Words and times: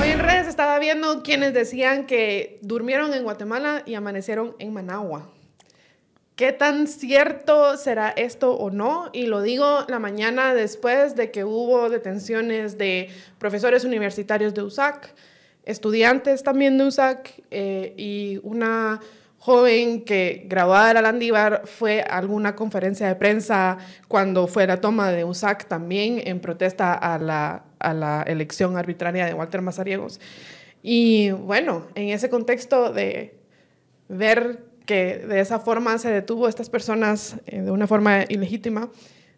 Hoy 0.00 0.08
en 0.08 0.18
redes 0.20 0.46
estaba 0.46 0.78
viendo 0.78 1.22
quienes 1.22 1.52
decían 1.52 2.06
que 2.06 2.58
durmieron 2.62 3.12
en 3.14 3.24
Guatemala 3.24 3.82
y 3.86 3.94
amanecieron 3.94 4.54
en 4.58 4.72
Managua. 4.72 5.28
¿Qué 6.36 6.52
tan 6.52 6.86
cierto 6.86 7.76
será 7.76 8.10
esto 8.10 8.52
o 8.54 8.70
no? 8.70 9.10
Y 9.12 9.26
lo 9.26 9.42
digo 9.42 9.84
la 9.88 9.98
mañana 9.98 10.54
después 10.54 11.14
de 11.16 11.30
que 11.30 11.44
hubo 11.44 11.90
detenciones 11.90 12.78
de 12.78 13.10
profesores 13.38 13.84
universitarios 13.84 14.54
de 14.54 14.62
USAC, 14.62 15.12
estudiantes 15.64 16.42
también 16.42 16.78
de 16.78 16.84
USAC 16.84 17.42
eh, 17.50 17.92
y 17.96 18.40
una 18.42 19.00
joven 19.40 20.04
que 20.04 20.44
graduada 20.46 20.92
de 20.92 21.28
la 21.30 21.60
fue 21.64 22.02
a 22.02 22.18
alguna 22.18 22.54
conferencia 22.54 23.08
de 23.08 23.14
prensa 23.16 23.78
cuando 24.06 24.46
fue 24.46 24.66
la 24.66 24.82
toma 24.82 25.10
de 25.10 25.24
USAC 25.24 25.66
también 25.66 26.20
en 26.24 26.40
protesta 26.40 26.92
a 26.92 27.18
la, 27.18 27.64
a 27.78 27.94
la 27.94 28.22
elección 28.22 28.76
arbitraria 28.76 29.24
de 29.24 29.32
Walter 29.32 29.62
Mazariegos. 29.62 30.20
Y 30.82 31.30
bueno, 31.30 31.86
en 31.94 32.10
ese 32.10 32.28
contexto 32.28 32.92
de 32.92 33.38
ver 34.08 34.66
que 34.84 35.18
de 35.18 35.40
esa 35.40 35.58
forma 35.58 35.96
se 35.98 36.10
detuvo 36.10 36.44
a 36.44 36.50
estas 36.50 36.68
personas 36.68 37.36
eh, 37.46 37.62
de 37.62 37.70
una 37.70 37.86
forma 37.86 38.24
ilegítima, 38.28 38.90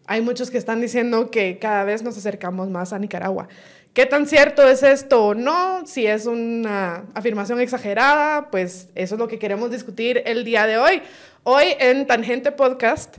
hay 0.05 0.21
muchos 0.21 0.51
que 0.51 0.57
están 0.57 0.81
diciendo 0.81 1.31
que 1.31 1.59
cada 1.59 1.85
vez 1.85 2.03
nos 2.03 2.17
acercamos 2.17 2.69
más 2.69 2.91
a 2.91 2.99
Nicaragua. 2.99 3.47
¿Qué 3.93 4.07
tan 4.07 4.25
cierto 4.25 4.67
es 4.67 4.81
esto 4.81 5.23
o 5.23 5.33
no? 5.35 5.85
Si 5.85 6.07
es 6.07 6.25
una 6.25 7.05
afirmación 7.13 7.61
exagerada, 7.61 8.49
pues 8.49 8.89
eso 8.95 9.13
es 9.13 9.19
lo 9.19 9.27
que 9.27 9.37
queremos 9.37 9.69
discutir 9.69 10.23
el 10.25 10.43
día 10.43 10.65
de 10.65 10.79
hoy. 10.79 11.03
Hoy 11.43 11.65
en 11.79 12.07
Tangente 12.07 12.51
Podcast 12.51 13.17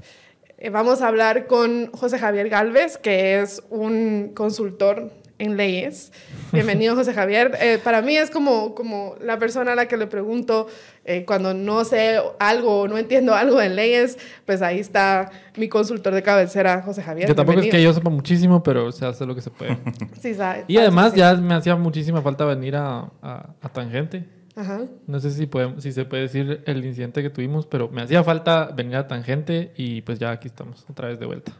eh, 0.58 0.70
vamos 0.70 1.00
a 1.00 1.06
hablar 1.06 1.46
con 1.46 1.92
José 1.92 2.18
Javier 2.18 2.48
Galvez, 2.48 2.98
que 2.98 3.40
es 3.40 3.62
un 3.70 4.32
consultor 4.34 5.12
en 5.38 5.56
leyes. 5.56 6.10
Bienvenido, 6.52 6.96
José 6.96 7.14
Javier. 7.14 7.56
Eh, 7.60 7.78
para 7.78 8.02
mí 8.02 8.16
es 8.16 8.28
como, 8.30 8.74
como 8.74 9.14
la 9.20 9.38
persona 9.38 9.74
a 9.74 9.76
la 9.76 9.86
que 9.86 9.96
le 9.96 10.08
pregunto 10.08 10.66
eh, 11.04 11.24
cuando 11.26 11.52
no 11.52 11.84
sé 11.84 12.18
algo 12.38 12.80
o 12.80 12.88
no 12.88 12.96
entiendo 12.96 13.34
algo 13.34 13.60
en 13.60 13.76
leyes, 13.76 14.18
pues 14.46 14.62
ahí 14.62 14.80
está 14.80 15.30
mi 15.56 15.68
consultor 15.68 16.14
de 16.14 16.22
cabecera, 16.22 16.82
José 16.82 17.02
Javier. 17.02 17.26
Que 17.26 17.34
tampoco 17.34 17.60
es 17.60 17.70
que 17.70 17.82
yo 17.82 17.92
sepa 17.92 18.10
muchísimo, 18.10 18.62
pero 18.62 18.90
se 18.90 19.04
hace 19.04 19.26
lo 19.26 19.34
que 19.34 19.42
se 19.42 19.50
puede. 19.50 19.76
sí, 20.20 20.34
sabe. 20.34 20.64
Y 20.66 20.78
además 20.78 21.14
ya 21.14 21.34
me 21.34 21.54
hacía 21.54 21.76
muchísima 21.76 22.22
falta 22.22 22.44
venir 22.44 22.76
a, 22.76 23.10
a, 23.22 23.68
Tangente. 23.72 24.24
Ajá. 24.56 24.82
No 25.06 25.20
sé 25.20 25.30
si, 25.30 25.46
podemos, 25.46 25.82
si 25.82 25.92
se 25.92 26.04
puede 26.04 26.22
decir 26.22 26.62
el 26.64 26.84
incidente 26.84 27.22
que 27.22 27.30
tuvimos, 27.30 27.66
pero 27.66 27.88
me 27.88 28.02
hacía 28.02 28.22
falta 28.22 28.66
venir 28.74 28.96
a 28.96 29.06
Tangente 29.06 29.72
y 29.76 30.02
pues 30.02 30.18
ya 30.18 30.30
aquí 30.30 30.48
estamos, 30.48 30.86
otra 30.88 31.08
vez 31.08 31.18
de 31.18 31.26
vuelta. 31.26 31.52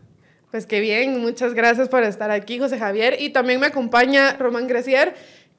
Pues 0.55 0.67
qué 0.67 0.79
bien, 0.79 1.21
muchas 1.21 1.53
gracias 1.53 1.89
por 1.89 2.05
estar 2.05 2.31
aquí, 2.31 2.61
José 2.61 2.79
Javier. 2.79 3.17
Y 3.19 3.31
también 3.31 3.59
me 3.59 3.67
acompaña 3.67 4.37
Román 4.37 4.69
Grecier. 4.69 5.15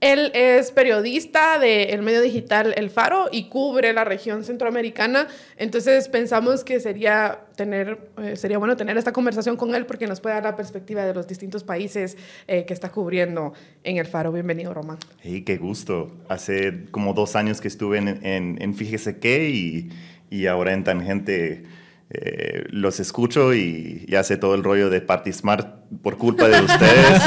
Él 0.06 0.32
es 0.36 0.72
periodista 0.72 1.58
del 1.58 2.04
medio 2.04 2.22
digital 2.22 2.76
El 2.78 2.92
Faro 2.92 3.28
y 3.32 3.50
cubre 3.50 3.92
la 3.92 4.04
región 4.04 4.44
centroamericana. 4.44 5.28
Entonces 5.58 6.10
pensamos 6.10 6.64
que 6.64 6.80
sería, 6.80 7.40
tener, 7.56 8.12
eh, 8.22 8.36
sería 8.36 8.60
bueno 8.60 8.78
tener 8.78 8.98
esta 8.98 9.12
conversación 9.12 9.58
con 9.58 9.74
él 9.74 9.88
porque 9.88 10.06
nos 10.06 10.22
puede 10.22 10.36
dar 10.36 10.44
la 10.44 10.56
perspectiva 10.56 11.04
de 11.06 11.16
los 11.16 11.28
distintos 11.28 11.64
países 11.64 12.18
eh, 12.48 12.66
que 12.66 12.74
está 12.76 12.92
cubriendo 12.92 13.54
en 13.84 13.98
El 13.98 14.06
Faro. 14.06 14.32
Bienvenido, 14.32 14.76
Román. 14.76 15.00
Hey, 15.24 15.42
qué 15.42 15.58
gusto. 15.58 16.12
Hace 16.30 16.86
como 16.92 17.16
dos 17.16 17.36
años 17.36 17.60
que 17.60 17.68
estuve 17.68 17.98
en, 17.98 18.62
en, 18.62 18.76
Fíjese 18.76 19.18
qué 19.18 19.50
y, 19.50 19.90
y 20.30 20.46
ahora 20.46 20.74
en 20.74 20.84
Tangente 20.84 21.64
eh, 22.10 22.66
los 22.70 23.00
escucho 23.00 23.54
y, 23.54 24.06
ya 24.08 24.20
hace 24.20 24.38
todo 24.38 24.54
el 24.54 24.64
rollo 24.64 24.90
de 24.90 25.02
Party 25.02 25.34
Smart 25.34 25.68
por 26.04 26.18
culpa 26.18 26.48
de 26.48 26.62
ustedes 26.62 27.22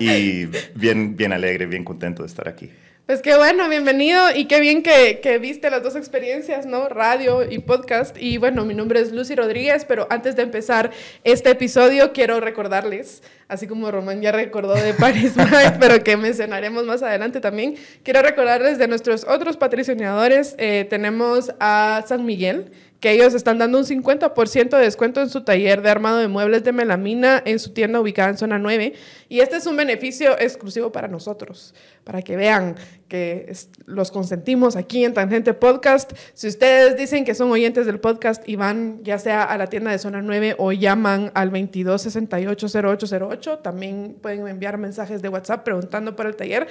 y, 0.00 0.46
bien, 0.74 1.16
bien 1.16 1.32
alegre, 1.32 1.66
bien 1.66 1.84
contento 1.84 2.22
de 2.22 2.28
estar 2.28 2.48
aquí. 2.48 2.70
Pues 3.06 3.22
qué 3.22 3.36
bueno, 3.36 3.68
bienvenido 3.68 4.34
y 4.34 4.46
qué 4.46 4.58
bien 4.58 4.82
que, 4.82 5.20
que, 5.22 5.38
viste 5.38 5.70
las 5.70 5.80
dos 5.84 5.94
experiencias, 5.94 6.66
¿no? 6.66 6.88
Radio 6.88 7.48
y 7.48 7.60
podcast. 7.60 8.16
Y 8.18 8.38
bueno, 8.38 8.64
mi 8.64 8.74
nombre 8.74 8.98
es 8.98 9.12
Lucy 9.12 9.36
Rodríguez, 9.36 9.84
pero 9.84 10.08
antes 10.10 10.34
de 10.34 10.42
empezar 10.42 10.90
este 11.22 11.50
episodio 11.50 12.12
quiero 12.12 12.40
recordarles, 12.40 13.22
así 13.46 13.68
como 13.68 13.92
Román 13.92 14.22
ya 14.22 14.32
recordó 14.32 14.74
de 14.74 14.92
Paris 14.92 15.32
Smart, 15.34 15.76
pero 15.78 16.02
que 16.02 16.16
mencionaremos 16.16 16.84
más 16.84 17.00
adelante 17.04 17.38
también, 17.38 17.76
quiero 18.02 18.22
recordarles 18.22 18.76
de 18.76 18.88
nuestros 18.88 19.22
otros 19.22 19.56
patrocinadores. 19.56 20.56
Eh, 20.58 20.84
tenemos 20.90 21.52
a 21.60 22.02
San 22.08 22.26
Miguel, 22.26 22.72
que 23.00 23.12
ellos 23.12 23.34
están 23.34 23.58
dando 23.58 23.78
un 23.78 23.84
50% 23.84 24.70
de 24.70 24.82
descuento 24.84 25.20
en 25.20 25.28
su 25.28 25.42
taller 25.42 25.82
de 25.82 25.90
armado 25.90 26.18
de 26.18 26.28
muebles 26.28 26.64
de 26.64 26.72
melamina 26.72 27.42
en 27.44 27.58
su 27.58 27.72
tienda 27.72 28.00
ubicada 28.00 28.30
en 28.30 28.38
zona 28.38 28.58
9. 28.58 28.94
Y 29.28 29.40
este 29.40 29.56
es 29.56 29.66
un 29.66 29.76
beneficio 29.76 30.38
exclusivo 30.38 30.92
para 30.92 31.08
nosotros, 31.08 31.74
para 32.04 32.22
que 32.22 32.36
vean 32.36 32.76
que 33.08 33.52
los 33.84 34.10
consentimos 34.10 34.76
aquí 34.76 35.04
en 35.04 35.14
Tangente 35.14 35.54
Podcast. 35.54 36.12
Si 36.34 36.48
ustedes 36.48 36.96
dicen 36.96 37.24
que 37.24 37.34
son 37.34 37.50
oyentes 37.50 37.86
del 37.86 38.00
podcast 38.00 38.48
y 38.48 38.56
van 38.56 39.02
ya 39.04 39.18
sea 39.18 39.44
a 39.44 39.56
la 39.58 39.68
tienda 39.68 39.90
de 39.90 39.98
zona 39.98 40.22
9 40.22 40.56
o 40.58 40.72
llaman 40.72 41.30
al 41.34 41.52
22680808, 41.52 43.62
también 43.62 44.16
pueden 44.20 44.46
enviar 44.48 44.78
mensajes 44.78 45.22
de 45.22 45.28
WhatsApp 45.28 45.64
preguntando 45.64 46.16
por 46.16 46.26
el 46.26 46.36
taller, 46.36 46.66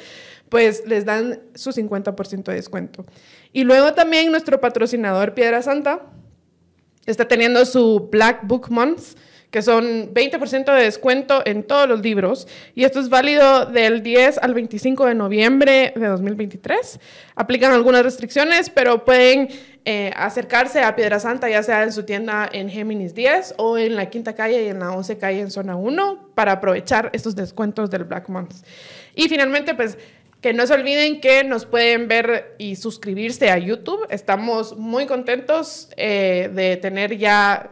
pues 0.50 0.84
les 0.86 1.06
dan 1.06 1.42
su 1.56 1.72
50% 1.72 2.44
de 2.44 2.56
descuento. 2.56 3.06
Y 3.54 3.64
luego 3.64 3.94
también 3.94 4.32
nuestro 4.32 4.60
patrocinador 4.60 5.34
Piedra 5.34 5.62
Santa 5.62 6.02
está 7.06 7.28
teniendo 7.28 7.66
su 7.66 8.10
Black 8.12 8.48
Book 8.48 8.70
Month, 8.70 9.16
que 9.56 9.62
son 9.62 10.14
20% 10.14 10.66
de 10.66 10.84
descuento 10.84 11.42
en 11.46 11.64
todos 11.64 11.88
los 11.88 12.02
libros. 12.02 12.46
Y 12.74 12.84
esto 12.84 13.00
es 13.00 13.08
válido 13.08 13.66
del 13.66 14.04
10 14.04 14.40
al 14.40 14.54
25 14.54 15.06
de 15.06 15.16
noviembre 15.16 15.94
de 15.96 16.08
2023. 16.08 17.00
Aplican 17.38 17.72
algunas 17.72 18.04
restricciones, 18.04 18.70
pero 18.70 19.06
pueden 19.06 19.48
eh, 19.86 20.12
acercarse 20.14 20.82
a 20.82 20.94
Piedra 20.98 21.22
Santa, 21.22 21.50
ya 21.50 21.64
sea 21.64 21.84
en 21.84 21.94
su 21.94 22.04
tienda 22.04 22.50
en 22.52 22.70
Géminis 22.70 23.16
10 23.16 23.54
o 23.56 23.78
en 23.78 23.96
la 23.96 24.10
quinta 24.10 24.36
calle 24.36 24.66
y 24.66 24.68
en 24.68 24.80
la 24.80 24.92
11 24.92 25.18
calle 25.20 25.40
en 25.40 25.52
zona 25.52 25.78
1, 25.78 26.32
para 26.36 26.52
aprovechar 26.52 27.10
estos 27.14 27.34
descuentos 27.34 27.90
del 27.90 28.04
Black 28.04 28.28
Month. 28.28 28.56
Y 29.16 29.30
finalmente, 29.30 29.74
pues 29.74 29.98
que 30.42 30.52
no 30.52 30.68
se 30.68 30.74
olviden 30.74 31.22
que 31.22 31.46
nos 31.46 31.66
pueden 31.66 32.10
ver 32.10 32.56
y 32.58 32.76
suscribirse 32.76 33.52
a 33.52 33.58
YouTube. 33.58 34.06
Estamos 34.10 34.76
muy 34.78 35.06
contentos 35.06 35.88
eh, 35.96 36.52
de 36.54 36.76
tener 36.76 37.18
ya 37.18 37.72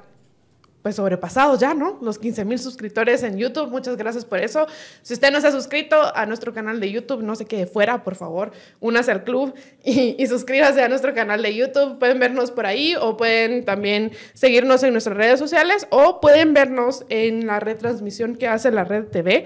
pues 0.84 0.98
sobrepasados 0.98 1.62
ya, 1.62 1.74
¿no? 1.74 1.98
Los 2.02 2.20
15 2.20 2.44
mil 2.44 2.60
suscriptores 2.60 3.24
en 3.24 3.38
YouTube. 3.38 3.70
Muchas 3.70 3.96
gracias 3.96 4.26
por 4.26 4.40
eso. 4.40 4.68
Si 5.02 5.14
usted 5.14 5.32
no 5.32 5.40
se 5.40 5.48
ha 5.48 5.52
suscrito 5.52 5.96
a 6.14 6.26
nuestro 6.26 6.54
canal 6.54 6.82
de 6.82 6.92
YouTube, 6.92 7.24
no 7.24 7.36
se 7.36 7.46
quede 7.46 7.66
fuera, 7.66 8.04
por 8.04 8.16
favor. 8.16 8.52
Únase 8.82 9.12
al 9.12 9.24
club 9.24 9.54
y, 9.84 10.28
suscríbase 10.28 10.84
a 10.84 10.90
nuestro 10.90 11.14
canal 11.14 11.42
de 11.42 11.56
YouTube. 11.56 12.00
Pueden 12.00 12.20
vernos 12.20 12.52
por 12.52 12.66
ahí 12.66 12.96
o 13.00 13.16
pueden 13.16 13.64
también 13.64 14.12
seguirnos 14.34 14.84
en 14.84 14.92
nuestras 14.92 15.16
redes 15.16 15.40
sociales 15.40 15.88
o 15.90 16.20
pueden 16.20 16.54
vernos 16.54 17.06
en 17.08 17.48
la 17.48 17.62
retransmisión 17.62 18.36
que 18.36 18.50
hace 18.50 18.70
la 18.70 18.84
Red 18.84 19.06
TV 19.06 19.46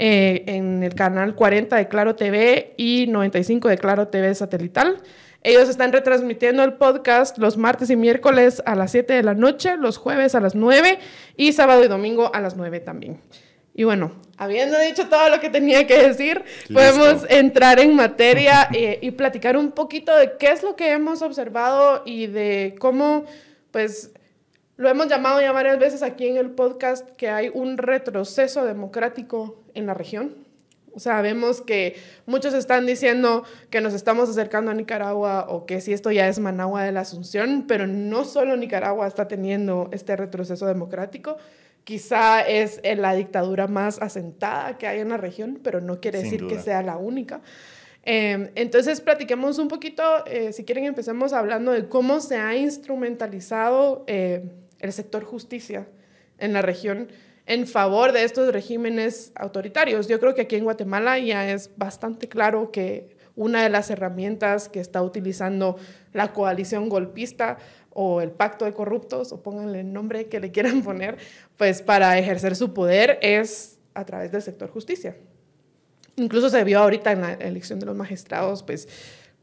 eh, 0.00 0.42
en 0.46 0.82
el 0.82 0.94
canal 0.94 1.36
40 1.36 1.76
de 1.76 1.86
Claro 1.86 2.16
TV 2.16 2.74
y 2.76 3.06
95 3.06 3.68
de 3.68 3.78
Claro 3.78 4.08
TV 4.08 4.34
satelital. 4.34 5.00
Ellos 5.44 5.68
están 5.68 5.92
retransmitiendo 5.92 6.62
el 6.62 6.74
podcast 6.74 7.36
los 7.38 7.56
martes 7.56 7.90
y 7.90 7.96
miércoles 7.96 8.62
a 8.64 8.76
las 8.76 8.92
7 8.92 9.12
de 9.12 9.22
la 9.24 9.34
noche, 9.34 9.76
los 9.76 9.96
jueves 9.96 10.36
a 10.36 10.40
las 10.40 10.54
9 10.54 11.00
y 11.36 11.52
sábado 11.52 11.84
y 11.84 11.88
domingo 11.88 12.32
a 12.32 12.40
las 12.40 12.56
9 12.56 12.78
también. 12.78 13.20
Y 13.74 13.84
bueno, 13.84 14.12
habiendo 14.36 14.78
dicho 14.78 15.08
todo 15.08 15.30
lo 15.30 15.40
que 15.40 15.50
tenía 15.50 15.86
que 15.86 15.96
decir, 16.08 16.44
podemos 16.72 17.26
entrar 17.28 17.80
en 17.80 17.96
materia 17.96 18.68
eh, 18.72 18.98
y 19.02 19.10
platicar 19.12 19.56
un 19.56 19.72
poquito 19.72 20.14
de 20.16 20.36
qué 20.38 20.52
es 20.52 20.62
lo 20.62 20.76
que 20.76 20.92
hemos 20.92 21.22
observado 21.22 22.02
y 22.04 22.26
de 22.28 22.76
cómo, 22.78 23.24
pues, 23.70 24.12
lo 24.76 24.88
hemos 24.88 25.08
llamado 25.08 25.40
ya 25.40 25.50
varias 25.52 25.78
veces 25.78 26.02
aquí 26.02 26.28
en 26.28 26.36
el 26.36 26.50
podcast, 26.50 27.08
que 27.16 27.30
hay 27.30 27.50
un 27.52 27.78
retroceso 27.78 28.64
democrático 28.64 29.62
en 29.74 29.86
la 29.86 29.94
región. 29.94 30.41
O 30.94 31.00
sea, 31.00 31.22
vemos 31.22 31.60
que 31.60 31.96
muchos 32.26 32.54
están 32.54 32.86
diciendo 32.86 33.44
que 33.70 33.80
nos 33.80 33.94
estamos 33.94 34.28
acercando 34.28 34.70
a 34.70 34.74
Nicaragua 34.74 35.46
o 35.48 35.64
que 35.66 35.80
si 35.80 35.92
esto 35.92 36.10
ya 36.10 36.28
es 36.28 36.38
Managua 36.38 36.84
de 36.84 36.92
la 36.92 37.00
Asunción, 37.00 37.64
pero 37.66 37.86
no 37.86 38.24
solo 38.24 38.56
Nicaragua 38.56 39.06
está 39.06 39.28
teniendo 39.28 39.88
este 39.92 40.16
retroceso 40.16 40.66
democrático, 40.66 41.36
quizá 41.84 42.42
es 42.42 42.80
la 42.96 43.14
dictadura 43.14 43.66
más 43.66 44.00
asentada 44.00 44.78
que 44.78 44.86
hay 44.86 45.00
en 45.00 45.08
la 45.08 45.16
región, 45.16 45.60
pero 45.62 45.80
no 45.80 46.00
quiere 46.00 46.22
decir 46.22 46.46
que 46.46 46.58
sea 46.58 46.82
la 46.82 46.96
única. 46.96 47.40
Em, 48.04 48.50
entonces, 48.56 49.00
platiquemos 49.00 49.58
un 49.58 49.68
poquito, 49.68 50.02
eh, 50.26 50.52
si 50.52 50.64
quieren, 50.64 50.84
empecemos 50.84 51.32
hablando 51.32 51.70
de 51.72 51.88
cómo 51.88 52.20
se 52.20 52.36
ha 52.36 52.56
instrumentalizado 52.56 54.04
eh, 54.08 54.42
el 54.80 54.92
sector 54.92 55.24
justicia 55.24 55.86
en 56.38 56.52
la 56.52 56.62
región 56.62 57.08
en 57.46 57.66
favor 57.66 58.12
de 58.12 58.24
estos 58.24 58.52
regímenes 58.52 59.32
autoritarios. 59.34 60.08
Yo 60.08 60.20
creo 60.20 60.34
que 60.34 60.42
aquí 60.42 60.56
en 60.56 60.64
Guatemala 60.64 61.18
ya 61.18 61.50
es 61.50 61.70
bastante 61.76 62.28
claro 62.28 62.70
que 62.70 63.16
una 63.34 63.62
de 63.62 63.70
las 63.70 63.90
herramientas 63.90 64.68
que 64.68 64.80
está 64.80 65.02
utilizando 65.02 65.76
la 66.12 66.32
coalición 66.32 66.88
golpista 66.88 67.58
o 67.90 68.20
el 68.20 68.30
pacto 68.30 68.64
de 68.64 68.72
corruptos, 68.72 69.32
o 69.32 69.42
pónganle 69.42 69.80
el 69.80 69.92
nombre 69.92 70.26
que 70.26 70.40
le 70.40 70.50
quieran 70.50 70.82
poner, 70.84 71.18
pues 71.56 71.82
para 71.82 72.18
ejercer 72.18 72.56
su 72.56 72.72
poder 72.72 73.18
es 73.22 73.78
a 73.94 74.04
través 74.04 74.32
del 74.32 74.42
sector 74.42 74.70
justicia. 74.70 75.16
Incluso 76.16 76.50
se 76.50 76.62
vio 76.64 76.78
ahorita 76.78 77.12
en 77.12 77.20
la 77.22 77.32
elección 77.34 77.78
de 77.80 77.86
los 77.86 77.96
magistrados, 77.96 78.62
pues 78.62 78.88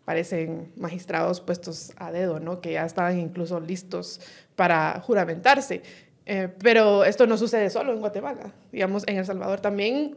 parecen 0.05 0.71
magistrados 0.75 1.41
puestos 1.41 1.93
a 1.97 2.11
dedo, 2.11 2.39
¿no? 2.39 2.61
Que 2.61 2.73
ya 2.73 2.85
estaban 2.85 3.19
incluso 3.19 3.59
listos 3.59 4.21
para 4.55 4.99
juramentarse. 5.01 5.83
Eh, 6.31 6.47
pero 6.61 7.05
esto 7.05 7.25
no 7.25 7.39
sucede 7.39 7.71
solo 7.71 7.91
en 7.91 8.01
Guatemala. 8.01 8.53
Digamos, 8.71 9.03
en 9.07 9.17
El 9.17 9.25
Salvador 9.25 9.61
también 9.61 10.15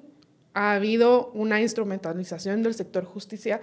ha 0.52 0.74
habido 0.74 1.30
una 1.32 1.62
instrumentalización 1.62 2.62
del 2.62 2.74
sector 2.74 3.06
justicia 3.06 3.62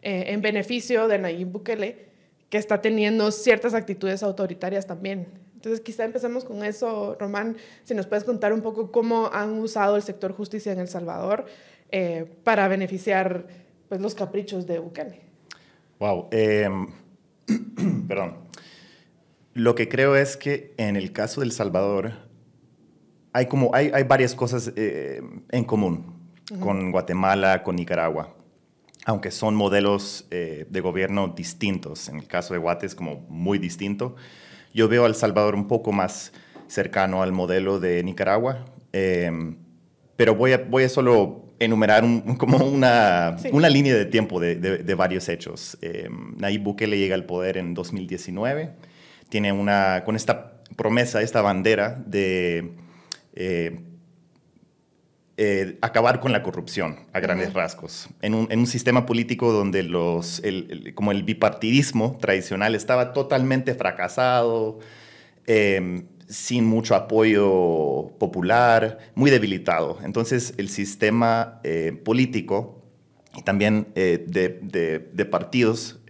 eh, 0.00 0.24
en 0.28 0.40
beneficio 0.40 1.08
de 1.08 1.18
Nayib 1.18 1.48
Bukele, 1.48 2.06
que 2.48 2.56
está 2.56 2.80
teniendo 2.80 3.30
ciertas 3.30 3.74
actitudes 3.74 4.22
autoritarias 4.22 4.86
también. 4.86 5.26
Entonces, 5.56 5.82
quizá 5.82 6.06
empecemos 6.06 6.46
con 6.46 6.64
eso, 6.64 7.18
Román, 7.20 7.58
si 7.84 7.92
nos 7.92 8.06
puedes 8.06 8.24
contar 8.24 8.54
un 8.54 8.62
poco 8.62 8.90
cómo 8.90 9.28
han 9.30 9.58
usado 9.58 9.96
el 9.96 10.02
sector 10.02 10.32
justicia 10.32 10.72
en 10.72 10.80
El 10.80 10.88
Salvador 10.88 11.44
eh, 11.90 12.24
para 12.44 12.66
beneficiar 12.68 13.46
pues, 13.90 14.00
los 14.00 14.14
caprichos 14.14 14.66
de 14.66 14.78
Bukele. 14.78 15.20
Wow. 15.98 16.28
Em, 16.30 16.88
perdón. 18.08 18.49
Lo 19.54 19.74
que 19.74 19.88
creo 19.88 20.16
es 20.16 20.36
que 20.36 20.74
en 20.76 20.96
el 20.96 21.12
caso 21.12 21.40
del 21.40 21.52
Salvador 21.52 22.12
hay, 23.32 23.46
como, 23.46 23.74
hay, 23.74 23.90
hay 23.92 24.04
varias 24.04 24.34
cosas 24.34 24.72
eh, 24.76 25.22
en 25.50 25.64
común 25.64 26.18
con 26.60 26.90
Guatemala, 26.90 27.62
con 27.62 27.76
Nicaragua 27.76 28.34
aunque 29.04 29.30
son 29.30 29.54
modelos 29.54 30.26
eh, 30.30 30.66
de 30.68 30.80
gobierno 30.80 31.28
distintos. 31.28 32.08
En 32.08 32.18
el 32.18 32.26
caso 32.26 32.54
de 32.54 32.60
Guate 32.60 32.86
es 32.86 32.94
como 32.94 33.26
muy 33.28 33.58
distinto. 33.58 34.16
Yo 34.74 34.88
veo 34.88 35.04
a 35.04 35.06
El 35.08 35.14
Salvador 35.14 35.54
un 35.54 35.66
poco 35.66 35.92
más 35.92 36.32
cercano 36.68 37.22
al 37.22 37.32
modelo 37.32 37.80
de 37.80 38.02
Nicaragua, 38.04 38.66
em, 38.92 39.56
pero 40.16 40.34
voy 40.34 40.52
a, 40.52 40.58
voy 40.58 40.84
a 40.84 40.88
solo 40.88 41.46
enumerar 41.58 42.04
como 42.38 42.58
una, 42.58 43.36
una 43.52 43.68
línea 43.68 43.94
de 43.94 44.04
tiempo 44.04 44.38
de, 44.38 44.54
de, 44.56 44.94
varios 44.94 45.28
hechos. 45.28 45.76
Eh, 45.82 46.08
Nayib 46.36 46.62
Bukele 46.62 46.98
llega 46.98 47.14
al 47.14 47.24
poder 47.24 47.56
en 47.56 47.74
2019, 47.74 48.70
tiene 49.30 49.52
una, 49.52 50.02
con 50.04 50.16
esta 50.16 50.60
promesa, 50.76 51.22
esta 51.22 51.40
bandera 51.40 52.02
de 52.06 52.72
eh, 53.34 53.80
eh, 55.36 55.78
acabar 55.80 56.20
con 56.20 56.32
la 56.32 56.42
corrupción 56.42 57.06
a 57.12 57.20
grandes 57.20 57.54
rasgos. 57.54 58.10
En 58.20 58.34
un, 58.34 58.48
en 58.50 58.58
un, 58.58 58.66
sistema 58.66 59.06
político 59.06 59.52
donde 59.52 59.82
los, 59.82 60.40
el, 60.44 60.92
como 60.94 61.12
el 61.12 61.22
bipartidismo 61.22 62.18
tradicional 62.20 62.74
estaba 62.74 63.14
totalmente 63.14 63.74
fracasado, 63.74 64.80
em, 65.46 66.06
sin 66.28 66.66
mucho 66.66 66.94
apoyo 66.94 68.12
popular, 68.18 68.98
muy 69.14 69.30
debilitado. 69.30 69.98
Entonces 70.02 70.54
el 70.58 70.68
sistema 70.68 71.60
eh, 71.64 71.92
político 72.04 72.84
y 73.36 73.42
también 73.42 73.86
de, 73.94 74.18
de, 74.26 75.08
de, 75.12 75.24
partidos 75.24 76.00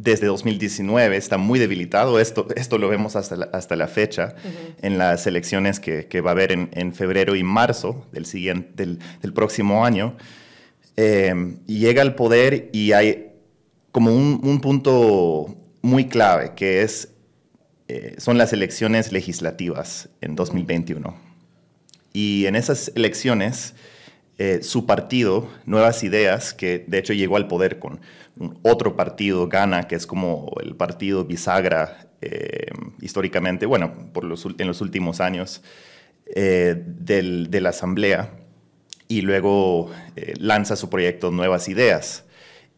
desde 0.00 0.26
2019 0.26 1.16
está 1.16 1.38
muy 1.38 1.58
debilitado. 1.58 2.20
Esto, 2.20 2.46
esto 2.54 2.78
lo 2.78 2.88
vemos 2.88 3.16
hasta 3.16 3.36
la, 3.36 3.46
hasta 3.52 3.74
la 3.76 3.88
fecha 3.88 4.34
en 4.80 4.96
las 4.96 5.26
elecciones 5.26 5.80
que, 5.80 6.06
que, 6.06 6.20
va 6.20 6.30
a 6.30 6.32
haber 6.32 6.52
en, 6.52 6.94
febrero 6.94 7.34
y 7.34 7.42
marzo 7.42 8.06
del, 8.12 8.24
siguiente, 8.24 8.86
del, 9.20 9.32
próximo 9.32 9.84
año. 9.84 10.16
Eh, 10.96 11.56
y 11.66 11.80
llega 11.80 12.02
al 12.02 12.14
poder 12.14 12.70
y 12.72 12.92
hay 12.92 13.32
como 13.90 14.14
un, 14.14 14.40
un 14.42 14.60
punto 14.60 15.56
muy 15.82 16.06
clave 16.06 16.52
que 16.54 16.82
es, 16.82 17.08
eh, 17.88 18.14
son 18.18 18.38
las 18.38 18.52
elecciones 18.52 19.12
legislativas 19.12 20.08
en 20.20 20.36
2021. 20.36 21.16
Y 22.12 22.46
en 22.46 22.56
esas 22.56 22.92
elecciones, 22.94 23.74
eh, 24.38 24.60
su 24.62 24.86
partido, 24.86 25.48
Nuevas 25.66 26.04
Ideas, 26.04 26.54
que 26.54 26.84
de 26.86 26.98
hecho 26.98 27.12
llegó 27.12 27.36
al 27.36 27.48
poder 27.48 27.80
con 27.80 28.00
otro 28.62 28.96
partido 28.96 29.48
gana, 29.48 29.88
que 29.88 29.94
es 29.94 30.06
como 30.06 30.52
el 30.62 30.76
partido 30.76 31.24
bisagra 31.24 32.08
eh, 32.20 32.66
históricamente, 33.00 33.66
bueno, 33.66 34.10
por 34.12 34.24
los, 34.24 34.46
en 34.58 34.66
los 34.66 34.80
últimos 34.80 35.20
años 35.20 35.62
eh, 36.34 36.74
del, 36.86 37.50
de 37.50 37.60
la 37.60 37.70
Asamblea, 37.70 38.30
y 39.08 39.22
luego 39.22 39.90
eh, 40.16 40.34
lanza 40.38 40.76
su 40.76 40.90
proyecto 40.90 41.30
Nuevas 41.30 41.68
Ideas. 41.68 42.24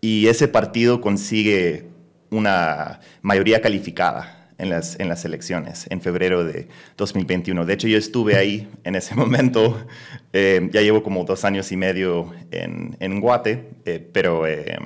Y 0.01 0.29
ese 0.29 0.49
partido 0.49 1.01
consigue 1.01 1.89
una 2.31 3.01
mayoría 3.23 3.61
calificada 3.61 4.40
en 4.61 4.69
las, 4.69 5.01
en 5.01 5.09
las 5.09 5.25
elecciones 5.25 5.87
en 5.91 6.01
febrero 6.01 6.45
de 6.45 6.69
2021. 6.97 7.65
De 7.65 7.73
hecho, 7.73 7.89
yo 7.89 7.99
estuve 7.99 8.37
ahí 8.37 8.69
en 8.85 8.95
ese 8.95 9.15
momento. 9.17 9.85
Eh, 10.33 10.69
ya 10.73 10.83
llevo 10.83 11.03
como 11.03 11.25
dos 11.25 11.45
años 11.45 11.73
y 11.73 11.77
medio 11.77 12.33
en, 12.51 12.97
en 13.01 13.21
Guate, 13.21 13.71
eh, 13.87 14.07
pero 14.13 14.47
eh, 14.47 14.79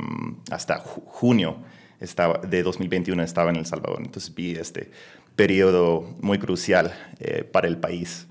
hasta 0.50 0.78
junio 0.78 1.58
estaba, 2.00 2.38
de 2.38 2.62
2021 2.62 3.22
estaba 3.22 3.50
en 3.50 3.56
El 3.56 3.66
Salvador. 3.66 4.00
Entonces 4.02 4.34
vi 4.34 4.52
este 4.52 4.90
periodo 5.36 6.14
muy 6.20 6.38
crucial 6.38 6.94
para 7.50 7.66
el 7.66 7.78
país. 7.78 8.28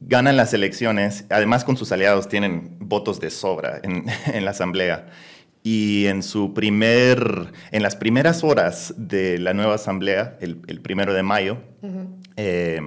ganan 0.00 0.36
las 0.36 0.52
elecciones, 0.52 1.24
además 1.30 1.64
con 1.64 1.78
sus 1.78 1.90
aliados 1.90 2.28
tienen 2.28 2.76
votos 2.78 3.18
de 3.18 3.30
sobra 3.30 3.80
en, 3.82 4.04
en 4.26 4.44
la 4.44 4.50
asamblea 4.50 5.08
y 5.70 6.06
en, 6.06 6.22
su 6.22 6.54
primer, 6.54 7.52
en 7.72 7.82
las 7.82 7.94
primeras 7.94 8.42
horas 8.42 8.94
de 8.96 9.38
la 9.38 9.52
nueva 9.52 9.74
asamblea, 9.74 10.38
el, 10.40 10.56
primero 10.80 11.12
de 11.12 11.22
mayo, 11.22 11.58
eh, 12.36 12.80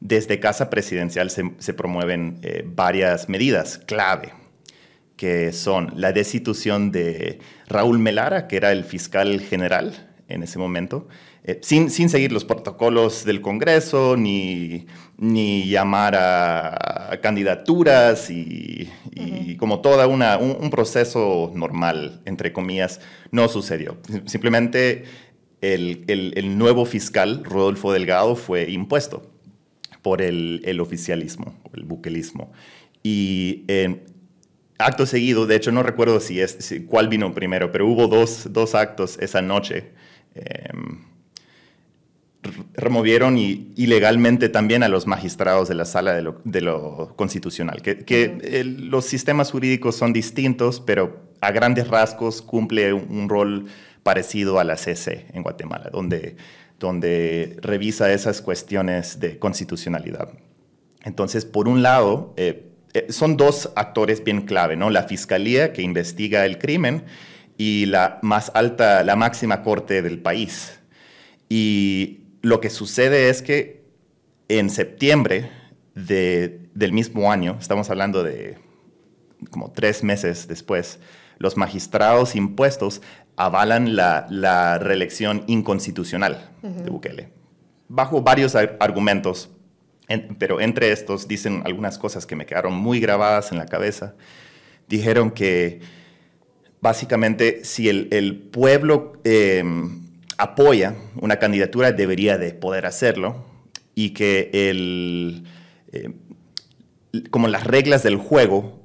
desde 0.00 0.38
Casa 0.38 0.68
Presidencial 0.68 1.30
se, 1.30 1.72
promueven 1.72 2.38
eh, 2.42 2.62
varias 2.66 3.30
medidas 3.30 3.78
clave, 3.78 4.34
que 5.16 5.50
son 5.54 5.94
la 5.96 6.12
destitución 6.12 6.92
de 6.92 7.38
Raúl 7.68 7.98
Melara, 7.98 8.48
que 8.48 8.58
era 8.58 8.70
el 8.70 8.84
fiscal 8.84 9.40
general 9.40 10.10
en 10.28 10.42
ese 10.42 10.58
momento, 10.58 11.08
eh, 11.46 11.60
sin, 11.62 11.90
sin, 11.90 12.08
seguir 12.08 12.32
los 12.32 12.44
protocolos 12.44 13.24
del 13.24 13.40
Congreso, 13.40 14.16
ni, 14.16 14.86
ni 15.16 15.68
llamar 15.68 16.16
a, 16.16 17.20
candidaturas 17.22 18.30
y, 18.30 18.90
como 19.58 19.80
todo 19.80 20.08
una, 20.08 20.38
un, 20.38 20.70
proceso 20.70 21.52
normal, 21.54 22.20
entre 22.24 22.52
comillas, 22.52 23.00
no 23.30 23.48
sucedió. 23.48 23.96
Simplemente 24.26 25.04
el, 25.60 26.04
el, 26.08 26.58
nuevo 26.58 26.84
fiscal, 26.84 27.44
Rodolfo 27.44 27.92
Delgado, 27.92 28.34
fue 28.34 28.70
impuesto 28.70 29.30
por 30.02 30.22
el, 30.22 30.62
el 30.64 30.80
oficialismo, 30.80 31.54
el 31.72 31.84
buquelismo. 31.84 32.52
Y 33.04 33.64
en 33.68 34.02
acto 34.78 35.06
seguido, 35.06 35.46
de 35.46 35.54
hecho 35.54 35.70
no 35.70 35.84
recuerdo 35.84 36.18
si 36.18 36.40
es, 36.40 36.74
cuál 36.88 37.08
vino 37.08 37.32
primero, 37.32 37.70
pero 37.70 37.86
hubo 37.86 38.08
dos, 38.08 38.48
dos 38.50 38.74
actos 38.74 39.16
esa 39.20 39.42
noche. 39.42 39.92
Em, 40.34 41.15
removieron 42.74 43.38
y, 43.38 43.72
ilegalmente 43.76 44.48
también 44.48 44.82
a 44.82 44.88
los 44.88 45.06
magistrados 45.06 45.68
de 45.68 45.74
la 45.74 45.84
sala 45.84 46.14
de 46.14 46.60
lo, 46.60 47.16
constitucional, 47.16 47.82
que, 47.82 48.64
los 48.64 49.04
sistemas 49.04 49.50
jurídicos 49.50 49.96
son 49.96 50.12
distintos, 50.12 50.80
pero 50.80 51.30
a 51.40 51.50
grandes 51.52 51.88
rasgos 51.88 52.42
cumple 52.42 52.92
un, 52.92 53.28
rol 53.28 53.66
parecido 54.02 54.58
a 54.58 54.64
la 54.64 54.76
CC 54.76 55.26
en 55.32 55.42
Guatemala, 55.42 55.90
donde, 55.92 56.36
donde 56.78 57.56
revisa 57.60 58.12
esas 58.12 58.42
cuestiones 58.42 59.20
de 59.20 59.38
constitucionalidad. 59.38 60.30
Entonces, 61.04 61.44
por 61.44 61.68
un 61.68 61.82
lado, 61.82 62.34
eh, 62.36 62.66
eh, 62.94 63.12
son 63.12 63.36
dos 63.36 63.70
actores 63.76 64.24
bien 64.24 64.42
clave, 64.42 64.74
¿no? 64.74 64.90
La 64.90 65.02
fiscalía 65.02 65.72
que 65.72 65.82
investiga 65.82 66.46
el 66.46 66.58
crimen 66.58 67.04
y 67.58 67.86
la 67.86 68.18
más 68.22 68.50
alta, 68.54 69.04
la 69.04 69.16
máxima 69.16 69.62
corte 69.62 70.02
del 70.02 70.18
país. 70.18 70.80
Y 71.48 72.20
lo 72.46 72.60
que 72.60 72.70
sucede 72.70 73.28
es 73.28 73.42
que 73.42 73.82
en 74.48 74.70
septiembre 74.70 75.50
del 75.96 76.92
mismo 76.92 77.32
año, 77.32 77.56
estamos 77.58 77.90
hablando 77.90 78.22
de 78.22 78.58
como 79.50 79.72
tres 79.72 80.04
meses 80.04 80.46
después, 80.46 81.00
los 81.38 81.56
magistrados 81.56 82.36
impuestos 82.36 83.02
avalan 83.34 83.96
la, 83.96 84.78
reelección 84.78 85.42
inconstitucional 85.48 86.52
de 86.62 86.88
Bukele, 86.88 87.32
bajo 87.88 88.22
varios 88.22 88.54
argumentos, 88.54 89.50
pero 90.38 90.60
entre 90.60 90.92
estos 90.92 91.26
dicen 91.26 91.62
algunas 91.64 91.98
cosas 91.98 92.26
que 92.26 92.36
me 92.36 92.46
quedaron 92.46 92.74
muy 92.74 93.00
grabadas 93.00 93.50
en 93.50 93.58
la 93.58 93.66
cabeza. 93.66 94.14
Dijeron 94.86 95.32
que 95.32 95.80
básicamente 96.80 97.64
si 97.64 97.88
el, 97.88 98.48
pueblo... 98.52 99.14
Em, 99.24 100.05
apoya 100.38 100.94
una 101.20 101.36
candidatura 101.36 101.92
debería 101.92 102.38
de 102.38 102.52
poder 102.52 102.86
hacerlo 102.86 103.44
y 103.94 104.10
que 104.10 104.50
el, 104.52 105.44
eh, 105.92 106.10
como 107.30 107.48
las 107.48 107.64
reglas 107.64 108.02
del 108.02 108.16
juego 108.16 108.80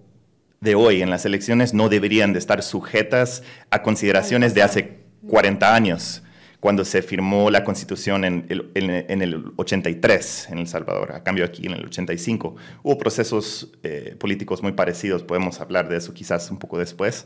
de 0.62 0.76
hoy 0.76 1.02
en 1.02 1.10
las 1.10 1.26
elecciones 1.26 1.74
no 1.74 1.90
deberían 1.90 2.34
de 2.34 2.40
estar 2.40 2.62
sujetas 2.62 3.44
a 3.72 3.82
consideraciones 3.82 4.54
de 4.54 4.62
hace 4.62 5.02
40 5.28 5.74
años, 5.74 6.24
cuando 6.60 6.86
se 6.86 7.02
firmó 7.02 7.50
la 7.50 7.64
constitución 7.64 8.24
en 8.24 8.46
el, 8.50 8.70
en, 8.76 9.22
el 9.22 9.52
83 9.56 10.50
en 10.52 10.60
El 10.60 10.68
Salvador, 10.68 11.14
a 11.14 11.24
cambio 11.24 11.44
aquí 11.44 11.66
en 11.66 11.74
el 11.74 11.86
85. 11.86 12.56
Hubo 12.84 12.98
procesos 13.00 13.72
eh, 13.82 14.16
políticos 14.20 14.62
muy 14.62 14.74
parecidos, 14.74 15.24
podemos 15.24 15.60
hablar 15.60 15.90
de 15.90 15.98
eso 15.98 16.14
quizás 16.14 16.52
un 16.52 16.60
poco 16.60 16.78
después, 16.78 17.26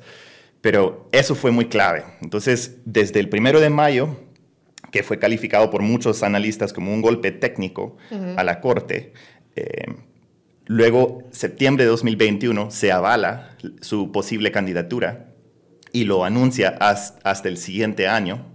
pero 0.66 1.08
eso 1.12 1.36
fue 1.36 1.52
muy 1.52 1.66
clave. 1.66 2.06
Entonces, 2.24 2.78
desde 2.86 3.20
el 3.20 3.30
primero 3.30 3.60
de 3.60 3.70
mayo, 3.70 4.18
que 4.92 5.04
fue 5.04 5.20
calificado 5.20 5.70
por 5.70 5.84
muchos 5.84 6.24
analistas 6.24 6.74
como 6.74 6.92
un 6.92 7.04
golpe 7.04 7.32
técnico 7.32 7.98
a 8.36 8.44
la 8.44 8.62
Corte, 8.62 9.14
eh, 9.56 9.86
luego, 10.66 11.22
septiembre 11.30 11.84
de 11.84 11.92
2021, 11.92 12.72
se 12.72 12.92
avala 12.92 13.56
su 13.82 14.12
posible 14.12 14.52
candidatura 14.52 15.28
y 15.92 16.06
lo 16.06 16.26
anuncia 16.26 16.70
hasta 16.80 17.48
el 17.48 17.58
siguiente 17.58 18.08
año, 18.08 18.48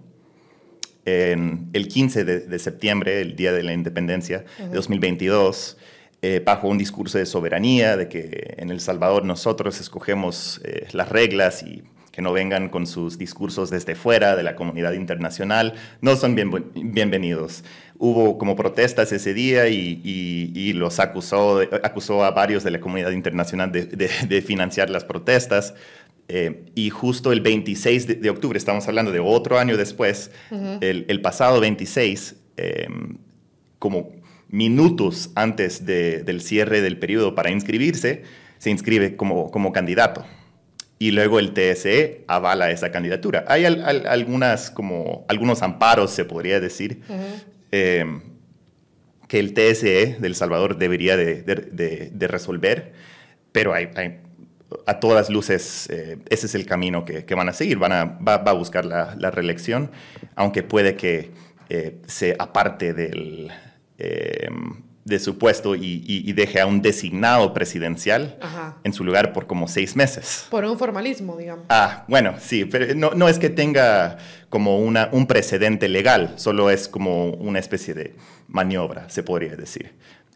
el 1.05 1.87
15 1.87 2.25
de, 2.25 2.59
septiembre, 2.59 3.21
el 3.21 3.37
día 3.37 3.53
de 3.53 3.63
la 3.63 3.73
independencia 3.73 4.45
de 4.59 4.75
2022, 4.75 5.77
eh, 6.23 6.43
bajo 6.45 6.67
un 6.67 6.77
discurso 6.77 7.19
de 7.19 7.27
soberanía, 7.27 7.97
de 7.97 8.09
que 8.09 8.55
en 8.57 8.71
El 8.71 8.81
Salvador 8.81 9.25
nosotros 9.25 9.81
escogemos 9.81 10.61
eh, 10.65 10.89
las 10.91 11.09
reglas 11.09 11.63
y 11.63 11.85
que 12.13 12.23
no 12.23 12.33
vengan 12.33 12.69
con 12.69 12.87
sus 12.87 13.19
discursos 13.19 13.71
desde 13.71 13.95
fuera 13.95 14.37
de 14.37 14.43
la 14.43 14.57
comunidad 14.57 14.93
internacional, 14.93 15.75
no 16.01 16.17
son 16.17 16.35
bienvenidos. 16.35 17.65
Hubo 17.99 18.39
como 18.39 18.57
protestas 18.57 19.13
ese 19.13 19.35
día 19.35 19.69
y, 19.69 20.73
los 20.73 20.99
acusó, 21.01 21.61
acusó 21.83 22.25
a 22.25 22.31
varios 22.31 22.65
de 22.65 22.71
la 22.71 22.81
comunidad 22.81 23.11
internacional 23.11 23.71
de 23.73 24.43
financiar 24.43 24.91
las 24.91 25.05
protestas. 25.05 25.75
Eh, 26.33 26.67
y 26.77 26.91
justo 26.91 27.33
el 27.33 27.41
26 27.41 28.23
de, 28.23 28.31
octubre, 28.31 28.57
estamos 28.57 28.87
hablando 28.87 29.11
de 29.11 29.19
otro 29.19 29.59
año 29.59 29.77
después, 29.77 30.31
el, 30.81 31.21
pasado 31.23 31.59
26, 31.59 32.37
em, 32.57 33.19
como 33.81 34.13
minutos 34.49 35.31
antes 35.35 35.85
del 35.85 36.41
cierre 36.41 36.83
del 36.83 37.01
periodo 37.01 37.35
para 37.35 37.51
inscribirse, 37.51 38.23
se 38.59 38.71
inscribe 38.71 39.17
como, 39.17 39.51
como 39.51 39.73
candidato. 39.73 40.25
Y 41.03 41.13
luego 41.13 41.39
el 41.39 41.55
TSE 41.55 42.25
avala 42.29 42.71
esa 42.71 42.93
candidatura. 42.93 43.47
Hay 43.49 43.65
algunas, 43.65 44.71
como, 44.71 45.25
algunos 45.29 45.63
amparos, 45.63 46.11
se 46.11 46.27
podría 46.27 46.61
decir, 46.61 47.01
em, 47.71 48.21
que 49.27 49.39
el 49.39 49.55
TSE 49.55 50.19
del 50.21 50.35
Salvador 50.35 50.77
debería 50.77 51.17
de, 51.17 52.27
resolver, 52.29 52.93
pero 53.51 53.73
hay, 53.73 53.89
hay 53.97 54.19
a 54.87 55.01
todas 55.01 55.31
luces 55.31 55.89
eh, 55.91 56.19
ese 56.29 56.47
es 56.47 56.55
el 56.55 56.67
camino 56.67 57.07
que, 57.07 57.25
van 57.35 57.49
a 57.49 57.55
seguir. 57.55 57.79
Van 57.79 57.93
a, 57.93 58.05
va, 58.05 58.35
a 58.35 58.53
buscar 58.53 58.85
la, 58.85 59.31
reelección, 59.31 59.91
aunque 60.37 60.63
puede 60.63 60.97
que 60.97 61.31
eh, 61.71 61.97
se 62.09 62.37
aparte 62.39 62.93
del, 62.93 63.51
eh, 63.97 64.51
de 65.05 65.19
su 65.19 65.39
puesto 65.39 65.75
y, 65.75 66.33
deje 66.33 66.61
a 66.61 66.67
un 66.67 66.83
designado 66.83 67.53
presidencial 67.55 68.39
en 68.85 68.93
su 68.93 69.05
lugar 69.05 69.33
por 69.33 69.47
como 69.47 69.69
seis 69.69 69.97
meses. 69.97 70.47
Por 70.51 70.65
un 70.65 70.79
formalismo, 70.79 71.37
digamos. 71.37 71.65
Ah, 71.69 72.05
bueno, 72.09 72.35
sí, 72.39 72.65
pero 72.65 72.95
no, 72.95 73.11
no 73.11 73.29
es 73.29 73.39
que 73.39 73.51
tenga 73.51 74.19
como 74.49 74.79
una, 74.79 75.09
un 75.13 75.27
precedente 75.27 75.89
legal, 75.89 76.35
solo 76.37 76.71
es 76.71 76.89
como 76.89 77.31
una 77.31 77.59
especie 77.59 77.95
de 77.95 78.15
maniobra, 78.49 79.09
se 79.09 79.23
podría 79.23 79.57
decir. 79.57 79.93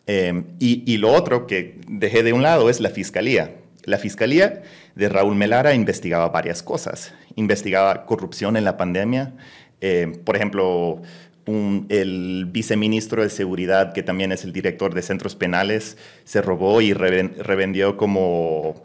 y, 0.06 0.92
y 0.92 0.96
lo 0.98 1.12
otro 1.12 1.46
que 1.46 1.80
dejé 1.88 2.22
de 2.22 2.32
un 2.32 2.42
lado 2.42 2.70
es 2.70 2.80
la 2.80 2.90
fiscalía 2.90 3.50
la 3.84 3.98
Fiscalía 3.98 4.62
de 4.94 5.08
Raúl 5.08 5.36
Melara 5.36 5.74
investigaba 5.74 6.28
varias 6.28 6.62
cosas. 6.62 7.12
Investigaba 7.36 8.06
corrupción 8.06 8.56
en 8.56 8.64
la 8.64 8.76
pandemia. 8.76 9.34
Eh, 9.80 10.20
por 10.24 10.36
ejemplo, 10.36 11.02
el 11.46 12.46
viceministro 12.50 13.22
de 13.22 13.30
Seguridad, 13.30 13.92
que 13.92 14.02
también 14.02 14.32
es 14.32 14.44
el 14.44 14.52
director 14.52 14.94
de 14.94 15.02
centros 15.02 15.34
penales, 15.34 15.96
se 16.24 16.40
robó 16.40 16.80
y 16.80 16.92
revendió 16.94 17.96
como, 17.96 18.82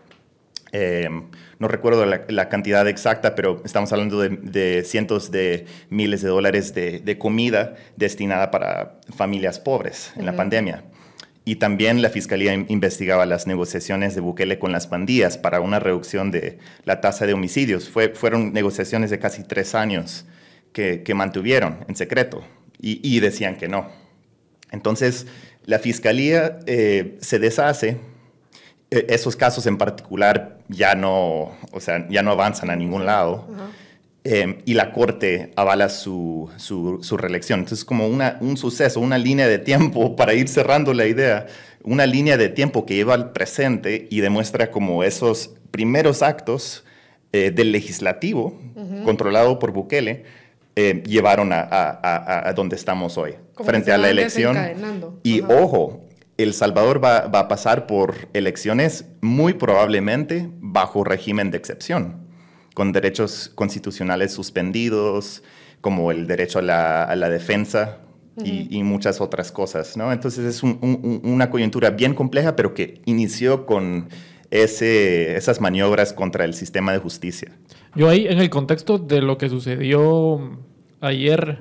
eh, 0.71 1.09
no 1.57 1.67
recuerdo 1.67 2.05
la, 2.05 2.49
cantidad 2.49 2.87
exacta, 2.87 3.35
pero 3.35 3.61
estamos 3.63 3.91
hablando 3.93 4.19
de, 4.19 4.83
cientos 4.83 5.31
de 5.31 5.65
miles 5.89 6.21
de 6.21 6.29
dólares 6.29 6.73
de, 6.73 7.17
comida 7.17 7.75
destinada 7.95 8.51
para 8.51 8.99
familias 9.15 9.59
pobres 9.59 10.11
en 10.17 10.25
la 10.25 10.35
pandemia. 10.35 10.83
Y 11.45 11.55
también 11.55 12.01
la 12.01 12.09
Fiscalía 12.09 12.53
investigaba 12.53 13.25
las 13.25 13.47
negociaciones 13.47 14.13
de 14.13 14.21
Bukele 14.21 14.59
con 14.59 14.71
las 14.71 14.85
pandillas 14.85 15.37
para 15.37 15.61
una 15.61 15.79
reducción 15.79 16.29
de 16.29 16.59
la 16.85 17.01
tasa 17.01 17.25
de 17.25 17.33
homicidios. 17.33 17.89
Fue, 17.89 18.09
fueron 18.09 18.53
negociaciones 18.53 19.09
de 19.09 19.17
casi 19.17 19.43
tres 19.43 19.73
años 19.73 20.25
que, 20.73 21.13
mantuvieron 21.13 21.85
en 21.87 21.95
secreto 21.95 22.43
y, 22.81 23.19
decían 23.19 23.57
que 23.57 23.67
no. 23.67 23.89
Entonces, 24.71 25.27
la 25.65 25.79
Fiscalía 25.79 26.59
eh, 26.65 27.17
se 27.19 27.39
deshace. 27.39 27.97
E, 28.91 29.05
esos 29.09 29.35
casos 29.35 29.65
en 29.67 29.77
particular 29.77 30.59
ya 30.69 30.95
no, 30.95 31.51
o 31.71 31.79
sea, 31.79 32.07
ya 32.09 32.23
no 32.23 32.31
avanzan 32.31 32.69
a 32.69 32.75
ningún 32.75 33.05
lado. 33.05 33.47
Em, 34.25 34.57
y 34.65 34.73
la 34.73 34.91
Corte 34.91 35.51
avala 35.55 35.89
su, 35.89 36.49
su, 36.57 37.17
reelección. 37.17 37.61
Entonces, 37.61 37.85
como 37.85 38.07
una, 38.07 38.37
un 38.41 38.57
suceso, 38.57 38.99
una 38.99 39.17
línea 39.17 39.47
de 39.47 39.59
tiempo 39.59 40.15
para 40.17 40.33
ir 40.33 40.47
cerrando 40.47 40.93
la 40.93 41.07
idea, 41.07 41.47
una 41.83 42.05
línea 42.05 42.37
de 42.37 42.49
tiempo 42.49 42.85
que 42.85 42.95
lleva 42.95 43.13
al 43.13 43.31
presente 43.31 44.07
y 44.09 44.19
demuestra 44.19 44.71
como 44.71 45.03
esos 45.03 45.51
primeros 45.71 46.21
actos 46.21 46.83
eh, 47.31 47.51
del 47.51 47.71
legislativo, 47.71 48.59
controlado 49.05 49.59
por 49.59 49.71
Bukele, 49.71 50.25
eh, 50.81 51.03
llevaron 51.05 51.51
a, 51.51 51.59
a, 51.59 52.49
a, 52.49 52.53
donde 52.53 52.77
estamos 52.77 53.17
hoy, 53.17 53.35
frente 53.65 53.91
a 53.91 53.97
la 53.97 54.09
elección. 54.09 54.55
Y 55.23 55.41
ojo, 55.41 56.05
El 56.37 56.53
Salvador 56.53 57.03
va, 57.03 57.27
va 57.27 57.39
a 57.39 57.47
pasar 57.49 57.85
por 57.85 58.29
elecciones 58.31 59.05
muy 59.19 59.55
probablemente 59.55 60.49
bajo 60.59 61.03
régimen 61.03 61.51
de 61.51 61.57
excepción 61.57 62.29
con 62.79 62.93
derechos 62.93 63.51
constitucionales 63.55 64.31
suspendidos, 64.31 65.43
como 65.81 66.11
el 66.11 66.27
derecho 66.27 66.59
a 66.59 66.61
la, 66.61 67.29
defensa 67.29 67.97
y, 68.41 68.81
muchas 68.83 69.19
otras 69.19 69.51
cosas, 69.51 69.97
¿no? 69.97 70.13
Entonces 70.13 70.45
es 70.45 70.63
una 70.63 71.49
coyuntura 71.49 71.89
bien 71.89 72.13
compleja, 72.13 72.55
pero 72.55 72.73
que 72.73 73.01
inició 73.03 73.65
con 73.65 74.07
ese, 74.49 75.35
esas 75.35 75.59
maniobras 75.59 76.13
contra 76.13 76.45
el 76.45 76.53
sistema 76.53 76.93
de 76.93 76.99
justicia. 76.99 77.51
Yo 77.95 78.07
ahí, 78.07 78.27
en 78.27 78.39
el 78.39 78.49
contexto 78.49 78.97
de 78.97 79.21
lo 79.21 79.37
que 79.37 79.49
sucedió 79.49 80.57
ayer, 81.01 81.59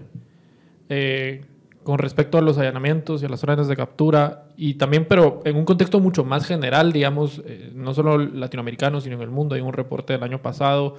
eh, 0.89 1.45
con 1.85 1.99
respecto 1.99 2.39
a 2.39 2.43
los 2.43 2.59
allanamientos 2.59 3.23
y 3.23 3.27
a 3.27 3.29
las 3.29 3.43
órdenes 3.43 3.69
de 3.69 3.77
captura, 3.77 4.45
y 4.57 4.75
también, 4.75 5.07
pero 5.07 5.41
en 5.45 5.57
un 5.57 5.65
contexto 5.65 6.01
mucho 6.01 6.25
más 6.25 6.45
general, 6.47 6.93
digamos, 6.93 7.43
eh, 7.47 7.71
no 7.75 7.95
solo 7.95 8.19
latinoamericano, 8.19 9.01
sino 9.01 9.17
en 9.17 9.23
el 9.23 9.31
mundo. 9.31 9.55
Hay 9.55 9.61
un 9.61 9.73
reporte 9.73 10.13
del 10.13 10.23
año 10.23 10.43
pasado 10.43 10.99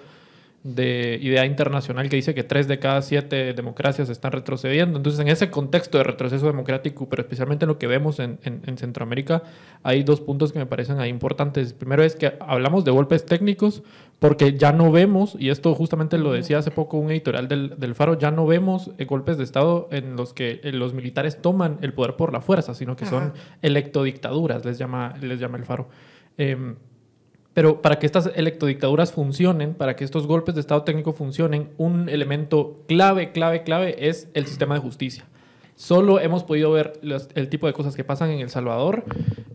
de 0.63 1.17
idea 1.22 1.46
internacional 1.46 2.10
que 2.10 2.17
dice 2.17 2.34
que 2.34 2.43
tres 2.43 2.67
de 2.67 2.79
cada 2.79 3.01
siete 3.01 3.53
democracias 3.53 4.10
están 4.10 4.31
retrocediendo. 4.31 4.98
Entonces, 4.98 5.19
en 5.22 5.29
ese 5.29 5.50
contexto 5.50 5.98
de 5.98 6.03
retroceso 6.03 6.48
democrático, 6.48 7.08
pero 7.08 7.22
especialmente 7.22 7.65
en 7.65 7.69
lo 7.69 7.77
que 7.77 7.88
vemos 7.88 8.19
en, 8.19 8.39
en, 8.43 8.77
Centroamérica, 8.77 9.43
hay 9.84 10.03
dos 10.03 10.19
puntos 10.19 10.51
que 10.51 10.60
me 10.60 10.65
parecen 10.65 11.00
ahí 11.00 11.10
importantes. 11.10 11.74
Primero 11.74 12.03
es 12.03 12.15
que 12.15 12.34
hablamos 12.39 12.84
de 12.84 12.91
golpes 12.91 13.25
técnicos 13.25 13.84
porque 14.20 14.58
ya 14.58 14.74
no 14.74 14.92
vemos, 14.92 15.36
y 15.40 15.50
esto 15.50 15.74
justamente 15.74 16.18
lo 16.18 16.34
decía 16.34 16.58
hace 16.58 16.72
poco 16.72 16.98
un 16.98 17.10
editorial 17.10 17.48
del, 17.48 17.80
del 17.80 17.96
Faro, 17.96 18.18
ya 18.18 18.32
no 18.32 18.46
vemos 18.46 18.92
eh, 18.98 19.06
golpes 19.06 19.38
de 19.38 19.46
Estado 19.46 19.88
en 19.92 20.18
los 20.18 20.34
que 20.34 20.60
eh, 20.64 20.74
los 20.74 20.94
militares 20.94 21.42
toman 21.42 21.78
el 21.82 21.94
poder 21.94 22.18
por 22.18 22.34
la 22.34 22.42
fuerza, 22.42 22.74
sino 22.74 22.98
que 22.98 23.06
son 23.06 23.34
electodictaduras, 23.62 24.66
les 24.66 24.78
llama, 24.78 25.16
les 25.22 25.40
llama 25.40 25.58
el 25.58 25.64
Faro. 25.64 25.88
Eh, 26.38 26.76
pero 27.54 27.82
para 27.82 27.98
que 27.98 28.06
estas 28.06 28.30
electrodictaduras 28.36 29.12
funcionen, 29.12 29.74
para 29.74 29.96
que 29.96 30.04
estos 30.04 30.28
golpes 30.28 30.56
de 30.56 30.62
Estado 30.62 30.84
técnico 30.84 31.14
funcionen, 31.14 31.70
un 31.78 32.10
elemento 32.10 32.76
clave, 32.88 33.32
clave, 33.32 33.64
clave 33.64 34.08
es 34.08 34.30
el 34.34 34.46
sistema 34.46 34.76
de 34.76 34.82
justicia. 34.82 35.26
Solo 35.79 36.19
hemos 36.19 36.43
podido 36.43 36.74
ver 36.74 37.00
el 37.36 37.48
tipo 37.48 37.65
de 37.65 37.71
cosas 37.71 37.95
que 37.95 38.03
pasan 38.03 38.31
en 38.31 38.41
El 38.41 38.50
Salvador, 38.50 39.05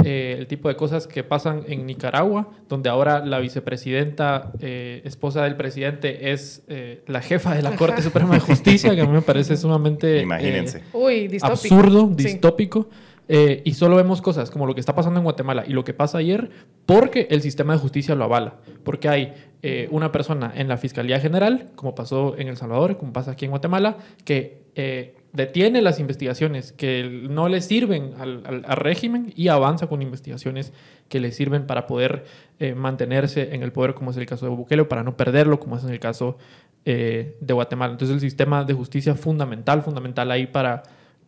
eh, 0.02 0.36
el 0.38 0.46
tipo 0.46 0.68
de 0.70 0.74
cosas 0.74 1.06
que 1.06 1.22
pasan 1.22 1.64
en 1.68 1.84
Nicaragua, 1.84 2.48
donde 2.66 2.88
ahora 2.88 3.22
la 3.22 3.40
vicepresidenta, 3.40 4.50
eh, 4.60 5.02
esposa 5.04 5.44
del 5.44 5.56
presidente, 5.56 6.32
es 6.32 6.62
eh, 6.68 7.02
la 7.08 7.20
jefa 7.20 7.54
de 7.54 7.60
la 7.60 7.76
Corte 7.76 8.00
Suprema 8.00 8.32
de 8.32 8.40
Justicia, 8.40 8.94
que 8.94 9.02
a 9.02 9.04
mí 9.04 9.12
me 9.12 9.20
parece 9.20 9.58
sumamente 9.58 10.22
Imagínense. 10.22 10.82
absurdo, 11.42 12.06
distópico. 12.06 12.88
Eh, 13.28 13.62
y 13.64 13.74
solo 13.74 13.96
vemos 13.96 14.20
cosas 14.20 14.50
como 14.50 14.66
lo 14.66 14.74
que 14.74 14.80
está 14.80 14.94
pasando 14.94 15.18
en 15.18 15.24
Guatemala 15.24 15.64
y 15.66 15.72
lo 15.72 15.82
que 15.82 15.94
pasa 15.94 16.18
ayer 16.18 16.50
porque 16.84 17.26
el 17.30 17.40
sistema 17.40 17.72
de 17.72 17.78
justicia 17.78 18.14
lo 18.14 18.24
avala. 18.24 18.56
Porque 18.82 19.08
hay 19.08 19.34
eh, 19.62 19.88
una 19.90 20.12
persona 20.12 20.52
en 20.54 20.68
la 20.68 20.76
Fiscalía 20.76 21.20
General, 21.20 21.70
como 21.74 21.94
pasó 21.94 22.36
en 22.38 22.48
El 22.48 22.56
Salvador, 22.56 22.98
como 22.98 23.12
pasa 23.12 23.32
aquí 23.32 23.46
en 23.46 23.50
Guatemala, 23.50 23.96
que 24.24 24.64
eh, 24.74 25.16
detiene 25.34 25.82
las 25.82 25.98
investigaciones 25.98 26.72
que 26.72 27.26
no 27.28 27.48
le 27.48 27.60
sirven 27.60 28.14
al, 28.18 28.62
régimen 28.76 29.32
y 29.36 29.48
avanza 29.48 29.88
con 29.88 30.00
investigaciones 30.00 30.72
que 31.08 31.20
le 31.20 31.32
sirven 31.32 31.66
para 31.66 31.86
poder 31.86 32.24
eh, 32.60 32.74
mantenerse 32.74 33.54
en 33.54 33.62
el 33.62 33.72
poder, 33.72 33.94
como 33.94 34.12
es 34.12 34.16
el 34.16 34.26
caso 34.26 34.46
de 34.46 34.52
Bukele, 34.52 34.84
para 34.84 35.02
no 35.02 35.16
perderlo, 35.16 35.58
como 35.58 35.76
es 35.76 35.84
en 35.84 35.90
el 35.90 35.98
caso 35.98 36.38
eh, 36.84 37.36
de 37.40 37.52
Guatemala. 37.52 37.92
Entonces 37.92 38.14
el 38.14 38.20
sistema 38.20 38.64
de 38.64 38.74
justicia 38.74 39.16
fundamental, 39.16 39.82
fundamental 39.82 40.30
ahí 40.30 40.46
para 40.46 40.84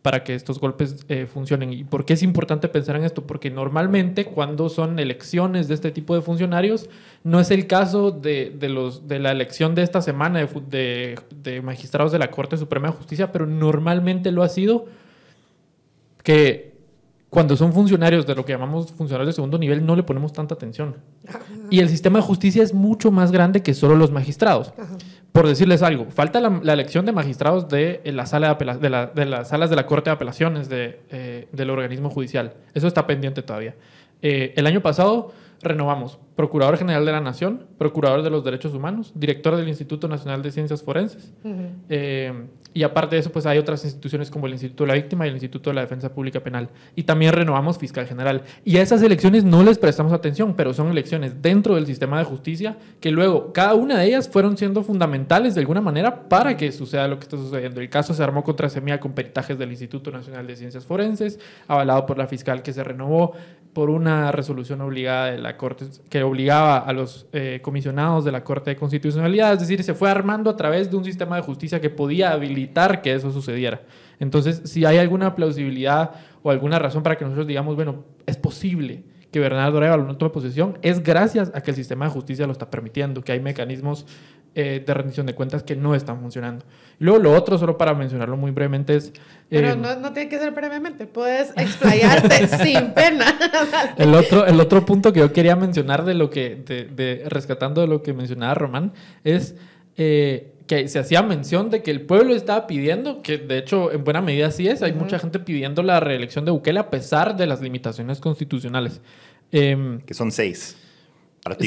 para 0.07 0.23
que 0.23 0.35
estos 0.35 0.57
golpes 0.57 1.05
eh, 1.09 1.25
funcionen. 1.25 1.73
¿Y 1.73 1.83
por 1.83 2.05
qué 2.05 2.13
es 2.13 2.23
importante 2.23 2.69
pensar 2.69 2.95
en 2.95 3.03
esto? 3.03 3.27
Porque 3.27 3.51
normalmente 3.51 4.23
cuando 4.23 4.69
son 4.69 4.99
elecciones 4.99 5.67
de 5.67 5.73
este 5.73 5.91
tipo 5.91 6.15
de 6.15 6.21
funcionarios, 6.21 6.89
no 7.25 7.41
es 7.41 7.51
el 7.51 7.67
caso 7.67 8.11
de, 8.11 8.55
de 8.57 8.69
los, 8.69 9.09
de 9.09 9.19
la 9.19 9.33
elección 9.33 9.75
de 9.75 9.83
esta 9.83 10.01
semana 10.01 10.39
de, 10.39 11.19
de, 11.43 11.61
magistrados 11.61 12.13
de 12.13 12.19
la 12.19 12.31
Corte 12.31 12.55
Suprema 12.55 12.87
de 12.87 12.93
Justicia, 12.93 13.33
pero 13.33 13.45
normalmente 13.45 14.31
lo 14.31 14.43
ha 14.43 14.47
sido 14.47 14.85
que 16.23 16.77
cuando 17.29 17.57
son 17.57 17.73
funcionarios 17.73 18.25
de 18.25 18.33
lo 18.33 18.45
que 18.45 18.53
llamamos 18.53 18.93
funcionarios 18.93 19.27
de 19.27 19.33
segundo 19.33 19.57
nivel, 19.57 19.85
no 19.85 19.97
le 19.97 20.03
ponemos 20.03 20.31
tanta 20.31 20.55
atención. 20.55 20.95
Y 21.69 21.81
el 21.81 21.89
sistema 21.89 22.19
de 22.19 22.23
justicia 22.23 22.63
es 22.63 22.73
mucho 22.73 23.11
más 23.11 23.33
grande 23.33 23.61
que 23.61 23.73
solo 23.73 23.97
los 23.97 24.09
magistrados. 24.09 24.71
Por 25.37 25.47
decirles 25.47 25.83
algo, 25.83 26.07
falta 26.09 26.39
la, 26.41 26.73
elección 26.73 27.05
de 27.05 27.11
magistrados 27.11 27.69
de, 27.69 28.01
la 28.05 28.25
sala 28.25 28.55
de, 28.55 29.25
las 29.27 29.49
salas 29.49 29.69
de 29.69 29.75
la 29.75 29.85
Corte 29.85 30.09
de 30.09 30.15
Apelaciones 30.15 30.67
eh, 30.71 31.47
del 31.51 31.69
organismo 31.69 32.09
judicial. 32.09 32.55
Eso 32.73 32.87
está 32.87 33.05
pendiente 33.05 33.43
todavía. 33.43 33.75
Eh, 34.23 34.55
el 34.55 34.65
año 34.65 34.81
pasado 34.81 35.31
renovamos 35.61 36.19
Procurador 36.37 36.77
General 36.77 37.03
de 37.03 37.11
la 37.11 37.19
Nación, 37.19 37.65
Procurador 37.79 38.21
de 38.21 38.29
los 38.29 38.43
Derechos 38.43 38.71
Humanos, 38.73 39.11
Director 39.15 39.55
del 39.55 39.67
Instituto 39.67 40.07
Nacional 40.07 40.43
de 40.43 40.51
Ciencias 40.51 40.83
Forenses. 40.83 41.33
Eh, 41.89 42.31
y 42.75 42.83
aparte 42.83 43.15
de 43.15 43.21
eso, 43.21 43.31
pues 43.31 43.47
hay 43.47 43.57
otras 43.57 43.83
instituciones 43.83 44.29
como 44.29 44.45
el 44.45 44.51
Instituto 44.51 44.83
de 44.83 44.89
la 44.89 44.93
Víctima 44.93 45.25
y 45.25 45.29
el 45.29 45.33
Instituto 45.33 45.71
de 45.71 45.73
la 45.73 45.81
Defensa 45.81 46.13
Pública 46.13 46.41
Penal. 46.41 46.69
Y 46.95 47.03
también 47.03 47.33
renovamos 47.33 47.79
Fiscal 47.79 48.05
General. 48.05 48.43
Y 48.63 48.77
a 48.77 48.83
esas 48.83 49.01
elecciones 49.01 49.45
no 49.45 49.63
les 49.63 49.79
prestamos 49.79 50.13
atención, 50.13 50.53
pero 50.55 50.75
son 50.75 50.91
elecciones 50.91 51.41
dentro 51.41 51.73
del 51.73 51.87
sistema 51.87 52.19
de 52.19 52.25
justicia 52.25 52.77
que 52.99 53.09
luego 53.09 53.51
cada 53.51 53.73
una 53.73 53.97
de 53.97 54.05
ellas 54.05 54.29
fueron 54.29 54.57
siendo 54.57 54.83
fundamentales 54.83 55.55
de 55.55 55.61
alguna 55.61 55.81
manera 55.81 56.29
para 56.29 56.55
que 56.55 56.71
suceda 56.71 57.07
lo 57.07 57.17
que 57.17 57.23
está 57.23 57.37
sucediendo. 57.37 57.81
El 57.81 57.89
caso 57.89 58.13
se 58.13 58.21
armó 58.21 58.43
contra 58.43 58.69
Semilla 58.69 58.99
con 58.99 59.13
peritajes 59.13 59.57
del 59.57 59.71
Instituto 59.71 60.11
Nacional 60.11 60.45
de 60.45 60.55
Ciencias 60.55 60.85
Forenses, 60.85 61.39
avalado 61.67 62.05
por 62.05 62.19
la 62.19 62.27
fiscal 62.27 62.61
que 62.61 62.73
se 62.73 62.83
renovó 62.83 63.33
por 63.77 63.91
una 63.91 64.31
resolución 64.31 64.81
obligada 64.81 65.29
de 65.29 65.37
la 65.37 65.55
Corte 65.55 65.85
que 66.09 66.23
obligaba 66.23 66.79
a 66.79 66.93
los 66.93 67.27
eh, 67.31 67.59
comisionados 67.61 68.25
de 68.25 68.31
la 68.31 68.43
Corte 68.43 68.71
de 68.71 68.75
Constitucionalidad, 68.75 69.53
es 69.53 69.59
decir, 69.59 69.83
se 69.83 69.93
fue 69.93 70.09
armando 70.09 70.49
a 70.49 70.57
través 70.57 70.89
de 70.89 70.97
un 70.97 71.05
sistema 71.05 71.35
de 71.35 71.43
justicia 71.43 71.79
que 71.79 71.91
podía 71.91 72.31
habilitar 72.31 73.03
que 73.03 73.13
eso 73.13 73.31
sucediera. 73.31 73.83
Entonces, 74.19 74.63
si 74.65 74.83
hay 74.83 74.97
alguna 74.97 75.35
plausibilidad 75.35 76.09
o 76.41 76.49
alguna 76.49 76.79
razón 76.79 77.03
para 77.03 77.17
que 77.17 77.23
nosotros 77.23 77.45
digamos, 77.45 77.75
bueno, 77.75 78.03
es 78.25 78.35
posible 78.35 79.03
que 79.37 79.41
Bernardo 79.41 79.77
Arevalo 79.77 80.03
no 80.03 80.17
tome 80.17 80.31
posesión, 80.31 80.79
es 80.81 81.03
gracias 81.03 81.51
a 81.53 81.61
que 81.61 81.71
el 81.71 81.77
sistema 81.77 82.05
de 82.05 82.11
justicia 82.11 82.45
lo 82.47 82.51
está 82.51 82.69
permitiendo, 82.69 83.23
que 83.23 83.31
hay 83.31 83.39
mecanismos 83.39 84.05
eh, 84.55 84.83
de 84.85 84.93
rendición 84.93 85.27
de 85.27 85.35
cuentas 85.35 85.61
que 85.61 85.75
no 85.75 85.93
están 85.93 86.19
funcionando. 86.19 86.65
Y 86.99 87.03
luego 87.03 87.19
lo 87.19 87.33
otro, 87.33 87.59
solo 87.59 87.77
para 87.77 87.93
mencionarlo 87.93 88.35
muy 88.37 88.49
brevemente, 88.49 88.95
es... 88.95 89.13
Pero 89.49 89.69
eh, 89.69 89.75
no, 89.75 89.95
no, 89.97 90.13
tiene 90.13 90.29
que 90.29 90.39
ser 90.39 90.51
brevemente, 90.51 91.05
puedes 91.05 91.51
explayarte 91.55 92.47
sin 92.63 92.93
pena. 92.93 93.37
el, 93.97 94.15
otro, 94.15 94.47
el 94.47 94.59
otro 94.59 94.83
punto 94.83 95.13
que 95.13 95.19
yo 95.19 95.31
quería 95.31 95.55
mencionar 95.55 96.03
de 96.03 96.15
lo 96.15 96.31
que, 96.31 96.55
de, 96.55 97.23
rescatando 97.27 97.81
de 97.81 97.87
lo 97.87 98.01
que 98.01 98.13
mencionaba 98.13 98.55
Román, 98.55 98.93
es... 99.23 99.55
Eh, 99.97 100.53
que 100.67 100.87
se 100.89 100.99
hacía 100.99 101.23
mención 101.23 101.69
de 101.69 101.81
que 101.81 101.91
el 101.91 102.01
pueblo 102.01 102.35
estaba 102.35 102.67
pidiendo, 102.67 103.21
que 103.21 103.37
de 103.37 103.57
hecho 103.57 103.91
en 103.91 104.03
buena 104.03 104.21
medida 104.21 104.51
sí 104.51 104.67
es, 104.67 104.83
hay 104.83 104.93
mucha 104.93 105.17
gente 105.17 105.39
pidiendo 105.39 105.81
la 105.81 105.99
reelección 105.99 106.45
de 106.45 106.51
Bukele 106.51 106.79
a 106.79 106.89
pesar 106.89 107.37
de 107.37 107.47
las 107.47 107.61
limitaciones 107.61 108.19
constitucionales. 108.19 109.01
Em, 109.51 110.01
que 110.01 110.13
son 110.13 110.31
seis. 110.31 110.77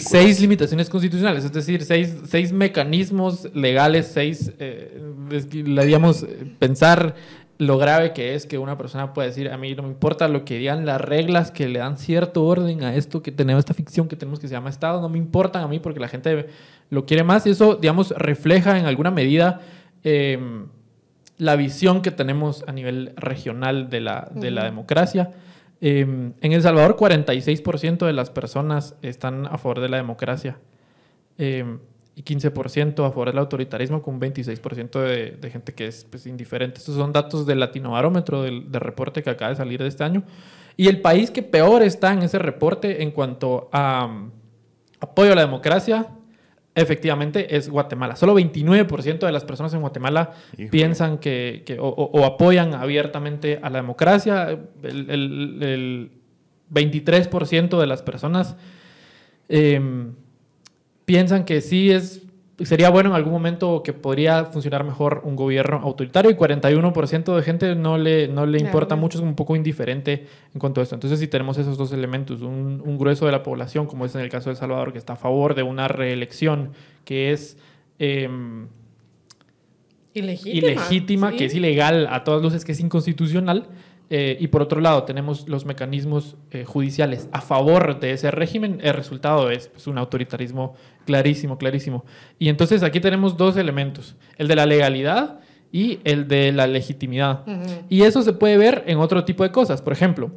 Seis 0.03 0.41
limitaciones 0.41 0.91
constitucionales, 0.91 1.45
es 1.45 1.53
decir, 1.53 1.83
seis, 1.85 2.15
seis 2.27 2.53
mecanismos 2.53 3.49
legales, 3.55 4.11
seis, 4.13 4.53
eh, 4.59 5.01
digamos, 5.63 6.27
pensar 6.59 7.15
lo 7.59 7.77
grave 7.77 8.13
que 8.13 8.35
es 8.35 8.47
que 8.47 8.59
una 8.59 8.79
persona 8.79 9.13
pueda 9.13 9.29
decir, 9.29 9.51
a 9.51 9.59
mí 9.59 9.75
no 9.75 9.83
me 9.83 9.89
importa 9.91 10.29
lo 10.29 10.45
que 10.45 10.59
digan 10.59 10.87
las 10.87 11.01
reglas 11.01 11.51
que 11.51 11.69
le 11.69 11.79
dan 11.79 11.99
cierto 11.99 12.45
orden 12.45 12.83
a 12.85 12.95
esto 12.95 13.23
que 13.23 13.33
tenemos, 13.33 13.61
esta 13.61 13.75
ficción 13.75 14.09
que 14.09 14.17
tenemos 14.17 14.41
que 14.41 14.49
se 14.49 14.53
llama 14.53 14.71
Estado, 14.71 15.01
no 15.01 15.11
me 15.11 15.19
importan 15.19 15.63
a 15.63 15.69
mí 15.69 15.79
porque 15.79 16.01
la 16.01 16.09
gente 16.09 16.47
lo 16.89 17.05
quiere 17.05 17.23
más 17.23 17.47
y 17.47 17.51
eso, 17.51 17.75
digamos, 17.77 18.11
refleja 18.13 18.79
en 18.79 18.87
alguna 18.87 19.11
medida 19.11 19.61
em, 20.05 20.69
la 21.37 21.57
visión 21.57 22.01
que 22.01 22.11
tenemos 22.11 22.65
a 22.67 22.73
nivel 22.73 23.13
regional 23.17 23.91
de 23.91 24.01
la, 24.01 24.31
de 24.35 24.51
la 24.51 24.65
democracia. 24.65 25.31
Em, 25.81 26.35
en 26.41 26.53
El 26.53 26.63
Salvador, 26.63 26.97
46% 26.97 28.07
de 28.07 28.13
las 28.13 28.31
personas 28.31 28.97
están 29.03 29.47
a 29.47 29.57
favor 29.57 29.81
de 29.81 29.89
la 29.89 29.97
democracia 29.97 30.59
em, 31.39 31.79
y 32.15 32.23
15% 32.23 33.07
a 33.07 33.11
favor 33.11 33.29
del 33.29 33.39
autoritarismo, 33.39 34.03
con 34.03 34.21
26% 34.21 35.01
de, 35.01 35.31
de, 35.33 35.51
gente 35.51 35.73
que 35.73 35.87
es 35.87 36.05
pues, 36.05 36.27
indiferente. 36.27 36.79
Estos 36.79 36.97
son 36.97 37.13
datos 37.13 37.47
del 37.47 37.61
Latinobarómetro, 37.61 38.43
del, 38.43 38.71
del, 38.71 38.81
reporte 38.81 39.23
que 39.23 39.31
acaba 39.31 39.51
de 39.51 39.57
salir 39.57 39.81
de 39.81 39.89
este 39.89 40.05
año. 40.05 40.23
Y 40.77 40.89
el 40.89 41.01
país 41.01 41.31
que 41.31 41.43
peor 41.43 41.83
está 41.83 42.13
en 42.13 42.23
ese 42.23 42.39
reporte 42.39 43.03
en 43.03 43.11
cuanto 43.11 43.69
a 43.73 44.07
um, 44.07 44.31
apoyo 45.01 45.33
a 45.33 45.35
la 45.35 45.43
democracia 45.43 46.09
efectivamente 46.81 47.57
es 47.57 47.69
Guatemala. 47.69 48.17
Solo 48.17 48.35
29% 48.39 49.19
de 49.19 49.33
las 49.33 49.45
personas 49.45 49.75
en 49.75 49.81
Guatemala 49.81 50.33
piensan 50.71 51.19
que, 51.19 51.77
o, 51.81 52.25
apoyan 52.25 52.75
abiertamente 52.75 53.59
a 53.63 53.71
la 53.71 53.79
democracia. 53.79 54.59
El, 54.83 56.11
23% 56.73 57.81
de 57.81 57.87
las 57.89 58.01
personas 58.03 58.55
em, 59.49 60.15
piensan 61.05 61.45
que 61.45 61.61
sí 61.63 61.91
es 61.91 62.23
sería 62.65 62.91
bueno 62.91 63.11
en 63.11 63.17
algún 63.17 63.33
momento 63.33 63.83
que 63.83 63.93
podría 63.93 64.45
funcionar 64.45 64.85
mejor 64.85 65.23
un 65.25 65.37
gobierno 65.37 65.79
autoritario 65.83 66.31
y 66.31 66.35
41% 66.35 67.35
de 67.37 67.43
gente 67.43 67.75
no 67.75 67.99
le, 67.99 68.29
no 68.29 68.47
le 68.47 68.59
importa 68.59 68.97
mucho, 68.97 69.19
es 69.19 69.25
un 69.25 69.35
poco 69.35 69.57
indiferente 69.57 70.27
en 70.53 70.61
cuanto 70.61 70.81
a 70.81 70.85
esto. 70.85 70.95
Entonces, 70.95 71.19
si 71.19 71.29
tenemos 71.29 71.59
esos 71.59 71.79
dos 71.79 71.93
elementos, 71.93 72.43
un, 72.43 72.99
grueso 72.99 73.25
de 73.27 73.33
la 73.33 73.43
población, 73.43 73.87
como 73.87 74.05
es 74.05 74.15
en 74.15 74.21
el 74.21 74.29
caso 74.29 74.51
de 74.51 74.53
El 74.53 74.57
Salvador, 74.59 74.93
que 74.93 74.99
está 74.99 75.15
a 75.15 75.17
favor 75.17 75.55
de 75.55 75.63
una 75.63 75.89
reelección 75.89 76.73
que 77.05 77.33
es... 77.33 77.57
Em, 77.99 78.69
ilegítima, 80.13 81.33
que 81.33 81.47
es 81.47 81.55
ilegal 81.55 82.09
a 82.11 82.25
todas 82.25 82.43
luces, 82.43 82.65
que 82.65 82.73
es 82.73 82.81
inconstitucional, 82.81 83.69
eh, 84.13 84.37
y 84.41 84.49
por 84.49 84.61
otro 84.61 84.81
lado, 84.81 85.05
tenemos 85.05 85.49
los 85.49 85.65
mecanismos 85.65 86.37
eh, 86.51 86.65
judiciales 86.65 87.29
a 87.31 87.41
favor 87.41 88.01
de 88.01 88.13
ese 88.13 88.33
régimen. 88.33 88.81
El 88.83 88.95
resultado 88.95 89.53
es 89.53 89.69
pues, 89.69 89.87
un 89.87 89.99
autoritarismo 89.99 90.75
clarísimo, 91.07 91.57
clarísimo. 91.59 92.05
Y 92.37 92.49
entonces 92.49 92.83
aquí 92.83 92.99
tenemos 92.99 93.37
dos 93.37 93.57
elementos, 93.57 94.17
el 94.37 94.49
de 94.49 94.57
la 94.57 94.67
legalidad 94.67 95.39
y 95.71 96.01
el 96.03 96.27
de 96.27 96.51
la 96.51 96.67
legitimidad. 96.67 97.45
Y 97.89 98.03
eso 98.03 98.23
se 98.23 98.33
puede 98.33 98.57
ver 98.57 98.83
en 98.89 98.99
otro 98.99 99.25
tipo 99.25 99.45
de 99.45 99.53
cosas. 99.53 99.81
Por 99.81 99.93
ejemplo, 99.93 100.33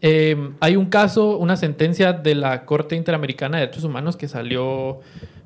em, 0.00 0.54
hay 0.58 0.74
un 0.74 0.86
caso, 0.86 1.38
una 1.38 1.56
sentencia 1.56 2.12
de 2.12 2.34
la 2.34 2.64
Corte 2.64 2.96
Interamericana 2.96 3.58
de 3.58 3.66
Derechos 3.66 3.84
Humanos 3.84 4.16
que 4.16 4.26
salió, 4.26 4.98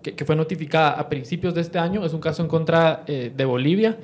que, 0.02 0.24
fue 0.24 0.34
notificada 0.34 0.92
a 0.92 1.10
principios 1.10 1.54
de 1.54 1.60
este 1.60 1.78
año. 1.78 2.06
Es 2.06 2.14
un 2.14 2.20
caso 2.20 2.40
en 2.40 2.48
contra 2.48 3.04
eh, 3.06 3.30
de 3.36 3.44
Bolivia. 3.44 3.98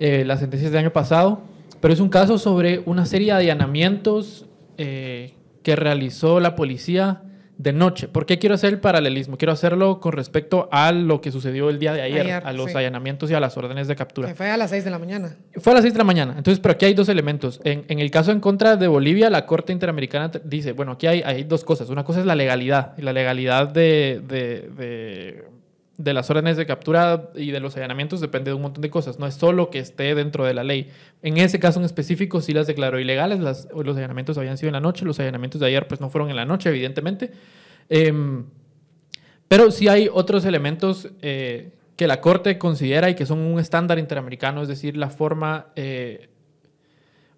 la 0.00 0.38
sentencia 0.38 0.66
es 0.66 0.72
del 0.72 0.78
año 0.78 0.92
pasado 0.92 1.42
pero 1.80 1.94
es 1.94 2.00
un 2.00 2.08
caso 2.08 2.38
sobre 2.38 2.82
una 2.86 3.06
serie 3.06 3.32
de 3.32 3.38
allanamientos 3.38 4.46
eh, 4.76 5.34
que 5.62 5.76
realizó 5.76 6.40
la 6.40 6.54
policía 6.54 7.22
de 7.58 7.72
noche. 7.72 8.06
¿Por 8.06 8.24
qué 8.24 8.38
quiero 8.38 8.54
hacer 8.54 8.72
el 8.72 8.80
paralelismo? 8.80 9.36
Quiero 9.36 9.52
hacerlo 9.52 9.98
con 9.98 10.12
respecto 10.12 10.68
a 10.70 10.92
lo 10.92 11.20
que 11.20 11.32
sucedió 11.32 11.68
el 11.70 11.80
día 11.80 11.92
de 11.92 12.02
ayer, 12.02 12.30
a 12.30 12.52
los 12.52 12.74
allanamientos 12.74 13.30
y 13.30 13.34
a 13.34 13.40
las 13.40 13.56
órdenes 13.56 13.88
de 13.88 13.96
captura. 13.96 14.28
Que 14.28 14.34
fue 14.34 14.48
a 14.48 14.56
las 14.56 14.70
6 14.70 14.84
de 14.84 14.90
la 14.90 14.98
mañana. 14.98 15.36
Fue 15.56 15.72
a 15.72 15.74
las 15.74 15.82
6 15.82 15.92
de 15.92 15.98
la 15.98 16.04
mañana. 16.04 16.34
Entonces, 16.36 16.60
pero 16.60 16.72
aquí 16.72 16.86
hay 16.86 16.94
dos 16.94 17.08
elementos. 17.08 17.60
En, 17.64 17.98
el 17.98 18.10
caso 18.12 18.30
en 18.30 18.38
contra 18.38 18.76
de 18.76 18.86
Bolivia, 18.86 19.28
la 19.28 19.44
Corte 19.44 19.72
Interamericana 19.72 20.30
dice, 20.44 20.72
bueno, 20.72 20.92
aquí 20.92 21.08
hay, 21.08 21.22
hay 21.22 21.42
dos 21.42 21.64
cosas. 21.64 21.90
Una 21.90 22.04
cosa 22.04 22.20
es 22.20 22.26
la 22.26 22.36
legalidad, 22.36 22.94
y 22.96 23.02
la 23.02 23.12
legalidad 23.12 23.68
de 23.68 24.22
de 24.24 25.47
las 25.98 26.30
órdenes 26.30 26.56
de 26.56 26.64
captura 26.64 27.30
y 27.34 27.50
de 27.50 27.60
los 27.60 27.76
allanamientos 27.76 28.20
depende 28.20 28.50
de 28.50 28.54
un 28.54 28.62
montón 28.62 28.82
de 28.82 28.90
cosas. 28.90 29.18
No 29.18 29.26
es 29.26 29.34
solo 29.34 29.68
que 29.68 29.80
esté 29.80 30.14
dentro 30.14 30.44
de 30.44 30.54
la 30.54 30.62
ley. 30.62 30.90
En 31.22 31.38
ese 31.38 31.58
caso 31.58 31.80
en 31.80 31.84
específico 31.84 32.40
sí 32.40 32.52
las 32.52 32.66
declaró 32.66 33.00
ilegales. 33.00 33.40
Los 33.40 33.66
allanamientos 33.74 34.38
habían 34.38 34.56
sido 34.58 34.68
en 34.68 34.74
la 34.74 34.80
noche. 34.80 35.04
Los 35.04 35.18
allanamientos 35.18 35.60
de 35.60 35.66
ayer 35.66 35.88
pues 35.88 36.00
no 36.00 36.08
fueron 36.08 36.30
en 36.30 36.36
la 36.36 36.44
noche, 36.44 36.68
evidentemente. 36.68 37.32
Em, 37.88 38.44
pero 39.48 39.70
sí 39.70 39.88
hay 39.88 40.08
otros 40.12 40.44
elementos 40.44 41.08
eh, 41.20 41.72
que 41.96 42.06
la 42.06 42.20
Corte 42.20 42.58
considera 42.58 43.10
y 43.10 43.16
que 43.16 43.26
son 43.26 43.40
un 43.40 43.58
estándar 43.58 43.98
interamericano, 43.98 44.62
es 44.62 44.68
decir, 44.68 44.96
la 44.96 45.10
forma, 45.10 45.72
eh, 45.74 46.28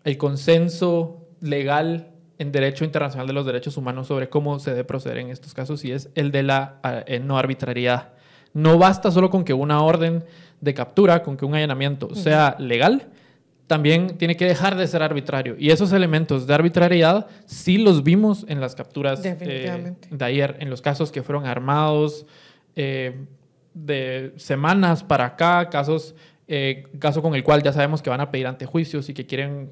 el 0.04 0.18
consenso 0.18 1.28
legal 1.40 2.10
en 2.38 2.52
derecho 2.52 2.84
internacional 2.84 3.26
de 3.26 3.32
los 3.32 3.46
derechos 3.46 3.76
humanos 3.76 4.08
sobre 4.08 4.28
cómo 4.28 4.58
se 4.58 4.70
debe 4.70 4.84
proceder 4.84 5.18
en 5.18 5.30
estos 5.30 5.54
casos 5.54 5.84
y 5.84 5.92
es 5.92 6.10
el 6.14 6.30
de 6.30 6.42
la 6.42 6.80
eh, 7.06 7.20
no 7.20 7.38
arbitrariedad. 7.38 8.19
No 8.52 8.78
basta 8.78 9.10
solo 9.10 9.30
con 9.30 9.44
que 9.44 9.54
una 9.54 9.82
orden 9.82 10.24
de 10.60 10.74
captura, 10.74 11.22
con 11.22 11.36
que 11.36 11.44
un 11.44 11.54
allanamiento 11.54 12.14
sea 12.14 12.56
legal, 12.58 13.08
también 13.70 14.18
tiene 14.18 14.36
que 14.36 14.46
dejar 14.46 14.76
de 14.76 14.84
ser 14.88 15.00
arbitrario. 15.00 15.54
Y 15.56 15.70
esos 15.70 15.92
elementos 15.92 16.44
de 16.44 16.54
arbitrariedad 16.54 17.28
sí 17.46 17.78
los 17.78 18.02
vimos 18.02 18.44
en 18.48 18.60
las 18.60 18.74
capturas 18.74 19.20
eh, 19.24 19.94
de 20.10 20.24
ayer, 20.24 20.56
en 20.58 20.70
los 20.70 20.82
casos 20.82 21.12
que 21.12 21.22
fueron 21.22 21.46
armados 21.46 22.26
eh, 22.74 23.26
de 23.72 24.32
semanas 24.38 25.04
para 25.04 25.24
acá, 25.24 25.70
casos, 25.70 26.16
eh, 26.48 26.88
caso 26.98 27.22
con 27.22 27.36
el 27.36 27.44
cual 27.44 27.62
ya 27.62 27.72
sabemos 27.72 28.02
que 28.02 28.10
van 28.10 28.20
a 28.20 28.32
pedir 28.32 28.48
antejuicios 28.48 29.08
y 29.08 29.14
que 29.14 29.24
quieren 29.24 29.70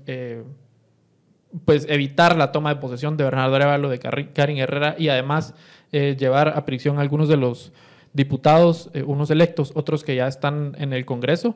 pues 1.64 1.84
evitar 1.88 2.36
la 2.36 2.52
toma 2.52 2.72
de 2.72 2.80
posesión 2.80 3.16
de 3.16 3.24
Bernardo 3.24 3.56
Arevalo, 3.56 3.88
de 3.88 3.98
Karin 3.98 4.58
Herrera 4.58 4.94
y 4.96 5.08
además 5.08 5.54
llevar 5.90 6.50
a 6.56 6.64
prisión 6.64 6.98
a 6.98 7.00
algunos 7.00 7.28
de 7.28 7.36
los 7.36 7.72
diputados, 8.18 8.90
unos 9.06 9.30
electos, 9.30 9.72
otros 9.74 10.04
que 10.04 10.16
ya 10.16 10.26
están 10.26 10.74
en 10.78 10.92
el 10.92 11.06
Congreso. 11.06 11.54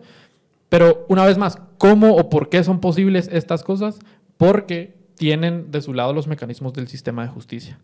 Pero 0.71 1.05
una 1.09 1.27
vez 1.27 1.37
más, 1.37 1.59
¿cómo 1.77 2.17
o 2.17 2.31
por 2.31 2.49
qué 2.49 2.65
son 2.65 2.81
posibles 2.81 3.29
estas 3.31 3.63
cosas? 3.63 3.99
Porque 4.39 4.95
tienen 5.17 5.71
de 5.71 5.83
su 5.83 5.93
lado 5.93 6.15
los 6.15 6.27
mecanismos 6.27 6.73
del 6.73 6.89
sistema 6.89 7.23
de 7.23 7.29
justicia. 7.29 7.79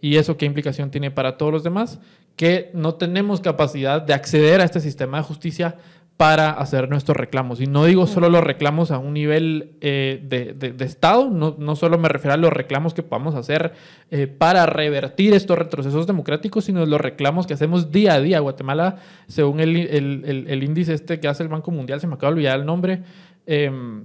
¿Y 0.00 0.16
eso 0.16 0.36
qué 0.38 0.46
implicación 0.46 0.90
tiene 0.90 1.10
para 1.10 1.36
todos 1.36 1.52
los 1.52 1.64
demás? 1.64 1.98
Que 2.36 2.70
no 2.72 2.94
tenemos 2.94 3.40
capacidad 3.40 4.00
de 4.00 4.14
acceder 4.14 4.60
a 4.60 4.64
este 4.64 4.80
sistema 4.80 5.18
de 5.18 5.24
justicia 5.24 5.76
para 6.20 6.50
hacer 6.50 6.90
nuestros 6.90 7.16
reclamos. 7.16 7.62
Y 7.62 7.66
no 7.66 7.86
digo 7.86 8.06
solo 8.06 8.28
los 8.28 8.44
reclamos 8.44 8.90
a 8.90 8.98
un 8.98 9.14
nivel 9.14 9.72
eh, 9.80 10.20
de, 10.22 10.84
Estado, 10.84 11.30
no, 11.30 11.56
no, 11.58 11.76
solo 11.76 11.96
me 11.96 12.10
refiero 12.10 12.34
a 12.34 12.36
los 12.36 12.52
reclamos 12.52 12.92
que 12.92 13.02
podamos 13.02 13.34
hacer 13.34 13.72
eh, 14.10 14.26
para 14.26 14.66
revertir 14.66 15.32
estos 15.32 15.58
retrocesos 15.58 16.06
democráticos, 16.06 16.66
sino 16.66 16.84
los 16.84 17.00
reclamos 17.00 17.46
que 17.46 17.54
hacemos 17.54 17.90
día 17.90 18.12
a 18.12 18.20
día. 18.20 18.40
Guatemala, 18.40 18.96
según 19.28 19.60
el, 19.60 19.74
el, 19.74 20.44
el, 20.46 20.62
índice 20.62 20.92
este 20.92 21.20
que 21.20 21.26
hace 21.26 21.42
el 21.42 21.48
Banco 21.48 21.70
Mundial, 21.70 22.02
se 22.02 22.06
me 22.06 22.16
acaba 22.16 22.32
de 22.32 22.34
olvidar 22.34 22.60
el 22.60 22.66
nombre, 22.66 23.02
em, 23.46 24.04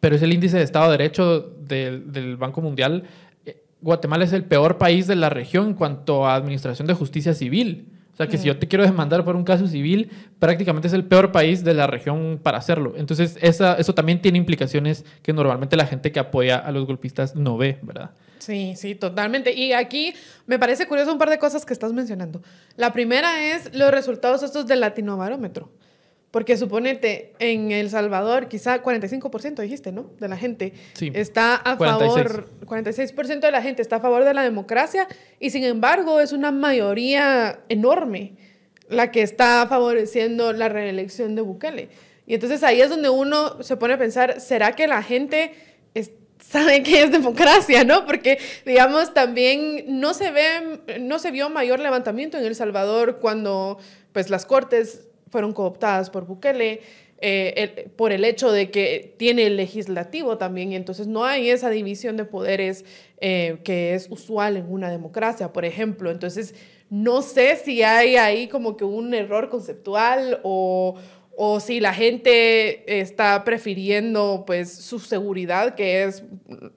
pero 0.00 0.16
es 0.16 0.22
el 0.22 0.32
índice 0.32 0.56
de 0.56 0.64
Estado 0.64 0.86
de 0.86 0.98
Derecho 0.98 1.42
del, 1.60 2.12
del 2.12 2.38
Banco 2.38 2.60
Mundial. 2.60 3.04
Eh, 3.46 3.62
Guatemala 3.80 4.24
es 4.24 4.32
el 4.32 4.42
peor 4.42 4.78
país 4.78 5.06
de 5.06 5.14
la 5.14 5.28
región 5.28 5.68
en 5.68 5.74
cuanto 5.74 6.26
a 6.26 6.34
administración 6.34 6.88
de 6.88 6.94
justicia 6.94 7.34
civil. 7.34 7.99
O 8.20 8.22
sea, 8.22 8.28
que 8.30 8.36
si 8.36 8.48
yo 8.48 8.58
te 8.58 8.68
quiero 8.68 8.84
demandar 8.84 9.24
por 9.24 9.34
un 9.34 9.44
caso 9.44 9.66
civil, 9.66 10.10
prácticamente 10.38 10.88
es 10.88 10.92
el 10.92 11.04
peor 11.04 11.32
país 11.32 11.64
de 11.64 11.72
la 11.72 11.86
región 11.86 12.38
para 12.42 12.58
hacerlo. 12.58 12.92
Entonces, 12.98 13.38
esa, 13.40 13.76
eso 13.76 13.94
también 13.94 14.20
tiene 14.20 14.36
implicaciones 14.36 15.06
que 15.22 15.32
normalmente 15.32 15.74
la 15.74 15.86
gente 15.86 16.12
que 16.12 16.20
apoya 16.20 16.58
a 16.58 16.70
los 16.70 16.86
golpistas 16.86 17.34
no 17.34 17.56
ve, 17.56 17.78
¿verdad? 17.80 18.10
Sí, 18.38 18.74
sí, 18.76 18.94
totalmente. 18.94 19.54
Y 19.54 19.72
aquí 19.72 20.12
me 20.46 20.58
parece 20.58 20.86
curioso 20.86 21.10
un 21.10 21.18
par 21.18 21.30
de 21.30 21.38
cosas 21.38 21.64
que 21.64 21.72
estás 21.72 21.94
mencionando. 21.94 22.42
La 22.76 22.92
primera 22.92 23.54
es 23.54 23.74
los 23.74 23.90
resultados 23.90 24.42
estos 24.42 24.66
del 24.66 24.80
latinobarómetro. 24.80 25.70
Porque 26.30 26.56
suponete, 26.56 27.32
en 27.40 27.72
El 27.72 27.90
Salvador, 27.90 28.46
quizá 28.48 28.82
45% 28.82 29.62
dijiste, 29.62 29.90
¿no? 29.90 30.10
De 30.20 30.28
la 30.28 30.36
gente 30.36 30.74
está 31.00 31.56
a 31.56 31.76
favor, 31.76 32.48
46% 32.64 33.40
de 33.40 33.50
la 33.50 33.62
gente 33.62 33.82
está 33.82 33.96
a 33.96 34.00
favor 34.00 34.24
de 34.24 34.32
la 34.32 34.42
democracia 34.42 35.08
y 35.40 35.50
sin 35.50 35.64
embargo 35.64 36.20
es 36.20 36.32
una 36.32 36.52
mayoría 36.52 37.60
enorme 37.68 38.34
la 38.88 39.10
que 39.10 39.22
está 39.22 39.66
favoreciendo 39.68 40.52
la 40.52 40.68
reelección 40.68 41.34
de 41.34 41.42
Bukele. 41.42 41.88
Y 42.26 42.34
entonces 42.34 42.62
ahí 42.62 42.80
es 42.80 42.90
donde 42.90 43.08
uno 43.08 43.60
se 43.62 43.76
pone 43.76 43.94
a 43.94 43.98
pensar, 43.98 44.40
¿será 44.40 44.76
que 44.76 44.86
la 44.86 45.02
gente 45.02 45.52
sabe 46.40 46.82
qué 46.82 47.02
es 47.02 47.12
democracia, 47.12 47.84
no? 47.84 48.06
Porque, 48.06 48.38
digamos, 48.64 49.12
también 49.14 49.84
no 50.00 50.14
se 50.14 50.30
ve, 50.30 50.80
no 51.00 51.18
se 51.18 51.30
vio 51.30 51.50
mayor 51.50 51.80
levantamiento 51.80 52.38
en 52.38 52.44
El 52.44 52.54
Salvador 52.54 53.18
cuando, 53.20 53.78
pues, 54.12 54.30
las 54.30 54.46
cortes 54.46 55.09
fueron 55.30 55.52
cooptadas 55.52 56.10
por 56.10 56.26
Bukele, 56.26 56.80
eh, 57.22 57.90
por 57.96 58.12
el 58.12 58.24
hecho 58.24 58.50
de 58.50 58.70
que 58.70 59.14
tiene 59.18 59.46
el 59.46 59.56
legislativo 59.56 60.38
también, 60.38 60.72
y 60.72 60.76
entonces 60.76 61.06
no 61.06 61.24
hay 61.24 61.50
esa 61.50 61.68
división 61.68 62.16
de 62.16 62.24
poderes 62.24 62.84
eh, 63.18 63.58
que 63.62 63.94
es 63.94 64.08
usual 64.10 64.56
en 64.56 64.72
una 64.72 64.90
democracia, 64.90 65.52
por 65.52 65.66
ejemplo. 65.66 66.10
Entonces, 66.10 66.54
no 66.88 67.20
sé 67.20 67.56
si 67.56 67.82
hay 67.82 68.16
ahí 68.16 68.48
como 68.48 68.76
que 68.76 68.84
un 68.84 69.12
error 69.12 69.50
conceptual 69.50 70.40
o, 70.42 70.96
o 71.42 71.58
si 71.58 71.80
la 71.80 71.94
gente 71.94 73.00
está 73.00 73.44
prefiriendo 73.44 74.44
pues 74.46 74.70
su 74.76 74.98
seguridad, 74.98 75.74
que 75.74 76.04
es 76.04 76.22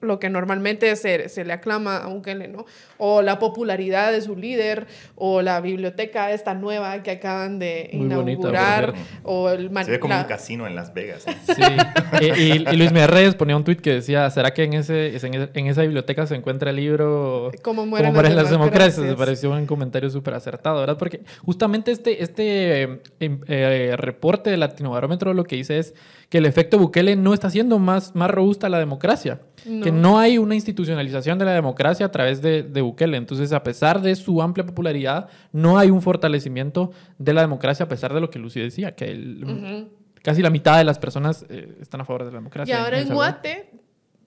lo 0.00 0.18
que 0.18 0.30
normalmente 0.30 0.96
se, 0.96 1.28
se 1.28 1.44
le 1.44 1.52
aclama 1.52 1.98
a 1.98 2.06
Bukele, 2.06 2.48
¿no? 2.48 2.64
O 2.96 3.20
la 3.20 3.38
popularidad 3.38 4.10
de 4.10 4.22
su 4.22 4.36
líder, 4.36 4.86
o 5.16 5.42
la 5.42 5.60
biblioteca 5.60 6.30
esta 6.30 6.54
nueva 6.54 7.02
que 7.02 7.10
acaban 7.10 7.58
de 7.58 7.90
inaugurar, 7.92 8.94
o 9.22 9.50
el... 9.50 9.70
Se 9.84 9.90
ve 9.90 10.00
como 10.00 10.16
un 10.18 10.24
casino 10.24 10.66
en 10.66 10.74
Las 10.74 10.94
Vegas. 10.94 11.26
¿eh? 11.26 11.36
Sí, 11.54 12.26
y, 12.26 12.58
Luis 12.74 12.90
Miguel 12.90 13.36
ponía 13.36 13.58
un 13.58 13.64
tuit 13.64 13.82
que 13.82 13.92
decía, 13.92 14.30
¿será 14.30 14.54
que 14.54 14.64
en, 14.64 14.72
ese, 14.72 15.14
en, 15.26 15.66
esa 15.66 15.82
biblioteca 15.82 16.26
se 16.26 16.36
encuentra 16.36 16.70
el 16.70 16.76
libro 16.76 17.50
¿Cómo 17.60 17.84
mueren, 17.84 18.14
las, 18.34 18.48
democracias? 18.48 19.04
Me 19.04 19.14
pareció 19.14 19.50
un 19.50 19.66
comentario 19.66 20.08
súper 20.08 20.32
acertado, 20.32 20.80
¿verdad? 20.80 20.96
Porque 20.96 21.20
justamente 21.44 21.92
este, 21.92 22.22
este 22.22 22.82
em, 23.20 23.40
eh, 23.46 23.94
reporte 23.98 24.53
de 24.54 24.58
Latinobarómetro 24.58 25.34
lo 25.34 25.44
que 25.44 25.56
dice 25.56 25.78
es 25.78 25.94
que 26.28 26.38
el 26.38 26.46
efecto 26.46 26.78
Bukele 26.78 27.16
no 27.16 27.34
está 27.34 27.48
haciendo 27.48 27.78
más, 27.78 28.14
más 28.14 28.30
robusta 28.30 28.68
la 28.68 28.78
democracia, 28.78 29.40
que 29.82 29.92
no 29.92 30.18
hay 30.18 30.38
una 30.38 30.54
institucionalización 30.54 31.38
de 31.38 31.44
la 31.44 31.52
democracia 31.52 32.06
a 32.06 32.10
través 32.10 32.42
de, 32.42 32.62
de, 32.62 32.80
Bukele. 32.80 33.16
Entonces, 33.16 33.52
a 33.52 33.62
pesar 33.62 34.02
de 34.02 34.14
su 34.16 34.42
amplia 34.42 34.66
popularidad, 34.66 35.28
no 35.52 35.78
hay 35.78 35.90
un 35.90 36.02
fortalecimiento 36.02 36.92
de 37.18 37.34
la 37.34 37.40
democracia, 37.40 37.86
a 37.86 37.88
pesar 37.88 38.12
de 38.12 38.20
lo 38.20 38.30
que 38.30 38.38
Lucy 38.38 38.60
decía, 38.60 38.94
que 38.94 39.86
casi 40.22 40.42
la 40.42 40.50
mitad 40.50 40.78
de 40.78 40.84
las 40.84 40.98
personas 40.98 41.44
eh, 41.48 41.76
están 41.80 42.00
a 42.00 42.04
favor 42.04 42.24
de 42.24 42.32
la 42.32 42.38
democracia. 42.38 42.74
Y 42.74 42.78
ahora 42.78 43.00
en 43.00 43.08
Guate, 43.08 43.70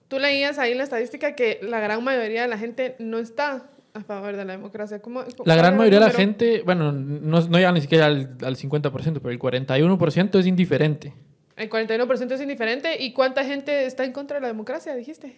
tú 0.08 0.18
leías 0.18 0.58
ahí 0.58 0.74
la 0.74 0.84
estadística 0.84 1.34
que 1.34 1.58
la 1.62 1.80
gran 1.80 2.02
mayoría 2.02 2.42
de 2.42 2.48
la 2.48 2.58
gente 2.58 2.96
no 2.98 3.18
está 3.18 3.70
a 3.98 4.04
favor 4.04 4.36
de 4.36 4.44
la 4.44 4.52
democracia. 4.52 5.00
la 5.44 5.56
gran 5.56 5.76
mayoría 5.76 6.00
de 6.00 6.06
la 6.06 6.12
gente, 6.12 6.62
bueno, 6.64 6.92
no, 6.92 7.40
no 7.40 7.58
llega 7.58 7.72
ni 7.72 7.80
siquiera 7.80 8.06
al, 8.06 8.36
al 8.42 8.56
50%, 8.56 9.20
pero 9.20 9.30
el 9.30 9.38
41% 9.38 10.38
es 10.38 10.46
indiferente. 10.46 11.12
El 11.56 11.68
41% 11.68 12.32
es 12.32 12.40
indiferente. 12.40 13.02
¿Y 13.02 13.12
cuánta 13.12 13.44
gente 13.44 13.84
está 13.86 14.04
en 14.04 14.12
contra 14.12 14.36
de 14.36 14.42
la 14.42 14.48
democracia, 14.48 14.94
dijiste? 14.94 15.34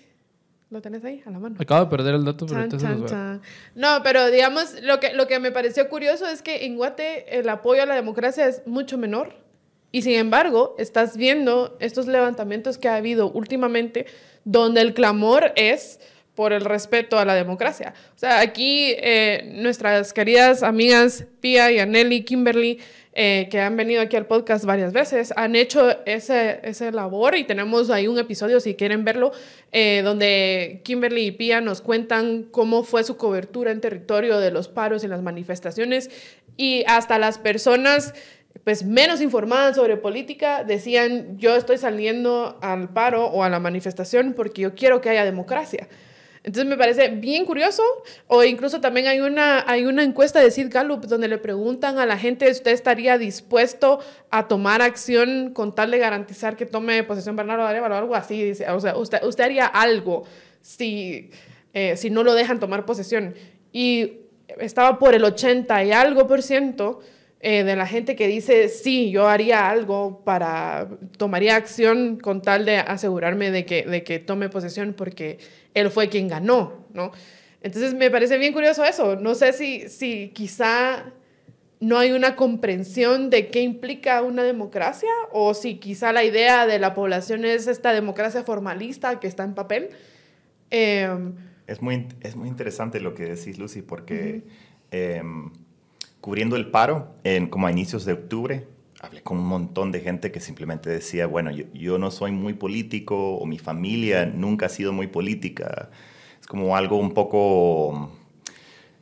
Lo 0.71 0.81
tenés 0.81 1.05
ahí 1.05 1.23
a 1.27 1.31
la 1.31 1.41
mano. 1.41 1.57
Acabo 1.59 1.85
de 1.85 1.91
perder 1.91 2.15
el 2.15 2.25
dato, 2.25 2.47
pero 2.47 2.69
No, 3.75 4.03
pero 4.05 4.31
digamos, 4.31 4.81
lo 4.83 5.01
que, 5.01 5.15
lo 5.15 5.27
que 5.27 5.41
me 5.41 5.51
pareció 5.51 5.89
curioso 5.89 6.29
es 6.29 6.43
que 6.43 6.65
en 6.65 6.77
Guate 6.77 7.39
el 7.39 7.49
apoyo 7.49 7.83
a 7.83 7.87
la 7.87 7.97
democracia 7.97 8.47
es 8.47 8.65
mucho 8.67 8.97
menor. 8.97 9.35
Y 9.91 10.03
sin 10.03 10.13
embargo, 10.13 10.77
estás 10.79 11.17
viendo 11.17 11.77
estos 11.81 12.07
levantamientos 12.07 12.79
que 12.79 12.89
ha 12.89 12.95
habido 12.95 13.33
últimamente, 13.33 14.07
donde 14.45 14.81
el 14.83 14.95
clamor 14.95 15.53
es 15.57 15.99
por 16.41 16.55
el 16.55 16.65
respeto 16.65 17.19
a 17.19 17.27
la 17.27 17.35
democracia. 17.35 17.93
O 18.17 18.19
sea, 18.19 18.41
aquí 18.41 18.95
eh, 18.97 19.53
nuestras 19.57 20.15
queridas 20.15 20.63
amigas 20.63 21.27
Pia 21.43 21.71
y 21.71 21.79
Anneli, 21.79 22.23
Kimberly, 22.23 22.79
eh, 23.13 23.49
que 23.51 23.61
han 23.61 23.77
venido 23.77 24.01
aquí 24.01 24.17
al 24.17 24.25
podcast 24.25 24.65
varias 24.65 24.95
veces, 24.95 25.35
han 25.37 25.55
hecho 25.55 26.03
ese, 26.07 26.61
ese 26.63 26.93
labor 26.93 27.37
y 27.37 27.45
tenemos 27.45 27.91
ahí 27.91 28.09
un 28.09 28.19
episodio, 28.19 28.59
si 28.59 28.75
quieren 28.75 29.05
verlo, 29.05 29.33
eh, 29.71 30.01
donde 30.03 30.81
Kimberly 30.83 31.27
y 31.27 31.33
Pia 31.33 31.61
nos 31.61 31.83
cuentan 31.83 32.45
cómo 32.45 32.85
fue 32.85 33.05
su 33.05 33.19
cobertura 33.19 33.71
en 33.71 33.83
territorio 33.83 34.39
de 34.39 34.51
los 34.51 34.69
paros 34.69 35.05
y 35.05 35.09
las 35.09 35.21
manifestaciones 35.21 36.11
y 36.57 36.85
hasta 36.87 37.19
las 37.19 37.37
personas 37.37 38.15
pues 38.65 38.83
menos 38.83 39.21
informadas 39.21 39.77
sobre 39.77 39.99
política 39.99 40.65
decían 40.65 41.37
yo 41.39 41.55
estoy 41.55 41.77
saliendo 41.77 42.59
al 42.63 42.89
paro 42.89 43.27
o 43.27 43.45
a 43.45 43.51
la 43.51 43.61
manifestación 43.61 44.33
porque 44.33 44.63
yo 44.63 44.75
quiero 44.75 45.03
que 45.03 45.11
haya 45.11 45.27
democracia. 45.27 45.87
Entonces 46.43 46.71
me 46.71 46.79
parece 46.79 47.09
bien 47.09 47.45
curioso, 47.45 47.83
o 48.27 48.43
incluso 48.43 48.81
también 48.81 49.07
hay 49.07 49.21
una, 49.21 49.63
hay 49.71 49.85
una 49.85 50.03
encuesta 50.03 50.41
de 50.41 50.51
Sid 50.51 50.69
Gallup 50.71 51.05
donde 51.05 51.29
le 51.29 51.37
preguntan 51.37 51.99
a 51.99 52.07
la 52.07 52.17
gente, 52.17 52.51
¿usted 52.51 52.71
estaría 52.71 53.19
dispuesto 53.19 54.01
a 54.31 54.49
tomar 54.49 54.81
acción 54.81 55.53
con 55.53 55.75
tal 55.75 55.91
de 55.91 55.99
garantizar 55.99 56.57
que 56.57 56.65
tome 56.65 57.05
posesión 57.05 57.37
Bernardo 57.37 57.67
Arevalo 57.67 57.95
o 57.95 57.99
algo 57.99 58.15
así? 58.15 58.53
O 58.69 58.81
sea, 58.81 58.97
usted, 58.97 59.23
usted 59.23 59.45
haría 59.45 59.67
algo 59.67 60.25
si, 60.63 61.31
eh, 61.75 61.97
si 61.99 62.09
no 62.09 62.23
lo 62.25 62.33
dejan 62.33 62.59
tomar 62.59 62.87
posesión. 62.87 63.35
Y 63.71 64.21
estaba 64.59 64.99
por 64.99 65.15
el 65.15 65.25
80 65.25 65.85
y 65.85 65.93
algo 65.93 66.27
por 66.27 66.43
ciento 66.43 67.01
eh, 67.43 67.65
de 67.65 67.75
la 67.75 67.87
gente 67.87 68.17
que 68.17 68.27
dice, 68.27 68.69
sí, 68.69 69.11
yo 69.11 69.27
haría 69.27 69.71
algo 69.71 70.23
para, 70.25 70.89
tomaría 71.17 71.57
acción 71.57 72.19
con 72.19 72.43
tal 72.43 72.67
de 72.67 72.77
asegurarme 72.77 73.51
de 73.51 73.65
que, 73.65 73.85
de 73.85 74.05
que 74.05 74.19
tome 74.19 74.51
posesión 74.51 74.93
porque 74.93 75.39
él 75.73 75.91
fue 75.91 76.11
quien 76.11 76.29
ganó, 76.29 76.87
¿no? 76.93 77.13
Entonces 77.63 77.95
me 77.95 78.11
parece 78.11 78.37
bien 78.37 78.53
curioso 78.53 78.85
eso. 78.85 79.17
No 79.17 79.35
sé 79.35 79.55
si, 79.55 79.89
si 79.89 80.29
quizá 80.35 81.13
no 81.81 81.97
hay 81.99 82.13
una 82.13 82.37
comprensión 82.37 83.31
de 83.31 83.49
qué 83.49 83.63
implica 83.63 84.21
una 84.23 84.43
democracia 84.43 85.11
o 85.33 85.55
si 85.55 85.77
quizá 85.77 86.13
la 86.13 86.25
idea 86.25 86.67
de 86.67 86.79
la 86.79 86.93
población 86.93 87.47
es 87.47 87.67
esta 87.67 87.95
democracia 87.95 88.45
formalista 88.45 89.19
que 89.19 89.27
está 89.27 89.45
en 89.45 89.55
papel. 89.55 89.89
Em, 90.69 91.35
es, 91.67 91.81
muy, 91.81 92.07
es 92.21 92.37
muy 92.37 92.49
interesante 92.49 93.01
lo 93.01 93.15
que 93.15 93.25
decís, 93.25 93.59
Lucy, 93.59 93.81
porque 93.81 94.43
cubriendo 96.21 96.57
el 96.57 96.71
paro, 96.71 97.15
en, 97.25 97.49
como 97.49 97.67
a 97.67 97.71
inicios 97.71 98.05
de 98.05 98.13
octubre, 98.13 98.67
hablé 99.01 99.23
con 99.23 99.39
un 99.39 99.47
montón 99.47 99.93
de 99.93 100.01
gente 100.01 100.31
que 100.31 100.41
simplemente 100.41 100.91
decía, 100.91 101.27
bueno, 101.27 101.51
yo, 101.51 101.65
yo, 101.73 101.99
no 101.99 102.11
soy 102.11 102.33
muy 102.33 102.55
político 102.55 103.37
o 103.37 103.47
mi 103.47 103.59
familia 103.59 104.27
nunca 104.27 104.67
ha 104.67 104.69
sido 104.69 104.93
muy 104.93 105.07
política. 105.07 105.91
Es 106.41 106.47
como 106.47 106.77
algo 106.77 106.97
un 106.97 107.13
poco 107.13 108.11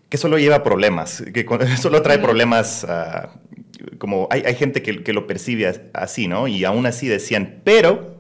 que 0.09 0.17
solo 0.17 0.39
lleva 0.39 0.63
problemas, 0.63 1.23
que 1.33 1.47
solo 1.81 2.03
trae 2.03 2.19
problemas, 2.19 2.87
uh, 2.89 3.99
como 3.99 4.29
hay, 4.31 4.43
hay 4.47 4.55
gente 4.55 4.83
que, 4.83 5.03
que, 5.03 5.13
lo 5.13 5.27
percibe 5.27 5.91
así, 5.93 6.29
¿no? 6.29 6.49
Y 6.49 6.65
aún 6.65 6.87
así 6.87 7.09
decían, 7.09 7.61
pero 7.65 8.18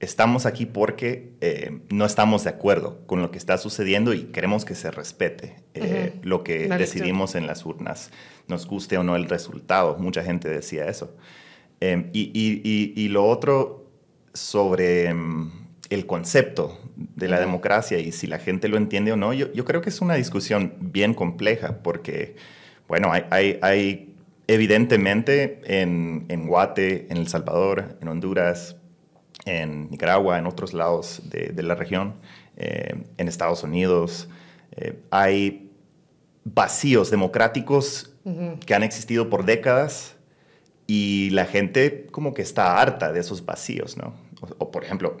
estamos 0.00 0.46
aquí 0.46 0.64
porque 0.64 1.34
eh, 1.42 1.80
no 1.90 2.06
estamos 2.06 2.44
de 2.44 2.50
acuerdo 2.50 3.06
con 3.06 3.20
lo 3.20 3.30
que 3.30 3.38
está 3.38 3.58
sucediendo 3.58 4.14
y 4.14 4.24
queremos 4.24 4.64
que 4.64 4.74
se 4.74 4.90
respete 4.90 5.56
eh, 5.74 6.14
lo 6.22 6.42
que 6.42 6.68
decidimos 6.68 7.34
en 7.34 7.46
las 7.46 7.66
urnas, 7.66 8.10
nos 8.48 8.66
guste 8.66 8.96
o 8.96 9.02
no 9.02 9.14
el 9.14 9.28
resultado. 9.28 9.98
Mucha 9.98 10.24
gente 10.24 10.48
decía 10.48 10.88
eso. 10.88 11.14
Eh, 11.82 12.08
y, 12.12 12.30
y, 12.34 12.92
y, 12.94 13.08
lo 13.08 13.26
otro 13.26 13.90
sobre 14.34 15.12
um, 15.12 15.50
el 15.88 16.06
concepto 16.06 16.78
de 16.94 17.28
la 17.28 17.40
democracia 17.40 17.98
y 17.98 18.12
si 18.12 18.26
la 18.26 18.38
gente 18.38 18.68
lo 18.68 18.76
entiende 18.76 19.12
o 19.12 19.16
no, 19.16 19.32
yo, 19.32 19.50
yo 19.52 19.64
creo 19.64 19.80
que 19.80 19.88
es 19.88 20.00
una 20.02 20.14
discusión 20.14 20.74
bien 20.78 21.14
compleja 21.14 21.78
porque, 21.82 22.36
bueno, 22.86 23.12
hay, 23.12 23.24
hay, 23.30 23.58
hay 23.62 24.14
evidentemente 24.46 25.60
en, 25.64 26.26
en 26.28 26.46
Guate, 26.46 27.06
en 27.08 27.16
El 27.16 27.28
Salvador, 27.28 27.96
en 28.02 28.08
Honduras, 28.08 28.76
en 29.44 29.90
Nicaragua, 29.90 30.38
en 30.38 30.46
otros 30.46 30.72
lados 30.72 31.22
de, 31.24 31.62
la 31.62 31.74
región, 31.74 32.14
eh, 32.56 32.94
en 33.16 33.28
Estados 33.28 33.62
Unidos. 33.62 34.28
Eh, 34.72 35.00
hay 35.10 35.70
vacíos 36.44 37.10
democráticos 37.10 38.06
que 38.66 38.74
han 38.74 38.82
existido 38.82 39.30
por 39.30 39.44
décadas 39.44 40.16
y 40.86 41.30
la 41.30 41.46
gente 41.46 42.06
como 42.10 42.34
que 42.34 42.42
está 42.42 42.80
harta 42.80 43.12
de 43.12 43.20
esos 43.20 43.44
vacíos, 43.44 43.96
¿no? 43.96 44.14
O, 44.58 44.70
por 44.70 44.84
ejemplo, 44.84 45.16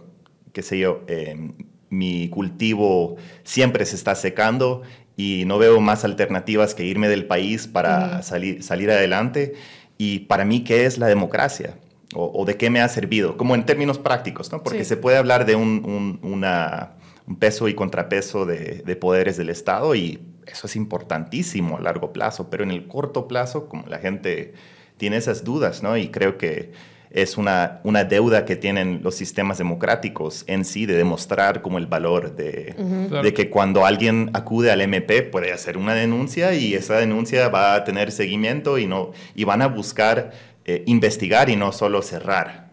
qué 0.52 0.62
sé 0.62 0.78
yo, 0.78 1.02
eh, 1.06 1.52
mi 1.88 2.28
cultivo 2.28 3.16
siempre 3.42 3.84
se 3.86 3.96
está 3.96 4.14
secando 4.14 4.82
y 5.16 5.44
no 5.46 5.58
veo 5.58 5.80
más 5.80 6.04
alternativas 6.04 6.74
que 6.74 6.84
irme 6.84 7.08
del 7.08 7.26
país 7.26 7.66
para 7.66 8.22
salir, 8.22 8.62
salir 8.62 8.90
adelante. 8.90 9.54
Y 9.98 10.20
para 10.20 10.44
mí, 10.44 10.64
¿qué 10.64 10.86
es 10.86 10.98
la 10.98 11.06
democracia? 11.06 11.76
O, 12.14 12.44
de 12.44 12.56
qué 12.56 12.70
me 12.70 12.80
ha 12.80 12.88
servido, 12.88 13.36
como 13.36 13.54
en 13.54 13.64
términos 13.64 13.98
prácticos, 13.98 14.50
¿no? 14.50 14.62
Porque 14.62 14.84
se 14.84 14.96
puede 14.96 15.16
hablar 15.16 15.46
de 15.46 15.54
un, 15.54 16.18
una, 16.22 16.94
un 17.26 17.36
peso 17.36 17.68
y 17.68 17.74
contrapeso 17.74 18.46
de, 18.46 18.82
de, 18.84 18.96
poderes 18.96 19.36
del 19.36 19.48
Estado 19.48 19.94
y 19.94 20.18
eso 20.46 20.66
es 20.66 20.74
importantísimo 20.74 21.78
a 21.78 21.80
largo 21.80 22.12
plazo, 22.12 22.50
pero 22.50 22.64
en 22.64 22.72
el 22.72 22.88
corto 22.88 23.28
plazo, 23.28 23.68
como 23.68 23.86
la 23.86 23.98
gente 23.98 24.54
tiene 24.96 25.18
esas 25.18 25.44
dudas, 25.44 25.82
¿no? 25.82 25.96
Y 25.96 26.08
creo 26.08 26.36
que 26.36 26.72
es 27.10 27.36
una, 27.36 27.80
una 27.82 28.04
deuda 28.04 28.44
que 28.44 28.54
tienen 28.54 29.00
los 29.02 29.16
sistemas 29.16 29.58
democráticos 29.58 30.44
en 30.46 30.64
sí 30.64 30.86
de 30.86 30.94
demostrar 30.94 31.60
como 31.60 31.78
el 31.78 31.86
valor 31.86 32.36
de, 32.36 32.74
de 33.22 33.34
que 33.34 33.50
cuando 33.50 33.84
alguien 33.84 34.30
acude 34.32 34.70
al 34.70 34.80
MP 34.80 35.22
puede 35.22 35.52
hacer 35.52 35.76
una 35.76 35.94
denuncia 35.94 36.54
y 36.54 36.74
esa 36.74 36.98
denuncia 36.98 37.48
va 37.48 37.74
a 37.74 37.82
tener 37.84 38.12
seguimiento 38.12 38.78
y, 38.78 38.86
no, 38.86 39.10
y 39.34 39.42
van 39.42 39.60
a 39.60 39.66
buscar 39.66 40.30
eh, 40.70 40.84
investigar 40.86 41.50
y 41.50 41.56
no 41.56 41.72
solo 41.72 42.00
cerrar. 42.00 42.70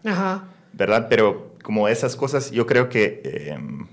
¿Verdad? 0.72 1.08
Pero 1.10 1.56
como 1.64 1.88
esas 1.88 2.14
cosas, 2.14 2.52
yo 2.52 2.64
creo 2.64 2.88
que 2.88 3.22
em, 3.24 3.88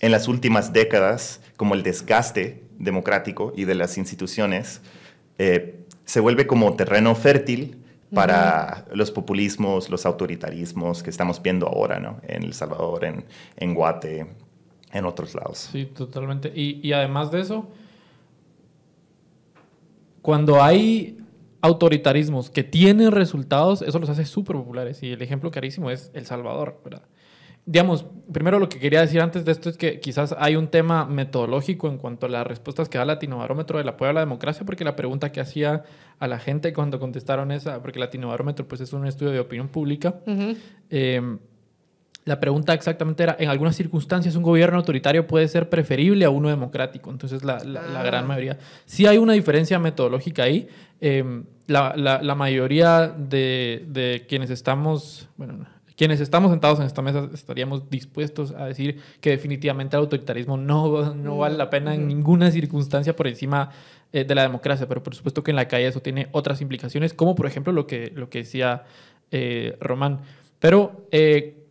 en 0.00 0.10
las 0.10 0.26
últimas 0.26 0.72
décadas, 0.72 1.40
como 1.56 1.74
el 1.74 1.84
desgaste 1.84 2.64
democrático 2.80 3.52
y 3.56 3.64
de 3.64 3.76
las 3.76 3.96
instituciones, 3.96 4.80
eh, 5.38 5.84
se 6.04 6.18
vuelve 6.18 6.48
como 6.48 6.74
terreno 6.74 7.14
fértil 7.14 7.80
para 8.12 8.86
los 8.92 9.12
populismos, 9.12 9.88
los 9.88 10.04
autoritarismos 10.04 11.04
que 11.04 11.10
estamos 11.10 11.40
viendo 11.40 11.68
ahora, 11.68 12.00
¿no? 12.00 12.20
En 12.26 12.42
El 12.42 12.54
Salvador, 12.54 13.04
en, 13.04 13.24
en 13.56 13.72
Guate, 13.72 14.26
en 14.92 15.04
otros 15.04 15.32
lados. 15.36 15.68
Sí, 15.70 15.86
totalmente. 15.86 16.50
Y, 16.52 16.80
y 16.82 16.92
además 16.92 17.30
de 17.30 17.40
eso, 17.40 17.68
cuando 20.22 20.60
hay 20.60 21.18
autoritarismos 21.66 22.50
que 22.50 22.64
tienen 22.64 23.12
resultados, 23.12 23.82
eso 23.82 23.98
los 23.98 24.08
hace 24.08 24.24
súper 24.24 24.56
populares. 24.56 25.02
Y 25.02 25.12
el 25.12 25.22
ejemplo 25.22 25.50
carísimo 25.50 25.90
es 25.90 26.10
El 26.14 26.26
Salvador, 26.26 26.80
¿verdad? 26.84 27.02
Digamos, 27.64 28.06
primero 28.32 28.60
lo 28.60 28.68
que 28.68 28.78
quería 28.78 29.00
decir 29.00 29.20
antes 29.20 29.44
de 29.44 29.50
esto 29.50 29.68
es 29.68 29.76
que 29.76 29.98
quizás 29.98 30.34
hay 30.38 30.54
un 30.54 30.68
tema 30.68 31.04
metodológico 31.04 31.88
en 31.88 31.98
cuanto 31.98 32.26
a 32.26 32.28
las 32.28 32.46
respuestas 32.46 32.88
que 32.88 32.96
da 32.96 33.04
Latinobarómetro 33.04 33.78
del 33.78 33.88
apoyo 33.88 34.10
a 34.10 34.12
la 34.12 34.20
democracia, 34.20 34.64
porque 34.64 34.84
la 34.84 34.94
pregunta 34.94 35.32
que 35.32 35.40
hacía 35.40 35.82
a 36.20 36.28
la 36.28 36.38
gente 36.38 36.72
cuando 36.72 37.00
contestaron 37.00 37.50
esa, 37.50 37.82
porque 37.82 37.98
Latinobarómetro 37.98 38.68
pues 38.68 38.80
es 38.80 38.92
un 38.92 39.04
estudio 39.06 39.32
de 39.32 39.40
opinión 39.40 39.66
pública, 39.66 40.14
la 42.26 42.40
pregunta 42.40 42.74
exactamente 42.74 43.22
era, 43.22 43.36
en 43.38 43.48
algunas 43.48 43.76
circunstancias 43.76 44.34
un 44.34 44.42
gobierno 44.42 44.76
autoritario 44.78 45.28
puede 45.28 45.46
ser 45.46 45.68
preferible 45.70 46.24
a 46.24 46.30
uno 46.30 46.48
democrático. 46.48 47.08
Entonces 47.10 47.44
la, 47.44 47.62
la, 47.62 48.02
gran 48.02 48.24
ah. 48.24 48.26
mayoría. 48.26 48.58
Sí 48.84 49.06
hay 49.06 49.16
una 49.16 49.32
diferencia 49.32 49.78
metodológica 49.78 50.42
ahí. 50.42 50.66
Em, 51.00 51.44
la, 51.66 51.94
la, 51.96 52.34
mayoría 52.34 53.08
de, 53.08 53.84
de, 53.88 54.24
quienes 54.28 54.50
estamos, 54.50 55.28
bueno, 55.36 55.66
quienes 55.96 56.20
estamos 56.20 56.50
sentados 56.50 56.78
en 56.78 56.86
esta 56.86 57.02
mesa 57.02 57.28
estaríamos 57.32 57.88
dispuestos 57.90 58.52
a 58.52 58.66
decir 58.66 59.00
que 59.20 59.30
definitivamente 59.30 59.96
el 59.96 60.02
autoritarismo 60.02 60.56
no, 60.56 61.14
no 61.14 61.38
vale 61.38 61.56
la 61.56 61.70
pena 61.70 61.94
en 61.94 62.06
ninguna 62.06 62.50
circunstancia 62.50 63.16
por 63.16 63.26
encima 63.26 63.70
eh, 64.12 64.24
de 64.24 64.34
la 64.34 64.42
democracia, 64.42 64.86
pero 64.86 65.02
por 65.02 65.14
supuesto 65.14 65.42
que 65.42 65.50
en 65.50 65.56
la 65.56 65.66
calle 65.66 65.86
eso 65.88 66.00
tiene 66.00 66.28
otras 66.32 66.60
implicaciones, 66.60 67.14
como 67.14 67.34
por 67.34 67.46
ejemplo 67.46 67.72
lo 67.72 67.86
que, 67.86 68.12
lo 68.14 68.28
que 68.30 68.38
decía 68.38 68.84
eh, 69.30 69.76
Román. 69.80 70.20
Pero 70.58 71.06
eh, 71.10 71.66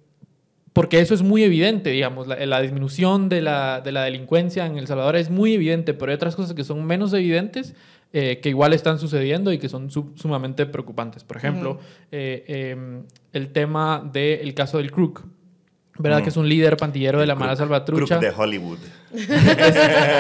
porque 0.76 1.00
eso 1.00 1.14
es 1.14 1.22
muy 1.22 1.42
evidente, 1.44 1.90
digamos, 1.92 2.28
la, 2.28 2.62
disminución 2.62 3.30
de 3.30 3.42
la, 3.42 3.80
de 3.80 3.94
la, 3.94 4.04
delincuencia 4.04 4.66
en 4.66 4.78
El 4.78 4.88
Salvador 4.88 5.16
es 5.16 5.30
muy 5.30 5.54
evidente, 5.54 5.94
pero 5.94 6.12
hay 6.12 6.16
otras 6.16 6.36
cosas 6.36 6.54
que 6.54 6.66
son 6.66 6.84
menos 6.84 7.14
evidentes 7.14 7.76
eh, 8.17 8.39
que 8.39 8.47
igual 8.47 8.71
están 8.71 8.97
sucediendo 8.97 9.51
y 9.51 9.58
que 9.58 9.67
son 9.67 9.91
sumamente 9.91 10.65
preocupantes. 10.65 11.25
Por 11.25 11.36
ejemplo, 11.36 11.80
eh, 12.13 12.71
em, 12.71 13.04
el 13.34 13.49
tema 13.51 14.10
del 14.10 14.54
caso 14.54 14.78
del 14.78 14.89
Crook. 14.89 15.25
¿Verdad? 15.97 16.23
Que 16.23 16.30
es 16.30 16.38
un 16.38 16.47
líder 16.47 16.78
pantillero 16.78 17.19
de 17.19 17.25
la 17.25 17.36
Mara 17.36 17.58
Salvatrucha. 17.58 18.17
Crook 18.17 18.21
de 18.21 18.41
Hollywood. 18.41 18.78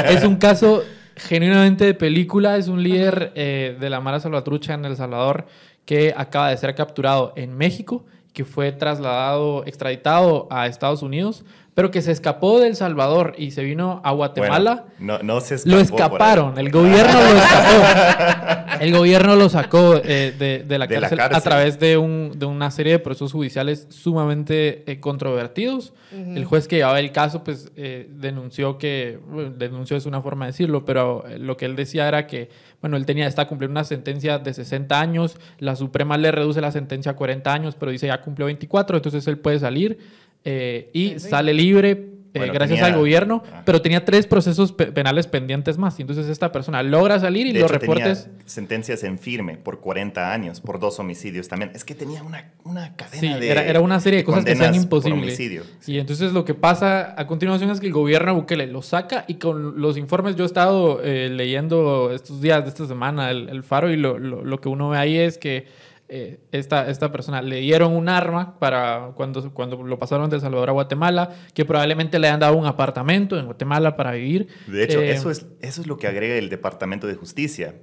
es, 0.09 0.25
un 0.25 0.35
caso 0.35 0.83
genuinamente 1.15 1.85
de 1.85 1.93
película. 1.93 2.57
Es 2.57 2.67
un 2.67 2.83
líder 2.83 3.31
eh, 3.33 3.77
de 3.79 3.89
la 3.89 4.01
Mara 4.01 4.19
Salvatrucha 4.19 4.73
en 4.73 4.83
El 4.83 4.97
Salvador 4.97 5.45
que 5.85 6.13
acaba 6.17 6.49
de 6.49 6.57
ser 6.57 6.75
capturado 6.75 7.31
en 7.37 7.55
México 7.55 8.03
que 8.35 8.43
fue 8.43 8.73
trasladado, 8.73 9.65
extraditado 9.65 10.47
a 10.51 10.67
Estados 10.67 11.01
Unidos, 11.01 11.45
pero 11.75 11.91
que 11.91 12.01
se 12.01 12.11
escapó 12.11 12.59
de 12.61 12.67
El 12.67 12.75
Salvador 12.77 13.35
y 13.37 13.51
se 13.51 13.63
vino 13.63 14.01
a 14.03 14.11
Guatemala. 14.13 14.85
no, 14.97 15.19
no 15.19 15.41
se 15.41 15.55
escapó 15.55 15.75
Lo 15.75 15.81
escaparon, 15.81 16.57
el 16.57 16.71
gobierno 16.71 17.13
lo 17.13 17.37
escapó. 17.37 18.65
El 18.79 18.91
gobierno 18.91 19.37
lo 19.37 19.47
sacó 19.47 20.01
eh, 20.03 20.33
de, 20.67 20.77
la, 20.77 20.87
cárcel 20.87 21.19
a 21.21 21.39
través 21.39 21.79
de, 21.79 21.97
un, 21.97 22.33
de, 22.35 22.45
una 22.45 22.71
serie 22.71 22.93
de 22.93 22.99
procesos 22.99 23.31
judiciales 23.31 23.87
sumamente 23.89 24.83
eh, 24.91 24.99
controvertidos. 24.99 25.93
El 26.11 26.45
juez 26.45 26.67
que 26.67 26.77
llevaba 26.77 26.99
el 26.99 27.11
caso, 27.11 27.43
pues, 27.43 27.71
eh, 27.75 28.09
denunció 28.09 28.77
que, 28.77 29.19
denunció 29.57 29.97
es 29.97 30.05
una 30.05 30.21
forma 30.21 30.45
de 30.45 30.51
decirlo, 30.51 30.85
pero 30.85 31.23
lo 31.37 31.57
que 31.57 31.65
él 31.65 31.75
decía 31.75 32.07
era 32.07 32.27
que 32.27 32.49
bueno, 32.81 32.97
él 32.97 33.05
tenía, 33.07 33.25
está 33.25 33.47
cumpliendo 33.47 33.71
una 33.71 33.83
sentencia 33.83 34.37
de 34.37 34.53
60 34.53 34.99
años, 34.99 35.37
la 35.57 35.75
Suprema 35.75 36.17
le 36.17 36.31
reduce 36.31 36.61
la 36.61 36.71
sentencia 36.71 37.13
a 37.13 37.15
40 37.15 37.51
años, 37.51 37.75
pero 37.79 37.91
dice 37.91 38.05
ya 38.05 38.21
cumplió 38.21 38.45
24, 38.45 38.97
entonces 38.97 39.25
él 39.27 39.39
puede 39.39 39.57
salir 39.57 39.97
eh, 40.45 40.89
y 40.93 41.19
sale 41.19 41.53
libre 41.53 42.15
eh, 42.43 42.51
gracias 42.51 42.81
al 42.81 42.97
gobierno, 42.97 43.43
pero 43.63 43.81
tenía 43.81 44.03
tres 44.03 44.27
procesos 44.27 44.73
penales 44.73 45.27
pendientes 45.27 45.77
más. 45.77 45.97
Y 45.99 46.01
entonces 46.01 46.27
esta 46.27 46.51
persona 46.51 46.83
logra 46.83 47.19
salir 47.19 47.47
y 47.47 47.53
los 47.53 47.71
reportes... 47.71 48.29
sentencias 48.45 49.03
en 49.03 49.17
firme 49.17 49.57
por 49.57 49.79
40 49.79 50.33
años, 50.33 50.59
por 50.59 50.79
dos 50.79 50.99
homicidios 50.99 51.47
también. 51.47 51.71
Es 51.73 51.85
que 51.85 51.95
tenía 51.95 52.23
una, 52.23 52.51
una 52.63 52.95
cadena 52.95 53.35
sí, 53.35 53.39
de... 53.39 53.49
Era, 53.49 53.63
era 53.63 53.79
una 53.79 53.99
serie 53.99 54.19
de 54.19 54.25
cosas 54.25 54.43
que 54.43 54.55
sean 54.55 54.75
imposibles. 54.75 55.39
Y 55.87 55.97
entonces 55.97 56.33
lo 56.33 56.43
que 56.43 56.53
pasa 56.53 57.15
a 57.17 57.25
continuación 57.25 57.69
es 57.71 57.79
que 57.79 57.87
el 57.87 57.93
gobierno 57.93 58.35
Bukele 58.35 58.67
lo 58.67 58.81
saca 58.81 59.23
y 59.27 59.35
con 59.35 59.79
los 59.79 59.97
informes, 59.97 60.35
yo 60.35 60.43
he 60.43 60.47
estado 60.47 61.01
eh, 61.03 61.29
leyendo 61.29 62.11
estos 62.11 62.41
días 62.41 62.63
de 62.63 62.69
esta 62.69 62.85
semana 62.85 63.31
el, 63.31 63.47
el 63.49 63.63
Faro 63.63 63.91
y 63.91 63.95
lo, 63.95 64.19
lo, 64.19 64.43
lo 64.43 64.59
que 64.59 64.67
uno 64.67 64.89
ve 64.89 64.97
ahí 64.97 65.17
es 65.17 65.37
que 65.37 65.67
eh, 66.07 66.39
esta, 66.51 66.87
esta 66.87 67.11
persona 67.11 67.41
le 67.41 67.61
dieron 67.61 67.91
un 67.93 68.09
arma 68.09 68.59
para 68.59 69.13
cuando, 69.15 69.51
cuando 69.53 69.81
lo 69.81 69.97
pasaron 69.97 70.29
de 70.29 70.35
El 70.35 70.41
Salvador 70.41 70.69
a 70.69 70.73
Guatemala, 70.73 71.31
que 71.55 71.65
probablemente 71.65 72.19
le 72.19 72.27
han 72.27 72.39
dado 72.39 72.55
un 72.55 72.67
apartamento 72.67 73.39
en 73.39 73.45
Guatemala 73.45 73.95
para 73.95 74.11
vivir. 74.11 74.47
De 74.67 74.83
hecho, 74.83 75.01
eh, 75.01 75.11
eso, 75.11 75.31
es, 75.31 75.47
eso 75.61 75.81
es 75.81 75.87
lo 75.87 75.97
que 75.97 76.05
agrega 76.05 76.35
el 76.35 76.49
Departamento 76.49 77.07
de 77.07 77.15
Justicia, 77.15 77.73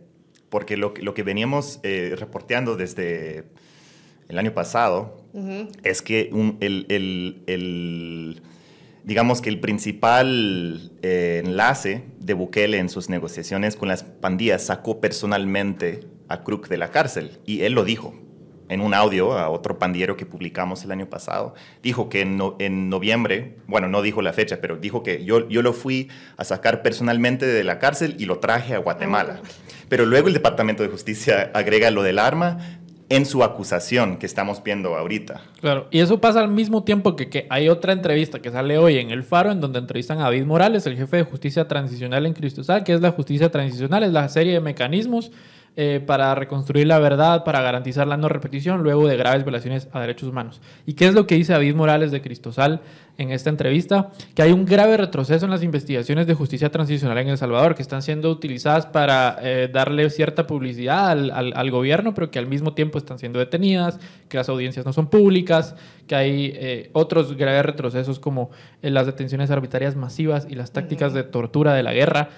porque 0.50 0.76
lo, 0.76 0.94
lo 1.00 1.14
que 1.14 1.24
veníamos 1.24 1.80
eh, 1.82 2.14
reporteando 2.16 2.76
desde 2.76 3.44
el 4.28 4.38
año 4.38 4.54
pasado 4.54 5.20
es 5.82 6.00
que 6.00 6.30
el, 6.60 6.86
el, 6.88 7.42
el, 7.46 8.42
digamos 9.02 9.40
que 9.40 9.48
el 9.48 9.58
principal 9.58 10.92
enlace 11.02 12.04
de 12.20 12.34
Bukele 12.34 12.78
en 12.78 12.88
sus 12.88 13.08
negociaciones 13.08 13.76
con 13.76 13.88
las 13.88 14.04
pandillas 14.04 14.66
sacó 14.66 15.00
personalmente 15.00 16.11
a 16.28 16.42
Crook 16.42 16.68
de 16.68 16.78
la 16.78 16.90
cárcel 16.90 17.38
y 17.46 17.62
él 17.62 17.72
lo 17.72 17.84
dijo. 17.84 18.14
en 18.68 18.80
un 18.80 18.94
audio 18.94 19.36
a 19.36 19.50
otro 19.50 19.78
pandillero 19.78 20.16
que 20.16 20.24
publicamos 20.24 20.82
el 20.82 20.92
año 20.92 21.10
pasado. 21.10 21.52
Dijo 21.82 22.08
que 22.08 22.22
en, 22.22 22.40
en, 22.58 22.88
noviembre, 22.88 23.58
bueno, 23.66 23.86
no 23.88 24.00
dijo 24.00 24.22
la 24.22 24.32
fecha, 24.32 24.60
pero 24.62 24.78
dijo 24.78 25.02
que 25.02 25.26
yo, 25.26 25.46
yo 25.50 25.60
lo 25.60 25.74
fui 25.74 26.08
a 26.38 26.44
sacar 26.44 26.80
personalmente 26.80 27.44
de 27.44 27.64
la 27.64 27.78
cárcel 27.78 28.16
y 28.18 28.24
lo 28.24 28.38
traje 28.38 28.74
a 28.74 28.78
Guatemala. 28.78 29.40
Ah, 29.44 29.48
pero 29.90 30.06
luego 30.06 30.28
el 30.28 30.34
Departamento 30.34 30.82
de 30.82 30.88
Justicia 30.88 31.50
agrega 31.52 31.90
lo 31.90 32.02
del 32.02 32.18
arma 32.18 32.78
en 33.12 33.26
su 33.26 33.44
acusación 33.44 34.16
que 34.16 34.24
estamos 34.24 34.62
viendo 34.64 34.96
ahorita. 34.96 35.42
Claro, 35.60 35.86
y 35.90 35.98
eso 35.98 36.18
pasa 36.18 36.40
al 36.40 36.48
mismo 36.48 36.82
tiempo 36.82 37.14
que, 37.14 37.28
que 37.28 37.46
hay 37.50 37.68
otra 37.68 37.92
entrevista 37.92 38.40
que 38.40 38.50
sale 38.50 38.78
hoy 38.78 38.96
en 38.96 39.10
El 39.10 39.22
Faro, 39.22 39.52
en 39.52 39.60
donde 39.60 39.80
entrevistan 39.80 40.18
a 40.20 40.22
David 40.22 40.46
Morales, 40.46 40.86
el 40.86 40.96
jefe 40.96 41.18
de 41.18 41.24
justicia 41.24 41.68
transicional 41.68 42.24
en 42.24 42.32
Cristosal, 42.32 42.84
que 42.84 42.94
es 42.94 43.02
la 43.02 43.10
justicia 43.10 43.50
transicional, 43.50 44.02
es 44.02 44.12
la 44.12 44.26
serie 44.30 44.54
de 44.54 44.60
mecanismos 44.60 45.30
eh, 45.74 46.02
para 46.06 46.34
reconstruir 46.34 46.86
la 46.86 46.98
verdad, 46.98 47.44
para 47.44 47.62
garantizar 47.62 48.06
la 48.06 48.18
no 48.18 48.28
repetición 48.28 48.82
luego 48.82 49.08
de 49.08 49.16
graves 49.16 49.42
violaciones 49.42 49.88
a 49.92 50.00
derechos 50.00 50.28
humanos. 50.28 50.60
¿Y 50.84 50.92
qué 50.92 51.06
es 51.06 51.14
lo 51.14 51.26
que 51.26 51.34
dice 51.34 51.54
David 51.54 51.74
Morales 51.74 52.10
de 52.10 52.20
Cristosal 52.20 52.82
en 53.16 53.30
esta 53.30 53.48
entrevista? 53.48 54.10
Que 54.34 54.42
hay 54.42 54.52
un 54.52 54.66
grave 54.66 54.98
retroceso 54.98 55.46
en 55.46 55.50
las 55.50 55.62
investigaciones 55.62 56.26
de 56.26 56.34
justicia 56.34 56.70
transicional 56.70 57.16
en 57.16 57.28
El 57.28 57.38
Salvador, 57.38 57.74
que 57.74 57.80
están 57.80 58.02
siendo 58.02 58.30
utilizadas 58.30 58.84
para 58.84 59.38
eh, 59.40 59.70
darle 59.72 60.10
cierta 60.10 60.46
publicidad 60.46 61.08
al, 61.08 61.30
al, 61.30 61.70
gobierno, 61.70 62.12
pero 62.12 62.30
que 62.30 62.38
al 62.38 62.46
mismo 62.46 62.74
tiempo 62.74 62.98
están 62.98 63.18
siendo 63.18 63.38
detenidas, 63.38 63.98
que 64.28 64.36
las 64.36 64.50
audiencias 64.50 64.84
no 64.84 64.92
son 64.92 65.08
públicas, 65.08 65.74
que 66.06 66.14
hay 66.14 66.52
eh, 66.54 66.90
otros 66.92 67.34
graves 67.34 67.64
retrocesos 67.64 68.18
como 68.18 68.50
las 68.82 69.06
detenciones 69.06 69.50
arbitrarias 69.50 69.96
masivas 69.96 70.46
y 70.50 70.54
las 70.54 70.70
tácticas 70.70 71.14
de 71.14 71.22
tortura 71.22 71.72
de 71.72 71.82
la 71.82 71.94
guerra. 71.94 72.28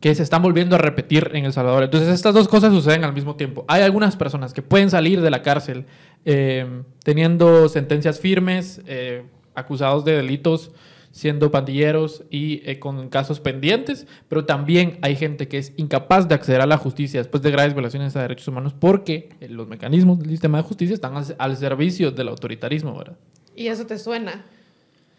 Que 0.00 0.14
se 0.14 0.22
están 0.22 0.42
volviendo 0.42 0.76
a 0.76 0.78
repetir 0.78 1.30
en 1.34 1.44
El 1.44 1.52
Salvador. 1.52 1.84
Entonces 1.84 2.08
estas 2.08 2.34
dos 2.34 2.48
cosas 2.48 2.72
suceden 2.72 3.04
al 3.04 3.12
mismo 3.12 3.36
tiempo. 3.36 3.64
Hay 3.68 3.82
algunas 3.82 4.16
personas 4.16 4.54
que 4.54 4.62
pueden 4.62 4.90
salir 4.90 5.20
de 5.20 5.30
la 5.30 5.42
cárcel 5.42 5.84
eh, 6.24 6.82
teniendo 7.04 7.68
sentencias 7.68 8.20
firmes, 8.20 8.80
eh, 8.86 9.24
acusados 9.54 10.04
de 10.04 10.12
delitos, 10.12 10.70
siendo 11.12 11.50
pandilleros 11.50 12.24
y 12.30 12.62
eh, 12.64 12.78
con 12.78 13.08
casos 13.08 13.40
pendientes, 13.40 14.06
pero 14.28 14.44
también 14.44 14.98
hay 15.02 15.16
gente 15.16 15.48
que 15.48 15.58
es 15.58 15.72
incapaz 15.76 16.28
de 16.28 16.34
acceder 16.34 16.60
a 16.60 16.66
la 16.66 16.78
justicia 16.78 17.20
después 17.20 17.42
de 17.42 17.50
graves 17.50 17.74
violaciones 17.74 18.14
a 18.16 18.22
derechos 18.22 18.46
humanos 18.48 18.74
porque 18.78 19.30
los 19.48 19.66
mecanismos 19.66 20.20
del 20.20 20.30
sistema 20.30 20.58
de 20.58 20.64
justicia 20.64 20.94
están 20.94 21.16
al, 21.16 21.24
al 21.38 21.56
servicio 21.56 22.10
del 22.12 22.28
autoritarismo, 22.28 22.96
¿verdad? 22.96 23.16
¿Y 23.56 23.66
eso 23.66 23.86
te 23.86 23.98
suena? 23.98 24.44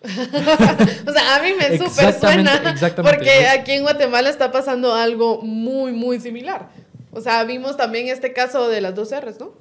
o 1.08 1.12
sea, 1.12 1.36
a 1.36 1.44
mí 1.44 1.50
me 1.58 1.78
súper 1.78 2.14
suena. 2.14 2.76
Porque 2.96 3.48
aquí 3.48 3.74
en 3.74 3.84
Guatemala 3.84 4.30
está 4.30 4.52
pasando 4.52 4.94
algo 4.94 5.42
muy, 5.42 5.92
muy 5.92 6.20
similar. 6.20 6.70
O 7.12 7.22
sea, 7.22 7.44
vimos 7.44 7.78
también 7.78 8.08
este 8.08 8.34
caso 8.34 8.68
de 8.68 8.82
las 8.82 8.96
dos 8.96 9.12
R's, 9.12 9.40
¿no? 9.40 9.54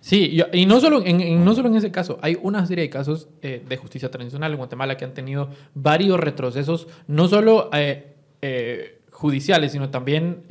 Sí, 0.00 0.40
y 0.52 0.66
no 0.66 0.80
solo 0.80 1.04
en, 1.04 1.44
no 1.44 1.54
solo 1.54 1.68
en 1.68 1.76
ese 1.76 1.90
caso, 1.90 2.18
hay 2.22 2.38
una 2.40 2.64
serie 2.66 2.82
de 2.82 2.90
casos 2.90 3.28
eh, 3.42 3.62
de 3.68 3.76
justicia 3.76 4.08
tradicional 4.10 4.52
en 4.52 4.58
Guatemala 4.58 4.96
que 4.96 5.04
han 5.04 5.14
tenido 5.14 5.50
varios 5.74 6.20
retrocesos, 6.20 6.86
no 7.08 7.26
solo 7.26 7.70
eh, 7.72 8.14
eh, 8.40 9.00
judiciales, 9.10 9.72
sino 9.72 9.90
también 9.90 10.44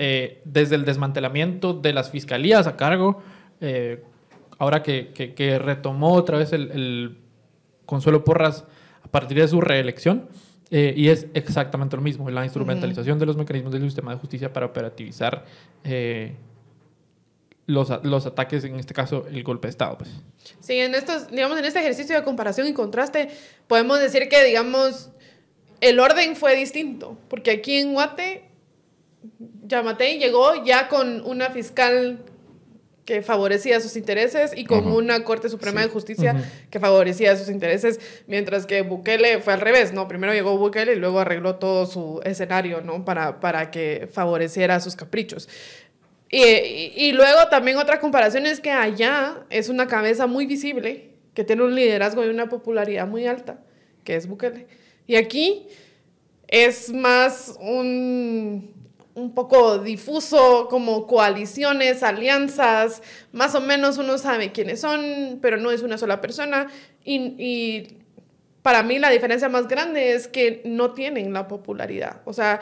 desde 0.43 0.75
el 0.75 0.83
desmantelamiento 0.83 1.73
de 1.73 1.93
las 1.93 2.09
fiscalías 2.11 2.67
a 2.67 2.75
cargo, 2.75 3.21
ahora 4.57 4.83
que, 4.83 5.13
que, 5.13 5.59
retomó 5.59 6.13
otra 6.13 6.37
vez 6.37 6.51
el, 6.51 6.71
el 6.71 7.17
Consuelo 7.85 8.25
Porras 8.25 8.65
partir 9.15 9.39
de 9.39 9.47
su 9.47 9.61
reelección. 9.61 10.27
Eh, 10.71 10.93
y 10.97 11.09
es 11.09 11.27
exactamente 11.33 11.95
lo 11.95 12.01
mismo, 12.01 12.29
la 12.29 12.43
instrumentalización 12.43 13.19
de 13.19 13.25
los 13.27 13.37
mecanismos 13.37 13.71
del 13.71 13.83
sistema 13.83 14.11
de 14.11 14.17
justicia 14.17 14.51
para 14.51 14.65
operativizar 14.65 15.45
eh, 15.83 16.33
los, 17.67 17.91
los, 18.03 18.25
ataques, 18.25 18.63
en 18.63 18.75
este 18.79 18.93
caso 18.93 19.25
el 19.27 19.43
golpe 19.43 19.67
de 19.67 19.69
Estado. 19.69 19.99
Pues. 19.99 20.09
Sí, 20.59 20.79
en, 20.79 20.95
estos, 20.95 21.29
digamos, 21.29 21.59
en 21.59 21.65
este 21.65 21.79
ejercicio 21.79 22.15
de 22.15 22.23
comparación 22.23 22.67
y 22.67 22.73
contraste, 22.73 23.29
podemos 23.67 23.99
decir 23.99 24.27
que, 24.27 24.43
digamos, 24.43 25.11
el 25.81 25.99
orden 25.99 26.35
fue 26.35 26.55
distinto, 26.55 27.15
porque 27.29 27.51
aquí 27.51 27.77
en 27.77 27.93
Guate, 27.93 28.49
Yamatei 29.67 30.17
llegó 30.17 30.65
ya 30.65 30.87
con 30.87 31.21
una 31.25 31.51
fiscal 31.51 32.25
que 33.05 33.21
favorecía 33.21 33.79
sus 33.79 33.95
intereses 33.95 34.51
y 34.55 34.65
con 34.65 34.87
una 34.87 35.23
Corte 35.23 35.47
Suprema 35.47 35.81
de 35.81 35.89
Justicia 35.89 36.35
que 36.71 36.79
favorecía 36.79 37.35
sus 37.37 37.49
intereses, 37.49 37.99
mientras 38.25 38.65
que 38.65 38.81
Bukele 38.81 39.41
fue 39.41 39.53
al 39.53 39.61
revés, 39.61 39.93
¿no? 39.93 40.07
Primero 40.07 40.33
llegó 40.33 40.57
Bukele 40.57 40.93
y 40.93 40.95
luego 40.95 41.19
arregló 41.19 41.55
todo 41.55 41.85
su 41.85 42.19
escenario, 42.25 42.81
¿no? 42.81 43.05
Para, 43.05 43.39
para 43.39 43.69
que 43.69 44.09
favoreciera 44.11 44.79
sus 44.79 44.95
caprichos. 44.95 45.47
Y, 46.31 46.39
y, 46.95 47.11
luego 47.11 47.47
también 47.49 47.77
otra 47.77 47.99
comparación 47.99 48.47
es 48.47 48.59
que 48.59 48.71
allá 48.71 49.45
es 49.51 49.69
una 49.69 49.87
cabeza 49.87 50.25
muy 50.25 50.47
visible, 50.47 51.11
que 51.35 51.43
tiene 51.43 51.63
un 51.63 51.75
liderazgo 51.75 52.25
y 52.25 52.29
una 52.29 52.49
popularidad 52.49 53.07
muy 53.07 53.27
alta, 53.27 53.59
que 54.03 54.15
es 54.15 54.27
Bukele. 54.27 54.65
Y 55.05 55.15
aquí 55.15 55.67
es 56.47 56.91
más 56.91 57.55
un 57.59 58.74
un 59.15 59.33
poco 59.33 59.79
difuso, 59.79 60.67
como 60.69 61.07
coaliciones, 61.07 62.03
alianzas, 62.03 63.01
más 63.31 63.55
o 63.55 63.61
menos 63.61 63.97
uno 63.97 64.17
sabe 64.17 64.51
quiénes 64.51 64.81
son, 64.81 65.39
pero 65.41 65.57
no 65.57 65.71
es 65.71 65.81
una 65.81 65.97
sola 65.97 66.21
persona. 66.21 66.67
Y, 67.03 67.99
para 68.61 68.81
mí 68.81 68.97
la 68.97 69.11
diferencia 69.11 69.47
más 69.47 69.67
grande 69.67 70.13
es 70.13 70.27
que 70.27 70.63
no 70.65 70.93
tienen 70.93 71.31
la 71.33 71.47
popularidad. 71.47 72.21
O 72.25 72.33
sea, 72.33 72.59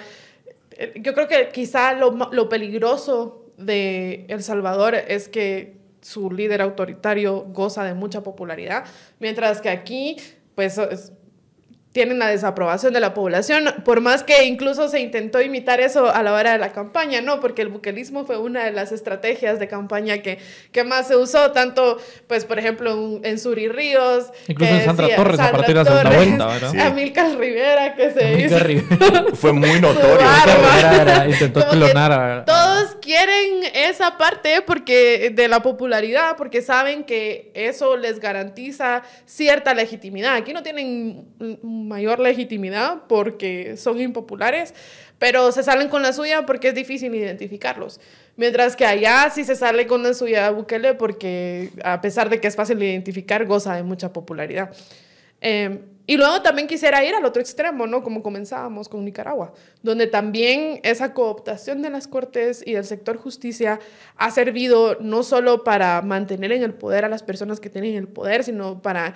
yo 0.96 1.14
creo 1.14 1.30
que 1.30 1.48
quizá 1.54 1.94
lo, 1.94 2.12
lo 2.32 2.50
peligroso 2.50 3.46
de 3.58 4.26
El 4.28 4.44
Salvador 4.44 4.96
es 4.96 5.30
que 5.30 5.78
su 6.02 6.30
líder 6.30 6.62
autoritario 6.62 7.46
goza 7.54 7.86
de 7.86 7.94
mucha 7.94 8.22
popularidad, 8.22 8.84
mientras 9.20 9.62
que 9.62 9.70
aquí, 9.70 10.18
pues 10.56 10.78
tienen 11.94 12.18
la 12.18 12.28
desaprobación 12.28 12.92
de 12.92 13.00
la 13.00 13.14
población, 13.14 13.66
por 13.86 14.02
más 14.02 14.24
que 14.24 14.46
incluso 14.46 14.90
se 14.90 15.00
intentó 15.00 15.42
imitar 15.42 15.80
eso 15.80 16.12
a 16.12 16.24
la 16.24 16.34
hora 16.34 16.54
de 16.54 16.58
la 16.58 16.72
campaña, 16.72 17.22
¿no? 17.22 17.40
Porque 17.40 17.62
el 17.62 17.68
buquelismo 17.68 18.26
fue 18.26 18.38
una 18.38 18.66
de 18.66 18.72
las 18.72 18.92
estrategias 18.92 19.60
de 19.60 19.68
campaña 19.68 20.18
que, 20.18 20.40
que 20.72 20.84
más 20.84 21.08
se 21.08 21.16
usó, 21.16 21.52
tanto, 21.52 22.00
pues, 22.26 22.46
por 22.46 22.58
ejemplo, 22.58 23.20
en, 23.24 23.38
Suri 23.38 23.68
Ríos. 23.68 24.26
Incluso 24.48 24.74
en 24.74 24.86
Sandra 24.86 25.16
Torres, 25.16 25.40
a 25.40 25.52
partir 25.52 25.76
de 25.76 25.84
la 25.84 25.86
segunda 25.86 26.16
vuelta, 26.16 26.48
¿verdad? 26.48 26.72
Sí. 26.72 26.80
Amilcar 26.80 27.38
Rivera, 27.38 27.94
que 27.94 28.12
se 28.12 28.42
hizo. 28.42 28.58
fue 29.36 29.54
muy 29.54 29.80
notorio. 29.80 30.28
intentó 31.30 31.68
clonar 31.70 32.12
a... 32.12 32.46
Todos 32.46 32.96
quieren 33.02 33.66
esa 33.76 34.18
parte 34.18 34.64
porque 34.66 35.32
de 35.36 35.48
la 35.48 35.62
popularidad, 35.62 36.38
porque 36.38 36.64
saben 36.64 37.04
que 37.04 37.52
eso 37.54 37.98
les 37.98 38.20
garantiza 38.20 39.04
cierta 39.28 39.76
legitimidad. 39.76 40.36
Aquí 40.36 40.54
no 40.54 40.64
tienen 40.64 41.28
mayor 41.88 42.20
legitimidad 42.20 43.04
porque 43.08 43.78
son 43.78 44.00
impopulares, 44.00 44.74
pero 45.20 45.52
se 45.52 45.64
salen 45.64 45.90
con 45.90 46.02
la 46.02 46.14
suya 46.14 46.46
porque 46.46 46.70
es 46.70 46.76
difícil 46.76 47.14
identificarlos. 47.16 48.02
Mientras 48.36 48.76
que 48.76 48.86
allá 48.86 49.30
sí 49.34 49.44
se 49.44 49.56
sale 49.56 49.88
con 49.88 50.04
la 50.04 50.14
suya 50.14 50.50
Bukele 50.52 50.96
porque 50.96 51.70
a 51.84 52.02
pesar 52.02 52.30
de 52.30 52.42
que 52.42 52.48
es 52.48 52.56
fácil 52.56 52.80
de 52.80 52.88
identificar, 52.88 53.46
goza 53.46 53.76
de 53.76 53.84
mucha 53.84 54.12
popularidad. 54.12 54.72
Em, 55.40 55.82
y 56.06 56.18
luego 56.18 56.42
también 56.42 56.68
quisiera 56.68 57.04
ir 57.06 57.16
al 57.16 57.24
otro 57.24 57.42
extremo, 57.42 57.88
¿no? 57.88 58.04
Como 58.04 58.24
comenzábamos 58.24 58.90
con 58.90 59.06
Nicaragua, 59.06 59.54
donde 59.82 60.08
también 60.08 60.82
esa 60.84 61.14
cooptación 61.14 61.82
de 61.82 61.90
las 61.90 62.08
cortes 62.08 62.62
y 62.66 62.74
del 62.74 62.84
sector 62.84 63.18
justicia 63.18 63.80
ha 64.18 64.32
servido 64.32 64.98
no 65.00 65.24
solo 65.24 65.64
para 65.64 66.02
mantener 66.02 66.52
en 66.52 66.64
el 66.64 66.74
poder 66.74 67.06
a 67.06 67.10
las 67.10 67.24
personas 67.24 67.62
que 67.62 67.70
tienen 67.70 67.96
el 67.96 68.10
poder, 68.10 68.44
sino 68.44 68.82
para 68.82 69.14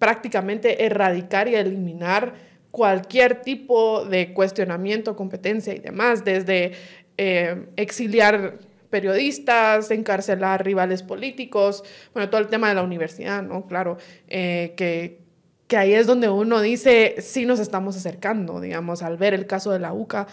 prácticamente 0.00 0.84
erradicar 0.84 1.46
y 1.46 1.54
eliminar 1.54 2.34
cualquier 2.72 3.42
tipo 3.42 4.04
de 4.04 4.32
cuestionamiento, 4.32 5.14
competencia 5.14 5.74
y 5.74 5.78
demás, 5.78 6.24
desde 6.24 6.72
eh, 7.16 7.66
exiliar 7.76 8.58
periodistas, 8.88 9.90
encarcelar 9.90 10.64
rivales 10.64 11.02
políticos, 11.02 11.84
bueno, 12.14 12.30
todo 12.30 12.40
el 12.40 12.48
tema 12.48 12.70
de 12.70 12.74
la 12.74 12.82
universidad, 12.82 13.42
¿no? 13.42 13.66
Claro, 13.66 13.98
eh, 14.26 14.72
que, 14.76 15.20
que 15.68 15.76
ahí 15.76 15.92
es 15.92 16.06
donde 16.06 16.28
uno 16.28 16.60
dice, 16.60 17.16
sí 17.18 17.44
nos 17.44 17.60
estamos 17.60 17.96
acercando, 17.96 18.58
digamos, 18.58 19.02
al 19.02 19.18
ver 19.18 19.34
el 19.34 19.46
caso 19.46 19.70
de 19.70 19.80
la 19.80 19.92
UCA 19.92 20.26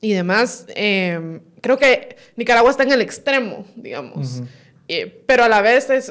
y 0.00 0.14
demás. 0.14 0.66
Em, 0.74 1.40
creo 1.60 1.76
que 1.76 2.16
Nicaragua 2.36 2.70
está 2.70 2.82
en 2.84 2.92
el 2.92 3.02
extremo, 3.02 3.66
digamos, 3.76 4.42
eh, 4.88 5.22
pero 5.26 5.44
a 5.44 5.48
la 5.48 5.60
vez 5.60 5.90
es 5.90 6.10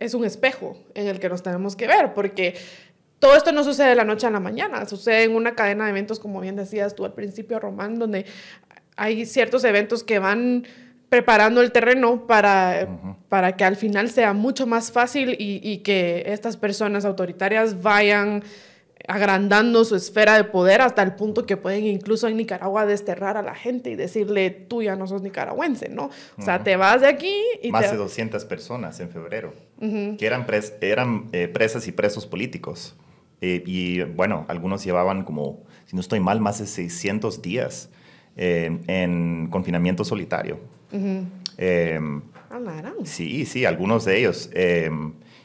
es 0.00 0.14
un 0.14 0.24
espejo 0.24 0.76
en 0.94 1.06
el 1.06 1.20
que 1.20 1.28
nos 1.28 1.42
tenemos 1.42 1.76
que 1.76 1.86
ver, 1.86 2.14
porque 2.14 2.54
todo 3.18 3.36
esto 3.36 3.52
no 3.52 3.64
sucede 3.64 3.90
de 3.90 3.94
la 3.94 4.04
noche 4.04 4.26
a 4.26 4.30
la 4.30 4.40
mañana, 4.40 4.86
sucede 4.86 5.24
en 5.24 5.34
una 5.34 5.54
cadena 5.54 5.84
de 5.84 5.90
eventos, 5.90 6.20
como 6.20 6.40
bien 6.40 6.56
decías 6.56 6.94
tú 6.94 7.04
al 7.04 7.14
principio, 7.14 7.58
Román, 7.58 7.98
donde 7.98 8.26
hay 8.96 9.26
ciertos 9.26 9.64
eventos 9.64 10.04
que 10.04 10.18
van 10.18 10.66
preparando 11.08 11.60
el 11.60 11.72
terreno 11.72 12.26
para, 12.26 12.86
para 13.28 13.56
que 13.56 13.64
al 13.64 13.76
final 13.76 14.10
sea 14.10 14.34
mucho 14.34 14.66
más 14.66 14.92
fácil 14.92 15.30
y, 15.38 15.60
y, 15.62 15.78
que 15.78 16.24
estas 16.26 16.56
personas 16.56 17.04
autoritarias 17.04 17.82
vayan 17.82 18.42
agrandando 19.08 19.86
su 19.86 19.96
esfera 19.96 20.36
de 20.36 20.44
poder 20.44 20.82
hasta 20.82 21.02
el 21.02 21.14
punto 21.14 21.46
que 21.46 21.56
pueden 21.56 21.86
incluso 21.86 22.28
en 22.28 22.36
Nicaragua 22.36 22.84
desterrar 22.84 23.38
a 23.38 23.42
la 23.42 23.54
gente 23.54 23.90
y 23.90 23.96
decirle, 23.96 24.50
tú 24.50 24.82
ya 24.82 24.96
no 24.96 25.06
sos 25.06 25.22
nicaragüense, 25.22 25.88
¿no? 25.88 26.10
O 26.36 26.42
sea, 26.42 26.62
te 26.62 26.76
vas 26.76 27.00
de 27.00 27.08
aquí 27.08 27.34
y... 27.62 27.72
Más 27.72 27.86
te... 27.86 27.92
de 27.92 27.96
200 27.96 28.44
personas 28.44 29.00
en 29.00 29.08
febrero, 29.08 29.54
que 29.80 30.26
eran, 30.26 30.44
pres 30.44 30.74
eran 30.82 31.30
eh, 31.32 31.48
presas 31.48 31.88
y 31.88 31.92
presos 31.92 32.26
políticos. 32.26 32.96
Eh, 33.40 33.62
y 33.66 34.02
bueno, 34.02 34.44
algunos 34.46 34.84
llevaban 34.84 35.24
como, 35.24 35.64
si 35.86 35.96
no 35.96 36.00
estoy 36.00 36.20
mal, 36.20 36.40
más 36.40 36.58
de 36.58 36.66
600 36.66 37.40
días 37.40 37.88
eh, 38.36 38.78
en 38.88 39.48
confinamiento 39.50 40.04
solitario. 40.04 40.60
Ah, 42.50 42.92
sí, 43.04 43.46
sí, 43.46 43.64
algunos 43.64 44.04
de 44.04 44.18
ellos. 44.18 44.50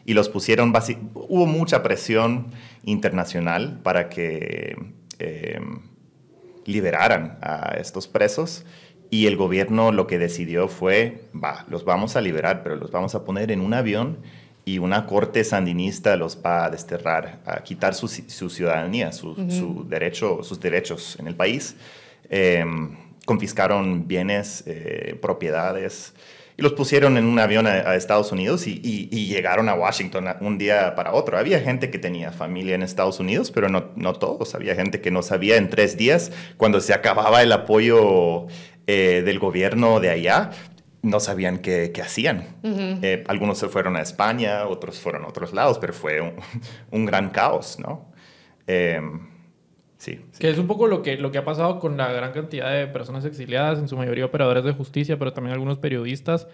y 0.05 0.13
los 0.13 0.27
pusieron, 0.27 0.73
hubo 1.13 1.45
mucha 1.45 1.81
presión 1.81 2.47
internacional 2.83 3.79
para 3.83 4.09
que 4.09 4.75
em, 5.19 5.79
liberaran 6.65 7.37
a 7.41 7.75
estos 7.79 8.07
presos. 8.07 8.65
Y 9.09 9.27
el 9.27 9.37
gobierno 9.37 9.91
lo 9.91 10.07
que 10.07 10.17
decidió 10.17 10.67
fue, 10.67 11.25
va, 11.35 11.65
los 11.69 11.85
vamos 11.85 12.15
a 12.15 12.21
liberar, 12.21 12.63
pero 12.63 12.75
los 12.75 12.91
vamos 12.91 13.13
a 13.13 13.23
poner 13.23 13.51
en 13.51 13.61
un 13.61 13.73
avión 13.73 14.17
y 14.65 14.79
una 14.79 15.05
corte 15.05 15.43
sandinista 15.43 16.15
los 16.15 16.41
va 16.43 16.65
a 16.65 16.69
desterrar, 16.69 17.41
a 17.45 17.61
quitar 17.63 17.93
su, 17.93 18.07
ciudadanía, 18.07 19.11
su, 19.11 19.85
derecho, 19.87 20.41
sus 20.41 20.59
derechos 20.59 21.17
en 21.19 21.27
el 21.27 21.35
país. 21.35 21.75
Em, 22.29 22.95
confiscaron 23.25 24.07
bienes, 24.07 24.63
eh, 24.65 25.17
propiedades, 25.21 26.13
y 26.57 26.61
los 26.61 26.73
pusieron 26.73 27.17
en 27.17 27.25
un 27.25 27.39
avión 27.39 27.67
a, 27.67 27.95
Estados 27.95 28.31
Unidos 28.31 28.67
y, 28.67 28.79
llegaron 29.27 29.69
a 29.69 29.73
Washington 29.73 30.27
un 30.41 30.57
día 30.57 30.95
para 30.95 31.13
otro. 31.13 31.37
Había 31.37 31.59
gente 31.59 31.89
que 31.89 31.97
tenía 31.97 32.31
familia 32.31 32.75
en 32.75 32.83
Estados 32.83 33.19
Unidos, 33.19 33.51
pero 33.51 33.69
no, 33.69 33.91
no 33.95 34.13
todos. 34.13 34.53
Había 34.55 34.75
gente 34.75 35.01
que 35.01 35.11
no 35.11 35.23
sabía 35.23 35.57
en 35.57 35.69
tres 35.69 35.97
días, 35.97 36.31
cuando 36.57 36.79
se 36.81 36.93
acababa 36.93 37.41
el 37.41 37.51
apoyo 37.51 38.47
eh, 38.85 39.23
del 39.25 39.39
gobierno 39.39 39.99
de 39.99 40.09
allá, 40.09 40.51
no 41.01 41.19
sabían 41.19 41.59
qué, 41.59 41.91
qué 41.93 42.01
hacían. 42.01 42.47
Eh, 42.63 43.23
algunos 43.27 43.57
se 43.57 43.67
fueron 43.67 43.95
a 43.95 44.01
España, 44.01 44.65
otros 44.67 44.99
fueron 44.99 45.25
a 45.25 45.27
otros 45.27 45.53
lados, 45.53 45.79
pero 45.79 45.93
fue 45.93 46.21
un, 46.21 46.33
un 46.91 47.05
gran 47.05 47.29
caos, 47.29 47.79
¿no? 47.79 48.11
Em, 48.67 49.32
Sí, 50.03 50.19
Que 50.37 50.49
es 50.49 50.57
un 50.57 50.67
poco 50.67 50.87
lo 50.87 51.01
que, 51.01 51.15
lo 51.15 51.31
que 51.31 51.37
ha 51.37 51.45
pasado 51.45 51.79
con 51.79 51.95
la 51.95 52.11
gran 52.11 52.33
cantidad 52.33 52.73
de 52.73 52.87
personas 52.87 53.23
exiliadas, 53.23 53.79
en 53.79 53.87
su 53.87 53.95
mayoría 53.95 54.25
operadores 54.25 54.65
de 54.65 54.73
justicia, 54.73 55.17
pero 55.17 55.31
también 55.31 55.53
algunos 55.53 55.77
periodistas. 55.77 56.45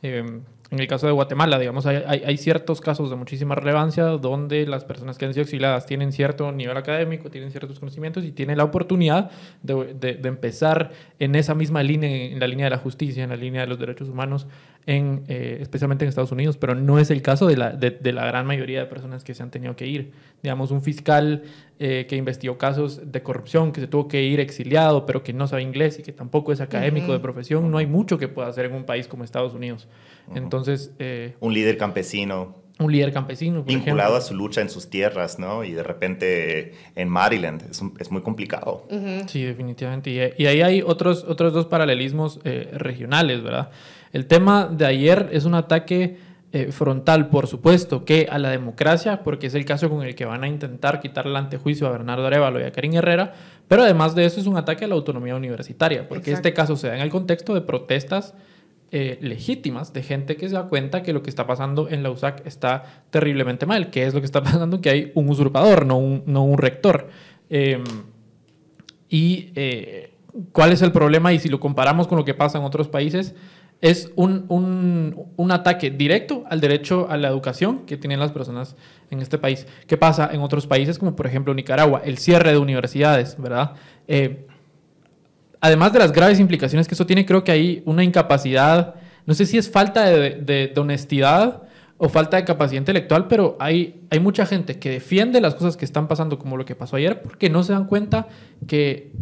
Eh, 0.00 0.40
en 0.70 0.80
el 0.80 0.86
caso 0.86 1.06
de 1.06 1.12
Guatemala, 1.12 1.58
digamos, 1.58 1.86
hay, 1.86 2.02
hay, 2.06 2.36
ciertos 2.38 2.80
casos 2.80 3.10
de 3.10 3.16
muchísima 3.16 3.54
relevancia 3.54 4.04
donde 4.04 4.66
las 4.66 4.84
personas 4.84 5.18
que 5.18 5.26
han 5.26 5.34
sido 5.34 5.42
exiliadas 5.42 5.86
tienen 5.86 6.10
cierto 6.10 6.50
nivel 6.52 6.76
académico, 6.76 7.30
tienen 7.30 7.50
ciertos 7.50 7.78
conocimientos 7.78 8.24
y 8.24 8.32
tienen 8.32 8.56
la 8.56 8.64
oportunidad 8.64 9.30
de, 9.62 9.94
de, 9.94 10.28
empezar 10.28 10.90
en 11.18 11.34
esa 11.34 11.54
misma 11.54 11.82
línea, 11.82 12.10
en 12.10 12.40
la 12.40 12.46
línea 12.46 12.66
de 12.66 12.70
la 12.70 12.78
justicia, 12.78 13.22
en 13.22 13.30
la 13.30 13.36
línea 13.36 13.60
de 13.60 13.66
los 13.66 13.78
derechos 13.78 14.08
humanos, 14.08 14.46
en, 14.86 15.24
eh, 15.28 15.58
especialmente 15.60 16.04
en 16.04 16.08
Estados 16.08 16.32
Unidos, 16.32 16.56
pero 16.56 16.74
no 16.74 16.98
es 16.98 17.10
el 17.10 17.22
caso 17.22 17.46
de 17.46 17.56
la, 17.56 17.70
de, 17.70 18.12
la 18.12 18.26
gran 18.26 18.46
mayoría 18.46 18.80
de 18.80 18.86
personas 18.86 19.24
que 19.24 19.34
se 19.34 19.42
han 19.42 19.50
tenido 19.50 19.76
que 19.76 19.86
ir. 19.86 20.12
Digamos, 20.42 20.70
un 20.70 20.82
fiscal 20.82 21.44
eh, 21.78 22.06
que 22.08 22.16
investigó 22.16 22.58
casos 22.58 23.00
de 23.10 23.22
corrupción, 23.22 23.72
que 23.72 23.80
se 23.80 23.86
tuvo 23.86 24.08
que 24.08 24.22
ir 24.22 24.40
exiliado, 24.40 25.06
pero 25.06 25.22
que 25.22 25.32
no 25.32 25.46
sabe 25.46 25.62
inglés 25.62 25.98
y 25.98 26.02
que 26.02 26.12
tampoco 26.12 26.52
es 26.52 26.60
académico 26.60 27.12
de 27.12 27.18
profesión, 27.18 27.70
no 27.70 27.78
hay 27.78 27.86
mucho 27.86 28.18
que 28.18 28.28
pueda 28.28 28.48
hacer 28.48 28.66
en 28.66 28.74
un 28.74 28.84
país 28.84 29.08
como 29.08 29.24
Estados 29.24 29.54
Unidos. 29.54 29.88
Entonces... 30.34 30.53
Eh, 30.98 31.34
un 31.40 31.54
líder 31.54 31.76
campesino. 31.76 32.62
Un 32.78 32.90
líder 32.90 33.12
campesino. 33.12 33.62
vinculado 33.62 34.16
a 34.16 34.20
su 34.20 34.34
lucha 34.34 34.60
en 34.60 34.68
sus 34.68 34.90
tierras, 34.90 35.38
¿no? 35.38 35.62
Y 35.62 35.72
de 35.72 35.84
repente 35.84 36.74
en 36.96 37.08
Maryland 37.08 37.62
es, 37.70 37.80
es 38.00 38.10
muy 38.10 38.22
complicado. 38.22 38.88
Sí, 39.26 39.44
definitivamente. 39.44 40.10
Y, 40.10 40.42
y, 40.42 40.46
ahí 40.46 40.60
hay 40.60 40.82
otros, 40.82 41.24
otros 41.24 41.52
dos 41.52 41.66
paralelismos 41.66 42.40
eh, 42.44 42.70
regionales, 42.72 43.42
¿verdad? 43.42 43.70
El 44.12 44.26
tema 44.26 44.66
de 44.66 44.86
ayer 44.86 45.28
es 45.32 45.44
un 45.44 45.54
ataque 45.54 46.16
eh, 46.54 46.70
frontal, 46.70 47.30
por 47.30 47.48
supuesto, 47.48 48.04
que 48.04 48.28
a 48.30 48.38
la 48.38 48.48
democracia, 48.48 49.24
porque 49.24 49.48
es 49.48 49.56
el 49.56 49.64
caso 49.64 49.90
con 49.90 50.02
el 50.02 50.14
que 50.14 50.24
van 50.24 50.44
a 50.44 50.46
intentar 50.46 51.00
quitarle 51.00 51.32
el 51.32 51.36
antejuicio 51.36 51.88
a 51.88 51.90
Bernardo 51.90 52.24
Arevalo 52.24 52.60
y 52.60 52.62
a 52.62 52.70
Karim 52.70 52.94
Herrera, 52.94 53.34
pero 53.66 53.82
además 53.82 54.14
de 54.14 54.24
eso 54.24 54.38
es 54.38 54.46
un 54.46 54.56
ataque 54.56 54.84
a 54.84 54.86
la 54.88 54.94
autonomía 54.94 55.34
universitaria, 55.34 56.06
porque 56.06 56.30
este 56.30 56.54
caso 56.54 56.76
se 56.76 56.86
da 56.86 56.94
en 56.94 57.00
el 57.00 57.10
contexto 57.10 57.54
de 57.54 57.60
protestas 57.60 58.34
eh, 58.96 59.18
legítimas 59.20 59.92
de 59.92 60.04
gente 60.04 60.36
que 60.36 60.48
se 60.48 60.54
da 60.54 60.68
cuenta 60.68 61.02
que 61.02 61.12
lo 61.12 61.20
que 61.20 61.28
está 61.28 61.48
pasando 61.48 61.88
en 61.88 62.04
la 62.04 62.12
USAC 62.12 62.46
está 62.46 62.84
terriblemente 63.10 63.66
mal, 63.66 63.90
que 63.90 64.06
es 64.06 64.14
lo 64.14 64.20
que 64.20 64.24
está 64.24 64.40
pasando, 64.44 64.80
que 64.80 64.88
hay 64.88 65.12
un 65.16 65.28
usurpador, 65.28 65.84
no 65.84 65.98
un, 65.98 66.58
rector. 66.58 67.08
Em, 67.50 67.82
y 69.08 69.50
eh, 69.56 70.12
cuál 70.52 70.70
es 70.70 70.80
el 70.80 70.92
problema 70.92 71.32
y 71.32 71.40
si 71.40 71.48
lo 71.48 71.58
comparamos 71.58 72.06
con 72.06 72.18
lo 72.18 72.24
que 72.24 72.34
pasa 72.34 72.58
en 72.58 72.62
otros 72.62 72.86
países, 72.86 73.34
es 73.80 74.12
un, 74.14 74.44
un, 74.46 75.26
un, 75.34 75.50
ataque 75.50 75.90
directo 75.90 76.44
al 76.48 76.60
derecho 76.60 77.08
a 77.10 77.16
la 77.16 77.26
educación 77.26 77.86
que 77.86 77.96
tienen 77.96 78.20
las 78.20 78.30
personas 78.30 78.76
en 79.10 79.20
este 79.20 79.38
país. 79.38 79.66
¿Qué 79.88 79.96
pasa 79.96 80.30
en 80.32 80.40
otros 80.40 80.68
países 80.68 81.00
como 81.00 81.16
por 81.16 81.26
ejemplo 81.26 81.52
Nicaragua? 81.52 82.00
El 82.04 82.18
cierre 82.18 82.52
de 82.52 82.58
universidades, 82.58 83.36
¿verdad? 83.42 83.72
Además 85.64 85.94
de 85.94 85.98
las 85.98 86.12
graves 86.12 86.40
implicaciones 86.40 86.86
que 86.86 86.92
eso 86.92 87.06
tiene, 87.06 87.24
creo 87.24 87.42
que 87.42 87.50
hay 87.50 87.82
una 87.86 88.04
incapacidad, 88.04 88.96
no 89.24 89.32
sé 89.32 89.46
si 89.46 89.56
es 89.56 89.70
falta 89.70 90.04
de, 90.04 90.74
honestidad 90.76 91.62
o 91.96 92.10
falta 92.10 92.36
de 92.36 92.44
capacidad 92.44 92.82
intelectual, 92.82 93.28
pero 93.28 93.56
hay, 93.58 94.02
hay 94.10 94.20
mucha 94.20 94.44
gente 94.44 94.78
que 94.78 94.90
defiende 94.90 95.40
las 95.40 95.54
cosas 95.54 95.78
que 95.78 95.86
están 95.86 96.06
pasando 96.06 96.38
como 96.38 96.58
lo 96.58 96.66
que 96.66 96.74
pasó 96.74 96.96
ayer 96.96 97.22
porque 97.22 97.48
no 97.48 97.62
se 97.62 97.72
dan 97.72 97.86
cuenta 97.86 98.28
que 98.66 99.12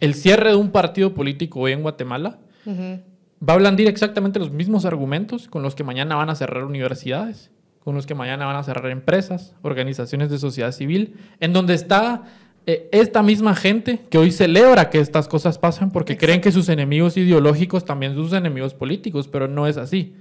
el 0.00 0.14
cierre 0.14 0.52
de 0.52 0.56
un 0.56 0.70
partido 0.70 1.12
político 1.12 1.60
hoy 1.60 1.72
en 1.72 1.82
Guatemala 1.82 2.38
va 2.66 3.52
a 3.52 3.56
blandir 3.58 3.88
exactamente 3.88 4.38
los 4.38 4.50
mismos 4.50 4.86
argumentos 4.86 5.48
con 5.48 5.62
los 5.62 5.74
que 5.74 5.84
mañana 5.84 6.16
van 6.16 6.30
a 6.30 6.34
cerrar 6.34 6.64
universidades, 6.64 7.50
con 7.84 7.94
los 7.94 8.06
que 8.06 8.14
mañana 8.14 8.46
van 8.46 8.56
a 8.56 8.62
cerrar 8.62 8.90
empresas, 8.90 9.54
organizaciones 9.60 10.30
de 10.30 10.38
sociedad 10.38 10.72
civil, 10.72 11.16
en 11.40 11.52
donde 11.52 11.74
está 11.74 12.24
eh, 12.70 12.86
esta 12.92 13.22
misma 13.22 13.54
gente 13.54 13.98
que 14.10 14.18
hoy 14.18 14.30
celebra 14.30 14.90
que 14.90 15.00
estas 15.00 15.26
cosas 15.26 15.56
pasan 15.56 15.90
porque 15.90 16.18
creen 16.18 16.42
que 16.42 16.52
sus 16.52 16.68
enemigos 16.68 17.16
ideológicos 17.16 17.86
también 17.86 18.12
son 18.12 18.24
sus 18.24 18.34
enemigos 18.34 18.74
políticos, 18.74 19.26
pero 19.26 19.48
no 19.48 19.66
es 19.66 19.78
así. 19.78 20.12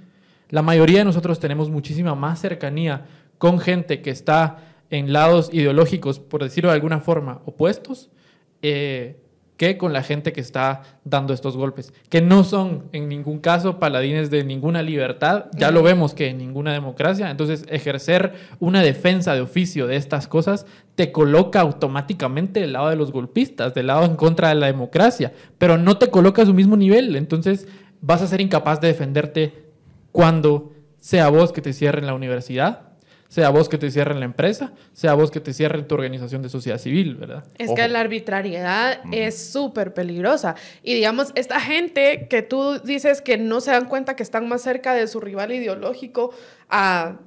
La 0.49 0.61
mayoría 0.61 0.99
de 0.99 1.03
nosotros 1.03 1.41
tenemos 1.41 1.69
muchísima 1.69 2.15
más 2.15 2.39
cercanía 2.39 3.05
con 3.37 3.59
gente 3.59 4.01
que 4.01 4.11
está 4.11 4.59
en 4.89 5.11
lados 5.11 5.49
ideológicos, 5.51 6.19
por 6.19 6.41
decirlo 6.41 6.69
de 6.69 6.75
alguna 6.75 7.01
forma, 7.01 7.41
opuestos, 7.43 8.09
eh, 8.61 9.17
que 9.57 9.77
con 9.77 9.91
la 9.91 10.03
gente 10.03 10.33
que 10.33 10.41
está 10.41 10.83
dando 11.03 11.33
estos 11.33 11.57
golpes, 11.57 11.91
que 12.09 12.21
no 12.21 12.43
son 12.43 12.85
en 12.93 13.09
ningún 13.09 13.39
caso 13.39 13.79
paladines 13.79 14.29
de 14.29 14.43
ninguna 14.43 14.83
libertad, 14.83 15.45
ya 15.57 15.71
lo 15.71 15.81
vemos 15.83 16.13
que 16.13 16.27
en 16.27 16.37
ninguna 16.37 16.71
democracia, 16.73 17.29
entonces 17.29 17.65
ejercer 17.69 18.33
una 18.59 18.81
defensa 18.83 19.33
de 19.33 19.41
oficio 19.41 19.87
de 19.87 19.95
estas 19.95 20.27
cosas 20.27 20.67
te 20.95 21.11
coloca 21.11 21.61
automáticamente 21.61 22.59
del 22.59 22.73
lado 22.73 22.89
de 22.89 22.95
los 22.95 23.11
golpistas, 23.11 23.73
del 23.73 23.87
lado 23.87 24.05
en 24.05 24.15
contra 24.15 24.49
de 24.49 24.55
la 24.55 24.67
democracia, 24.67 25.33
pero 25.57 25.77
no 25.77 25.97
te 25.97 26.09
coloca 26.09 26.43
a 26.43 26.45
su 26.45 26.53
mismo 26.53 26.77
nivel, 26.77 27.15
entonces 27.15 27.67
vas 27.99 28.21
a 28.21 28.27
ser 28.27 28.41
incapaz 28.41 28.79
de 28.79 28.89
defenderte 28.89 29.67
cuando 30.11 30.71
sea 30.99 31.29
vos 31.29 31.51
que 31.51 31.61
te 31.61 31.73
cierren 31.73 32.05
la 32.05 32.13
universidad, 32.13 32.86
sea 33.27 33.49
vos 33.49 33.69
que 33.69 33.77
te 33.77 33.91
cierren 33.91 34.19
la 34.19 34.25
empresa, 34.25 34.73
sea 34.93 35.13
vos 35.13 35.31
que 35.31 35.39
te 35.39 35.53
cierren 35.53 35.87
tu 35.87 35.95
organización 35.95 36.41
de 36.41 36.49
sociedad 36.49 36.77
civil, 36.77 37.15
¿verdad? 37.15 37.43
Es 37.57 37.71
que 37.71 37.87
la 37.87 37.99
arbitrariedad 37.99 38.99
es 39.11 39.51
súper 39.51 39.93
peligrosa. 39.93 40.55
Y 40.83 40.93
digamos, 40.93 41.31
esta 41.35 41.59
gente 41.59 42.27
que 42.29 42.41
tú 42.41 42.79
dices 42.79 43.21
que 43.21 43.37
no 43.37 43.61
se 43.61 43.71
dan 43.71 43.85
cuenta 43.85 44.15
que 44.15 44.23
están 44.23 44.47
más 44.47 44.61
cerca 44.61 44.93
de 44.93 45.07
su 45.07 45.19
rival 45.19 45.51
ideológico 45.51 46.31
a 46.69 47.17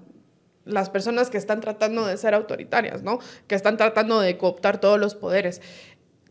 las 0.64 0.90
personas 0.90 1.30
que 1.30 1.38
están 1.38 1.60
tratando 1.60 2.06
de 2.06 2.16
ser 2.16 2.34
autoritarias, 2.34 3.02
¿no? 3.02 3.18
Que 3.46 3.54
están 3.54 3.76
tratando 3.76 4.20
de 4.20 4.36
cooptar 4.36 4.80
todos 4.80 4.98
los 4.98 5.14
poderes. 5.14 5.60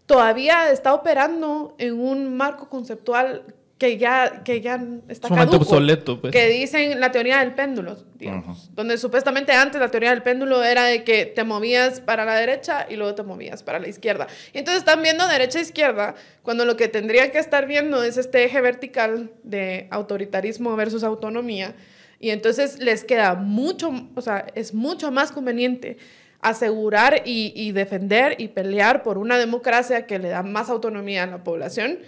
Todavía 0.05 0.71
está 0.71 0.93
operando 0.93 1.75
en 1.77 1.99
un 1.99 2.35
marco 2.35 2.69
conceptual 2.69 3.43
que 3.79 3.97
ya, 3.97 4.43
que 4.43 4.59
ya 4.59 4.85
está 5.07 5.29
caduco, 5.29 5.55
obsoleto, 5.55 6.19
pues. 6.19 6.33
Que 6.33 6.49
dicen 6.49 6.99
la 6.99 7.13
teoría 7.13 7.39
del 7.39 7.53
péndulo, 7.53 7.97
digamos, 8.15 8.69
donde 8.75 8.97
supuestamente 8.97 9.53
antes 9.53 9.79
la 9.79 9.89
teoría 9.89 10.09
del 10.09 10.21
péndulo 10.21 10.61
era 10.61 10.83
de 10.83 11.05
que 11.05 11.25
te 11.25 11.45
movías 11.45 12.01
para 12.01 12.25
la 12.25 12.35
derecha 12.35 12.85
y 12.89 12.97
luego 12.97 13.15
te 13.15 13.23
movías 13.23 13.63
para 13.63 13.79
la 13.79 13.87
izquierda. 13.87 14.27
Y 14.53 14.57
entonces 14.57 14.79
están 14.79 15.01
viendo 15.01 15.25
derecha 15.29 15.59
e 15.59 15.61
izquierda, 15.61 16.15
cuando 16.43 16.65
lo 16.65 16.75
que 16.75 16.89
tendría 16.89 17.31
que 17.31 17.39
estar 17.39 17.67
viendo 17.67 18.03
es 18.03 18.17
este 18.17 18.43
eje 18.43 18.59
vertical 18.59 19.31
de 19.43 19.87
autoritarismo 19.91 20.75
versus 20.75 21.05
autonomía. 21.05 21.73
Y 22.19 22.31
entonces 22.31 22.79
les 22.79 23.05
queda 23.05 23.35
mucho, 23.35 23.93
o 24.13 24.21
sea, 24.21 24.45
es 24.55 24.73
mucho 24.73 25.09
más 25.09 25.31
conveniente 25.31 25.97
asegurar 26.41 27.21
y, 27.23 27.53
y 27.55 27.71
defender 27.71 28.35
y 28.39 28.49
pelear 28.49 29.03
por 29.03 29.17
una 29.17 29.37
democracia 29.37 30.05
que 30.05 30.19
le 30.19 30.27
da 30.27 30.43
más 30.43 30.69
autonomía 30.69 31.23
a 31.23 31.27
la 31.27 31.45
población 31.45 31.99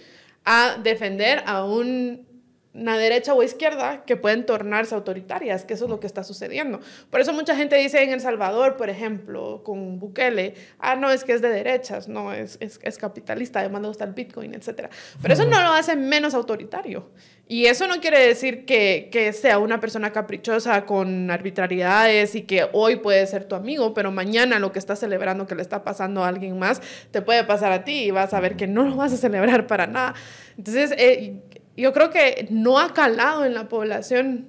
a 0.46 0.78
defender 0.82 1.44
a 1.46 1.64
un 1.64 2.26
una 2.74 2.98
derecha 2.98 3.34
o 3.34 3.44
izquierda 3.44 4.06
que 4.06 4.16
pueden 4.16 4.46
tornarse 4.46 4.96
autoritarias, 4.96 5.66
que 5.66 5.74
eso 5.74 5.86
es 5.86 5.90
lo 5.90 6.00
que 6.00 6.08
está 6.08 6.24
sucediendo. 6.24 6.80
Por 7.10 7.20
eso 7.20 7.34
mucha 7.34 7.56
gente 7.56 7.76
dice 7.76 8.02
en 8.02 8.12
El 8.12 8.22
Salvador, 8.22 8.78
por 8.78 8.90
ejemplo, 8.90 9.62
con 9.64 10.00
Bukele, 10.00 10.54
ah, 10.80 10.96
no, 10.96 11.12
es 11.12 11.26
que 11.26 11.34
es 11.34 11.42
de 11.42 11.50
derechas, 11.50 12.08
no, 12.08 12.32
es, 12.34 12.58
es, 12.62 12.80
es 12.82 12.98
capitalista, 12.98 13.60
además 13.60 13.82
le 13.82 13.88
gusta 13.90 14.06
el 14.06 14.14
Bitcoin, 14.14 14.54
etc. 14.54 14.90
Pero 15.22 15.34
eso 15.34 15.46
no 15.46 15.62
lo 15.62 15.74
hace 15.74 15.98
menos 15.98 16.34
autoritario. 16.34 17.10
Y 17.48 17.66
eso 17.66 17.86
no 17.88 18.00
quiere 18.00 18.26
decir 18.26 18.64
que, 18.64 19.10
que 19.12 19.34
sea 19.34 19.60
una 19.60 19.82
persona 19.82 20.14
caprichosa 20.14 20.86
con 20.86 21.30
arbitrariedades 21.30 22.36
y 22.36 22.44
que 22.44 22.70
hoy 22.72 22.96
puede 22.96 23.28
ser 23.28 23.44
tu 23.44 23.56
amigo, 23.56 23.94
pero 23.94 24.10
mañana 24.10 24.58
lo 24.60 24.72
que 24.72 24.80
está 24.80 24.96
celebrando 24.96 25.46
que 25.48 25.56
le 25.56 25.62
está 25.62 25.84
pasando 25.84 26.24
a 26.24 26.30
alguien 26.30 26.58
más, 26.58 26.82
te 27.12 27.22
puede 27.22 27.44
pasar 27.44 27.74
a 27.74 27.84
ti 27.84 28.04
y 28.06 28.12
vas 28.12 28.34
a 28.34 28.40
ver 28.40 28.56
que 28.56 28.68
no 28.68 28.84
lo 28.84 28.96
vas 28.96 29.12
a 29.12 29.18
celebrar 29.18 29.68
para 29.68 29.86
nada. 29.86 30.14
Entonces, 30.58 30.94
eh, 30.98 31.42
yo 31.82 31.94
creo 31.94 32.10
que 32.12 32.48
no 32.50 32.80
ha 32.80 32.94
calado 32.94 33.44
en 33.44 33.54
la 33.54 33.68
población 33.68 34.48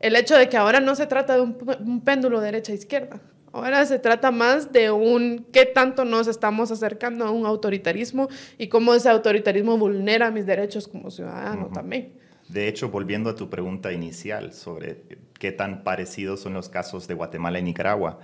el 0.00 0.16
hecho 0.16 0.36
de 0.36 0.48
que 0.50 0.56
ahora 0.58 0.80
no 0.80 0.94
se 0.94 1.06
trata 1.06 1.34
de 1.34 1.40
un, 1.40 2.02
péndulo 2.04 2.40
derecha-izquierda. 2.40 3.20
Ahora 3.52 3.86
se 3.86 3.98
trata 3.98 4.30
más 4.30 4.72
de 4.72 4.90
un 4.90 5.46
qué 5.50 5.64
tanto 5.64 6.04
nos 6.04 6.26
estamos 6.26 6.70
acercando 6.70 7.24
a 7.24 7.30
un 7.30 7.46
autoritarismo 7.46 8.28
y 8.58 8.68
cómo 8.68 8.92
ese 8.94 9.08
autoritarismo 9.08 9.78
vulnera 9.78 10.30
mis 10.30 10.44
derechos 10.44 10.88
como 10.88 11.10
ciudadano 11.10 11.70
también. 11.72 12.12
De 12.48 12.68
hecho, 12.68 12.90
volviendo 12.90 13.30
a 13.30 13.34
tu 13.34 13.48
pregunta 13.48 13.92
inicial 13.92 14.52
sobre 14.52 15.00
qué 15.38 15.52
tan 15.52 15.84
parecidos 15.84 16.40
son 16.40 16.52
los 16.52 16.68
casos 16.68 17.08
de 17.08 17.14
Guatemala 17.14 17.58
y 17.58 17.62
Nicaragua, 17.62 18.18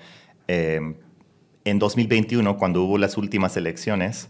em, 0.48 0.96
en 1.64 1.78
2021, 1.78 2.58
cuando 2.58 2.82
hubo 2.82 2.98
las 2.98 3.16
últimas 3.16 3.56
elecciones, 3.56 4.28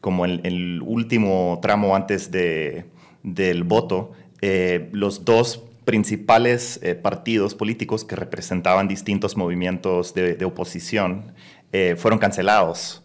como 0.00 0.24
el 0.24 0.80
último 0.82 1.58
tramo 1.60 1.96
antes 1.96 2.30
de, 2.30 2.86
del 3.26 3.64
voto, 3.64 4.12
eh, 4.40 4.88
los 4.92 5.24
dos 5.24 5.64
principales 5.84 6.80
eh, 6.82 6.94
partidos 6.94 7.54
políticos 7.54 8.04
que 8.04 8.16
representaban 8.16 8.88
distintos 8.88 9.36
movimientos 9.36 10.14
de, 10.14 10.42
oposición 10.44 11.34
eh, 11.72 11.96
fueron 11.96 12.18
cancelados 12.18 13.04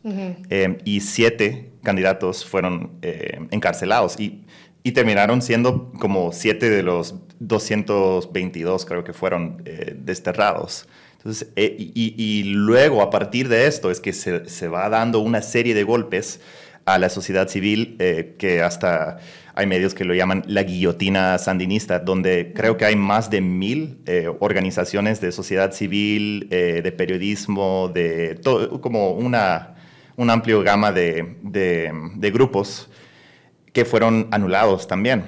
y 0.85 1.01
siete 1.01 1.71
candidatos 1.83 2.45
fueron 2.45 2.91
encarcelados 3.51 4.19
y, 4.19 4.43
y, 4.83 4.91
terminaron 4.93 5.41
siendo 5.41 5.91
como 5.99 6.31
siete 6.31 6.69
de 6.69 6.83
los 6.83 7.15
222 7.39 8.85
creo 8.85 9.03
que 9.03 9.13
fueron 9.13 9.63
desterrados. 9.95 10.87
Entonces, 11.17 11.49
y, 11.55 11.91
y, 12.17 12.43
luego 12.43 13.01
a 13.03 13.09
partir 13.11 13.47
de 13.47 13.67
esto 13.67 13.91
es 13.91 13.99
que 13.99 14.13
se, 14.13 14.47
se, 14.49 14.67
va 14.67 14.89
dando 14.89 15.19
una 15.19 15.43
serie 15.43 15.75
de 15.75 15.83
golpes 15.83 16.39
a 16.93 16.99
la 16.99 17.09
sociedad 17.09 17.47
civil 17.47 17.97
que 18.37 18.61
hasta 18.61 19.17
hay 19.53 19.67
medios 19.67 19.93
que 19.93 20.05
lo 20.05 20.13
llaman 20.13 20.43
la 20.47 20.63
guillotina 20.63 21.37
sandinista, 21.37 21.99
donde 21.99 22.53
creo 22.55 22.77
que 22.77 22.85
hay 22.85 22.95
más 22.95 23.29
de 23.29 23.41
mil 23.41 23.99
eh, 24.05 24.29
organizaciones 24.39 25.19
de 25.19 25.31
sociedad 25.31 25.71
civil, 25.73 26.47
eh, 26.51 26.81
de 26.83 26.91
periodismo, 26.91 27.89
de 27.93 28.35
todo, 28.35 28.79
como 28.81 29.11
una, 29.11 29.75
un 30.15 30.29
amplio 30.29 30.61
gama 30.61 30.91
de, 30.91 31.35
de, 31.41 32.31
grupos 32.31 32.89
que 33.73 33.85
fueron 33.85 34.27
anulados 34.31 34.87
también. 34.87 35.25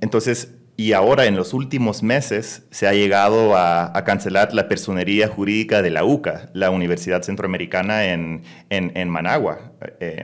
entonces, 0.00 0.54
y 0.78 0.92
ahora 0.92 1.26
en 1.26 1.34
los 1.34 1.54
últimos 1.54 2.04
meses 2.04 2.62
se 2.70 2.86
ha 2.86 2.92
llegado 2.92 3.56
a, 3.56 3.92
cancelar 4.06 4.54
la 4.54 4.68
personería 4.68 5.26
jurídica 5.26 5.82
de 5.82 5.90
la 5.90 6.04
UCA, 6.04 6.50
la 6.52 6.70
Universidad 6.70 7.22
Centroamericana 7.22 8.04
en, 8.04 8.44
en, 8.70 9.08
Managua. 9.08 9.72
Eh, 9.98 10.22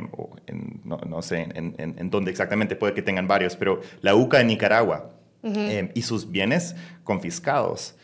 no, 0.85 1.23
sé 1.23 1.49
en, 1.55 1.75
en, 1.77 2.09
dónde 2.09 2.31
exactamente, 2.31 2.77
puede 2.77 2.95
que 2.95 3.03
tengan 3.03 3.27
varios, 3.27 3.57
pero 3.57 3.81
la 4.01 4.15
UCA 4.15 4.43
en 4.43 4.47
Nicaragua 4.47 5.11
eh, 5.43 5.91
y 5.93 6.03
sus 6.03 6.31
bienes 6.31 6.77
confiscados. 7.03 7.97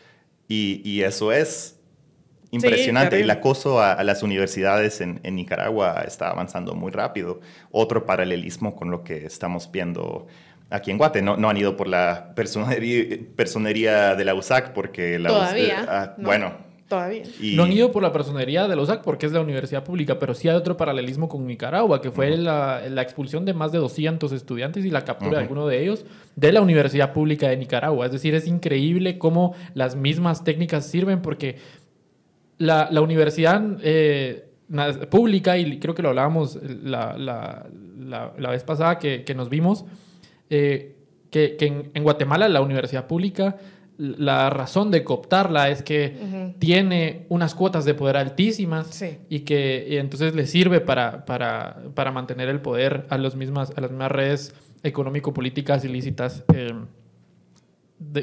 Y, 0.49 0.81
y 0.83 1.03
eso 1.03 1.31
es 1.31 1.79
impresionante. 2.51 3.21
el 3.21 3.29
acoso 3.29 3.79
a, 3.79 3.93
a 3.93 4.03
las 4.03 4.23
universidades 4.23 4.99
en, 4.99 5.21
Nicaragua 5.23 6.03
está 6.05 6.29
avanzando 6.29 6.75
muy 6.75 6.91
rápido. 6.91 7.39
Otro 7.71 8.05
paralelismo 8.05 8.75
con 8.75 8.91
lo 8.91 9.05
que 9.05 9.25
estamos 9.25 9.71
viendo 9.71 10.27
aquí 10.71 10.89
en 10.89 10.97
Guate. 10.97 11.21
No, 11.21 11.37
no 11.37 11.49
han 11.49 11.57
ido 11.57 11.77
por 11.77 11.87
la 11.87 12.33
personería, 12.33 13.19
personería 13.35 14.15
de 14.15 14.25
la 14.25 14.33
USAC 14.33 14.73
porque 14.73 15.19
la 15.19 15.29
Todavía. 15.29 15.85
Ah, 15.87 16.15
bueno. 16.17 16.71
Todavía. 16.87 17.23
No 17.55 17.63
han 17.63 17.71
ido 17.71 17.91
por 17.91 18.03
la 18.03 18.11
personería 18.11 18.67
de 18.67 18.75
la 18.75 18.81
USAC 18.81 19.01
porque 19.03 19.25
es 19.25 19.31
la 19.31 19.39
universidad 19.39 19.83
pública, 19.83 20.19
pero 20.19 20.33
sí 20.33 20.49
hay 20.49 20.55
otro 20.55 20.75
paralelismo 20.75 21.29
con 21.29 21.47
Nicaragua, 21.47 22.01
que 22.01 22.11
fue 22.11 22.35
la, 22.35 22.81
la, 22.89 23.01
expulsión 23.01 23.45
de 23.45 23.53
más 23.53 23.71
de 23.71 23.77
200 23.77 24.29
estudiantes 24.33 24.83
y 24.83 24.89
la 24.89 25.05
captura 25.05 25.37
de 25.37 25.43
alguno 25.43 25.67
de 25.67 25.81
ellos 25.81 26.05
de 26.35 26.51
la 26.51 26.59
universidad 26.61 27.13
pública 27.13 27.47
de 27.47 27.55
Nicaragua. 27.55 28.07
Es 28.07 28.11
decir, 28.11 28.35
es 28.35 28.45
increíble 28.45 29.17
cómo 29.17 29.55
las 29.73 29.95
mismas 29.95 30.43
técnicas 30.43 30.85
sirven 30.85 31.21
porque 31.21 31.57
la, 32.57 32.89
la 32.91 33.01
universidad... 33.01 33.61
Eh, 33.83 34.47
pública, 35.09 35.57
y 35.57 35.79
creo 35.79 35.93
que 35.93 36.01
lo 36.01 36.07
hablábamos 36.07 36.57
la, 36.63 37.17
la, 37.17 37.65
la 38.37 38.49
vez 38.49 38.63
pasada 38.63 38.99
que, 38.99 39.25
que 39.25 39.35
nos 39.35 39.49
vimos, 39.49 39.83
eh, 40.51 40.95
que, 41.31 41.55
en, 41.59 42.03
Guatemala 42.03 42.49
la 42.49 42.61
universidad 42.61 43.07
pública, 43.07 43.55
la 43.97 44.49
razón 44.49 44.91
de 44.91 45.03
cooptarla 45.03 45.69
es 45.69 45.81
que 45.81 46.53
tiene 46.59 47.25
unas 47.29 47.55
cuotas 47.55 47.85
de 47.85 47.93
poder 47.93 48.17
altísimas 48.17 49.01
y 49.29 49.39
que 49.41 49.99
entonces 49.99 50.35
le 50.35 50.45
sirve 50.45 50.81
para, 50.81 51.25
para, 51.25 51.77
para, 51.95 52.11
mantener 52.11 52.49
el 52.49 52.59
poder 52.59 53.05
a, 53.09 53.17
los 53.17 53.35
mismas, 53.35 53.71
a 53.75 53.81
las 53.81 53.91
mismas 53.91 54.11
redes 54.11 54.55
económico-políticas 54.83 55.85
ilícitas. 55.85 56.43
Eh, 56.53 56.73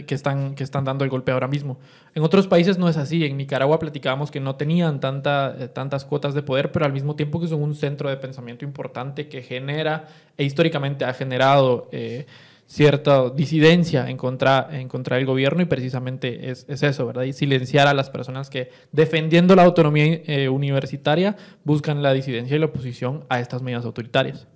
que, 0.06 0.14
están, 0.14 0.54
que 0.54 0.64
están 0.64 0.84
dando 0.84 1.04
el 1.04 1.10
golpe 1.10 1.32
ahora 1.32 1.48
mismo. 1.48 1.78
En 2.14 2.22
otros 2.22 2.46
países 2.46 2.78
no 2.78 2.88
es 2.88 2.96
así. 2.96 3.24
En 3.24 3.36
Nicaragua 3.36 3.78
platicábamos 3.78 4.30
que 4.30 4.40
no 4.40 4.56
tenían 4.56 5.00
tanta, 5.00 5.54
eh, 5.58 5.68
tantas 5.68 6.04
cuotas 6.04 6.34
de 6.34 6.42
poder, 6.42 6.72
pero 6.72 6.84
al 6.84 6.92
mismo 6.92 7.16
tiempo 7.16 7.40
que 7.40 7.48
son 7.48 7.62
un 7.62 7.74
centro 7.74 8.08
de 8.08 8.16
pensamiento 8.16 8.64
importante 8.64 9.28
que 9.28 9.42
genera 9.42 10.08
e 10.36 10.44
históricamente 10.44 11.04
ha 11.04 11.14
generado 11.14 11.88
eh, 11.92 12.26
cierta 12.66 13.30
disidencia 13.30 14.10
en 14.10 14.16
contra, 14.16 14.68
en 14.72 14.88
contra 14.88 15.16
del 15.16 15.24
gobierno 15.24 15.62
y 15.62 15.64
precisamente 15.64 16.50
es, 16.50 16.66
es, 16.68 16.82
eso, 16.82 17.06
¿verdad? 17.06 17.22
Y 17.22 17.32
silenciar 17.32 17.88
a 17.88 17.94
las 17.94 18.10
personas 18.10 18.50
que 18.50 18.70
defendiendo 18.92 19.56
la 19.56 19.64
autonomía 19.64 20.20
eh, 20.26 20.48
universitaria 20.48 21.36
buscan 21.64 22.02
la 22.02 22.12
disidencia 22.12 22.56
y 22.56 22.58
la 22.58 22.66
oposición 22.66 23.24
a 23.30 23.40
estas 23.40 23.62
medidas 23.62 23.86
autoritarias. 23.86 24.46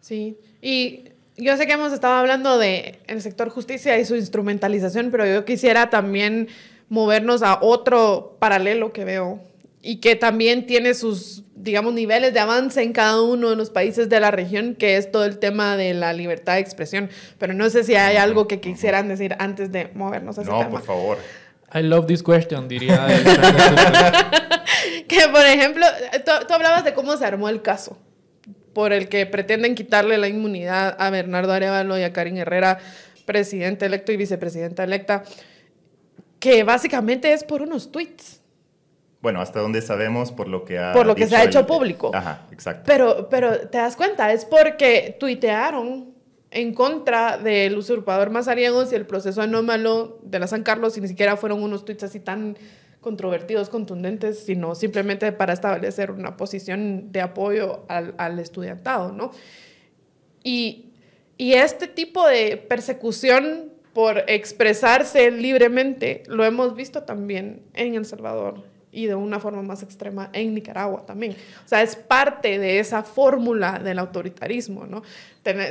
Sí, 0.00 0.36
y 0.60 1.11
yo 1.36 1.56
sé 1.56 1.66
que 1.66 1.72
hemos 1.72 1.92
estado 1.92 2.14
hablando 2.14 2.58
de 2.58 3.00
el 3.06 3.22
sector 3.22 3.48
justicia 3.48 3.98
y 3.98 4.04
su 4.04 4.16
instrumentalización, 4.16 5.10
pero 5.10 5.26
yo 5.26 5.44
quisiera 5.44 5.90
también 5.90 6.48
movernos 6.88 7.42
a 7.42 7.58
otro 7.62 8.36
paralelo 8.38 8.92
que 8.92 9.04
veo 9.04 9.40
y 9.80 9.96
que 9.96 10.14
también 10.14 10.66
tiene 10.66 10.94
sus, 10.94 11.42
digamos, 11.56 11.94
niveles 11.94 12.34
de 12.34 12.40
avance 12.40 12.82
en 12.82 12.92
cada 12.92 13.22
uno 13.22 13.50
de 13.50 13.56
los 13.56 13.70
países 13.70 14.08
de 14.08 14.20
la 14.20 14.30
región, 14.30 14.74
que 14.74 14.96
es 14.96 15.10
todo 15.10 15.24
el 15.24 15.38
tema 15.38 15.76
de 15.76 15.94
la 15.94 16.12
libertad 16.12 16.54
de 16.54 16.60
expresión. 16.60 17.10
Pero 17.38 17.54
no 17.54 17.68
sé 17.70 17.82
si 17.82 17.96
hay 17.96 18.16
algo 18.16 18.46
que 18.46 18.60
quisieran 18.60 19.08
decir 19.08 19.34
antes 19.38 19.72
de 19.72 19.90
movernos 19.94 20.38
a 20.38 20.42
ese 20.42 20.50
tema. 20.50 20.64
No, 20.64 20.70
por 20.70 20.82
favor. 20.82 21.18
I 21.74 21.82
love 21.82 22.06
this 22.06 22.22
question, 22.22 22.68
diría. 22.68 23.06
que, 25.08 25.28
por 25.32 25.46
ejemplo, 25.46 25.86
tú 26.46 26.54
hablabas 26.54 26.84
de 26.84 26.92
cómo 26.92 27.16
se 27.16 27.24
armó 27.24 27.48
el 27.48 27.62
caso 27.62 27.98
por 28.72 28.92
el 28.92 29.08
que 29.08 29.26
pretenden 29.26 29.74
quitarle 29.74 30.18
la 30.18 30.28
inmunidad 30.28 30.96
a 30.98 31.10
Bernardo 31.10 31.52
Arevalo 31.52 31.98
y 31.98 32.02
a 32.02 32.12
Karin 32.12 32.38
Herrera, 32.38 32.78
presidente 33.24 33.86
electo 33.86 34.12
y 34.12 34.16
vicepresidenta 34.16 34.84
electa, 34.84 35.22
que 36.38 36.64
básicamente 36.64 37.32
es 37.32 37.44
por 37.44 37.62
unos 37.62 37.92
tweets. 37.92 38.40
Bueno, 39.20 39.40
hasta 39.40 39.60
donde 39.60 39.80
sabemos 39.80 40.32
por 40.32 40.48
lo 40.48 40.64
que 40.64 40.78
ha 40.80 40.92
Por 40.92 41.06
lo 41.06 41.14
que 41.14 41.28
se 41.28 41.36
ha 41.36 41.44
hecho 41.44 41.64
público. 41.64 42.10
Ajá, 42.12 42.46
exacto. 42.50 42.82
Pero, 42.86 43.28
pero 43.28 43.68
te 43.68 43.78
das 43.78 43.94
cuenta, 43.94 44.32
es 44.32 44.44
porque 44.44 45.16
tuitearon 45.20 46.12
en 46.50 46.74
contra 46.74 47.38
del 47.38 47.76
usurpador 47.78 48.30
Mazariegos 48.30 48.92
y 48.92 48.96
el 48.96 49.06
proceso 49.06 49.40
anómalo 49.40 50.18
de 50.22 50.38
la 50.38 50.46
San 50.48 50.62
Carlos 50.62 50.96
y 50.98 51.00
ni 51.00 51.08
siquiera 51.08 51.36
fueron 51.36 51.62
unos 51.62 51.84
tweets 51.84 52.02
así 52.02 52.20
tan 52.20 52.56
controvertidos, 53.02 53.68
contundentes, 53.68 54.38
sino 54.38 54.74
simplemente 54.74 55.30
para 55.32 55.52
establecer 55.52 56.10
una 56.10 56.38
posición 56.38 57.12
de 57.12 57.20
apoyo 57.20 57.84
al, 57.88 58.14
al 58.16 58.38
estudiantado, 58.38 59.12
¿no? 59.12 59.32
Y, 60.42 60.92
y 61.36 61.52
este 61.52 61.88
tipo 61.88 62.26
de 62.26 62.56
persecución 62.56 63.72
por 63.92 64.24
expresarse 64.28 65.30
libremente 65.30 66.22
lo 66.26 66.44
hemos 66.44 66.74
visto 66.74 67.02
también 67.02 67.62
en 67.74 67.94
El 67.94 68.06
Salvador 68.06 68.71
y 68.92 69.06
de 69.06 69.14
una 69.14 69.40
forma 69.40 69.62
más 69.62 69.82
extrema 69.82 70.28
en 70.34 70.54
Nicaragua 70.54 71.04
también. 71.06 71.32
O 71.64 71.68
sea, 71.68 71.82
es 71.82 71.96
parte 71.96 72.58
de 72.58 72.78
esa 72.78 73.02
fórmula 73.02 73.78
del 73.78 73.98
autoritarismo, 73.98 74.86
¿no? 74.86 75.02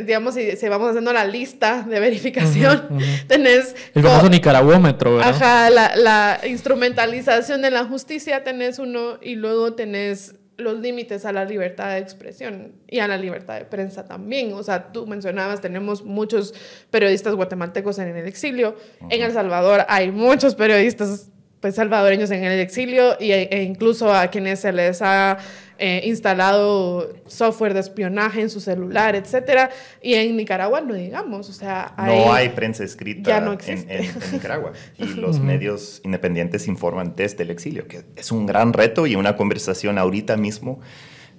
digamos, 0.05 0.34
si, 0.34 0.57
si, 0.57 0.67
vamos 0.67 0.89
haciendo 0.89 1.13
la 1.13 1.24
lista 1.24 1.84
de 1.84 2.01
verificación, 2.01 2.89
tenés... 3.28 3.74
El 3.93 4.03
famoso 4.03 4.28
nicaragüómetro, 4.28 5.15
¿verdad? 5.15 5.30
Ajá, 5.30 5.69
la, 5.69 5.95
la, 5.95 6.41
instrumentalización 6.45 7.61
de 7.61 7.72
la 7.72 7.86
justicia 7.86 8.43
tenés 8.43 8.80
uno 8.80 9.17
y 9.22 9.36
luego 9.36 9.74
tenés 9.74 10.36
los 10.57 10.80
límites 10.80 11.26
a 11.26 11.32
la 11.32 11.45
libertad 11.45 11.93
de 11.93 11.99
expresión 11.99 12.74
y 12.88 12.99
a 12.99 13.07
la 13.07 13.17
libertad 13.17 13.59
de 13.59 13.65
prensa 13.65 14.05
también. 14.05 14.53
O 14.53 14.63
sea, 14.63 14.91
tú 14.91 15.07
mencionabas, 15.07 15.61
tenemos 15.61 16.03
muchos 16.03 16.53
periodistas 16.89 17.36
guatemaltecos 17.36 17.97
en 17.99 18.15
el 18.15 18.28
exilio. 18.28 18.76
En 19.09 19.22
El 19.22 19.32
Salvador 19.32 19.86
hay 19.88 20.11
muchos 20.11 20.55
periodistas 20.55 21.32
pues, 21.62 21.76
salvadoreños 21.76 22.32
en 22.32 22.43
el 22.43 22.59
exilio 22.59 23.16
y, 23.20 23.32
e 23.32 23.64
incluso 23.64 24.14
a 24.14 24.28
quienes 24.28 24.59
se 24.59 24.74
les 24.74 25.01
ha 25.01 25.38
eh, 25.78 26.01
instalado 26.05 27.14
software 27.26 27.74
de 27.74 27.80
espionaje 27.80 28.41
en 28.41 28.49
su 28.49 28.59
celular, 28.59 29.16
etcétera. 29.16 29.70
Y 30.01 30.16
en 30.16 30.36
Nicaragua 30.38 30.82
no 30.82 30.93
digamos, 30.93 31.49
o 31.49 31.53
sea, 31.53 31.93
no 31.97 32.34
hay 32.34 32.49
prensa 32.49 32.84
escrita 32.84 33.38
en, 33.38 33.86
en, 33.89 34.12
Nicaragua 34.32 34.74
y 34.97 35.05
los 35.16 35.39
medios 35.39 36.01
independientes 36.03 36.68
informan 36.68 37.14
desde 37.16 37.43
el 37.43 37.49
exilio, 37.49 37.88
que 37.88 38.03
es 38.16 38.32
un 38.32 38.45
gran 38.45 38.74
reto 38.74 39.07
y 39.07 39.16
una 39.16 39.38
conversación 39.38 39.97
ahorita 39.97 40.38
mismo 40.38 40.82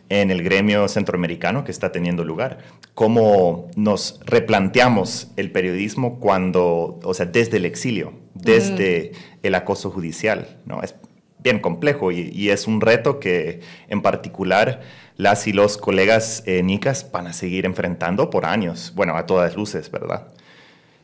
en 0.08 0.30
el 0.30 0.42
gremio 0.42 0.88
centroamericano 0.88 1.64
que 1.64 1.70
está 1.70 1.92
teniendo 1.92 2.24
lugar. 2.24 2.58
Cómo 2.94 3.70
nos 3.76 4.20
replanteamos 4.24 5.32
el 5.36 5.52
periodismo 5.52 6.20
cuando, 6.20 7.00
o 7.02 7.14
sea, 7.14 7.26
desde 7.26 7.58
el 7.58 7.64
exilio, 7.64 8.21
desde 8.34 9.12
el 9.42 9.54
acoso 9.54 9.90
judicial, 9.90 10.58
¿no? 10.66 10.82
Es 10.82 10.94
bien 11.38 11.58
complejo 11.58 12.12
y, 12.12 12.50
es 12.50 12.66
un 12.66 12.80
reto 12.80 13.18
que 13.18 13.60
en 13.88 14.00
particular 14.00 14.80
las 15.16 15.46
y 15.46 15.52
los 15.52 15.76
colegas 15.76 16.42
eh, 16.46 16.62
nicas 16.62 17.10
van 17.10 17.26
a 17.26 17.32
seguir 17.32 17.66
enfrentando 17.66 18.30
por 18.30 18.46
años, 18.46 18.92
bueno, 18.94 19.16
a 19.16 19.26
todas 19.26 19.56
luces, 19.56 19.90
¿verdad? 19.90 20.28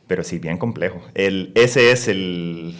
Pero 0.07 0.23
sí, 0.23 0.39
bien 0.39 0.57
complejo. 0.57 1.01
El, 1.13 1.51
ese 1.55 1.91
es 1.91 2.07
el, 2.07 2.75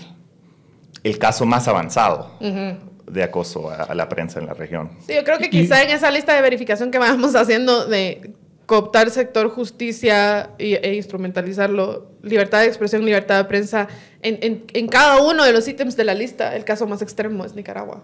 el 1.03 1.19
caso 1.19 1.45
más 1.45 1.67
avanzado 1.67 2.31
de 2.39 3.23
acoso 3.23 3.69
a, 3.69 3.93
la 3.93 4.07
prensa 4.09 4.39
en 4.39 4.45
la 4.47 4.53
región. 4.53 4.91
Sí, 5.05 5.13
yo 5.13 5.23
creo 5.23 5.37
que 5.37 5.49
quizá 5.49 5.83
en 5.83 5.89
esa 5.89 6.11
lista 6.11 6.35
de 6.35 6.41
verificación 6.41 6.91
que 6.91 6.97
vamos 6.97 7.35
haciendo 7.35 7.87
de 7.87 8.33
cooptar 8.69 9.09
sector 9.09 9.49
justicia 9.49 10.51
e 10.59 10.93
instrumentalizarlo, 10.93 12.05
libertad 12.21 12.59
de 12.59 12.67
expresión, 12.67 13.03
libertad 13.03 13.39
de 13.39 13.45
prensa, 13.45 13.87
en, 14.21 14.63
en, 14.71 14.87
cada 14.87 15.23
uno 15.23 15.43
de 15.43 15.51
los 15.51 15.67
ítems 15.67 15.97
de 15.97 16.03
la 16.03 16.13
lista, 16.13 16.55
el 16.55 16.65
caso 16.65 16.85
más 16.85 17.01
extremo 17.01 17.43
es 17.43 17.55
Nicaragua. 17.55 18.03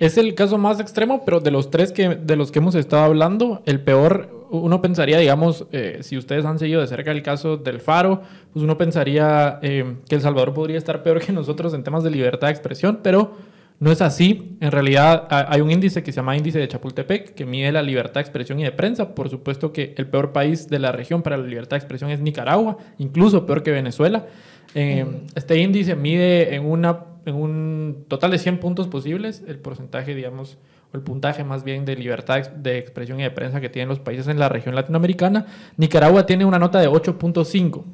Es 0.00 0.18
el 0.18 0.34
caso 0.34 0.58
más 0.58 0.80
extremo, 0.80 1.24
pero 1.24 1.38
de 1.38 1.52
los 1.52 1.70
tres 1.70 1.92
que, 1.92 2.08
de 2.08 2.34
los 2.34 2.50
que 2.50 2.58
hemos 2.58 2.74
estado 2.74 3.04
hablando, 3.04 3.62
el 3.66 3.82
peor, 3.82 4.48
uno 4.50 4.82
pensaría, 4.82 5.16
digamos, 5.16 5.66
eh, 5.70 6.00
si 6.02 6.18
ustedes 6.18 6.44
han 6.44 6.58
seguido 6.58 6.80
de 6.80 6.88
cerca 6.88 7.12
el 7.12 7.22
caso 7.22 7.56
del 7.56 7.80
Faro, 7.80 8.22
pues 8.52 8.64
uno 8.64 8.76
pensaría 8.76 9.60
eh, 9.62 9.94
que 10.08 10.16
El 10.16 10.22
Salvador 10.22 10.54
podría 10.54 10.78
estar 10.78 11.04
peor 11.04 11.20
que 11.20 11.30
nosotros 11.30 11.72
en 11.72 11.84
temas 11.84 12.02
de 12.02 12.10
libertad 12.10 12.48
de 12.48 12.52
expresión, 12.54 12.98
pero 13.00 13.36
no 13.80 13.90
es 13.90 14.02
así. 14.02 14.56
En 14.60 14.70
realidad 14.70 15.26
hay 15.30 15.62
un 15.62 15.70
índice 15.70 16.02
que 16.02 16.12
se 16.12 16.16
llama 16.16 16.36
índice 16.36 16.58
de 16.58 16.68
Chapultepec 16.68 17.34
que 17.34 17.46
mide 17.46 17.72
la 17.72 17.82
libertad 17.82 18.16
de 18.16 18.20
expresión 18.20 18.60
y 18.60 18.62
de 18.62 18.72
prensa. 18.72 19.14
Por 19.14 19.30
supuesto 19.30 19.72
que 19.72 19.94
el 19.96 20.06
peor 20.06 20.32
país 20.32 20.68
de 20.68 20.78
la 20.78 20.92
región 20.92 21.22
para 21.22 21.38
la 21.38 21.46
libertad 21.46 21.70
de 21.70 21.78
expresión 21.78 22.10
es 22.10 22.20
Nicaragua, 22.20 22.76
incluso 22.98 23.46
peor 23.46 23.62
que 23.62 23.70
Venezuela. 23.70 24.26
Eh, 24.74 25.06
este 25.34 25.58
índice 25.58 25.96
mide 25.96 26.54
en, 26.54 26.66
una, 26.66 27.04
en 27.24 27.34
un 27.34 28.04
total 28.06 28.32
de 28.32 28.38
100 28.38 28.58
puntos 28.58 28.86
posibles 28.86 29.42
el 29.48 29.58
porcentaje, 29.58 30.14
digamos, 30.14 30.58
o 30.92 30.96
el 30.98 31.02
puntaje 31.02 31.42
más 31.42 31.64
bien 31.64 31.86
de 31.86 31.96
libertad 31.96 32.50
de 32.50 32.78
expresión 32.78 33.18
y 33.18 33.22
de 33.22 33.30
prensa 33.30 33.62
que 33.62 33.70
tienen 33.70 33.88
los 33.88 33.98
países 33.98 34.28
en 34.28 34.38
la 34.38 34.50
región 34.50 34.74
latinoamericana. 34.74 35.46
Nicaragua 35.78 36.26
tiene 36.26 36.44
una 36.44 36.58
nota 36.58 36.80
de 36.80 36.88
8.5 36.90 37.84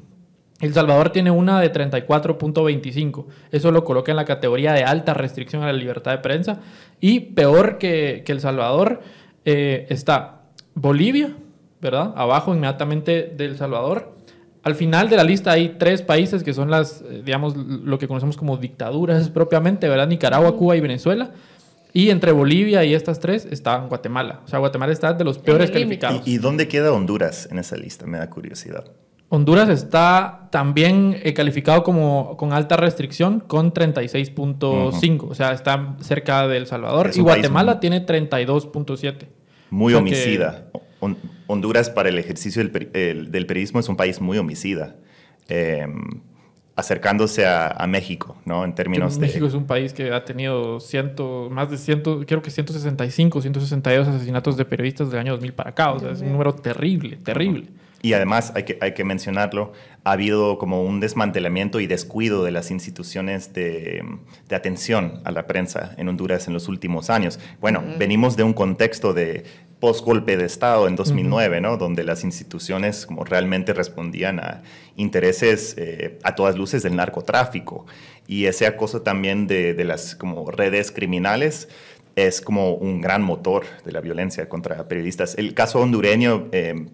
el 0.59 0.73
Salvador 0.73 1.11
tiene 1.11 1.29
una 1.29 1.61
de 1.61 1.71
34.25. 1.71 3.25
Eso 3.51 3.71
lo 3.71 3.83
coloca 3.83 4.11
en 4.11 4.15
la 4.15 4.25
categoría 4.25 4.73
de 4.73 4.83
alta 4.83 5.13
restricción 5.13 5.61
a 5.61 5.67
la 5.67 5.73
libertad 5.73 6.11
de 6.11 6.17
prensa. 6.17 6.59
Y 6.99 7.19
peor 7.19 7.77
que, 7.77 8.23
El 8.25 8.39
Salvador 8.39 9.01
eh, 9.45 9.85
está 9.89 10.41
Bolivia, 10.73 11.35
¿verdad? 11.79 12.13
Abajo 12.15 12.53
inmediatamente 12.55 13.31
del 13.35 13.57
Salvador. 13.57 14.15
Al 14.63 14.73
final 14.73 15.09
de 15.09 15.15
la 15.15 15.23
lista 15.23 15.51
hay 15.51 15.75
tres 15.77 16.01
países 16.01 16.43
que 16.43 16.53
son 16.53 16.71
las, 16.71 17.01
eh, 17.01 17.21
digamos, 17.23 17.55
lo 17.55 17.99
que 17.99 18.07
conocemos 18.07 18.35
como 18.35 18.57
dictaduras 18.57 19.29
propiamente, 19.33 19.87
¿verdad? 19.87 20.07
Nicaragua, 20.07 20.57
Cuba 20.57 20.75
y 20.75 20.81
Venezuela. 20.81 21.31
Y 21.93 22.09
entre 22.09 22.31
Bolivia 22.31 22.83
y 22.83 22.95
estas 22.95 23.19
tres 23.19 23.47
está 23.49 23.77
Guatemala. 23.77 24.41
O 24.45 24.47
sea, 24.47 24.59
Guatemala 24.59 24.91
está 24.91 25.13
de 25.13 25.23
los 25.23 25.37
peores 25.37 25.69
calificados. 25.69 26.27
¿Y 26.27 26.37
dónde 26.37 26.67
queda 26.67 26.91
Honduras 26.91 27.47
en 27.51 27.59
esa 27.59 27.77
lista? 27.77 28.05
Me 28.07 28.17
da 28.17 28.29
curiosidad. 28.29 28.85
Honduras 29.29 29.67
está 29.67 30.47
también 30.51 31.19
eh, 31.21 31.33
calificado 31.33 31.83
como 31.83 32.37
con 32.37 32.53
alta 32.53 32.77
restricción 32.77 33.41
con 33.41 33.73
36.5, 33.73 35.27
o 35.29 35.35
sea, 35.35 35.51
está 35.51 35.97
cerca 35.99 36.47
de 36.47 36.57
El 36.57 36.67
Salvador. 36.67 37.11
Y 37.13 37.19
Guatemala 37.19 37.79
tiene 37.79 38.05
32.7. 38.05 39.27
Muy 39.69 39.93
homicida. 39.93 40.67
Honduras 41.47 41.89
para 41.89 42.09
el 42.09 42.17
ejercicio 42.17 42.63
del, 42.63 43.45
periodismo 43.45 43.79
es 43.79 43.89
un 43.89 43.97
país 43.97 44.21
muy 44.21 44.37
homicida. 44.37 44.95
Em, 45.49 46.21
acercándose 46.77 47.45
a, 47.45 47.85
México, 47.87 48.37
¿no? 48.45 48.63
En 48.63 48.75
términos 48.75 49.15
de... 49.15 49.21
México 49.21 49.47
es 49.47 49.55
un 49.55 49.65
país 49.65 49.93
que 49.93 50.11
ha 50.13 50.23
tenido 50.23 50.79
ciento, 50.79 51.49
más 51.51 51.71
de 51.71 51.77
ciento, 51.77 52.23
creo 52.25 52.43
que 52.43 52.51
165, 52.51 53.41
162 53.41 54.07
asesinatos 54.07 54.57
de 54.57 54.65
periodistas 54.65 55.09
del 55.09 55.19
año 55.19 55.31
2000 55.33 55.53
para 55.53 55.71
acá. 55.71 55.91
O 55.91 55.99
sea, 55.99 56.11
es 56.11 56.21
un 56.21 56.31
número 56.31 56.53
terrible, 56.53 57.17
terrible. 57.17 57.69
Y 58.01 58.13
además, 58.13 58.51
hay 58.55 58.63
que, 58.63 58.77
hay 58.79 58.93
que 58.93 59.03
mencionarlo, 59.03 59.73
ha 60.03 60.11
habido 60.11 60.57
como 60.57 60.83
un 60.83 60.99
desmantelamiento 60.99 61.79
y 61.79 61.87
descuido 61.87 62.43
de 62.43 62.51
las 62.51 62.69
instituciones 62.69 63.53
de, 63.53 64.03
de 64.47 64.55
atención 64.55 65.21
a 65.23 65.31
la 65.31 65.47
prensa 65.47 65.95
en 65.97 66.07
Honduras 66.07 66.47
en 66.47 66.53
los 66.53 66.67
últimos 66.67 67.09
años. 67.09 67.39
Bueno, 67.59 67.83
venimos 67.97 68.37
de 68.37 68.43
un 68.43 68.53
contexto 68.53 69.13
de 69.13 69.43
post-golpe 69.79 70.37
de 70.37 70.45
Estado 70.45 70.87
en 70.87 70.95
2009, 70.95 71.61
¿no? 71.61 71.77
Donde 71.77 72.03
las 72.03 72.23
instituciones 72.23 73.05
como 73.05 73.23
realmente 73.23 73.73
respondían 73.73 74.39
a 74.39 74.63
intereses 74.95 75.75
eh, 75.77 76.17
a 76.23 76.35
todas 76.35 76.55
luces 76.55 76.83
del 76.83 76.95
narcotráfico. 76.95 77.85
Y 78.27 78.45
ese 78.45 78.65
acoso 78.65 79.01
también 79.01 79.47
de, 79.47 79.73
de 79.73 79.83
las 79.85 80.15
como 80.15 80.49
redes 80.51 80.91
criminales 80.91 81.69
es 82.15 82.41
como 82.41 82.73
un 82.73 83.01
gran 83.01 83.21
motor 83.21 83.65
de 83.85 83.91
la 83.91 84.01
violencia 84.01 84.49
contra 84.49 84.87
periodistas. 84.87 85.35
El 85.37 85.53
caso 85.53 85.79
hondureño... 85.79 86.47
Eh, 86.51 86.85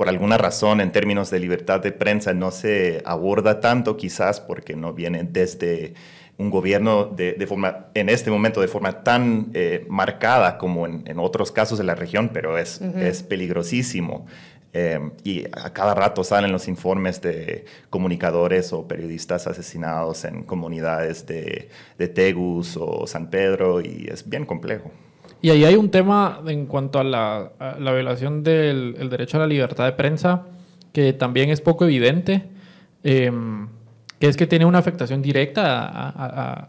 por 0.00 0.08
alguna 0.08 0.38
razón 0.38 0.80
en 0.80 0.92
términos 0.92 1.28
de 1.28 1.38
libertad 1.38 1.80
de 1.80 1.92
prensa 1.92 2.32
no 2.32 2.52
se 2.52 3.02
aborda 3.04 3.60
tanto, 3.60 3.98
quizás 3.98 4.40
porque 4.40 4.74
no 4.74 4.94
viene 4.94 5.24
desde 5.24 5.92
un 6.38 6.48
gobierno 6.48 7.04
de, 7.04 7.46
forma, 7.46 7.88
en 7.92 8.08
este 8.08 8.30
momento 8.30 8.62
de 8.62 8.68
forma 8.68 9.04
tan 9.04 9.50
eh, 9.52 9.84
marcada 9.90 10.56
como 10.56 10.86
en, 10.86 11.18
otros 11.18 11.52
casos 11.52 11.76
de 11.76 11.84
la 11.84 11.94
región, 11.94 12.30
pero 12.32 12.56
es, 12.56 12.80
es 12.80 13.22
peligrosísimo. 13.22 14.24
Eh, 14.72 15.00
y 15.22 15.44
a 15.52 15.74
cada 15.74 15.94
rato 15.94 16.24
salen 16.24 16.50
los 16.50 16.66
informes 16.66 17.20
de 17.20 17.66
comunicadores 17.90 18.72
o 18.72 18.88
periodistas 18.88 19.46
asesinados 19.48 20.24
en 20.24 20.44
comunidades 20.44 21.26
de, 21.26 21.68
de 21.98 22.08
Tegus 22.08 22.78
o 22.80 23.06
San 23.06 23.28
Pedro 23.28 23.82
y 23.82 24.08
es 24.10 24.26
bien 24.26 24.46
complejo. 24.46 24.92
Y 25.42 25.50
ahí 25.50 25.64
hay 25.64 25.76
un 25.76 25.90
tema 25.90 26.40
en 26.46 26.66
cuanto 26.66 26.98
a 26.98 27.04
la, 27.04 27.50
violación 27.78 28.42
del 28.42 29.08
derecho 29.08 29.38
a 29.38 29.40
la 29.40 29.46
libertad 29.46 29.86
de 29.86 29.92
prensa 29.92 30.44
que 30.92 31.12
también 31.12 31.50
es 31.50 31.60
poco 31.60 31.84
evidente, 31.84 32.44
em, 33.02 33.68
que 34.18 34.26
es 34.28 34.36
que 34.36 34.46
tiene 34.46 34.66
una 34.66 34.78
afectación 34.78 35.22
directa 35.22 35.88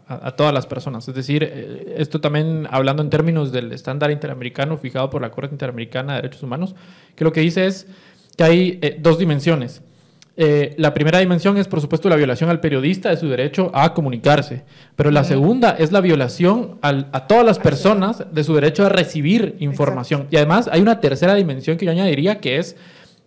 a, 0.08 0.36
todas 0.36 0.54
las 0.54 0.66
personas. 0.66 1.06
Es 1.06 1.14
decir, 1.14 1.42
eh, 1.44 1.96
esto 1.98 2.20
también 2.20 2.66
hablando 2.70 3.02
en 3.02 3.10
términos 3.10 3.52
del 3.52 3.72
estándar 3.72 4.10
interamericano 4.10 4.78
fijado 4.78 5.10
por 5.10 5.20
la 5.20 5.30
Corte 5.30 5.52
Interamericana 5.52 6.14
de 6.14 6.22
Derechos 6.22 6.42
Humanos, 6.42 6.74
que 7.14 7.24
lo 7.24 7.32
que 7.32 7.40
dice 7.40 7.66
es 7.66 7.86
que 8.36 8.44
hay 8.44 8.78
eh, 8.80 8.96
dos 8.98 9.18
dimensiones. 9.18 9.82
Eh, 10.36 10.74
la 10.78 10.94
primera 10.94 11.18
dimensión 11.18 11.58
es, 11.58 11.68
por 11.68 11.80
supuesto, 11.80 12.08
la 12.08 12.16
violación 12.16 12.48
al 12.48 12.60
periodista 12.60 13.10
de 13.10 13.18
su 13.18 13.28
derecho 13.28 13.70
a 13.74 13.92
comunicarse, 13.92 14.64
pero 14.96 15.10
la 15.10 15.24
segunda 15.24 15.76
es 15.78 15.92
la 15.92 16.00
violación 16.00 16.78
a 16.82 17.26
todas 17.26 17.44
las 17.44 17.58
personas 17.58 18.24
de 18.32 18.44
su 18.44 18.54
derecho 18.54 18.86
a 18.86 18.88
recibir 18.88 19.56
información. 19.58 20.28
Y 20.30 20.36
además 20.36 20.70
hay 20.72 20.80
una 20.80 21.00
tercera 21.00 21.34
dimensión 21.34 21.76
que 21.76 21.84
yo 21.84 21.92
añadiría 21.92 22.40
que 22.40 22.58
es 22.58 22.76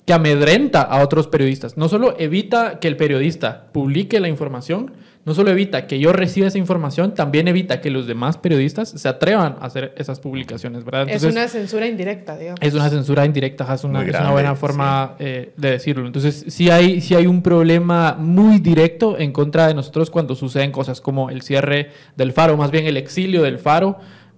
que 0.06 0.14
amedrenta 0.14 0.82
a 0.82 1.04
otros 1.04 1.28
periodistas. 1.28 1.78
No 1.78 1.90
solo 1.90 2.16
evita 2.20 2.80
que 2.80 2.88
el 2.88 2.98
periodista 2.98 3.68
publique 3.72 4.20
la 4.20 4.28
información, 4.28 4.94
no 5.26 5.34
solo 5.34 5.50
evita 5.50 5.88
que 5.88 6.00
yo 6.00 6.14
reciba 6.14 6.48
esa 6.48 6.60
información, 6.60 7.16
también 7.16 7.48
evita 7.48 7.82
que 7.82 7.90
los 7.90 8.06
demás 8.06 8.38
periodistas 8.38 8.90
se 8.90 9.10
atrevan 9.10 9.56
a 9.60 9.66
hacer 9.66 9.94
esas 9.98 10.20
publicaciones, 10.20 10.86
¿verdad? 10.86 11.10
es 11.10 11.24
una 11.24 11.48
censura 11.48 11.88
indirecta, 11.88 12.38
digamos. 12.38 12.60
Es 12.62 12.76
una 12.76 12.90
censura 12.90 13.26
indirecta, 13.26 13.74
es 13.74 13.84
una, 13.84 14.02
una 14.02 14.32
buena 14.32 14.56
forma 14.56 15.16
eh, 15.18 15.52
de 15.58 15.72
decirlo. 15.72 16.06
Entonces, 16.06 16.46
sí 16.48 16.70
hay, 16.70 17.02
sí 17.02 17.16
hay 17.16 17.26
un 17.26 17.42
problema 17.42 18.16
muy 18.20 18.60
directo 18.60 19.18
en 19.18 19.32
contra 19.32 19.68
de 19.68 19.74
nosotros 19.74 20.12
cuando 20.12 20.36
suceden 20.36 20.72
cosas 20.72 21.02
como 21.02 21.32
el 21.32 21.42
cierre 21.42 21.90
del 22.16 22.32
faro, 22.32 22.56
más 22.56 22.70
bien 22.70 22.86
el 22.86 22.96
exilio 22.96 23.42
del 23.42 23.58
faro, 23.58 23.98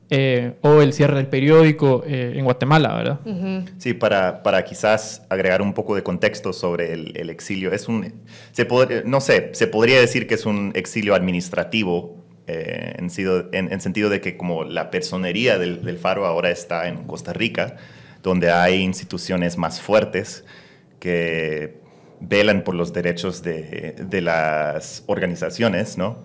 eh, 0.10 0.54
o 0.62 0.82
el 0.82 0.94
cierre 0.94 1.18
del 1.18 1.28
periódico 1.28 2.04
eh, 2.08 2.34
en 2.36 2.46
Guatemala, 2.46 2.96
¿verdad? 2.96 3.20
Sí, 3.78 3.94
para, 3.94 4.42
para, 4.44 4.64
quizás 4.64 5.24
agregar 5.30 5.62
un 5.62 5.74
poco 5.74 5.96
de 5.96 6.04
contexto 6.04 6.54
sobre 6.54 6.94
el, 6.94 7.12
el 7.18 7.30
exilio. 7.30 7.72
Es 7.74 7.88
un, 7.88 8.14
se 8.52 8.68
no 9.06 9.20
sé, 9.22 9.50
se 9.54 9.68
podría 9.68 10.00
decir 10.00 10.26
que 10.28 10.36
es 10.36 10.46
un 10.46 10.72
exilio 10.76 11.14
administrativo 11.16 12.16
eh, 12.48 12.94
en, 12.98 13.10
sido- 13.10 13.50
en- 13.52 13.72
en 13.74 13.82
sentido 13.82 14.10
de 14.10 14.22
que 14.22 14.38
como 14.38 14.64
la 14.64 14.90
personería 14.92 15.58
del, 15.58 15.84
del 15.84 15.98
Faro 15.98 16.26
ahora 16.26 16.50
está 16.52 16.88
en 16.88 17.04
Costa 17.04 17.34
Rica, 17.34 17.76
donde 18.24 18.50
hay 18.52 18.82
instituciones 18.82 19.58
más 19.58 19.82
fuertes 19.82 20.46
que 21.00 21.76
velan 22.20 22.64
por 22.64 22.74
los 22.76 22.94
derechos 22.94 23.44
de, 23.44 23.96
de 24.00 24.22
las 24.22 25.04
organizaciones, 25.08 25.98
¿no? 25.98 26.24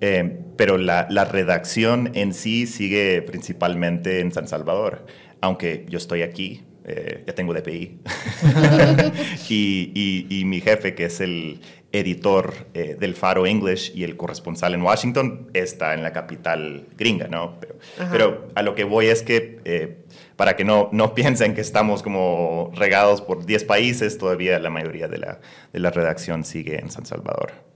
Eh, 0.00 0.38
pero 0.56 0.78
la, 0.78 1.06
la 1.10 1.24
redacción 1.24 2.10
en 2.14 2.32
sí 2.32 2.66
sigue 2.66 3.20
principalmente 3.22 4.20
en 4.20 4.32
San 4.32 4.48
Salvador, 4.48 5.06
aunque 5.40 5.84
yo 5.88 5.98
estoy 5.98 6.22
aquí, 6.22 6.62
eh, 6.86 7.24
ya 7.26 7.34
tengo 7.34 7.52
DPI, 7.54 7.98
y, 9.48 9.92
y- 9.94 10.26
y 10.40 10.44
mi 10.44 10.60
jefe, 10.60 10.94
que 10.94 11.06
es 11.06 11.20
el 11.20 11.60
editor 11.92 12.52
eh, 12.74 12.96
del 12.98 13.14
Faro 13.14 13.46
English 13.46 13.92
y 13.94 14.02
el 14.04 14.16
corresponsal 14.16 14.74
en 14.74 14.82
Washington, 14.82 15.48
está 15.54 15.94
en 15.94 16.02
la 16.02 16.12
capital 16.12 16.86
gringa, 16.98 17.28
¿no? 17.28 17.58
Pero, 17.60 18.48
a 18.54 18.62
lo 18.62 18.74
que 18.74 18.82
voy 18.84 19.06
es 19.06 19.22
que, 19.22 19.60
para 20.36 20.56
que 20.56 20.64
no, 20.64 20.88
no 20.92 21.14
piensen 21.14 21.54
que 21.54 21.60
estamos 21.60 22.02
como 22.02 22.70
regados 22.74 23.20
por 23.20 23.44
10 23.44 23.64
países, 23.64 24.18
todavía 24.18 24.58
la 24.58 24.70
mayoría 24.70 25.08
de 25.08 25.18
la, 25.18 25.40
de 25.72 25.80
la 25.80 25.90
redacción 25.90 26.44
sigue 26.44 26.78
en 26.78 26.90
San 26.90 27.06
Salvador. 27.06 27.73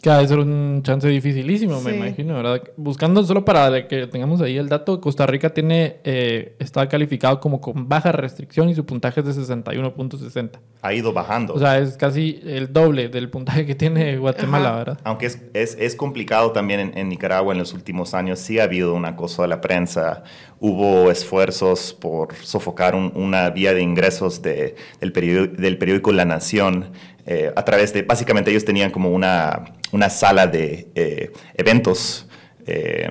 Que 0.00 0.10
ha 0.10 0.18
de 0.18 0.28
ser 0.28 0.38
un 0.38 0.80
chance 0.84 1.08
dificilísimo, 1.08 1.80
me 1.80 1.90
Sí. 1.90 1.96
imagino, 1.96 2.34
¿verdad? 2.34 2.62
Buscando 2.76 3.24
solo 3.24 3.44
para 3.44 3.88
que 3.88 4.06
tengamos 4.06 4.40
ahí 4.40 4.56
el 4.56 4.68
dato, 4.68 5.00
Costa 5.00 5.26
Rica 5.26 5.50
tiene, 5.52 5.96
eh, 6.04 6.54
está 6.60 6.88
calificado 6.88 7.40
como 7.40 7.60
con 7.60 7.88
baja 7.88 8.12
restricción 8.12 8.68
y 8.68 8.76
su 8.76 8.86
puntaje 8.86 9.18
es 9.20 9.26
de 9.26 9.32
61.60. 9.32 10.60
Ha 10.82 10.94
ido 10.94 11.12
bajando. 11.12 11.54
O 11.54 11.58
sea, 11.58 11.78
es 11.78 11.96
casi 11.96 12.40
el 12.44 12.72
doble 12.72 13.08
del 13.08 13.28
puntaje 13.28 13.66
que 13.66 13.74
tiene 13.74 14.16
Guatemala, 14.18 14.68
Ajá. 14.68 14.78
¿verdad? 14.78 14.98
Aunque 15.02 15.26
es, 15.26 15.42
es, 15.52 15.76
es 15.80 15.96
complicado 15.96 16.52
también 16.52 16.78
en, 16.78 16.96
en 16.96 17.08
Nicaragua 17.08 17.52
en 17.52 17.58
los 17.58 17.72
últimos 17.74 18.14
años, 18.14 18.38
sí 18.38 18.60
ha 18.60 18.64
habido 18.64 18.94
un 18.94 19.04
acoso 19.04 19.42
a 19.42 19.48
la 19.48 19.60
prensa, 19.60 20.22
hubo 20.60 21.10
esfuerzos 21.10 21.92
por 21.92 22.34
sofocar 22.36 22.94
un- 22.94 23.10
una 23.16 23.50
vía 23.50 23.74
de 23.74 23.82
ingresos 23.82 24.42
de- 24.42 24.76
del, 25.00 25.10
periódico, 25.10 25.60
del 25.60 25.76
periódico 25.76 26.12
La 26.12 26.24
Nación 26.24 26.92
eh, 27.30 27.52
a 27.54 27.62
través 27.62 27.92
de, 27.92 28.00
básicamente 28.00 28.50
ellos 28.50 28.64
tenían 28.64 28.90
como 28.90 29.10
una, 29.10 29.74
una 29.92 30.08
sala 30.08 30.46
de 30.46 30.88
eh, 30.94 31.30
eventos 31.58 32.26
eh, 32.66 33.10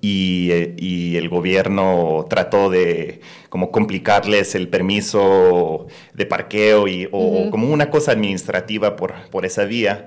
y, 0.00 0.50
y 0.76 1.16
el 1.16 1.28
gobierno 1.28 2.24
trató 2.30 2.70
de 2.70 3.20
como 3.48 3.72
complicarles 3.72 4.54
el 4.54 4.68
permiso 4.68 5.88
de 6.14 6.24
parqueo 6.26 6.86
y, 6.86 7.08
o 7.10 7.50
como 7.50 7.66
una 7.66 7.90
cosa 7.90 8.12
administrativa 8.12 8.94
por, 8.94 9.12
por 9.30 9.44
esa 9.44 9.64
vía. 9.64 10.06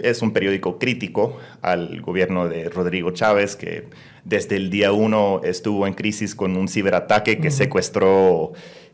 Es 0.00 0.22
un 0.22 0.32
periódico 0.32 0.78
crítico 0.78 1.36
al 1.62 2.00
gobierno 2.00 2.48
de 2.48 2.68
Rodrigo 2.68 3.10
Chávez 3.10 3.56
que 3.56 3.88
desde 4.24 4.54
el 4.54 4.70
día 4.70 4.92
uno 4.92 5.40
estuvo 5.42 5.84
en 5.88 5.94
crisis 5.94 6.36
con 6.36 6.56
un 6.56 6.68
ciberataque 6.68 7.38
que 7.38 7.48
Ujú. 7.48 7.56
secuestró 7.56 8.52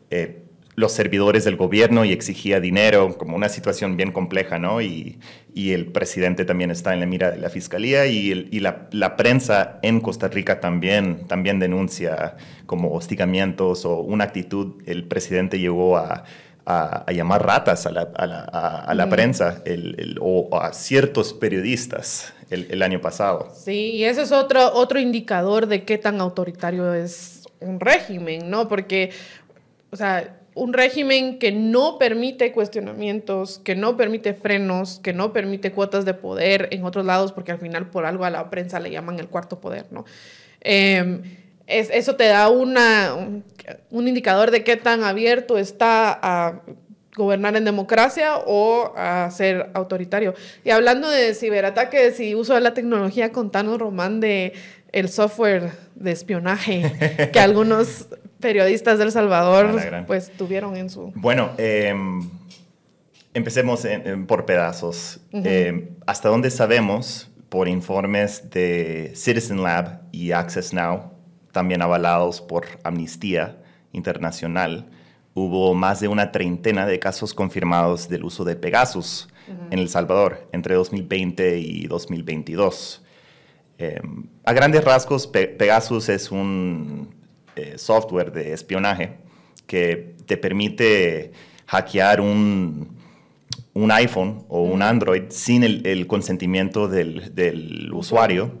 eh, 0.09 0.44
los 0.75 0.91
servidores 0.91 1.45
del 1.45 1.55
gobierno 1.55 2.03
y 2.03 2.11
exigía 2.11 2.59
dinero, 2.59 3.17
como 3.17 3.35
una 3.35 3.47
situación 3.49 3.95
bien 3.95 4.11
compleja, 4.11 4.59
¿no? 4.59 4.81
Y, 4.81 5.19
y 5.53 5.71
el 5.71 5.85
presidente 5.87 6.43
también 6.43 6.69
está 6.69 6.93
en 6.93 6.99
la 6.99 7.05
mira 7.05 7.31
de 7.31 7.37
la 7.37 7.49
fiscalía 7.49 8.05
y, 8.07 8.31
el- 8.31 8.49
y 8.51 8.59
la, 8.59 8.87
la 8.91 9.15
prensa 9.15 9.79
en 9.83 10.01
Costa 10.01 10.27
Rica 10.27 10.59
también, 10.59 11.27
también 11.27 11.59
denuncia 11.59 12.35
como 12.65 12.91
hostigamientos 12.93 13.85
o 13.85 13.99
una 14.01 14.25
actitud. 14.25 14.81
El 14.85 15.05
presidente 15.05 15.59
llegó 15.59 15.95
a, 15.97 16.25
a- 16.65 17.03
a 17.07 17.11
llamar 17.13 17.45
ratas 17.45 17.85
a 17.85 17.91
la, 17.91 18.09
a 18.13 18.27
la- 18.27 18.93
la 18.93 19.05
Ujú. 19.05 19.15
prensa 19.15 19.61
el- 19.65 19.95
el- 19.97 20.17
o 20.19 20.59
a 20.59 20.73
ciertos 20.73 21.31
periodistas 21.33 22.33
el, 22.49 22.67
el 22.69 22.81
año 22.81 22.99
pasado. 22.99 23.49
Sí, 23.55 23.91
y 23.91 24.03
ese 24.03 24.23
es 24.23 24.31
otro, 24.33 24.73
otro 24.73 24.99
indicador 24.99 25.67
de 25.67 25.85
qué 25.85 25.97
tan 25.97 26.19
autoritario 26.19 26.93
es 26.93 27.47
un 27.61 27.79
régimen, 27.79 28.49
¿no? 28.49 28.67
Porque, 28.67 29.11
o 29.91 29.95
sea, 29.95 30.41
un 30.55 30.73
régimen 30.73 31.37
que 31.37 31.51
no 31.51 31.97
permite 31.99 32.53
cuestionamientos, 32.53 33.59
que 33.59 33.75
no 33.75 33.97
permite 33.97 34.33
frenos, 34.33 34.99
que 35.03 35.13
no 35.13 35.33
permite 35.33 35.71
cuotas 35.71 36.05
de 36.05 36.13
poder 36.13 36.69
en 36.71 36.85
otros 36.85 37.05
lados, 37.05 37.33
porque 37.33 37.51
al 37.51 37.59
final 37.59 37.89
por 37.89 38.05
algo 38.05 38.23
a 38.23 38.29
la 38.29 38.49
prensa 38.49 38.79
le 38.79 38.89
llaman 38.89 39.19
el 39.19 39.27
cuarto 39.27 39.59
poder, 39.59 39.85
¿no? 39.91 40.05
Es, 40.61 41.89
eso 41.89 42.15
te 42.15 42.27
da 42.27 42.49
una, 42.49 43.13
un, 43.15 43.43
un 43.91 44.07
indicador 44.07 44.49
de 44.49 44.63
qué 44.63 44.77
tan 44.77 45.03
abierto 45.03 45.57
está 45.57 46.17
a 46.21 46.61
gobernar 47.15 47.55
en 47.55 47.65
democracia 47.65 48.37
o 48.45 48.93
a 48.95 49.29
ser 49.31 49.71
autoritario. 49.73 50.35
Y 50.63 50.69
hablando 50.69 51.09
de 51.09 51.33
ciberataques 51.33 52.19
y 52.19 52.33
uso 52.33 52.53
de 52.53 52.61
la 52.61 52.73
tecnología, 52.73 53.31
contanos, 53.31 53.79
Román, 53.79 54.19
de 54.19 54.53
el 54.91 55.09
software 55.09 55.71
de 55.95 56.11
espionaje 56.11 57.29
que 57.33 57.39
algunos 57.39 58.07
periodistas 58.45 58.99
del 58.99 59.11
Salvador 59.11 59.71
pues 60.05 60.31
tuvieron 60.37 60.75
en 60.77 60.89
su... 60.89 61.11
Bueno, 61.15 61.51
em, 61.57 62.29
empecemos 63.33 63.85
en- 63.85 64.07
en- 64.07 64.25
por 64.27 64.45
pedazos. 64.45 65.19
Em, 65.31 65.89
hasta 66.05 66.29
donde 66.29 66.51
sabemos, 66.51 67.29
por 67.49 67.67
informes 67.67 68.49
de 68.51 69.11
Citizen 69.15 69.63
Lab 69.63 70.01
y 70.11 70.31
Access 70.31 70.73
Now, 70.73 71.11
también 71.51 71.81
avalados 71.81 72.41
por 72.41 72.65
Amnistía 72.83 73.57
Internacional, 73.93 74.85
hubo 75.33 75.73
más 75.73 75.99
de 75.99 76.07
una 76.07 76.31
treintena 76.31 76.85
de 76.85 76.99
casos 76.99 77.33
confirmados 77.33 78.07
del 78.09 78.23
uso 78.25 78.43
de 78.43 78.55
Pegasus 78.55 79.27
en 79.71 79.79
El 79.79 79.89
Salvador 79.89 80.47
entre 80.51 80.75
2020 80.75 81.59
y 81.59 81.87
2022. 81.87 83.01
Eh, 83.77 83.99
a 84.43 84.53
grandes 84.53 84.83
rasgos, 84.83 85.27
Pe- 85.27 85.47
Pegasus 85.47 86.09
es 86.09 86.31
un 86.31 87.14
eh, 87.55 87.77
software 87.77 88.31
de 88.31 88.53
espionaje 88.53 89.17
que 89.67 90.15
te 90.27 90.37
permite 90.37 91.31
hackear 91.65 92.21
un, 92.21 92.95
un 93.73 93.91
iPhone 93.91 94.45
o 94.47 94.61
un 94.61 94.81
Android 94.81 95.23
sin 95.29 95.63
el, 95.63 95.85
el 95.87 96.05
consentimiento 96.05 96.87
del, 96.87 97.33
del 97.33 97.91
usuario. 97.91 98.51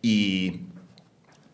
Y 0.00 0.62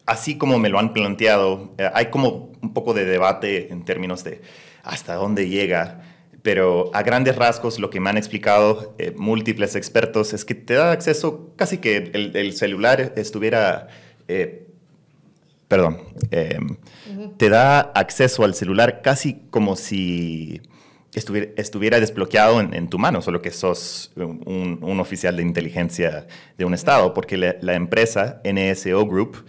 así 0.07 0.39
como 0.39 0.59
me 0.59 0.69
lo 0.69 0.79
han 0.79 0.93
planteado, 0.93 1.75
eh, 1.77 1.91
hay 1.93 2.07
como 2.07 2.53
un 2.63 2.73
poco 2.73 2.95
de 2.95 3.05
debate 3.05 3.73
en 3.73 3.85
términos 3.85 4.23
de 4.23 4.41
hasta 4.85 5.15
dónde 5.15 5.49
llega, 5.49 6.03
pero 6.43 6.91
a 6.95 7.03
grandes 7.03 7.35
rasgos 7.35 7.81
lo 7.81 7.91
que 7.91 7.99
me 7.99 8.11
han 8.11 8.17
explicado 8.17 8.95
eh, 8.99 9.13
múltiples 9.17 9.75
expertos 9.75 10.33
es 10.33 10.45
que 10.45 10.55
te 10.55 10.75
da 10.75 10.93
acceso 10.93 11.53
casi 11.57 11.79
que 11.79 12.11
el, 12.15 12.37
el 12.37 12.53
celular 12.53 13.13
estuviera... 13.17 13.89
eh, 14.29 14.68
perdón, 15.69 15.99
eh, 16.31 16.59
te 17.37 17.49
da 17.51 17.81
acceso 17.81 18.43
al 18.45 18.55
celular 18.55 19.03
casi 19.03 19.43
como 19.51 19.77
si 19.77 20.61
estuviera, 21.15 21.51
estuviera 21.57 22.01
desbloqueado 22.01 22.61
en, 22.61 22.75
en 22.75 22.89
tu 22.89 22.99
mano, 22.99 23.21
solo 23.23 23.43
que 23.43 23.51
sos 23.51 24.11
un, 24.17 24.43
un- 24.47 24.79
un 24.83 25.01
oficial 25.01 25.37
de 25.37 25.43
inteligencia 25.43 26.27
de 26.57 26.65
un 26.65 26.75
estado, 26.75 27.13
porque 27.15 27.37
la, 27.37 27.57
la 27.61 27.75
empresa 27.75 28.41
NSO 28.45 29.07
Group 29.07 29.45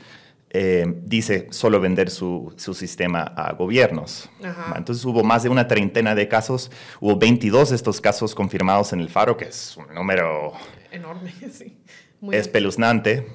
eh, 0.52 0.86
dice 1.06 1.48
solo 1.52 1.80
vender 1.80 2.10
su, 2.10 2.52
su 2.58 2.74
sistema 2.74 3.22
a 3.22 3.54
gobiernos. 3.54 4.30
Ajá. 4.44 4.74
Entonces 4.78 5.06
hubo 5.06 5.24
más 5.24 5.44
de 5.44 5.50
una 5.50 5.68
treintena 5.68 6.16
de 6.16 6.28
casos, 6.28 6.72
hubo 7.00 7.18
22 7.18 7.70
de 7.70 7.76
estos 7.76 8.02
casos 8.02 8.34
confirmados 8.34 8.92
en 8.92 9.00
el 9.00 9.10
Faro, 9.10 9.38
que 9.38 9.46
es 9.46 9.78
un 9.78 9.94
número 9.94 10.54
Enorme, 10.92 11.32
sí. 11.54 11.78
Muy 12.20 12.36
espeluznante, 12.36 13.28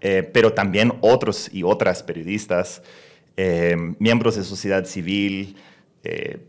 eh, 0.00 0.22
pero 0.22 0.52
también 0.52 0.94
otros 1.02 1.50
y 1.52 1.62
otras 1.62 2.02
periodistas, 2.02 2.82
eh, 3.36 3.76
miembros 3.98 4.36
de 4.36 4.44
sociedad 4.44 4.84
civil, 4.86 5.56
eh, 6.04 6.46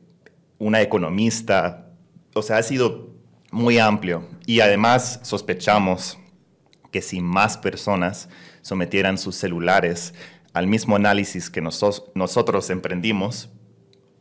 una 0.57 0.81
economista, 0.81 1.89
o 2.33 2.41
sea, 2.41 2.57
ha 2.57 2.63
sido 2.63 3.09
muy 3.51 3.77
amplio. 3.77 4.25
Y 4.45 4.61
además 4.61 5.19
sospechamos 5.23 6.17
que 6.91 7.01
si 7.01 7.21
más 7.21 7.57
personas 7.57 8.29
sometieran 8.61 9.17
sus 9.17 9.35
celulares 9.35 10.13
al 10.53 10.67
mismo 10.67 10.95
análisis 10.95 11.49
que 11.49 11.61
nosotros 11.61 12.69
emprendimos, 12.69 13.49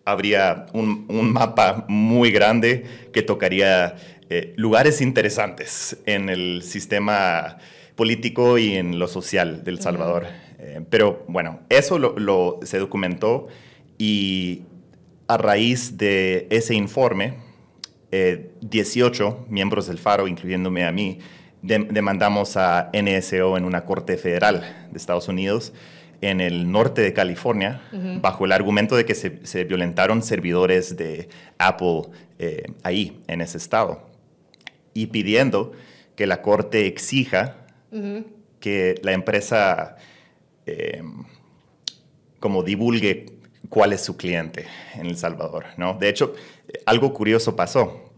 habría 0.04 0.66
un, 0.72 1.06
mapa 1.32 1.84
muy 1.88 2.30
grande 2.30 2.84
que 3.12 3.22
tocaría 3.22 3.96
lugares 4.56 5.00
interesantes 5.00 5.98
en 6.06 6.28
el 6.28 6.62
sistema 6.62 7.58
político 8.04 8.56
y 8.56 8.76
en 8.76 8.98
lo 8.98 9.06
social 9.08 9.62
del 9.62 9.78
Salvador. 9.78 10.24
Eh, 10.58 10.80
pero 10.88 11.22
bueno, 11.28 11.60
eso 11.68 11.98
lo, 11.98 12.18
lo- 12.18 12.58
se 12.62 12.78
documentó 12.78 13.48
y 13.98 14.62
a 15.28 15.36
raíz 15.36 15.98
de 15.98 16.46
ese 16.48 16.74
informe, 16.74 17.34
eh, 18.10 18.52
18 18.62 19.44
miembros 19.50 19.86
del 19.86 19.98
Faro, 19.98 20.26
incluyéndome 20.26 20.86
a 20.86 20.92
mí, 20.92 21.18
de- 21.60 21.86
demandamos 21.90 22.56
a 22.56 22.88
NSO 22.94 23.58
en 23.58 23.64
una 23.66 23.84
corte 23.84 24.16
federal 24.16 24.88
de 24.90 24.96
Estados 24.96 25.28
Unidos 25.28 25.74
en 26.22 26.40
el 26.40 26.72
norte 26.72 27.02
de 27.02 27.12
California, 27.12 27.82
bajo 28.22 28.46
el 28.46 28.52
argumento 28.52 28.96
de 28.96 29.04
que 29.04 29.14
se, 29.14 29.40
se 29.44 29.64
violentaron 29.64 30.22
servidores 30.22 30.96
de 30.96 31.28
Apple 31.58 32.04
eh, 32.38 32.62
ahí, 32.82 33.20
en 33.28 33.42
ese 33.42 33.58
estado, 33.58 34.00
y 34.94 35.08
pidiendo 35.08 35.72
que 36.16 36.26
la 36.26 36.40
corte 36.40 36.86
exija 36.86 37.56
que 38.60 38.94
la 39.02 39.12
empresa 39.12 39.96
eh, 40.66 41.02
como 42.38 42.62
divulgue 42.62 43.26
cuál 43.68 43.92
es 43.92 44.00
su 44.02 44.16
cliente 44.16 44.66
en 44.94 45.06
El 45.06 45.16
Salvador, 45.16 45.66
¿no? 45.76 45.94
De 45.94 46.08
hecho, 46.08 46.34
algo 46.86 47.12
curioso 47.12 47.54
pasó. 47.54 48.10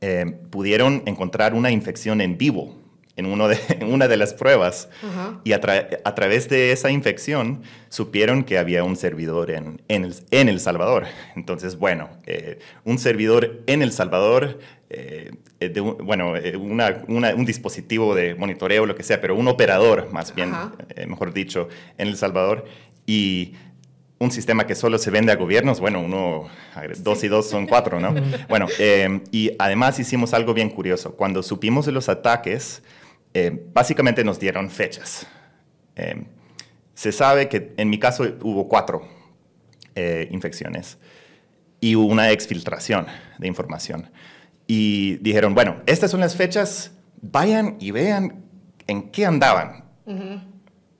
Eh, 0.00 0.26
pudieron 0.50 1.02
encontrar 1.06 1.54
una 1.54 1.70
infección 1.70 2.20
en 2.20 2.36
vivo 2.36 2.81
en, 3.16 3.26
uno 3.26 3.48
de, 3.48 3.58
una 3.86 4.08
de 4.08 4.16
las 4.16 4.34
pruebas 4.34 4.88
y 5.44 5.52
a, 5.52 5.60
través 5.60 6.48
de 6.48 6.72
esa 6.72 6.90
infección 6.90 7.62
supieron 7.88 8.44
que 8.44 8.58
había 8.58 8.84
un 8.84 8.96
servidor 8.96 9.50
en, 9.50 9.82
en, 9.88 10.04
el, 10.04 10.14
en 10.30 10.48
el, 10.48 10.60
Salvador. 10.60 11.04
Entonces, 11.36 11.76
bueno, 11.76 12.08
eh, 12.26 12.58
un 12.84 12.98
servidor 12.98 13.62
en 13.66 13.82
El 13.82 13.92
Salvador, 13.92 14.58
eh, 14.90 15.32
de 15.58 15.80
bueno, 15.80 16.34
una, 16.58 17.34
un 17.34 17.44
dispositivo 17.44 18.14
de 18.14 18.34
monitoreo, 18.34 18.86
lo 18.86 18.94
que 18.94 19.02
sea, 19.02 19.20
pero 19.20 19.36
un 19.36 19.48
operador, 19.48 20.12
más 20.12 20.34
bien, 20.34 20.52
mejor 21.06 21.32
dicho, 21.32 21.68
en 21.98 22.08
El 22.08 22.16
Salvador. 22.16 22.64
Y 23.06 23.54
un 24.22 24.30
sistema 24.30 24.66
que 24.66 24.76
solo 24.76 24.98
se 24.98 25.10
vende 25.10 25.32
a 25.32 25.36
gobiernos, 25.36 25.80
bueno, 25.80 26.00
uno, 26.00 26.48
dos 26.98 27.24
y 27.24 27.28
dos 27.28 27.50
son 27.50 27.66
cuatro, 27.66 27.98
¿no? 27.98 28.14
bueno, 28.48 28.68
eh, 28.78 29.20
y 29.32 29.50
además 29.58 29.98
hicimos 29.98 30.32
algo 30.32 30.54
bien 30.54 30.70
curioso. 30.70 31.16
Cuando 31.16 31.42
supimos 31.42 31.86
de 31.86 31.92
los 31.92 32.08
ataques, 32.08 32.84
eh, 33.34 33.66
básicamente 33.72 34.24
nos 34.24 34.38
dieron 34.38 34.70
fechas. 34.70 35.26
Eh, 35.96 36.24
se 36.94 37.12
sabe 37.12 37.48
que 37.48 37.74
en 37.76 37.90
mi 37.90 37.98
caso 37.98 38.24
hubo 38.42 38.68
cuatro 38.68 39.22
infecciones 40.30 40.96
y 41.80 41.96
hubo 41.96 42.06
una 42.06 42.30
exfiltración 42.30 43.06
de 43.38 43.46
información. 43.46 44.10
Y 44.66 45.16
dijeron, 45.16 45.54
bueno, 45.54 45.82
estas 45.84 46.10
son 46.10 46.20
las 46.20 46.34
fechas, 46.34 46.92
vayan 47.20 47.76
y 47.78 47.90
vean 47.90 48.42
en 48.86 49.10
qué 49.10 49.26
andaban. 49.26 49.84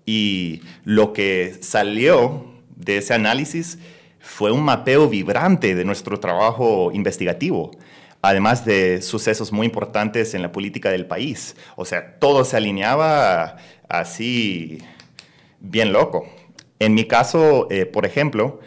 Y 0.05 0.63
lo 0.85 1.13
que 1.13 1.57
salió 1.61 2.53
de 2.77 2.99
ese 2.99 3.15
análisis 3.15 3.79
fue 4.19 4.53
un 4.53 4.63
mapeo 4.63 5.09
vibrante 5.09 5.75
de 5.75 5.85
nuestro 5.85 6.19
trabajo 6.21 6.91
investigativo, 6.93 7.73
además 8.23 8.65
de 8.65 9.03
sucesos 9.03 9.53
muy 9.53 9.67
importantes 9.67 10.35
en 10.35 10.43
la 10.43 10.53
política 10.53 10.91
del 10.91 11.07
país. 11.07 11.57
O 11.77 11.85
sea, 11.85 12.19
todo 12.19 12.45
se 12.45 12.57
alineaba 12.57 13.57
así 13.89 14.79
bien 15.61 15.93
loco. 15.93 16.27
En 16.79 16.95
mi 16.95 17.05
caso, 17.05 17.69
eh, 17.71 17.85
por 17.85 18.07
ejemplo, 18.07 18.61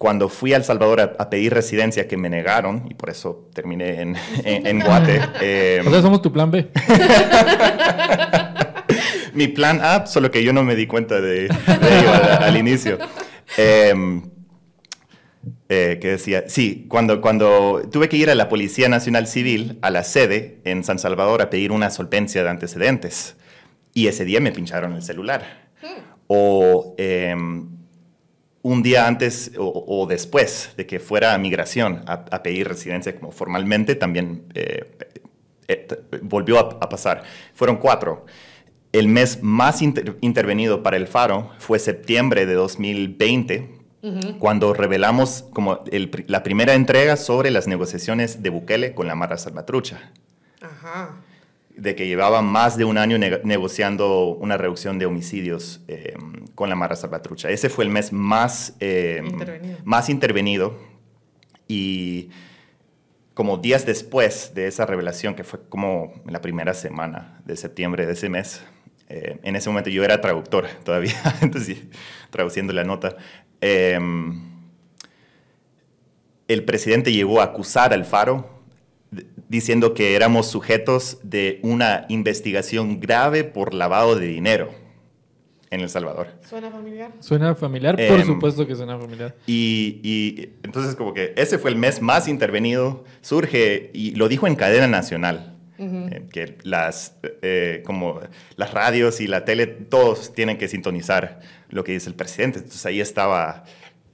cuando 0.00 0.30
fui 0.30 0.54
a 0.54 0.56
El 0.56 0.64
Salvador 0.64 1.00
a, 1.00 1.30
pedir 1.30 1.52
residencia 1.52 2.08
que 2.08 2.16
me 2.16 2.30
negaron, 2.30 2.86
y 2.90 2.94
por 2.94 3.10
eso 3.10 3.50
terminé 3.52 4.00
en, 4.00 4.16
en, 4.44 4.80
Guate. 4.80 5.20
Eh, 5.42 5.82
o 5.86 5.90
sea, 5.90 6.00
somos 6.00 6.22
tu 6.22 6.32
plan 6.32 6.50
B. 6.50 6.70
mi 9.34 9.48
plan 9.48 9.80
A, 9.82 10.06
solo 10.06 10.30
que 10.30 10.42
yo 10.42 10.54
no 10.54 10.62
me 10.62 10.74
di 10.74 10.86
cuenta 10.86 11.20
de, 11.20 11.46
ello 11.46 12.12
al, 12.40 12.56
inicio. 12.56 12.96
Em, 13.58 14.29
eh, 15.72 16.00
que 16.00 16.08
decía, 16.08 16.48
sí, 16.48 16.86
cuando, 16.88 17.20
cuando 17.20 17.80
tuve 17.92 18.08
que 18.08 18.16
ir 18.16 18.28
a 18.28 18.34
la 18.34 18.48
Policía 18.48 18.88
Nacional 18.88 19.28
Civil, 19.28 19.78
a 19.82 19.90
la 19.90 20.02
sede 20.02 20.58
en 20.64 20.82
San 20.82 20.98
Salvador, 20.98 21.42
a 21.42 21.48
pedir 21.48 21.70
una 21.70 21.90
solvencia 21.90 22.42
de 22.42 22.50
antecedentes. 22.50 23.36
Y 23.94 24.08
ese 24.08 24.24
día 24.24 24.40
me 24.40 24.50
pincharon 24.50 24.94
el 24.94 25.02
celular. 25.04 25.70
O 26.26 26.96
em, 26.98 27.68
un 28.62 28.82
día 28.82 29.06
antes 29.06 29.52
o, 29.56 30.06
después 30.08 30.70
de 30.76 30.86
que 30.86 30.98
fuera 30.98 31.34
a 31.34 31.38
migración 31.38 32.02
a, 32.04 32.42
pedir 32.42 32.66
residencia 32.66 33.14
como 33.14 33.30
formalmente, 33.30 33.94
también 33.94 34.46
eh, 34.54 34.90
eh, 35.68 35.86
volvió 36.22 36.58
a, 36.58 36.88
pasar. 36.88 37.22
Fueron 37.54 37.76
cuatro. 37.76 38.26
El 38.90 39.06
mes 39.06 39.40
más 39.40 39.82
intervenido 39.82 40.82
para 40.82 40.96
el 40.96 41.06
Faro 41.06 41.52
fue 41.60 41.78
septiembre 41.78 42.44
de 42.44 42.54
2020, 42.54 43.79
cuando 44.38 44.72
revelamos 44.72 45.44
como 45.52 45.84
la 46.26 46.42
primera 46.42 46.74
entrega 46.74 47.16
sobre 47.16 47.50
las 47.50 47.66
negociaciones 47.66 48.42
de 48.42 48.50
Bukele 48.50 48.94
con 48.94 49.06
la 49.06 49.14
Mara 49.14 49.36
Salvatrucha. 49.36 50.10
De 51.76 51.94
que 51.94 52.06
llevaban 52.06 52.46
más 52.46 52.76
de 52.76 52.84
un 52.84 52.98
año 52.98 53.18
negociando 53.18 54.28
una 54.28 54.56
reducción 54.56 54.98
de 54.98 55.06
homicidios 55.06 55.80
em, 55.88 56.46
con 56.54 56.68
la 56.68 56.76
Mara 56.76 56.96
Salvatrucha. 56.96 57.50
Ese 57.50 57.68
fue 57.68 57.84
el 57.84 57.90
mes 57.90 58.12
más, 58.12 58.74
em, 58.80 59.26
intervenido. 59.26 59.78
más 59.84 60.08
intervenido. 60.08 60.78
Y 61.68 62.30
como 63.34 63.58
días 63.58 63.86
después 63.86 64.52
de 64.54 64.66
esa 64.66 64.86
revelación, 64.86 65.34
que 65.34 65.44
fue 65.44 65.60
como 65.68 66.12
la 66.26 66.40
primera 66.40 66.74
semana 66.74 67.40
de 67.44 67.56
septiembre 67.56 68.04
de 68.04 68.12
ese 68.12 68.28
mes, 68.28 68.62
eh, 69.08 69.38
en 69.42 69.56
ese 69.56 69.68
momento 69.68 69.90
yo 69.90 70.04
era 70.04 70.20
traductor 70.20 70.68
todavía, 70.84 71.14
entonces 71.40 71.78
traduciendo 72.30 72.72
la 72.72 72.84
nota. 72.84 73.16
Em, 73.60 74.40
el 76.48 76.64
presidente 76.64 77.12
llegó 77.12 77.40
a 77.40 77.44
acusar 77.44 77.92
al 77.92 78.04
Faro 78.04 78.60
diciendo 79.48 79.94
que 79.94 80.14
éramos 80.14 80.46
sujetos 80.46 81.18
de 81.22 81.58
una 81.62 82.06
investigación 82.08 83.00
grave 83.00 83.44
por 83.44 83.74
lavado 83.74 84.16
de 84.16 84.26
dinero 84.26 84.70
en 85.70 85.80
El 85.80 85.88
Salvador. 85.88 86.28
¿Suena 86.48 86.70
familiar? 86.70 87.12
Suena 87.20 87.54
familiar, 87.54 87.94
por 87.94 88.20
em, 88.20 88.26
supuesto 88.26 88.66
que 88.66 88.74
suena 88.74 88.98
familiar. 88.98 89.36
Y, 89.46 90.00
y, 90.02 90.52
entonces 90.64 90.96
como 90.96 91.14
que 91.14 91.32
ese 91.36 91.58
fue 91.58 91.70
el 91.70 91.76
mes 91.76 92.02
más 92.02 92.28
intervenido, 92.28 93.04
surge, 93.20 93.90
y 93.92 94.12
lo 94.16 94.28
dijo 94.28 94.46
en 94.46 94.56
cadena 94.56 94.88
nacional, 94.88 95.56
eh, 95.78 96.26
que 96.30 96.58
las, 96.62 97.16
eh, 97.22 97.82
como 97.86 98.20
las 98.56 98.74
radios 98.74 99.20
y 99.22 99.26
la 99.26 99.46
tele, 99.46 99.66
todos 99.66 100.34
tienen 100.34 100.58
que 100.58 100.68
sintonizar 100.68 101.40
lo 101.70 101.84
que 101.84 101.92
dice 101.92 102.08
el 102.08 102.14
presidente. 102.14 102.58
Entonces 102.58 102.84
ahí 102.86 103.00
estaba 103.00 103.64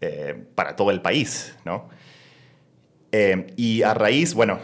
eh, 0.01 0.45
para 0.55 0.77
todo 0.77 0.91
el 0.91 1.01
país, 1.03 1.55
¿no? 1.65 1.89
y 3.57 3.81
a 3.81 3.95
raíz, 3.95 4.35
bueno, 4.35 4.59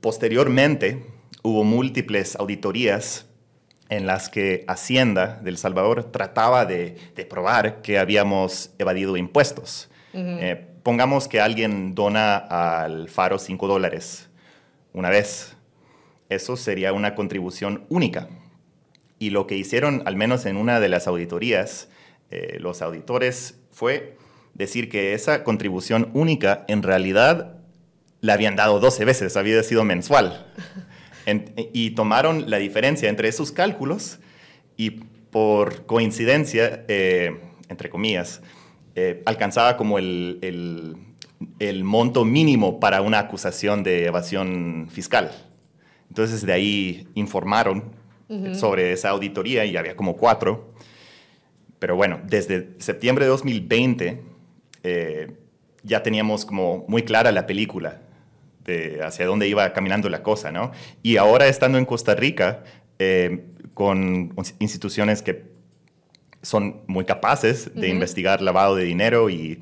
posteriormente 0.00 1.04
hubo 1.42 1.64
múltiples 1.64 2.36
auditorías 2.36 3.26
en 3.88 4.06
las 4.06 4.28
que 4.28 4.64
Hacienda 4.68 5.40
del 5.42 5.58
Salvador 5.58 6.04
trataba 6.12 6.66
de, 6.66 6.96
de 7.16 7.26
probar 7.26 7.82
que 7.82 7.98
habíamos 7.98 8.70
evadido 8.78 9.16
impuestos. 9.16 9.90
pongamos 10.84 11.26
que 11.26 11.40
alguien 11.40 11.96
dona 11.96 12.36
al 12.36 13.08
Faro 13.08 13.40
5 13.40 13.66
dólares 13.66 14.28
una 14.92 15.10
vez 15.10 15.56
eso 16.28 16.56
sería 16.56 16.92
una 16.92 17.14
contribución 17.14 17.84
única. 17.88 18.28
Y 19.18 19.30
lo 19.30 19.46
que 19.46 19.56
hicieron, 19.56 20.02
al 20.06 20.16
menos 20.16 20.46
en 20.46 20.56
una 20.56 20.80
de 20.80 20.88
las 20.88 21.06
auditorías, 21.06 21.88
eh, 22.30 22.58
los 22.60 22.82
auditores 22.82 23.58
fue 23.70 24.16
decir 24.54 24.88
que 24.88 25.14
esa 25.14 25.44
contribución 25.44 26.10
única 26.14 26.64
en 26.68 26.82
realidad 26.82 27.56
la 28.20 28.34
habían 28.34 28.56
dado 28.56 28.80
12 28.80 29.04
veces, 29.04 29.36
había 29.36 29.62
sido 29.62 29.84
mensual. 29.84 30.46
y 31.72 31.90
tomaron 31.90 32.50
la 32.50 32.58
diferencia 32.58 33.08
entre 33.08 33.28
esos 33.28 33.50
cálculos 33.50 34.18
y 34.76 34.90
por 35.30 35.86
coincidencia, 35.86 36.84
eh, 36.86 37.40
entre 37.68 37.88
comillas, 37.88 38.42
eh, 38.94 39.22
alcanzaba 39.24 39.76
como 39.76 39.98
el, 39.98 40.38
el 41.58 41.84
monto 41.84 42.24
mínimo 42.24 42.78
para 42.78 43.00
una 43.02 43.18
acusación 43.18 43.82
de 43.82 44.06
evasión 44.06 44.88
fiscal. 44.90 45.32
Entonces 46.08 46.44
de 46.46 46.52
ahí 46.52 47.08
informaron 47.14 48.04
sobre 48.54 48.92
esa 48.92 49.10
auditoría 49.10 49.64
y 49.64 49.76
había 49.76 49.96
como 49.96 50.16
cuatro. 50.16 50.73
Pero 51.78 51.96
bueno, 51.96 52.20
desde 52.24 52.70
septiembre 52.78 53.24
de 53.24 53.30
2020 53.30 54.22
eh, 54.82 55.32
ya 55.82 56.02
teníamos 56.02 56.44
como 56.44 56.84
muy 56.88 57.02
clara 57.02 57.32
la 57.32 57.46
película 57.46 58.00
de 58.64 59.02
hacia 59.02 59.26
dónde 59.26 59.48
iba 59.48 59.72
caminando 59.72 60.08
la 60.08 60.22
cosa, 60.22 60.50
¿no? 60.50 60.72
Y 61.02 61.16
ahora 61.16 61.46
estando 61.48 61.78
en 61.78 61.84
Costa 61.84 62.14
Rica, 62.14 62.64
eh, 62.98 63.44
con 63.74 64.34
instituciones 64.60 65.22
que 65.22 65.44
son 66.42 66.82
muy 66.86 67.04
capaces 67.04 67.74
de 67.74 67.88
investigar 67.88 68.40
lavado 68.40 68.76
de 68.76 68.84
dinero 68.84 69.30
y 69.30 69.60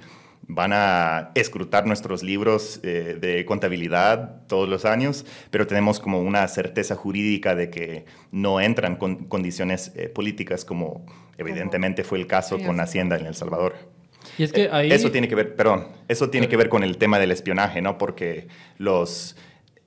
van 0.48 0.72
a 0.72 1.30
escrutar 1.34 1.86
nuestros 1.86 2.22
libros 2.22 2.80
eh, 2.82 3.16
de 3.20 3.44
contabilidad 3.44 4.46
todos 4.48 4.68
los 4.68 4.84
años, 4.84 5.24
pero 5.50 5.66
tenemos 5.66 6.00
como 6.00 6.20
una 6.20 6.46
certeza 6.48 6.96
jurídica 6.96 7.54
de 7.54 7.70
que 7.70 8.04
no 8.30 8.60
entran 8.60 8.96
con 8.96 9.24
condiciones 9.26 9.92
eh, 9.94 10.08
políticas 10.08 10.64
como 10.64 11.06
evidentemente 11.38 12.04
fue 12.04 12.18
el 12.18 12.26
caso 12.26 12.58
con 12.58 12.80
Hacienda 12.80 13.16
en 13.16 13.26
El 13.26 13.34
Salvador. 13.34 13.74
Y 14.38 14.44
es 14.44 14.52
que 14.52 14.68
ahí... 14.70 14.90
Eso 14.92 15.10
tiene 15.10 15.28
que 15.28 15.34
ver, 15.34 15.56
perdón, 15.56 15.88
eso 16.08 16.30
tiene 16.30 16.48
que 16.48 16.56
ver 16.56 16.68
con 16.68 16.82
el 16.82 16.96
tema 16.98 17.18
del 17.18 17.32
espionaje, 17.32 17.82
¿no? 17.82 17.98
Porque 17.98 18.48
los, 18.78 19.36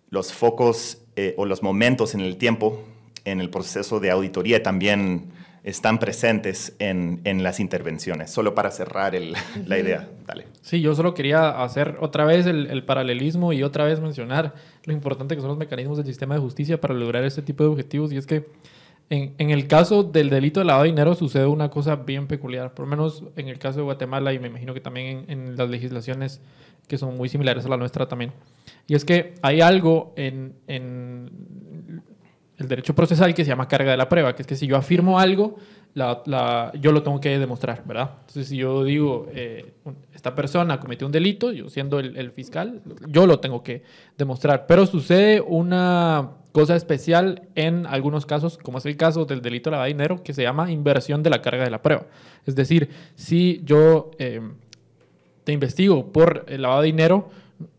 los 0.09 0.33
focos 0.33 1.03
eh, 1.15 1.33
o 1.37 1.45
los 1.45 1.63
momentos 1.63 2.13
en 2.13 2.21
el 2.21 2.37
tiempo, 2.37 2.83
en 3.23 3.39
el 3.39 3.49
proceso 3.49 3.99
de 3.99 4.11
auditoría 4.11 4.61
también 4.61 5.31
están 5.65 5.97
presentes 5.99 6.75
en, 6.79 7.19
en 7.23 7.43
las 7.43 7.59
intervenciones. 7.59 8.31
Solo 8.31 8.53
para 8.53 8.71
cerrar 8.71 9.15
el, 9.15 9.33
la 9.65 9.77
idea, 9.77 10.07
dale. 10.25 10.45
Sí, 10.61 10.79
yo 10.79 10.95
solo 10.95 11.13
quería 11.13 11.63
hacer 11.63 11.97
otra 11.99 12.23
vez 12.23 12.45
el, 12.45 12.67
el, 12.67 12.85
paralelismo 12.85 13.51
y 13.51 13.63
otra 13.63 13.83
vez 13.83 13.99
mencionar 13.99 14.53
lo 14.85 14.93
importante 14.93 15.35
que 15.35 15.41
son 15.41 15.49
los 15.49 15.57
mecanismos 15.57 15.97
del 15.97 16.05
sistema 16.05 16.35
de 16.35 16.41
justicia 16.41 16.79
para 16.79 16.93
lograr 16.93 17.23
este 17.23 17.41
tipo 17.41 17.63
de 17.63 17.69
objetivos. 17.69 18.13
Y 18.13 18.17
es 18.17 18.27
que 18.27 18.45
En, 19.09 19.33
en, 19.37 19.51
el 19.51 19.67
caso 19.67 20.03
del 20.03 20.29
delito 20.29 20.59
de 20.59 20.65
lavado 20.65 20.83
de 20.83 20.89
dinero 20.89 21.13
sucede 21.13 21.45
una 21.45 21.69
cosa 21.69 21.95
bien 21.95 22.25
peculiar, 22.25 22.73
por 22.73 22.85
lo 22.85 22.89
menos 22.89 23.23
en 23.35 23.49
el 23.49 23.59
caso 23.59 23.77
de 23.77 23.83
Guatemala 23.83 24.33
y 24.33 24.39
me 24.39 24.47
imagino 24.47 24.73
que 24.73 24.81
también 24.81 25.25
en, 25.27 25.49
en 25.49 25.57
las 25.57 25.69
legislaciones 25.69 26.41
que 26.87 26.97
son 26.97 27.15
muy 27.15 27.29
similares 27.29 27.65
a 27.65 27.69
la 27.69 27.77
nuestra 27.77 28.07
también. 28.07 28.31
Y 28.87 28.95
es 28.95 29.05
que 29.05 29.33
hay 29.41 29.61
algo 29.61 30.13
en, 30.15 30.53
en, 30.67 31.29
el 32.57 32.67
derecho 32.67 32.95
procesal 32.95 33.33
que 33.33 33.43
se 33.43 33.49
llama 33.49 33.67
carga 33.67 33.91
de 33.91 33.97
la 33.97 34.07
prueba, 34.07 34.33
que 34.35 34.41
es 34.41 34.47
que 34.47 34.55
si 34.55 34.67
yo 34.67 34.77
afirmo 34.77 35.19
algo, 35.19 35.57
la, 35.93 36.21
la, 36.25 36.71
yo 36.79 36.91
lo 36.91 37.03
tengo 37.03 37.19
que 37.19 37.37
demostrar, 37.39 37.83
¿verdad? 37.85 38.11
Entonces, 38.19 38.49
si 38.49 38.57
yo 38.57 38.83
digo, 38.83 39.27
eh, 39.33 39.73
esta 40.13 40.35
persona 40.35 40.79
cometió 40.79 41.07
un 41.07 41.13
delito, 41.13 41.51
yo 41.51 41.69
siendo 41.69 41.99
el, 41.99 42.17
el, 42.17 42.31
fiscal, 42.31 42.81
yo 43.07 43.25
lo 43.25 43.39
tengo 43.39 43.63
que 43.63 43.83
demostrar. 44.17 44.67
Pero 44.67 44.85
sucede 44.85 45.41
una 45.41 46.31
cosa 46.51 46.75
especial 46.75 47.43
en 47.55 47.85
algunos 47.85 48.25
casos, 48.25 48.57
como 48.57 48.77
es 48.77 48.85
el 48.85 48.97
caso 48.97 49.25
del 49.25 49.41
delito 49.41 49.69
de 49.69 49.71
lavado 49.71 49.87
de 49.87 49.93
dinero, 49.93 50.23
que 50.23 50.33
se 50.33 50.43
llama 50.43 50.71
inversión 50.71 51.23
de 51.23 51.29
la 51.29 51.41
carga 51.41 51.63
de 51.63 51.71
la 51.71 51.81
prueba. 51.81 52.07
Es 52.45 52.55
decir, 52.55 52.89
si 53.15 53.61
yo 53.63 54.11
eh, 54.19 54.41
te 55.45 55.53
investigo 55.53 56.11
por 56.11 56.45
el 56.47 56.61
lavado 56.61 56.81
de 56.81 56.87
dinero, 56.87 57.29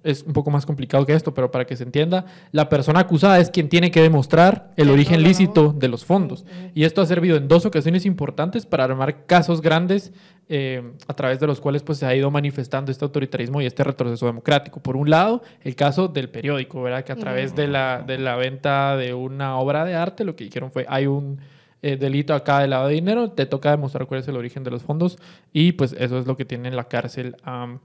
es 0.03 0.23
un 0.23 0.33
poco 0.33 0.51
más 0.51 0.67
complicado 0.67 1.05
que 1.05 1.13
esto, 1.13 1.35
pero 1.35 1.51
para 1.51 1.67
que 1.67 1.77
se 1.77 1.85
entienda, 1.85 2.27
la 2.53 2.69
persona 2.69 3.01
acusada 3.01 3.39
es 3.39 3.51
quien 3.51 3.69
tiene 3.69 3.91
que 3.91 4.01
demostrar 4.01 4.73
el 4.77 4.91
origen 4.91 5.23
lícito 5.23 5.73
de 5.73 5.89
los 5.89 6.05
fondos. 6.05 6.45
Y 6.75 6.85
esto 6.85 7.03
ha 7.03 7.07
servido 7.07 7.37
en 7.37 7.49
dos 7.49 7.67
ocasiones 7.67 8.07
importantes 8.07 8.67
para 8.67 8.85
armar 8.85 9.27
casos 9.27 9.61
grandes 9.61 10.13
eh, 10.49 10.93
a 11.09 11.15
través 11.15 11.41
de 11.41 11.47
los 11.49 11.61
cuales 11.61 11.83
pues, 11.83 11.99
se 11.99 12.07
ha 12.07 12.15
ido 12.15 12.31
manifestando 12.31 12.93
este 12.93 13.05
autoritarismo 13.05 13.61
y 13.61 13.67
este 13.67 13.83
retroceso 13.83 14.27
democrático. 14.27 14.81
Por 14.81 14.97
un 14.97 15.11
lado, 15.11 15.43
el 15.63 15.75
caso 15.75 16.09
del 16.09 16.29
periódico, 16.29 16.83
¿verdad? 16.83 17.05
que 17.05 17.13
a 17.13 17.17
través 17.17 17.57
de 17.57 17.67
la, 17.67 18.05
de 18.07 18.19
la 18.19 18.37
venta 18.37 18.97
de 18.97 19.13
una 19.13 19.59
obra 19.59 19.85
de 19.85 19.95
arte 19.95 20.25
lo 20.25 20.37
que 20.37 20.45
dijeron 20.45 20.71
fue, 20.71 20.87
hay 20.89 21.07
un 21.07 21.41
eh, 21.83 21.97
delito 21.97 22.33
acá 22.33 22.61
de 22.61 22.69
lavado 22.69 22.89
de 22.89 22.95
dinero, 22.95 23.33
te 23.33 23.45
toca 23.45 23.71
demostrar 23.71 24.07
cuál 24.07 24.21
es 24.21 24.29
el 24.29 24.37
origen 24.37 24.65
de 24.65 24.71
los 24.71 24.83
fondos 24.83 25.19
y 25.53 25.73
pues 25.73 25.95
eso 25.99 26.19
es 26.19 26.27
lo 26.27 26.37
que 26.37 26.45
tiene 26.45 26.69
en 26.69 26.77
la 26.77 26.85
cárcel 26.85 27.37
um, 27.47 27.79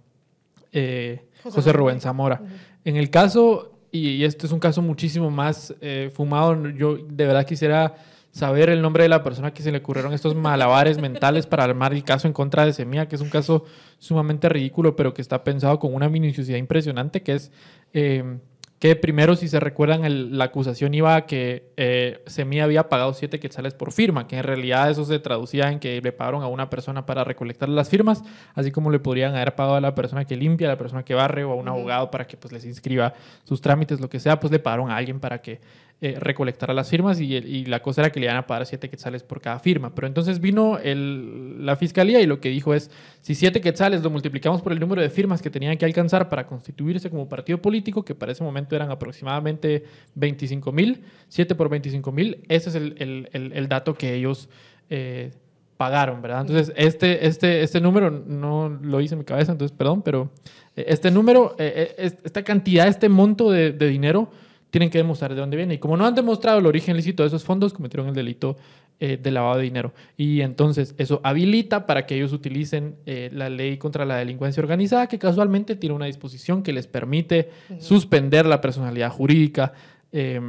eh, 0.72 1.26
José, 1.44 1.56
José, 1.56 1.74
Rubén 1.74 2.02
Zamora. 2.02 2.40
Uh 2.42 2.46
-huh. 2.46 2.50
En 2.86 2.96
el 2.98 3.10
caso, 3.10 3.72
y, 3.92 4.10
y, 4.10 4.24
este 4.24 4.46
es 4.46 4.52
un 4.52 4.60
caso 4.60 4.82
muchísimo 4.82 5.30
más 5.30 5.74
eh, 5.82 6.10
fumado, 6.14 6.70
yo 6.70 6.98
de 6.98 7.26
verdad 7.26 7.46
quisiera 7.46 7.96
saber 8.32 8.70
el 8.70 8.82
nombre 8.82 9.04
de 9.04 9.10
la 9.10 9.24
persona 9.24 9.54
que 9.54 9.62
se 9.62 9.72
le 9.72 9.80
ocurrieron 9.80 10.14
estos 10.14 10.36
malabares 10.36 10.98
mentales 10.98 11.46
para 11.46 11.66
armar 11.66 11.94
el 11.94 12.04
caso 12.04 12.28
en 12.28 12.34
contra 12.34 12.66
de 12.66 12.74
Semilla, 12.74 13.08
que 13.08 13.16
es 13.16 13.22
un 13.22 13.30
caso 13.30 13.66
sumamente 14.00 14.48
ridículo, 14.48 14.96
pero 14.96 15.14
que 15.14 15.22
está 15.22 15.44
pensado 15.44 15.80
con 15.80 15.94
una 15.94 16.10
minuciosidad 16.10 16.58
impresionante, 16.58 17.22
que 17.22 17.34
es... 17.34 17.52
Eh, 17.94 18.40
que 18.82 18.96
primero, 18.96 19.36
si 19.36 19.48
se 19.48 19.60
recuerdan, 19.60 20.06
el, 20.06 20.40
la 20.40 20.46
acusación 20.46 20.92
iba 20.96 21.16
a 21.16 21.28
que 21.28 21.72
eh, 21.78 22.24
Semilla 22.26 22.64
había 22.64 22.90
pagado 22.90 23.14
siete 23.14 23.40
quetzales 23.40 23.76
por 23.76 23.92
firma, 23.92 24.28
que 24.28 24.38
en 24.38 24.44
realidad 24.44 24.90
eso 24.90 25.06
se 25.06 25.20
traducía 25.20 25.72
en 25.72 25.80
que 25.80 26.02
le 26.02 26.12
pagaron 26.12 26.42
a 26.42 26.48
una 26.48 26.68
persona 26.72 27.06
para 27.06 27.24
recolectar 27.24 27.70
las 27.70 27.90
firmas, 27.90 28.24
así 28.56 28.72
como 28.72 28.90
le 28.90 28.98
podrían 28.98 29.36
haber 29.36 29.54
pagado 29.54 29.76
a 29.76 29.82
la 29.82 29.94
persona 29.94 30.26
que 30.26 30.36
limpia, 30.36 30.68
a 30.68 30.72
la 30.72 30.80
persona 30.80 31.06
que 31.06 31.14
barre 31.14 31.44
o 31.44 31.52
a 31.52 31.56
un 31.56 31.68
abogado 31.68 32.10
para 32.10 32.26
que 32.26 32.38
pues, 32.38 32.52
les 32.52 32.66
inscriba 32.66 33.14
sus 33.44 33.62
trámites, 33.62 34.02
lo 34.02 34.10
que 34.10 34.20
sea, 34.20 34.40
pues 34.40 34.52
le 34.52 34.58
pagaron 34.58 34.90
a 34.90 34.98
alguien 34.98 35.20
para 35.20 35.44
que 35.44 35.62
eh, 36.04 36.18
recolectara 36.20 36.74
las 36.74 36.90
firmas 36.90 37.20
y, 37.20 37.64
la 37.66 37.84
cosa 37.84 38.02
era 38.02 38.12
que 38.12 38.20
le 38.20 38.26
iban 38.26 38.38
a 38.38 38.48
pagar 38.48 38.66
siete 38.66 38.90
quetzales 38.90 39.22
por 39.22 39.40
cada 39.40 39.60
firma. 39.60 39.94
Pero 39.94 40.08
entonces 40.08 40.40
vino 40.42 40.80
la 40.84 41.76
fiscalía 41.76 42.20
y 42.22 42.26
lo 42.26 42.40
que 42.40 42.50
dijo 42.50 42.74
es, 42.74 42.90
si 43.22 43.36
siete 43.36 43.62
quetzales 43.62 44.02
lo 44.02 44.10
multiplicamos 44.10 44.64
por 44.64 44.72
el 44.72 44.80
número 44.80 45.04
de 45.04 45.12
firmas 45.12 45.44
que 45.44 45.52
tenían 45.52 45.78
que 45.78 45.86
alcanzar 45.86 46.28
para 46.28 46.48
constituirse 46.48 47.12
como 47.12 47.30
partido 47.30 47.62
político, 47.62 48.04
que 48.04 48.16
para 48.16 48.32
ese 48.32 48.44
momento 48.44 48.76
eran 48.76 48.90
aproximadamente 48.90 49.84
25 50.16 50.72
mil, 50.72 51.04
7 51.28 51.54
por 51.54 51.70
25 51.70 52.12
mil, 52.12 52.46
ese 52.50 52.70
es 52.70 52.76
el, 52.76 53.68
dato 53.70 53.94
que 53.94 54.16
ellos... 54.16 54.50
Eh, 54.90 55.30
pagaron, 55.78 56.22
¿verdad? 56.22 56.42
Entonces, 56.42 56.72
este, 56.76 57.26
este, 57.26 57.64
este 57.64 57.82
número 57.82 58.12
no 58.12 58.70
lo 58.70 59.02
hice 59.02 59.16
en 59.16 59.20
mi 59.20 59.26
cabeza, 59.26 59.52
entonces, 59.52 59.76
perdón, 59.76 60.04
pero 60.04 60.30
este 60.76 61.10
número, 61.10 61.56
eh, 61.58 61.96
esta 62.24 62.44
cantidad, 62.44 62.88
este 62.88 63.10
monto 63.10 63.50
de 63.50 63.72
dinero, 63.74 64.30
tienen 64.72 64.90
que 64.90 64.98
demostrar 64.98 65.36
de 65.36 65.40
dónde 65.40 65.58
viene. 65.58 65.76
Y 65.76 65.78
como 65.78 65.96
no 65.98 66.06
han 66.06 66.16
demostrado 66.16 66.58
el 66.58 66.66
origen 66.66 66.96
lícito 66.96 67.22
de 67.22 67.28
esos 67.28 67.44
fondos, 67.44 67.74
cometieron 67.74 68.08
el 68.08 68.16
delito 68.16 68.56
eh, 69.00 69.20
de 69.22 69.32
lavado 69.32 69.58
de 69.58 69.64
dinero. 69.64 69.94
Y 70.18 70.42
entonces 70.42 70.96
eso 70.98 71.22
habilita 71.24 71.86
para 71.86 72.06
que 72.06 72.16
ellos 72.16 72.34
utilicen 72.34 72.96
eh, 73.06 73.30
la 73.34 73.50
ley 73.50 73.78
contra 73.78 74.06
la 74.06 74.18
delincuencia 74.18 74.62
organizada, 74.62 75.08
que 75.08 75.20
casualmente 75.20 75.76
tiene 75.76 75.96
una 75.96 76.06
disposición 76.06 76.64
que 76.64 76.74
les 76.74 76.88
permite 76.88 77.50
uh 77.70 77.74
-huh. 77.74 77.82
suspender 77.82 78.46
la 78.46 78.62
personalidad 78.62 79.12
jurídica. 79.12 79.74
Eh, 80.12 80.40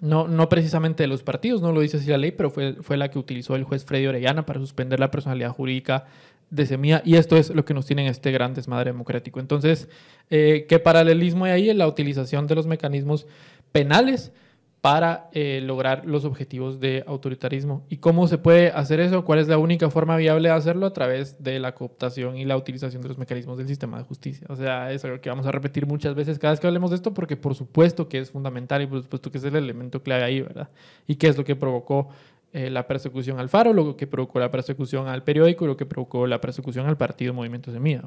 no, 0.00 0.28
no 0.28 0.48
precisamente 0.48 1.02
de 1.02 1.06
los 1.06 1.22
partidos, 1.22 1.62
no 1.62 1.72
lo 1.72 1.80
dice 1.80 1.96
así 1.96 2.08
la 2.10 2.18
ley, 2.18 2.30
pero 2.30 2.50
fue, 2.50 2.74
fue 2.82 2.96
la 2.98 3.10
que 3.10 3.18
utilizó 3.18 3.56
el 3.56 3.64
juez 3.64 3.84
Freddy 3.84 4.06
Orellana 4.06 4.44
para 4.44 4.60
suspender 4.60 5.00
la 5.00 5.10
personalidad 5.10 5.50
jurídica 5.52 6.04
de 6.50 6.66
Semilla 6.66 7.02
y 7.04 7.16
esto 7.16 7.36
es 7.36 7.50
lo 7.50 7.64
que 7.64 7.74
nos 7.74 7.86
tiene 7.86 8.02
en 8.02 8.08
este 8.08 8.30
gran 8.30 8.54
desmadre 8.54 8.90
democrático. 8.90 9.40
Entonces, 9.40 9.88
eh, 10.30 10.66
¿qué 10.68 10.78
paralelismo 10.78 11.44
hay 11.44 11.52
ahí 11.52 11.70
en 11.70 11.78
la 11.78 11.88
utilización 11.88 12.46
de 12.46 12.54
los 12.54 12.66
mecanismos 12.66 13.26
penales 13.72 14.32
para 14.80 15.28
eh, 15.32 15.60
lograr 15.64 16.06
los 16.06 16.24
objetivos 16.24 16.78
de 16.78 17.02
autoritarismo? 17.06 17.84
¿Y 17.88 17.96
cómo 17.96 18.28
se 18.28 18.38
puede 18.38 18.68
hacer 18.68 19.00
eso? 19.00 19.24
¿Cuál 19.24 19.40
es 19.40 19.48
la 19.48 19.58
única 19.58 19.90
forma 19.90 20.16
viable 20.16 20.48
de 20.48 20.54
hacerlo? 20.54 20.86
A 20.86 20.92
través 20.92 21.42
de 21.42 21.58
la 21.58 21.74
cooptación 21.74 22.36
y 22.36 22.44
la 22.44 22.56
utilización 22.56 23.02
de 23.02 23.08
los 23.08 23.18
mecanismos 23.18 23.58
del 23.58 23.66
sistema 23.66 23.98
de 23.98 24.04
justicia. 24.04 24.46
O 24.48 24.54
sea, 24.54 24.92
es 24.92 25.04
algo 25.04 25.20
que 25.20 25.28
vamos 25.28 25.46
a 25.46 25.50
repetir 25.50 25.86
muchas 25.86 26.14
veces 26.14 26.38
cada 26.38 26.52
vez 26.52 26.60
que 26.60 26.68
hablemos 26.68 26.90
de 26.90 26.96
esto 26.96 27.12
porque 27.12 27.36
por 27.36 27.56
supuesto 27.56 28.08
que 28.08 28.20
es 28.20 28.30
fundamental 28.30 28.82
y 28.82 28.86
por 28.86 29.02
supuesto 29.02 29.32
que 29.32 29.38
es 29.38 29.44
el 29.44 29.56
elemento 29.56 30.02
clave 30.04 30.22
ahí, 30.22 30.40
¿verdad? 30.40 30.68
¿Y 31.08 31.16
qué 31.16 31.26
es 31.26 31.36
lo 31.36 31.44
que 31.44 31.56
provocó 31.56 32.10
eh, 32.56 32.70
la 32.70 32.86
persecución 32.86 33.38
al 33.38 33.50
Faro, 33.50 33.74
lo 33.74 33.98
que 33.98 34.06
provocó 34.06 34.38
la 34.38 34.50
persecución 34.50 35.08
al 35.08 35.22
periódico, 35.22 35.66
lo 35.66 35.76
que 35.76 35.84
provocó 35.84 36.26
la 36.26 36.40
persecución 36.40 36.86
al 36.86 36.96
partido 36.96 37.34
Movimiento 37.34 37.70
Semilla. 37.70 38.04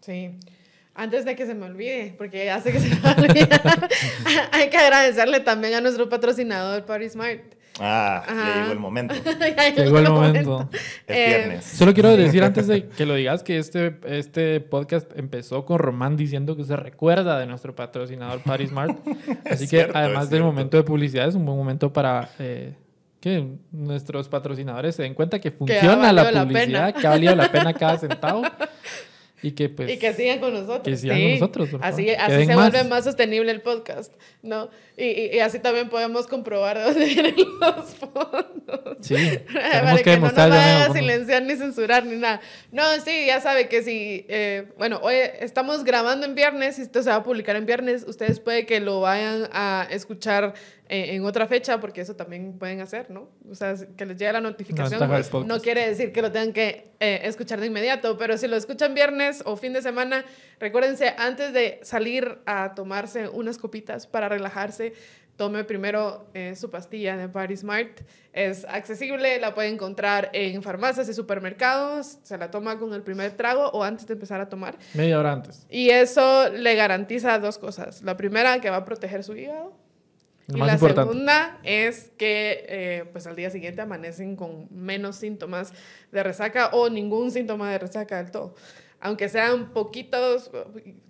Sí. 0.00 0.38
Antes 0.94 1.26
de 1.26 1.36
que 1.36 1.44
se 1.44 1.54
me 1.54 1.66
olvide, 1.66 2.14
porque 2.16 2.46
ya 2.46 2.58
sé 2.62 2.72
que 2.72 2.80
se 2.80 2.88
me 2.88 3.10
olvidar, 3.10 3.90
hay 4.50 4.70
que 4.70 4.78
agradecerle 4.78 5.40
también 5.40 5.74
a 5.74 5.82
nuestro 5.82 6.08
patrocinador 6.08 6.86
Parismart. 6.86 7.42
Ah, 7.78 8.24
Ajá. 8.26 8.34
ya 8.34 8.60
llegó 8.62 8.72
el 8.72 8.78
momento. 8.78 9.14
ya 9.40 9.68
llegó 9.74 9.98
el 9.98 10.08
momento. 10.08 10.50
momento. 10.50 10.70
Es 11.06 11.14
eh, 11.14 11.26
viernes. 11.26 11.64
Solo 11.66 11.92
quiero 11.92 12.08
decir 12.16 12.42
antes 12.44 12.66
de 12.66 12.88
que 12.88 13.04
lo 13.04 13.14
digas 13.14 13.42
que 13.42 13.58
este, 13.58 13.98
este 14.06 14.60
podcast 14.60 15.10
empezó 15.18 15.66
con 15.66 15.78
Román 15.80 16.16
diciendo 16.16 16.56
que 16.56 16.64
se 16.64 16.76
recuerda 16.76 17.38
de 17.38 17.44
nuestro 17.44 17.74
patrocinador 17.74 18.40
Parismart. 18.40 19.06
Así 19.44 19.64
que 19.64 19.66
cierto, 19.66 19.98
además 19.98 20.30
del 20.30 20.42
momento 20.44 20.78
de 20.78 20.82
publicidad 20.82 21.28
es 21.28 21.34
un 21.34 21.44
buen 21.44 21.58
momento 21.58 21.92
para... 21.92 22.30
Eh, 22.38 22.76
que 23.24 23.42
nuestros 23.72 24.28
patrocinadores 24.28 24.96
se 24.96 25.02
den 25.02 25.14
cuenta 25.14 25.40
que 25.40 25.50
funciona 25.50 26.08
que 26.08 26.12
la 26.12 26.44
publicidad, 26.44 26.88
la 26.88 26.92
que 26.92 27.06
ha 27.06 27.10
valido 27.10 27.34
la 27.34 27.50
pena 27.50 27.72
cada 27.72 27.96
centavo. 27.98 28.42
Y 29.40 29.52
que, 29.52 29.70
pues, 29.70 29.90
y 29.90 29.98
que 29.98 30.12
sigan 30.12 30.40
con 30.40 30.52
nosotros. 30.52 30.82
Que 30.82 30.96
sigan 30.96 31.16
sí. 31.16 31.22
con 31.22 31.32
nosotros. 31.32 31.70
Así, 31.80 32.10
así 32.10 32.44
se 32.44 32.54
más. 32.54 32.70
vuelve 32.70 32.86
más 32.86 33.04
sostenible 33.04 33.50
el 33.50 33.62
podcast, 33.62 34.12
¿no? 34.42 34.68
Y, 34.96 35.04
y, 35.04 35.30
y, 35.36 35.38
así 35.38 35.58
también 35.58 35.88
podemos 35.88 36.26
comprobar 36.26 36.76
de 36.78 36.84
dónde 36.84 37.06
vienen 37.06 37.34
los 37.60 37.94
fondos. 37.94 38.98
Sí, 39.00 39.14
Para 39.54 39.96
que, 39.96 40.02
que 40.02 40.16
no 40.18 40.26
nos 40.26 40.34
vaya 40.34 40.84
a 40.84 40.92
silenciar 40.92 41.42
ni 41.44 41.56
censurar 41.56 42.04
ni 42.04 42.16
nada. 42.16 42.42
No, 42.72 42.82
sí, 43.04 43.26
ya 43.26 43.40
sabe 43.40 43.68
que 43.68 43.82
si, 43.82 44.26
eh, 44.28 44.66
bueno, 44.76 45.00
hoy 45.02 45.14
estamos 45.40 45.82
grabando 45.84 46.26
en 46.26 46.34
viernes 46.34 46.78
y 46.78 46.82
esto 46.82 47.02
se 47.02 47.08
va 47.08 47.16
a 47.16 47.22
publicar 47.22 47.56
en 47.56 47.64
viernes, 47.64 48.04
ustedes 48.06 48.38
puede 48.38 48.66
que 48.66 48.80
lo 48.80 49.00
vayan 49.00 49.48
a 49.52 49.86
escuchar 49.90 50.54
eh, 50.88 51.14
en 51.14 51.24
otra 51.24 51.46
fecha, 51.46 51.80
porque 51.80 52.02
eso 52.02 52.14
también 52.14 52.58
pueden 52.58 52.80
hacer, 52.82 53.10
¿no? 53.10 53.30
O 53.50 53.54
sea, 53.54 53.74
que 53.96 54.04
les 54.04 54.18
llegue 54.18 54.32
la 54.34 54.42
notificación. 54.42 55.00
No, 55.32 55.44
no 55.44 55.60
quiere 55.60 55.88
decir 55.88 56.12
que 56.12 56.20
lo 56.20 56.30
tengan 56.30 56.52
que 56.52 56.92
eh, 57.00 57.20
escuchar 57.24 57.58
de 57.58 57.68
inmediato, 57.68 58.18
pero 58.18 58.36
si 58.36 58.48
lo 58.48 58.56
escuchan 58.56 58.94
viernes 58.94 59.42
o 59.46 59.56
fin 59.56 59.72
de 59.72 59.80
semana, 59.80 60.24
recuérdense, 60.60 61.14
antes 61.16 61.54
de 61.54 61.80
salir 61.82 62.38
a 62.44 62.74
tomarse 62.74 63.28
unas 63.28 63.56
copitas 63.56 64.06
para 64.06 64.28
relajarse, 64.28 64.92
tome 65.36 65.64
primero 65.64 66.26
eh, 66.34 66.54
su 66.54 66.70
pastilla 66.70 67.16
de 67.16 67.28
Party 67.28 67.56
Smart. 67.56 68.00
Es 68.32 68.66
accesible, 68.66 69.40
la 69.40 69.54
puede 69.54 69.68
encontrar 69.68 70.30
en 70.32 70.62
farmacias 70.62 71.08
y 71.08 71.14
supermercados. 71.14 72.18
Se 72.22 72.36
la 72.36 72.50
toma 72.50 72.78
con 72.78 72.92
el 72.92 73.02
primer 73.02 73.32
trago 73.32 73.68
o 73.70 73.82
antes 73.84 74.06
de 74.06 74.14
empezar 74.14 74.40
a 74.40 74.48
tomar. 74.48 74.76
Media 74.92 75.18
hora 75.18 75.32
antes. 75.32 75.66
Y 75.70 75.90
eso 75.90 76.50
le 76.50 76.74
garantiza 76.74 77.38
dos 77.38 77.58
cosas. 77.58 78.02
La 78.02 78.16
primera, 78.16 78.60
que 78.60 78.70
va 78.70 78.76
a 78.76 78.84
proteger 78.84 79.24
su 79.24 79.36
hígado. 79.36 79.83
Y 80.48 80.58
la 80.58 80.74
importante. 80.74 81.12
segunda 81.12 81.58
es 81.62 82.10
que 82.18 82.66
eh, 82.68 83.04
pues 83.12 83.26
al 83.26 83.34
día 83.34 83.50
siguiente 83.50 83.80
amanecen 83.80 84.36
con 84.36 84.68
menos 84.70 85.16
síntomas 85.16 85.72
de 86.12 86.22
resaca 86.22 86.68
o 86.72 86.90
ningún 86.90 87.30
síntoma 87.30 87.70
de 87.70 87.78
resaca 87.78 88.22
del 88.22 88.30
todo. 88.30 88.54
Aunque 89.00 89.28
sean 89.28 89.72
poquitos, 89.72 90.50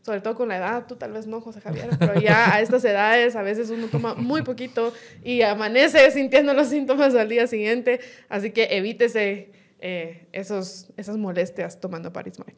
sobre 0.02 0.20
todo 0.20 0.34
con 0.34 0.48
la 0.48 0.56
edad, 0.56 0.86
tú 0.86 0.96
tal 0.96 1.12
vez 1.12 1.28
no, 1.28 1.40
José 1.40 1.60
Javier, 1.60 1.90
pero 1.98 2.20
ya 2.20 2.52
a 2.52 2.60
estas 2.60 2.84
edades 2.84 3.36
a 3.36 3.42
veces 3.42 3.70
uno 3.70 3.86
toma 3.86 4.14
muy 4.14 4.42
poquito 4.42 4.92
y 5.22 5.42
amanece 5.42 6.10
sintiendo 6.10 6.54
los 6.54 6.68
síntomas 6.68 7.14
al 7.14 7.28
día 7.28 7.46
siguiente. 7.46 8.00
Así 8.28 8.50
que 8.50 8.64
evítese 8.76 9.52
eh, 9.78 10.26
esos, 10.32 10.88
esas 10.96 11.16
molestias 11.16 11.80
tomando 11.80 12.12
Parismart. 12.12 12.56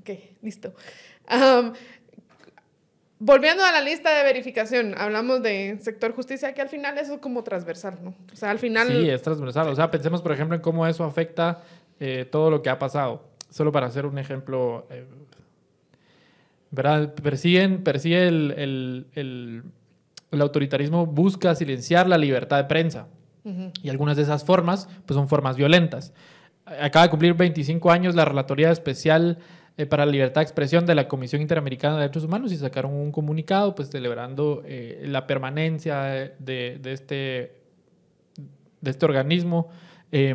Ok, 0.00 0.10
listo. 0.40 0.74
Um, 1.30 1.74
volviendo 3.18 3.64
a 3.64 3.72
la 3.72 3.80
lista 3.80 4.16
de 4.16 4.22
verificación, 4.22 4.94
hablamos 4.96 5.42
de 5.42 5.78
sector 5.80 6.14
justicia, 6.14 6.54
que 6.54 6.62
al 6.62 6.68
final 6.68 6.98
eso 6.98 7.14
es 7.14 7.20
como 7.20 7.42
transversal, 7.42 7.98
¿no? 8.02 8.14
O 8.32 8.36
sea, 8.36 8.50
al 8.50 8.58
final... 8.58 8.88
Sí, 8.88 9.08
es 9.10 9.22
transversal. 9.22 9.68
O 9.68 9.74
sea, 9.74 9.90
pensemos, 9.90 10.22
por 10.22 10.32
ejemplo, 10.32 10.56
en 10.56 10.62
cómo 10.62 10.86
eso 10.86 11.04
afecta 11.04 11.62
eh, 12.00 12.26
todo 12.30 12.50
lo 12.50 12.62
que 12.62 12.70
ha 12.70 12.78
pasado. 12.78 13.24
Solo 13.50 13.72
para 13.72 13.86
hacer 13.86 14.06
un 14.06 14.18
ejemplo, 14.18 14.86
eh, 14.90 15.04
¿verdad? 16.70 17.14
Persiguen, 17.14 17.82
persigue 17.82 18.28
el, 18.28 18.54
el, 18.56 19.06
el, 19.14 19.62
el, 20.30 20.40
autoritarismo, 20.40 21.06
busca 21.06 21.54
silenciar 21.54 22.06
la 22.08 22.18
libertad 22.18 22.58
de 22.58 22.64
prensa. 22.64 23.08
Uh 23.44 23.50
-huh. 23.50 23.72
Y 23.82 23.88
algunas 23.88 24.16
de 24.16 24.24
esas 24.24 24.44
formas, 24.44 24.88
pues 25.06 25.16
son 25.16 25.28
formas 25.28 25.56
violentas. 25.56 26.12
Acaba 26.66 27.06
de 27.06 27.10
cumplir 27.10 27.34
25 27.34 27.90
años 27.90 28.14
la 28.14 28.26
Relatoría 28.26 28.70
Especial 28.70 29.38
eh, 29.78 29.86
para 29.86 30.04
la 30.04 30.12
Libertad 30.12 30.42
de 30.42 30.44
Expresión 30.44 30.84
de 30.84 30.94
la 30.94 31.08
Comisión 31.08 31.40
Interamericana 31.40 31.94
de 31.94 32.00
Derechos 32.02 32.24
Humanos 32.24 32.52
y 32.52 32.58
sacaron 32.58 32.92
un 32.92 33.10
comunicado 33.10 33.74
pues 33.74 33.88
celebrando 33.88 34.62
eh, 34.66 35.04
la 35.06 35.26
permanencia 35.26 36.02
de, 36.38 36.78
de, 36.78 36.92
este, 36.92 37.52
de 38.82 38.90
este 38.90 39.06
organismo, 39.06 39.70
eh, 40.12 40.34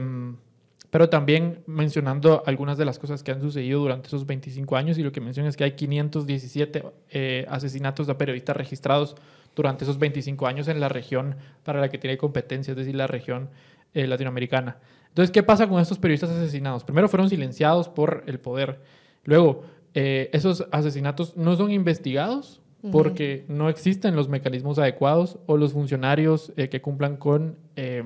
pero 0.94 1.10
también 1.10 1.64
mencionando 1.66 2.44
algunas 2.46 2.78
de 2.78 2.86
las 2.86 3.00
cosas 3.00 3.24
que 3.24 3.32
han 3.32 3.42
sucedido 3.42 3.80
durante 3.80 4.10
esos 4.10 4.28
25 4.28 4.76
años 4.76 5.00
y 5.00 5.02
lo 5.02 5.12
que 5.12 5.22
menciona 5.22 5.50
es 5.50 5.58
que 5.58 5.64
hay 5.64 5.72
517 5.72 6.84
eh, 7.10 7.48
asesinatos 7.50 8.06
de 8.06 8.14
periodistas 8.14 8.56
registrados 8.56 9.16
durante 9.56 9.86
esos 9.86 9.98
25 9.98 10.46
años 10.46 10.68
en 10.68 10.80
la 10.80 10.90
región 10.90 11.36
para 11.64 11.82
la 11.82 11.90
que 11.90 11.98
tiene 11.98 12.16
competencia, 12.20 12.74
es 12.74 12.78
decir, 12.78 12.94
la 12.94 13.08
región 13.08 13.50
eh, 13.96 14.06
latinoamericana. 14.06 14.78
Entonces, 15.08 15.32
¿qué 15.32 15.42
pasa 15.42 15.68
con 15.68 15.82
estos 15.82 15.98
periodistas 15.98 16.30
asesinados? 16.30 16.84
Primero 16.84 17.10
fueron 17.10 17.28
silenciados 17.28 17.90
por 17.90 18.24
el 18.28 18.40
poder. 18.40 18.80
Luego, 19.24 19.64
eh, 19.94 20.30
esos 20.34 20.66
asesinatos 20.72 21.38
no 21.38 21.56
son 21.56 21.72
investigados 21.72 22.62
porque 22.92 23.46
uh 23.48 23.52
-huh. 23.52 23.56
no 23.56 23.70
existen 23.70 24.16
los 24.16 24.28
mecanismos 24.28 24.78
adecuados 24.78 25.40
o 25.46 25.56
los 25.56 25.72
funcionarios 25.72 26.52
eh, 26.58 26.68
que 26.68 26.82
cumplan 26.82 27.16
con 27.16 27.58
eh, 27.78 28.04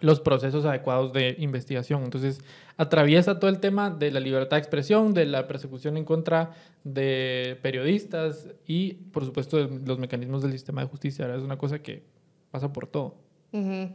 los 0.00 0.20
procesos 0.20 0.64
adecuados 0.64 1.12
de 1.12 1.36
investigación. 1.38 2.04
Entonces, 2.04 2.40
atraviesa 2.76 3.38
todo 3.40 3.50
el 3.50 3.58
tema 3.58 3.90
de 3.90 4.10
la 4.10 4.20
libertad 4.20 4.56
de 4.56 4.60
expresión, 4.60 5.14
de 5.14 5.26
la 5.26 5.48
persecución 5.48 5.96
en 5.96 6.04
contra 6.04 6.52
de 6.84 7.58
periodistas 7.62 8.48
y, 8.66 8.94
por 9.12 9.24
supuesto, 9.24 9.56
de 9.56 9.86
los 9.86 9.98
mecanismos 9.98 10.42
del 10.42 10.52
sistema 10.52 10.82
de 10.82 10.88
justicia. 10.88 11.34
Es 11.34 11.42
una 11.42 11.58
cosa 11.58 11.80
que 11.80 12.02
pasa 12.50 12.72
por 12.72 12.86
todo. 12.86 13.16
Uh 13.52 13.58
-huh. 13.58 13.92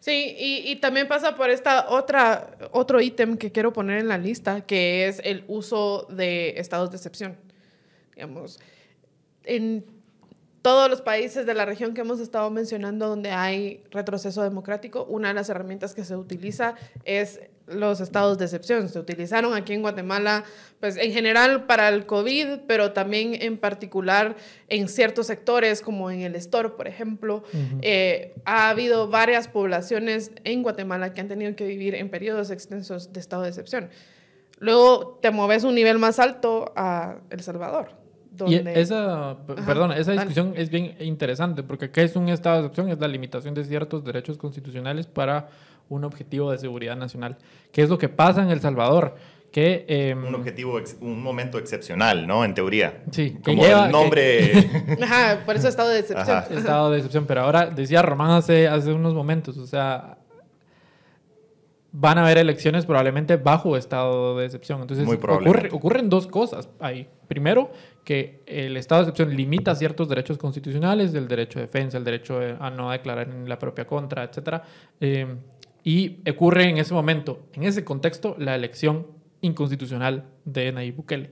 Sí, 0.00 0.34
y, 0.38 0.70
y, 0.70 0.76
también 0.76 1.06
pasa 1.06 1.36
por 1.36 1.50
esta 1.50 1.88
otra, 1.88 2.56
otro 2.72 3.00
ítem 3.00 3.36
que 3.36 3.52
quiero 3.52 3.72
poner 3.72 3.98
en 3.98 4.08
la 4.08 4.18
lista, 4.18 4.62
que 4.62 5.06
es 5.06 5.20
el 5.24 5.44
uso 5.46 6.06
de 6.10 6.54
estados 6.58 6.90
de 6.90 6.96
excepción. 6.96 7.36
Digamos, 8.14 8.58
en 9.44 9.84
todos 10.62 10.90
los 10.90 11.00
países 11.00 11.46
de 11.46 11.54
la 11.54 11.64
región 11.64 11.94
que 11.94 12.00
hemos 12.00 12.20
estado 12.20 12.50
mencionando 12.50 13.08
donde 13.08 13.30
hay 13.30 13.82
retroceso 13.90 14.42
democrático, 14.42 15.04
una 15.04 15.28
de 15.28 15.34
las 15.34 15.48
herramientas 15.48 15.94
que 15.94 16.04
se 16.04 16.16
utiliza 16.16 16.74
es 17.04 17.40
los 17.70 18.00
estados 18.00 18.38
de 18.38 18.44
excepción. 18.44 18.88
Se 18.88 18.98
utilizaron 18.98 19.54
aquí 19.54 19.72
en 19.72 19.82
Guatemala, 19.82 20.44
pues 20.80 20.96
en 20.96 21.12
general 21.12 21.66
para 21.66 21.88
el 21.88 22.06
COVID, 22.06 22.60
pero 22.66 22.92
también 22.92 23.36
en 23.40 23.58
particular 23.58 24.36
en 24.68 24.88
ciertos 24.88 25.26
sectores, 25.26 25.80
como 25.80 26.10
en 26.10 26.20
el 26.22 26.34
store, 26.36 26.70
por 26.70 26.88
ejemplo. 26.88 27.42
Uh 27.52 27.56
-huh. 27.56 27.78
eh, 27.82 28.34
ha 28.44 28.70
habido 28.70 29.08
varias 29.08 29.48
poblaciones 29.48 30.32
en 30.44 30.62
Guatemala 30.62 31.12
que 31.12 31.20
han 31.20 31.28
tenido 31.28 31.54
que 31.56 31.66
vivir 31.66 31.94
en 31.94 32.08
periodos 32.08 32.50
extensos 32.50 33.12
de 33.12 33.20
estado 33.20 33.42
de 33.42 33.48
excepción. 33.48 33.90
Luego 34.60 35.18
te 35.22 35.30
mueves 35.30 35.64
un 35.64 35.74
nivel 35.74 35.98
más 35.98 36.18
alto 36.18 36.72
a 36.74 37.18
El 37.30 37.40
Salvador. 37.40 37.90
Donde... 38.30 38.72
Y 38.74 38.78
esa, 38.78 39.30
Ajá, 39.30 39.38
perdón, 39.66 39.92
esa 39.92 40.12
discusión 40.12 40.50
dale. 40.50 40.62
es 40.62 40.70
bien 40.70 40.96
interesante, 41.00 41.62
porque 41.62 41.90
¿qué 41.90 42.04
es 42.04 42.14
un 42.14 42.28
estado 42.28 42.56
de 42.56 42.60
excepción? 42.66 42.88
Es 42.88 42.98
la 42.98 43.08
limitación 43.08 43.54
de 43.54 43.64
ciertos 43.64 44.04
derechos 44.04 44.38
constitucionales 44.38 45.06
para 45.06 45.48
un 45.88 46.04
objetivo 46.04 46.50
de 46.50 46.58
seguridad 46.58 46.96
nacional. 46.96 47.38
¿Qué 47.72 47.82
es 47.82 47.88
lo 47.88 47.98
que 47.98 48.08
pasa 48.08 48.42
en 48.42 48.50
El 48.50 48.60
Salvador? 48.60 49.16
Que, 49.50 49.86
eh, 49.88 50.14
un 50.14 50.34
objetivo, 50.34 50.78
un 51.00 51.22
momento 51.22 51.58
excepcional, 51.58 52.26
¿no? 52.26 52.44
En 52.44 52.52
teoría. 52.52 53.02
Sí. 53.10 53.38
Como 53.42 53.62
lleva, 53.62 53.86
el 53.86 53.92
nombre... 53.92 54.52
Que... 54.52 54.98
Ajá, 55.02 55.42
por 55.46 55.56
eso 55.56 55.68
estado 55.68 55.88
de 55.88 56.00
excepción. 56.00 56.36
Ajá. 56.36 56.54
Estado 56.54 56.90
de 56.90 56.98
excepción, 56.98 57.24
pero 57.26 57.42
ahora 57.42 57.66
decía 57.66 58.02
Román 58.02 58.32
hace, 58.32 58.68
hace 58.68 58.92
unos 58.92 59.14
momentos, 59.14 59.56
o 59.56 59.66
sea, 59.66 60.18
van 61.92 62.18
a 62.18 62.24
haber 62.24 62.38
elecciones 62.38 62.84
probablemente 62.84 63.36
bajo 63.36 63.76
estado 63.76 64.36
de 64.36 64.44
excepción. 64.44 64.82
Entonces, 64.82 65.06
Muy 65.06 65.16
ocurre, 65.16 65.70
ocurren 65.72 66.08
dos 66.10 66.26
cosas 66.26 66.68
ahí. 66.78 67.08
Primero, 67.26 67.70
que 68.04 68.42
el 68.46 68.76
estado 68.76 69.02
de 69.02 69.10
excepción 69.10 69.36
limita 69.36 69.74
ciertos 69.74 70.08
derechos 70.08 70.38
constitucionales, 70.38 71.14
el 71.14 71.28
derecho 71.28 71.58
de 71.58 71.66
defensa, 71.66 71.98
el 71.98 72.04
derecho 72.04 72.40
a 72.60 72.70
no 72.70 72.90
declarar 72.90 73.28
en 73.28 73.48
la 73.48 73.58
propia 73.58 73.86
contra, 73.86 74.24
etc. 74.24 74.62
Eh, 75.00 75.26
y 75.84 76.18
ocurre 76.28 76.68
en 76.68 76.78
ese 76.78 76.94
momento, 76.94 77.40
en 77.54 77.64
ese 77.64 77.84
contexto, 77.84 78.36
la 78.38 78.54
elección 78.54 79.06
inconstitucional 79.40 80.24
de 80.44 80.72
Nayib 80.72 80.96
Bukele. 80.96 81.30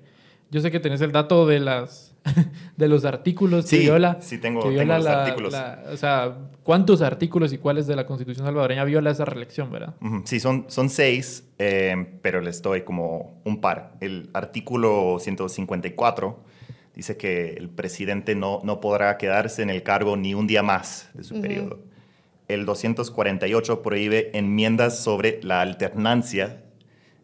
Yo 0.51 0.61
sé 0.61 0.70
que 0.70 0.80
tenés 0.80 1.01
el 1.01 1.12
dato 1.12 1.47
de 1.47 1.61
las 1.61 2.14
de 2.76 2.88
los 2.88 3.05
artículos 3.05 3.66
sí, 3.66 3.76
que 3.76 3.82
viola. 3.82 4.18
Sí, 4.20 4.38
tengo, 4.38 4.62
que 4.62 4.70
viola 4.70 4.97
tengo 4.97 5.05
la, 5.05 5.11
los 5.11 5.18
artículos. 5.28 5.53
La, 5.53 5.82
o 5.92 5.97
sea, 5.97 6.38
¿cuántos 6.62 7.03
artículos 7.03 7.53
y 7.53 7.59
cuáles 7.59 7.86
de 7.86 7.97
la 7.97 8.07
Constitución 8.07 8.47
salvadoreña 8.47 8.84
viola 8.84 9.11
esa 9.11 9.24
reelección, 9.24 9.70
verdad? 9.70 9.94
Uh 10.01 10.07
-huh. 10.07 10.22
Sí, 10.24 10.40
son, 10.40 10.64
son 10.68 10.88
seis, 10.88 11.44
eh, 11.59 12.18
pero 12.22 12.40
les 12.40 12.62
doy 12.62 12.82
como 12.82 13.40
un 13.44 13.61
par. 13.61 13.94
El 14.01 14.30
artículo 14.32 15.18
154 15.20 16.38
dice 16.94 17.16
que 17.16 17.51
el 17.51 17.68
presidente 17.68 18.34
no, 18.34 18.61
no 18.64 18.80
podrá 18.80 19.18
quedarse 19.18 19.62
en 19.62 19.70
el 19.70 19.82
cargo 19.82 20.16
ni 20.16 20.34
un 20.34 20.47
día 20.47 20.62
más 20.62 21.11
de 21.14 21.24
su 21.24 21.34
uh 21.34 21.38
-huh. 21.38 21.42
periodo. 21.42 21.78
El 22.49 22.64
248 22.64 23.82
prohíbe 23.82 24.30
enmiendas 24.36 25.03
sobre 25.03 25.40
la 25.42 25.62
alternancia 25.62 26.62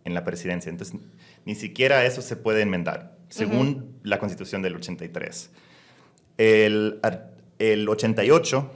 en 0.04 0.14
la 0.14 0.24
presidencia. 0.24 0.70
Entonces, 0.70 1.00
ni 1.44 1.54
siquiera 1.54 2.04
eso 2.04 2.22
se 2.22 2.36
puede 2.36 2.62
enmendar, 2.62 3.16
según 3.28 3.68
uh 3.68 3.72
-huh. 3.72 3.84
la 4.02 4.18
Constitución 4.18 4.62
del 4.62 4.76
83. 4.76 5.50
El, 6.38 7.00
el 7.58 7.88
88 7.88 8.70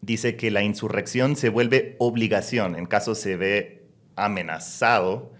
dice 0.00 0.36
que 0.36 0.50
la 0.50 0.62
insurrección 0.62 1.36
se 1.36 1.48
vuelve 1.48 1.96
obligación 1.98 2.76
en 2.76 2.86
caso 2.86 3.14
se 3.14 3.36
ve 3.36 3.84
amenazado, 4.16 5.32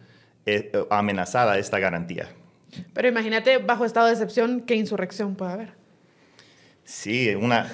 eh, 0.47 0.73
amenazada 0.91 1.59
esta 1.59 1.79
garantía. 1.79 2.29
Pero 2.93 3.09
imagínate, 3.09 3.59
bajo 3.59 3.85
estado 3.85 4.07
de 4.07 4.13
excepción, 4.13 4.63
¿qué 4.63 4.75
insurrección 4.75 5.37
puede 5.37 5.53
haber? 5.53 5.73
Sí, 6.85 7.35
una, 7.35 7.71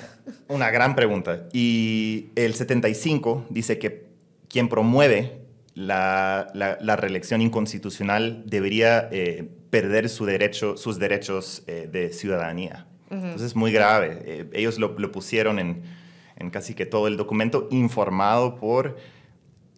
una 0.48 0.70
gran 0.70 0.94
pregunta. 0.94 1.48
Y 1.52 2.30
el 2.36 2.54
75 2.54 3.46
dice 3.50 3.78
que 3.78 4.06
quien 4.48 4.68
promueve 4.68 5.40
la, 5.74 6.48
la, 6.54 6.78
la 6.80 6.96
reelección 6.96 7.40
inconstitucional 7.40 8.42
debería 8.46 9.08
eh, 9.12 9.48
perder 9.70 10.08
su 10.08 10.26
derecho, 10.26 10.76
sus 10.76 10.98
derechos 10.98 11.62
eh, 11.66 11.88
de 11.90 12.12
ciudadanía. 12.12 12.86
Uh 13.10 13.14
-huh. 13.14 13.22
Entonces 13.24 13.48
es 13.48 13.56
muy 13.56 13.72
grave. 13.72 14.18
Eh, 14.24 14.50
ellos 14.52 14.78
lo, 14.78 14.98
lo 14.98 15.12
pusieron 15.12 15.58
en, 15.58 15.82
en, 16.36 16.50
casi 16.50 16.74
que 16.74 16.86
todo 16.86 17.06
el 17.06 17.16
documento 17.16 17.68
informado 17.70 18.56
por 18.56 18.96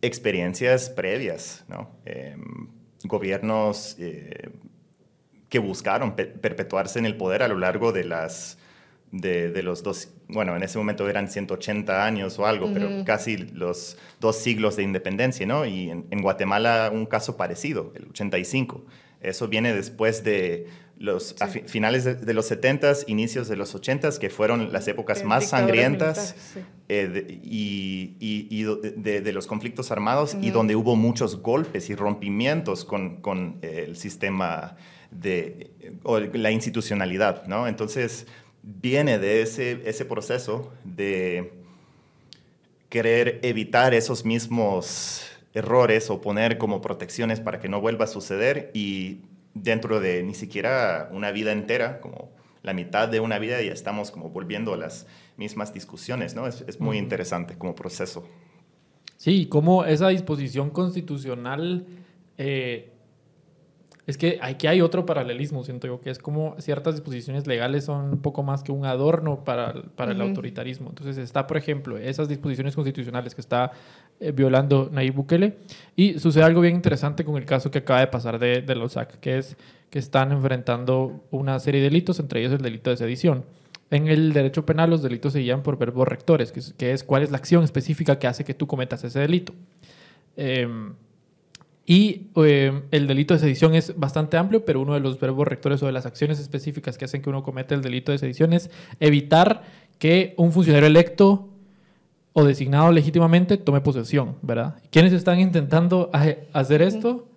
experiencias 0.00 0.90
previas, 0.90 1.64
¿no? 1.68 1.90
Em, 2.04 2.68
gobiernos 3.04 3.96
eh, 3.98 4.50
que 5.48 5.58
buscaron 5.58 6.16
per 6.16 6.40
perpetuarse 6.40 6.98
en 6.98 7.06
el 7.06 7.16
poder 7.16 7.42
a 7.42 7.48
lo 7.48 7.58
largo 7.58 7.92
de 7.92 8.04
las 8.04 8.58
de, 9.12 9.50
de, 9.50 9.62
los 9.62 9.82
dos, 9.82 10.08
bueno, 10.28 10.56
en 10.56 10.62
ese 10.62 10.78
momento 10.78 11.08
eran 11.08 11.28
180 11.28 12.04
años 12.04 12.38
o 12.38 12.46
algo, 12.46 12.66
uh 12.66 12.70
-huh. 12.70 12.72
pero 12.72 13.04
casi 13.04 13.36
los 13.36 13.98
dos 14.20 14.36
siglos 14.36 14.76
de 14.76 14.82
independencia, 14.82 15.46
¿no? 15.46 15.66
Y 15.66 15.90
en, 15.90 16.06
en, 16.10 16.22
Guatemala 16.22 16.90
un 16.92 17.04
caso 17.04 17.36
parecido, 17.36 17.92
el 17.94 18.08
85. 18.08 18.84
Eso 19.20 19.48
viene 19.48 19.72
después 19.74 20.24
de 20.24 20.66
los 20.96 21.36
sí. 21.52 21.60
finales 21.66 22.04
de, 22.04 22.14
de, 22.14 22.34
los 22.34 22.50
70s, 22.50 23.04
inicios 23.06 23.48
de 23.48 23.56
los 23.56 23.74
80s, 23.74 24.18
que 24.18 24.30
fueron 24.30 24.72
las 24.72 24.88
épocas 24.88 25.24
más 25.24 25.48
sangrientas 25.50 26.34
sí. 26.54 26.60
eh, 26.88 27.08
de, 27.08 27.40
y, 27.42 28.16
y, 28.18 28.48
y 28.50 28.64
de, 28.96 29.32
los 29.32 29.46
conflictos 29.46 29.90
armados 29.90 30.34
uh 30.34 30.38
-huh. 30.38 30.44
y 30.44 30.50
donde 30.50 30.74
hubo 30.74 30.96
muchos 30.96 31.42
golpes 31.42 31.90
y 31.90 31.94
rompimientos 31.94 32.84
con, 32.84 33.20
con 33.20 33.58
eh, 33.62 33.84
el 33.86 33.96
sistema 33.96 34.76
de 35.10 35.70
o 36.04 36.18
la 36.18 36.50
institucionalidad, 36.50 37.46
¿no? 37.46 37.68
Entonces, 37.68 38.26
viene 38.62 39.18
de 39.18 39.42
ese, 39.42 39.82
ese 39.84 40.04
proceso 40.04 40.72
de 40.84 41.52
querer 42.88 43.40
evitar 43.42 43.94
esos 43.94 44.24
mismos 44.24 45.26
errores 45.54 46.10
o 46.10 46.20
poner 46.20 46.58
como 46.58 46.80
protecciones 46.80 47.40
para 47.40 47.60
que 47.60 47.68
no 47.68 47.80
vuelva 47.80 48.04
a 48.04 48.08
suceder 48.08 48.70
y 48.74 49.20
dentro 49.54 50.00
de 50.00 50.22
ni 50.22 50.34
siquiera 50.34 51.08
una 51.12 51.30
vida 51.30 51.52
entera, 51.52 52.00
como 52.00 52.30
la 52.62 52.72
mitad 52.72 53.08
de 53.08 53.20
una 53.20 53.38
vida, 53.38 53.60
ya 53.60 53.72
estamos 53.72 54.10
como 54.10 54.30
volviendo 54.30 54.74
a 54.74 54.76
las 54.76 55.06
mismas 55.36 55.74
discusiones, 55.74 56.34
¿no? 56.34 56.46
Es, 56.46 56.64
es 56.66 56.80
muy 56.80 56.96
interesante 56.96 57.58
como 57.58 57.74
proceso. 57.74 58.26
Sí, 59.16 59.46
como 59.46 59.84
esa 59.84 60.08
disposición 60.08 60.70
constitucional 60.70 61.86
eh, 62.38 62.91
Es 64.04 64.18
que 64.18 64.40
aquí 64.42 64.66
hay 64.66 64.80
otro 64.80 65.06
paralelismo, 65.06 65.62
siento 65.62 65.86
yo, 65.86 66.00
que 66.00 66.10
es 66.10 66.18
como 66.18 66.56
ciertas 66.58 66.94
disposiciones 66.94 67.46
legales 67.46 67.84
son 67.84 68.10
un 68.10 68.18
poco 68.18 68.42
más 68.42 68.64
que 68.64 68.72
un 68.72 68.84
adorno 68.84 69.44
para, 69.44 69.74
para 69.94 70.10
el 70.10 70.20
autoritarismo. 70.20 70.88
Entonces 70.88 71.18
está, 71.18 71.46
por 71.46 71.56
ejemplo, 71.56 71.96
esas 71.96 72.28
disposiciones 72.28 72.74
constitucionales 72.74 73.34
que 73.36 73.40
está 73.40 73.70
eh, 74.18 74.32
violando 74.32 74.90
Nayib 74.90 75.14
Bukele. 75.14 75.56
Y 75.94 76.18
sucede 76.18 76.42
algo 76.42 76.60
bien 76.60 76.74
interesante 76.74 77.24
con 77.24 77.36
el 77.36 77.44
caso 77.44 77.70
que 77.70 77.78
acaba 77.78 78.00
de 78.00 78.08
pasar 78.08 78.40
de, 78.40 78.62
de 78.62 78.74
los 78.74 78.92
SAC, 78.92 79.20
que 79.20 79.38
es 79.38 79.56
que 79.88 80.00
están 80.00 80.32
enfrentando 80.32 81.22
una 81.30 81.60
serie 81.60 81.80
de 81.80 81.88
delitos, 81.88 82.18
entre 82.18 82.40
ellos 82.40 82.52
el 82.52 82.62
delito 82.62 82.90
de 82.90 82.96
sedición. 82.96 83.44
En 83.90 84.08
el 84.08 84.32
derecho 84.32 84.66
penal 84.66 84.90
los 84.90 85.02
delitos 85.02 85.34
se 85.34 85.40
guían 85.40 85.62
por 85.62 85.78
verbos 85.78 86.08
rectores, 86.08 86.50
que 86.50 86.60
es, 86.60 86.72
que 86.72 86.92
es 86.92 87.04
cuál 87.04 87.22
es 87.22 87.30
la 87.30 87.36
acción 87.36 87.62
específica 87.62 88.18
que 88.18 88.26
hace 88.26 88.42
que 88.42 88.54
tú 88.54 88.66
cometas 88.66 89.04
ese 89.04 89.20
delito. 89.20 89.52
Eh, 90.36 90.66
y 91.92 92.30
eh, 92.36 92.84
el 92.90 93.06
delito 93.06 93.34
de 93.34 93.40
sedición 93.40 93.74
es 93.74 93.98
bastante 93.98 94.38
amplio, 94.38 94.64
pero 94.64 94.80
uno 94.80 94.94
de 94.94 95.00
los 95.00 95.20
verbos 95.20 95.46
rectores 95.46 95.82
o 95.82 95.86
de 95.86 95.92
las 95.92 96.06
acciones 96.06 96.40
específicas 96.40 96.96
que 96.96 97.04
hacen 97.04 97.20
que 97.20 97.28
uno 97.28 97.42
cometa 97.42 97.74
el 97.74 97.82
delito 97.82 98.12
de 98.12 98.16
sedición 98.16 98.54
es 98.54 98.70
evitar 98.98 99.64
que 99.98 100.32
un 100.38 100.52
funcionario 100.52 100.86
electo 100.86 101.50
o 102.32 102.44
designado 102.44 102.92
legítimamente 102.92 103.58
tome 103.58 103.82
posesión, 103.82 104.36
¿verdad? 104.40 104.76
¿Quiénes 104.88 105.12
están 105.12 105.38
intentando 105.38 106.08
hacer 106.54 106.80
esto? 106.80 107.28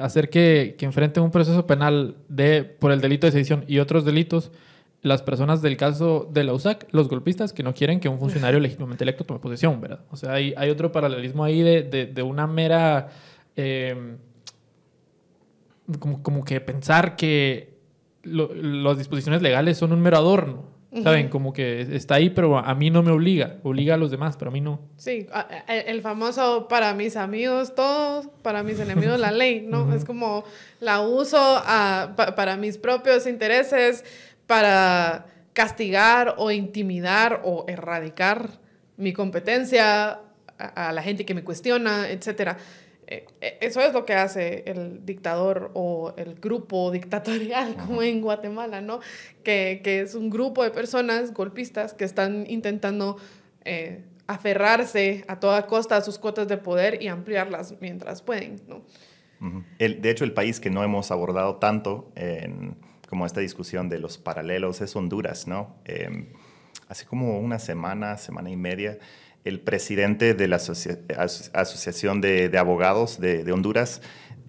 Hacer 0.00 0.30
que, 0.30 0.76
que 0.78 0.86
enfrenten 0.86 1.22
un 1.22 1.30
proceso 1.30 1.66
penal 1.66 2.16
de, 2.30 2.64
por 2.64 2.92
el 2.92 3.02
delito 3.02 3.26
de 3.26 3.32
sedición 3.32 3.66
y 3.68 3.80
otros 3.80 4.06
delitos 4.06 4.52
las 5.02 5.20
personas 5.20 5.60
del 5.60 5.76
caso 5.76 6.26
de 6.32 6.44
la 6.44 6.54
USAC, 6.54 6.86
los 6.92 7.08
golpistas, 7.08 7.52
que 7.52 7.62
no 7.62 7.74
quieren 7.74 8.00
que 8.00 8.08
un 8.08 8.18
funcionario 8.18 8.58
legítimamente 8.60 9.04
electo 9.04 9.24
tome 9.24 9.38
posesión, 9.38 9.82
¿verdad? 9.82 10.00
O 10.10 10.16
sea, 10.16 10.32
hay, 10.32 10.54
hay 10.56 10.70
otro 10.70 10.90
paralelismo 10.92 11.44
ahí 11.44 11.60
de, 11.60 11.82
de, 11.82 12.06
de 12.06 12.22
una 12.22 12.46
mera 12.46 13.10
Em, 13.56 14.18
como, 15.98 16.22
como, 16.22 16.44
que 16.44 16.60
pensar 16.60 17.16
que 17.16 17.74
las 18.22 18.98
disposiciones 18.98 19.40
legales 19.40 19.78
son 19.78 19.92
un 19.92 20.00
mero 20.00 20.18
adorno. 20.18 20.76
¿Saben? 21.02 21.28
Como 21.28 21.52
que 21.52 21.82
está 21.94 22.14
ahí, 22.14 22.30
pero 22.30 22.56
a 22.58 22.74
mí 22.74 22.90
no 22.90 23.02
me 23.02 23.10
obliga. 23.10 23.58
Obliga 23.62 23.94
a 23.94 23.96
los 23.98 24.10
demás, 24.10 24.36
pero 24.38 24.50
a 24.50 24.52
mí 24.52 24.62
no. 24.62 24.80
Sí, 24.96 25.26
el 25.68 26.00
famoso 26.00 26.68
para 26.68 26.94
mis 26.94 27.16
amigos 27.16 27.74
todos, 27.74 28.28
para 28.42 28.62
mis 28.62 28.80
enemigos 28.80 29.20
la 29.20 29.30
ley, 29.30 29.60
¿no? 29.60 29.92
Es 29.94 30.06
como 30.06 30.44
la 30.80 31.02
uso 31.02 31.62
para 32.34 32.56
mis 32.56 32.78
propios 32.78 33.26
intereses, 33.26 34.04
para 34.46 35.26
castigar 35.52 36.36
o 36.38 36.50
intimidar 36.50 37.42
o 37.44 37.66
erradicar 37.68 38.58
mi 38.96 39.12
competencia 39.12 40.20
a, 40.58 40.88
a 40.88 40.92
la 40.92 41.02
gente 41.02 41.26
que 41.26 41.34
me 41.34 41.44
cuestiona, 41.44 42.08
etcétera. 42.08 42.56
Eh, 43.08 43.24
eh, 43.40 43.58
eso 43.60 43.80
es 43.80 43.92
lo 43.92 44.04
que 44.04 44.14
hace 44.14 44.64
el 44.66 45.06
dictador 45.06 45.70
o 45.74 46.12
el 46.16 46.34
grupo 46.34 46.90
dictatorial, 46.90 47.76
como 47.86 48.02
en 48.02 48.20
Guatemala, 48.20 48.80
¿no? 48.80 49.00
Que, 49.44 49.80
que, 49.82 50.00
es 50.00 50.14
un 50.14 50.28
grupo 50.28 50.64
de 50.64 50.70
personas 50.70 51.32
golpistas 51.32 51.94
que 51.94 52.04
están 52.04 52.46
intentando 52.48 53.16
eh, 53.64 54.02
aferrarse 54.26 55.24
a 55.28 55.38
toda 55.38 55.66
costa 55.66 55.96
a 55.96 56.00
sus 56.00 56.18
cuotas 56.18 56.48
de 56.48 56.56
poder 56.56 57.00
y 57.00 57.08
ampliarlas 57.08 57.74
mientras 57.80 58.22
pueden, 58.22 58.60
¿no? 58.66 58.82
el, 59.78 60.00
de 60.00 60.10
hecho, 60.10 60.24
el 60.24 60.32
país 60.32 60.60
que 60.60 60.70
no 60.70 60.82
hemos 60.82 61.10
abordado 61.10 61.56
tanto 61.56 62.10
en, 62.16 62.76
como 63.08 63.26
esta 63.26 63.40
discusión 63.40 63.88
de 63.90 63.98
los 63.98 64.16
paralelos 64.16 64.80
es 64.80 64.96
Honduras, 64.96 65.46
¿no? 65.46 65.76
Em, 65.84 66.28
hace 66.88 67.04
como 67.04 67.38
una 67.38 67.58
semana, 67.58 68.16
semana 68.16 68.50
y 68.50 68.56
media, 68.56 68.98
el 69.46 69.60
presidente 69.60 70.34
de 70.34 70.48
la 70.48 70.56
Asociación 70.56 72.20
de, 72.20 72.58
Abogados 72.58 73.20
de, 73.20 73.50
Honduras 73.52 74.02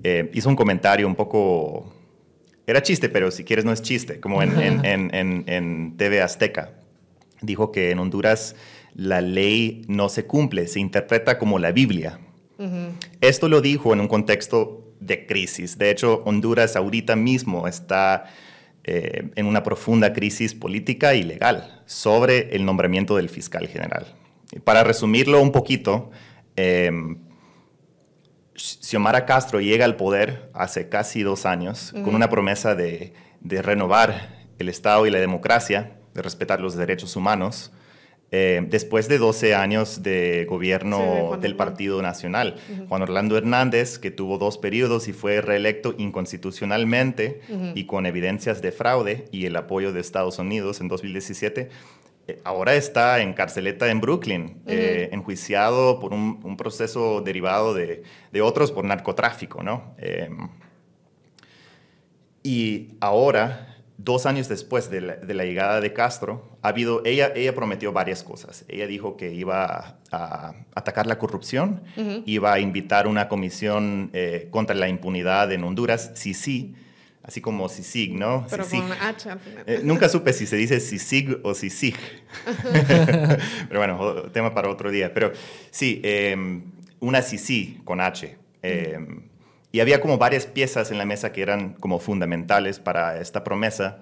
eh, 0.04 0.30
hizo 0.34 0.50
un 0.50 0.56
comentario 0.56 1.08
un 1.08 1.16
poco... 1.16 1.94
Era 2.66 2.82
chiste, 2.82 3.08
pero 3.08 3.32
si 3.32 3.44
quieres 3.44 3.64
no 3.64 3.72
es 3.72 3.82
chiste, 3.82 4.20
como 4.20 4.42
en, 4.42 4.84
en, 4.84 5.98
TV 5.98 6.22
Azteca. 6.22 6.74
Dijo 7.42 7.72
que 7.72 7.92
en 7.92 8.00
Honduras 8.00 8.56
la 8.94 9.22
ley 9.22 9.84
no 9.88 10.10
se 10.10 10.26
cumple, 10.26 10.68
se 10.68 10.80
interpreta 10.80 11.38
como 11.38 11.60
la 11.60 11.72
Biblia. 11.72 12.20
Esto 13.22 13.48
lo 13.48 13.62
dijo 13.62 13.94
en 13.94 14.02
un 14.02 14.08
contexto 14.08 14.96
de 15.00 15.28
crisis. 15.28 15.78
De 15.78 15.92
hecho, 15.92 16.24
Honduras 16.26 16.76
ahorita 16.76 17.16
mismo 17.16 17.68
está 17.68 18.26
eh, 18.84 19.30
en 19.36 19.46
una 19.46 19.62
profunda 19.62 20.12
crisis 20.12 20.56
política 20.56 21.14
y 21.14 21.22
legal 21.22 21.84
sobre 21.86 22.56
el 22.56 22.66
nombramiento 22.66 23.16
del 23.16 23.30
fiscal 23.30 23.68
general. 23.68 24.08
Para 24.64 24.84
resumirlo 24.84 25.42
un 25.42 25.52
poquito, 25.52 26.12
eh, 26.56 26.92
Xiomara 28.58 29.26
Castro 29.26 29.62
llega 29.62 29.86
al 29.86 29.96
poder 29.96 30.50
hace 30.54 30.90
casi 30.90 31.22
dos 31.22 31.46
años 31.46 31.94
con 32.04 32.16
una 32.16 32.30
promesa 32.30 32.76
de, 32.76 33.14
renovar 33.42 34.48
el 34.58 34.70
Estado 34.70 35.06
y 35.06 35.12
la 35.12 35.20
democracia, 35.20 35.98
de 36.14 36.22
respetar 36.24 36.60
los 36.60 36.76
derechos 36.76 37.16
humanos, 37.16 37.72
eh, 38.30 38.66
después 38.68 39.08
de 39.08 39.20
12 39.20 39.56
años 39.56 40.04
de 40.04 40.46
gobierno 40.50 41.38
del 41.40 41.56
Partido 41.56 42.02
Nacional. 42.02 42.56
Juan 42.90 43.04
Orlando 43.04 43.38
Hernández, 43.38 44.00
que 44.00 44.12
tuvo 44.12 44.38
dos 44.38 44.58
periodos 44.58 45.08
y 45.08 45.14
fue 45.14 45.40
reelecto 45.40 45.94
inconstitucionalmente 45.98 47.42
y 47.74 47.86
con 47.86 48.06
evidencias 48.06 48.62
de 48.62 48.72
fraude 48.72 49.26
y 49.32 49.46
el 49.46 49.56
apoyo 49.56 49.94
de 49.94 50.02
Estados 50.02 50.40
Unidos 50.40 50.82
en 50.82 50.90
2017, 50.90 51.62
eh, 51.62 51.70
ahora 52.44 52.76
está 52.76 53.22
en 53.22 53.34
carceleta 53.34 53.90
en 53.90 54.02
Brooklyn, 54.02 54.62
eh, 54.68 55.10
enjuiciado 55.12 56.00
por 56.00 56.14
un, 56.14 56.58
proceso 56.58 57.22
derivado 57.22 57.74
de, 57.74 58.04
otros 58.42 58.72
por 58.72 58.86
narcotráfico, 58.86 59.64
¿no? 59.64 59.96
Em, 59.98 60.50
y 62.44 62.98
ahora, 63.00 63.78
dos 63.98 64.26
años 64.26 64.48
después 64.48 64.90
de 64.90 65.02
la, 65.02 65.44
llegada 65.46 65.82
de 65.82 65.94
Castro, 65.94 66.58
ha 66.62 66.70
habido, 66.70 67.02
ella, 67.06 67.32
ella 67.36 67.54
prometió 67.54 67.92
varias 67.92 68.24
cosas. 68.24 68.66
Ella 68.68 68.88
dijo 68.88 69.18
que 69.18 69.34
iba 69.34 70.00
a, 70.12 70.56
atacar 70.76 71.08
la 71.08 71.20
corrupción, 71.20 71.82
iba 72.26 72.54
a 72.54 72.60
invitar 72.60 73.08
una 73.08 73.28
comisión 73.28 74.10
eh, 74.14 74.48
contra 74.52 74.76
la 74.76 74.88
impunidad 74.88 75.52
en 75.52 75.64
Honduras, 75.64 76.12
sí, 76.16 76.34
sí 76.34 76.76
así 77.28 77.42
como 77.42 77.68
CICIG, 77.68 78.14
¿no? 78.14 78.48
Pero 78.50 78.66
con 78.66 78.92
H 78.94 79.30
al 79.30 79.40
final. 79.40 79.64
Eh, 79.68 79.82
nunca 79.84 80.08
supe 80.08 80.32
si 80.32 80.48
se 80.48 80.56
dice 80.56 80.80
CICIG 80.80 81.42
o 81.44 81.54
CICIG. 81.54 81.98
Pero 83.68 83.80
bueno, 83.80 84.24
tema 84.32 84.54
para 84.54 84.70
otro 84.70 84.90
día. 84.90 85.14
Pero 85.14 85.34
sí, 85.70 86.00
em, 86.04 86.64
una 87.02 87.22
CICIG 87.22 87.84
con 87.84 88.00
H. 88.00 88.38
Em, 88.64 89.24
y 89.74 89.82
había 89.82 90.00
como 90.00 90.18
varias 90.18 90.46
piezas 90.46 90.90
en 90.90 90.98
la 90.98 91.06
mesa 91.06 91.34
que 91.34 91.42
eran 91.42 91.74
como 91.74 92.00
fundamentales 92.00 92.80
para 92.80 93.20
esta 93.20 93.44
promesa. 93.44 94.00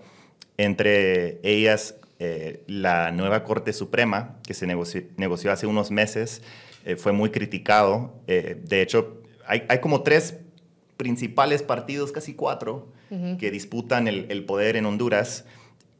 Entre 0.57 1.39
ellas, 1.41 1.95
eh, 2.19 2.63
la 2.67 3.11
nueva 3.11 3.43
Corte 3.43 3.73
Suprema, 3.73 4.37
que 4.45 4.53
se 4.53 4.67
negoció, 4.67 5.51
hace 5.51 5.65
unos 5.65 5.89
meses, 5.89 6.43
eh, 6.85 6.95
fue 6.95 7.11
muy 7.11 7.31
criticado. 7.31 8.21
de 8.27 8.81
hecho, 8.83 9.23
hay, 9.47 9.63
hay 9.67 9.79
como 9.79 10.03
tres 10.03 10.35
principales 10.95 11.63
partidos, 11.63 12.11
casi 12.11 12.35
cuatro, 12.35 12.93
que 13.09 13.51
disputan 13.51 14.07
el, 14.07 14.45
poder 14.45 14.75
en 14.75 14.85
Honduras 14.85 15.45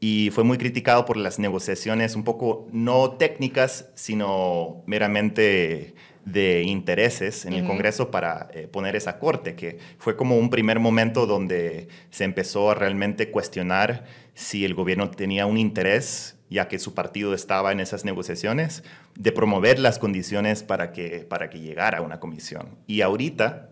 y 0.00 0.30
fue 0.30 0.44
muy 0.44 0.58
criticado 0.58 1.04
por 1.04 1.16
las 1.16 1.38
negociaciones 1.38 2.16
un 2.16 2.24
poco 2.24 2.68
no 2.72 3.12
técnicas, 3.12 3.90
sino 3.94 4.82
meramente 4.86 5.94
de 6.26 6.64
intereses 6.64 7.44
en 7.46 7.52
el 7.52 7.64
Congreso 7.64 8.10
para 8.10 8.48
eh, 8.52 8.66
poner 8.66 8.96
esa 8.96 9.18
corte, 9.20 9.54
que 9.54 9.78
fue 9.98 10.16
como 10.16 10.36
un 10.36 10.50
primer 10.50 10.80
momento 10.80 11.24
donde 11.24 11.88
se 12.10 12.24
empezó 12.24 12.72
a 12.72 12.74
realmente 12.74 13.30
cuestionar 13.30 14.04
si 14.34 14.64
el 14.64 14.74
gobierno 14.74 15.10
tenía 15.10 15.46
un 15.46 15.56
interés, 15.56 16.36
ya 16.50 16.66
que 16.66 16.80
su 16.80 16.94
partido 16.94 17.32
estaba 17.32 17.70
en 17.70 17.78
esas 17.78 18.04
negociaciones, 18.04 18.82
de 19.14 19.30
promover 19.30 19.78
las 19.78 20.00
condiciones 20.00 20.64
para 20.64 20.92
que, 20.92 21.20
para 21.28 21.48
que 21.48 21.60
llegara 21.60 22.02
una 22.02 22.18
comisión. 22.18 22.76
Y 22.88 23.02
ahorita, 23.02 23.70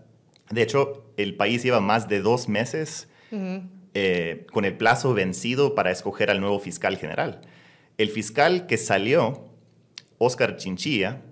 de 0.50 0.62
hecho, 0.62 1.12
el 1.16 1.34
país 1.34 1.64
lleva 1.64 1.80
más 1.80 2.08
de 2.08 2.20
dos 2.20 2.48
meses 2.48 3.08
eh, 3.94 4.46
con 4.52 4.64
el 4.64 4.76
plazo 4.76 5.14
vencido 5.14 5.74
para 5.74 5.90
escoger 5.90 6.30
al 6.30 6.40
nuevo 6.40 6.58
fiscal 6.58 6.96
general. 6.96 7.40
El 7.96 8.08
fiscal 8.08 8.66
que 8.66 8.76
salió, 8.76 9.48
Oscar 10.18 10.56
Chinchilla, 10.56 11.22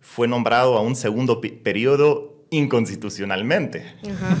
fue 0.00 0.26
nombrado 0.26 0.78
a 0.78 0.80
un 0.80 0.96
segundo 0.96 1.40
periodo 1.40 2.38
inconstitucionalmente. 2.50 3.84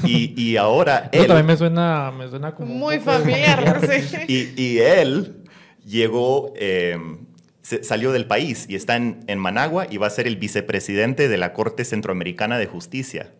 Y, 0.04 0.56
ahora 0.56 1.08
él... 1.12 1.26
también 1.26 1.46
me 1.46 1.56
suena, 1.56 2.10
me 2.10 2.28
suena 2.28 2.54
como... 2.54 2.72
Muy 2.72 2.98
familiar, 3.00 3.80
y, 4.26 4.78
él 4.78 5.44
llegó, 5.84 6.52
em, 6.56 7.26
salió 7.62 8.12
del 8.12 8.26
país 8.26 8.66
y 8.68 8.76
está 8.76 8.96
en, 8.96 9.38
Managua 9.38 9.86
y 9.90 9.98
va 9.98 10.06
a 10.06 10.10
ser 10.10 10.26
el 10.26 10.36
vicepresidente 10.36 11.28
de 11.28 11.36
la 11.36 11.52
Corte 11.52 11.84
Centroamericana 11.84 12.58
de 12.58 12.66
Justicia. 12.66 13.32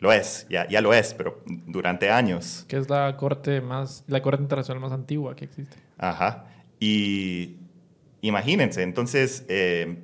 Lo 0.00 0.12
es, 0.12 0.46
ya, 0.48 0.68
ya 0.68 0.80
lo 0.80 0.94
es, 0.94 1.12
pero 1.14 1.42
durante 1.46 2.10
años. 2.10 2.64
Que 2.68 2.76
es 2.76 2.88
la 2.88 3.16
corte 3.16 3.60
más, 3.60 4.04
la 4.06 4.22
corte 4.22 4.42
internacional 4.42 4.80
más 4.80 4.92
antigua 4.92 5.34
que 5.34 5.44
existe. 5.44 5.76
Ajá. 5.98 6.44
Y 6.78 7.56
imagínense, 8.20 8.82
entonces 8.82 9.44
eh, 9.48 9.98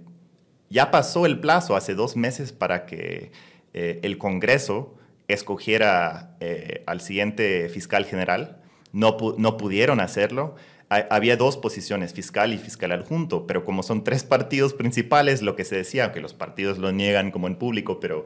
ya 0.68 0.90
pasó 0.90 1.26
el 1.26 1.38
plazo 1.38 1.76
hace 1.76 1.94
dos 1.94 2.16
meses 2.16 2.52
para 2.52 2.86
que 2.86 3.30
eh, 3.72 4.00
el 4.02 4.18
Congreso 4.18 4.96
escogiera 5.28 6.36
eh, 6.40 6.82
al 6.86 7.00
siguiente 7.00 7.68
fiscal 7.68 8.04
general. 8.04 8.60
No, 8.92 9.16
no 9.38 9.56
pudieron 9.56 10.00
hacerlo. 10.00 10.56
había 10.88 11.36
dos 11.36 11.56
posiciones, 11.56 12.14
fiscal 12.14 12.52
y 12.52 12.58
fiscal 12.58 12.92
adjunto, 12.92 13.46
pero 13.46 13.64
como 13.64 13.82
son 13.82 14.04
tres 14.04 14.22
partidos 14.22 14.74
principales, 14.74 15.42
lo 15.42 15.56
que 15.56 15.64
se 15.64 15.76
decía, 15.76 16.04
aunque 16.04 16.20
los 16.20 16.34
partidos 16.34 16.78
lo 16.78 16.92
niegan 16.92 17.32
como 17.32 17.48
en 17.48 17.56
público, 17.56 17.98
pero 17.98 18.24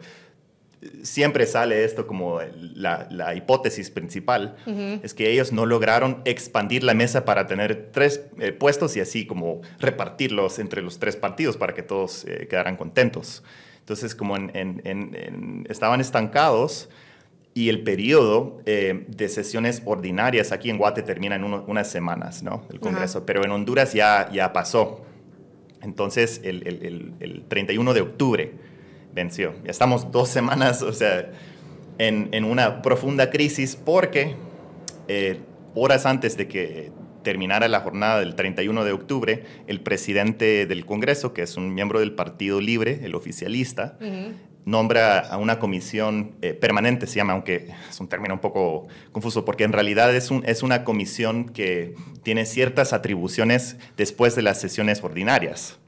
siempre 1.02 1.46
sale 1.46 1.84
esto 1.84 2.06
como 2.06 2.40
la, 2.74 3.34
hipótesis 3.34 3.90
principal, 3.90 4.56
es 5.02 5.14
que 5.14 5.30
ellos 5.30 5.52
no 5.52 5.66
lograron 5.66 6.22
expandir 6.24 6.84
la 6.84 6.94
mesa 6.94 7.24
para 7.24 7.46
tener 7.46 7.90
tres 7.92 8.22
eh, 8.38 8.52
puestos 8.52 8.96
y 8.96 9.00
así 9.00 9.26
como 9.26 9.60
repartirlos 9.80 10.58
entre 10.58 10.82
los 10.82 10.98
tres 10.98 11.16
partidos 11.16 11.56
para 11.56 11.74
que 11.74 11.82
todos 11.82 12.24
eh, 12.26 12.46
quedaran 12.48 12.76
contentos. 12.76 13.42
Entonces, 13.80 14.14
como 14.14 14.36
estaban 15.68 16.00
estancados 16.00 16.90
y 17.54 17.70
el 17.70 17.82
periodo 17.82 18.60
eh, 18.66 19.06
de 19.08 19.28
sesiones 19.28 19.82
ordinarias 19.84 20.52
aquí 20.52 20.70
en 20.70 20.78
Guate 20.78 21.02
termina 21.02 21.36
en 21.36 21.44
unas 21.44 21.90
semanas, 21.90 22.42
¿no? 22.42 22.64
El 22.70 22.80
Congreso, 22.80 23.24
pero 23.24 23.44
en 23.44 23.50
Honduras 23.50 23.94
ya, 23.94 24.30
ya 24.30 24.52
pasó. 24.52 25.04
Entonces, 25.80 26.40
el, 26.44 27.14
el 27.20 27.44
31 27.48 27.94
de 27.94 28.00
octubre 28.00 28.68
venció. 29.18 29.52
Ya 29.64 29.70
estamos 29.72 30.12
dos 30.12 30.28
semanas, 30.28 30.80
o 30.82 30.92
sea, 30.92 31.30
en, 31.98 32.28
en 32.30 32.44
una 32.44 32.82
profunda 32.82 33.30
crisis 33.30 33.74
porque 33.74 34.36
eh, 35.08 35.40
horas 35.74 36.06
antes 36.06 36.36
de 36.36 36.46
que 36.46 36.92
terminara 37.24 37.66
la 37.66 37.80
jornada 37.80 38.20
del 38.20 38.36
31 38.36 38.84
de 38.84 38.92
octubre, 38.92 39.44
el 39.66 39.80
presidente 39.80 40.66
del 40.66 40.86
Congreso, 40.86 41.34
que 41.34 41.42
es 41.42 41.56
un 41.56 41.74
miembro 41.74 41.98
del 41.98 42.12
Partido 42.12 42.60
Libre, 42.60 43.00
el 43.02 43.16
oficialista, 43.16 43.98
nombra 44.64 45.18
a 45.18 45.36
una 45.36 45.58
comisión 45.58 46.36
eh, 46.42 46.54
permanente, 46.54 47.06
se 47.06 47.16
llama, 47.16 47.32
aunque 47.32 47.68
es 47.90 47.98
un 48.00 48.08
término 48.08 48.34
un 48.34 48.40
poco 48.40 48.86
confuso, 49.12 49.44
porque 49.44 49.64
en 49.64 49.72
realidad 49.72 50.14
es, 50.14 50.30
un, 50.30 50.44
es 50.46 50.62
una 50.62 50.84
comisión 50.84 51.48
que 51.48 51.94
tiene 52.22 52.46
ciertas 52.46 52.92
atribuciones 52.92 53.76
después 53.96 54.36
de 54.36 54.42
las 54.42 54.60
sesiones 54.60 55.02
ordinarias. 55.02 55.78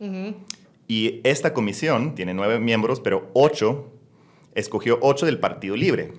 Y 0.91 1.21
esta 1.23 1.55
comisión 1.55 2.17
tiene 2.17 2.35
nueve 2.35 2.59
miembros, 2.59 2.99
pero 2.99 3.31
ocho, 3.33 3.93
escogió 4.57 4.99
ocho 5.03 5.25
del 5.25 5.39
Partido 5.39 5.77
Libre. 5.77 6.15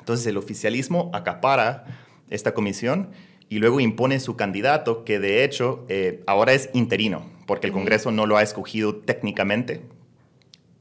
Entonces 0.00 0.26
el 0.26 0.38
oficialismo 0.38 1.08
acapara 1.14 1.84
esta 2.28 2.52
comisión 2.52 3.12
y 3.48 3.60
luego 3.60 3.78
impone 3.78 4.18
su 4.18 4.34
candidato, 4.34 5.04
que 5.04 5.20
de 5.20 5.44
hecho 5.44 5.86
eh, 5.88 6.24
ahora 6.26 6.52
es 6.52 6.68
interino, 6.72 7.22
porque 7.46 7.68
el 7.68 7.72
Congreso 7.72 8.10
no 8.10 8.26
lo 8.26 8.36
ha 8.36 8.42
escogido 8.42 8.96
técnicamente, 8.96 9.82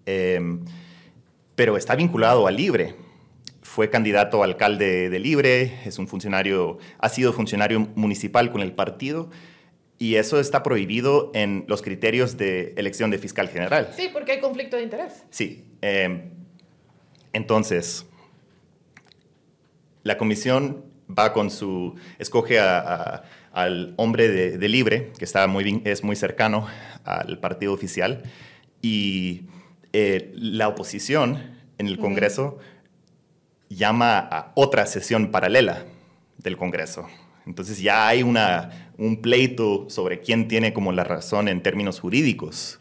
em, 0.08 0.62
pero 1.54 1.78
está 1.78 1.96
vinculado 1.96 2.48
al 2.48 2.56
Libre. 2.56 2.96
Fue 3.62 3.92
candidato 3.92 4.42
a 4.42 4.46
alcalde 4.46 5.12
de 5.12 5.20
Libre, 5.20 5.80
es 5.86 6.00
un 6.00 6.08
funcionario, 6.08 6.80
ha 6.98 7.10
sido 7.10 7.34
funcionario 7.34 7.88
municipal 7.94 8.52
con 8.52 8.62
el 8.62 8.72
partido 8.72 9.30
y 10.02 10.16
eso 10.16 10.40
está 10.40 10.64
prohibido 10.64 11.30
en 11.36 11.64
los 11.68 11.84
criterios 11.84 12.36
de 12.36 12.74
elección 12.76 13.12
de 13.12 13.20
fiscal 13.20 13.50
general. 13.50 13.94
Sí, 13.96 14.10
porque 14.12 14.32
hay 14.32 14.40
conflicto 14.40 14.76
de 14.76 14.82
interés. 14.82 15.26
Sí. 15.30 15.64
Em, 15.80 16.32
entonces, 17.34 18.08
la 20.02 20.18
comisión 20.18 20.86
va 21.08 21.34
con 21.34 21.52
su, 21.52 21.94
escoge 22.18 22.60
al 22.60 23.94
hombre 23.98 24.28
de, 24.58 24.68
Libre, 24.68 25.12
que 25.20 25.24
está 25.24 25.46
muy, 25.46 25.84
es 25.86 26.04
muy 26.04 26.16
cercano 26.16 26.66
al 27.04 27.38
partido 27.38 27.72
oficial, 27.72 28.24
y 28.82 29.44
eh, 29.94 30.32
la 30.34 30.68
oposición 30.68 31.60
en 31.78 31.86
el 31.86 32.00
Congreso 32.00 32.58
llama 33.70 34.18
a 34.18 34.52
otra 34.56 34.88
sesión 34.88 35.30
paralela 35.30 35.86
del 36.40 36.58
Congreso. 36.58 37.08
Entonces 37.46 37.82
ya 37.82 38.08
hay 38.08 38.24
una, 38.24 38.92
un 38.98 39.22
pleito 39.22 39.90
sobre 39.90 40.22
quién 40.22 40.48
tiene 40.48 40.74
como 40.74 40.92
la 40.92 41.04
razón 41.04 41.48
en 41.48 41.62
términos 41.62 42.00
jurídicos. 42.00 42.80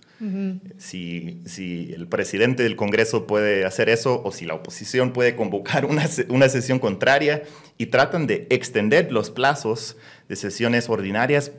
si, 0.76 1.40
si, 1.46 1.94
el 1.94 2.06
presidente 2.06 2.62
del 2.62 2.76
Congreso 2.76 3.26
puede 3.26 3.64
hacer 3.64 3.88
eso 3.88 4.20
o 4.22 4.32
si 4.32 4.44
la 4.44 4.52
oposición 4.52 5.14
puede 5.14 5.34
convocar 5.34 5.86
una, 5.86 6.06
una 6.28 6.48
sesión 6.50 6.78
contraria 6.78 7.42
y 7.78 7.86
tratan 7.86 8.26
de 8.26 8.46
extender 8.50 9.10
los 9.12 9.30
plazos 9.30 9.96
de 10.28 10.36
sesiones 10.36 10.90
ordinarias 10.90 11.52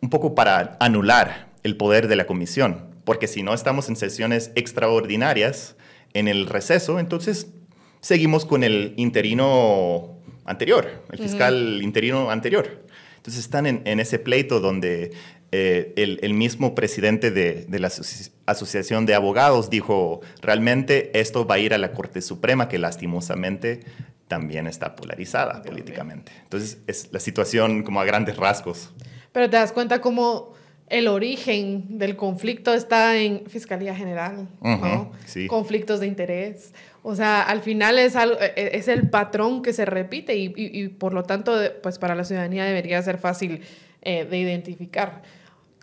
un 0.00 0.10
poco 0.10 0.36
para 0.36 0.76
anular 0.78 1.48
el 1.64 1.76
poder 1.76 2.06
de 2.06 2.14
la 2.14 2.26
comisión. 2.26 2.94
Porque 3.04 3.26
si 3.26 3.42
no 3.42 3.52
estamos 3.52 3.88
en 3.88 3.96
sesiones 3.96 4.52
extraordinarias 4.54 5.76
en 6.12 6.28
el 6.28 6.46
receso, 6.46 7.00
entonces 7.00 7.48
seguimos 8.00 8.44
con 8.44 8.62
el 8.62 8.94
interino 8.96 10.20
anterior, 10.44 11.04
el 11.10 11.18
fiscal 11.18 11.80
interino 11.82 12.30
anterior. 12.30 12.84
Entonces 13.16 13.42
están 13.42 13.66
en, 13.66 14.00
ese 14.00 14.18
pleito 14.18 14.60
donde 14.60 15.12
eh, 15.50 15.94
el, 15.96 16.34
mismo 16.34 16.74
presidente 16.74 17.30
de, 17.30 17.66
la 17.78 17.90
Asociación 18.44 19.06
de 19.06 19.14
Abogados 19.14 19.70
dijo, 19.70 20.20
realmente 20.42 21.18
esto 21.18 21.46
va 21.46 21.54
a 21.54 21.58
ir 21.58 21.72
a 21.72 21.78
la 21.78 21.92
Corte 21.92 22.20
Suprema, 22.20 22.68
que 22.68 22.78
lastimosamente 22.78 23.80
también 24.28 24.66
está 24.66 24.94
polarizada 24.94 25.62
políticamente. 25.62 26.32
Entonces 26.42 26.78
es 26.86 27.08
la 27.12 27.20
situación 27.20 27.82
como 27.82 28.00
a 28.00 28.04
grandes 28.04 28.36
rasgos. 28.36 28.92
Pero 29.32 29.48
te 29.48 29.56
das 29.56 29.72
cuenta 29.72 30.00
cómo 30.00 30.52
el 30.88 31.08
origen 31.08 31.98
del 31.98 32.16
conflicto 32.16 32.74
está 32.74 33.16
en 33.16 33.46
Fiscalía 33.46 33.94
General, 33.94 34.48
¿no? 34.60 35.12
Conflictos 35.48 36.00
de 36.00 36.06
interés. 36.06 36.74
O 37.02 37.14
sea, 37.14 37.42
al 37.42 37.60
final 37.60 37.98
es, 37.98 38.16
algo, 38.16 38.36
e, 38.40 38.52
e, 38.56 38.76
es 38.76 38.88
el 38.88 39.08
patrón 39.08 39.62
que 39.62 39.72
se 39.72 39.84
repite 39.84 40.36
y, 40.36 40.52
y, 40.56 40.88
por 40.88 41.12
lo 41.12 41.24
tanto, 41.24 41.54
pues 41.82 41.98
para 41.98 42.14
la 42.14 42.24
ciudadanía 42.24 42.64
debería 42.64 43.02
ser 43.02 43.18
fácil 43.18 43.62
eh, 44.02 44.24
de 44.24 44.38
identificar. 44.38 45.22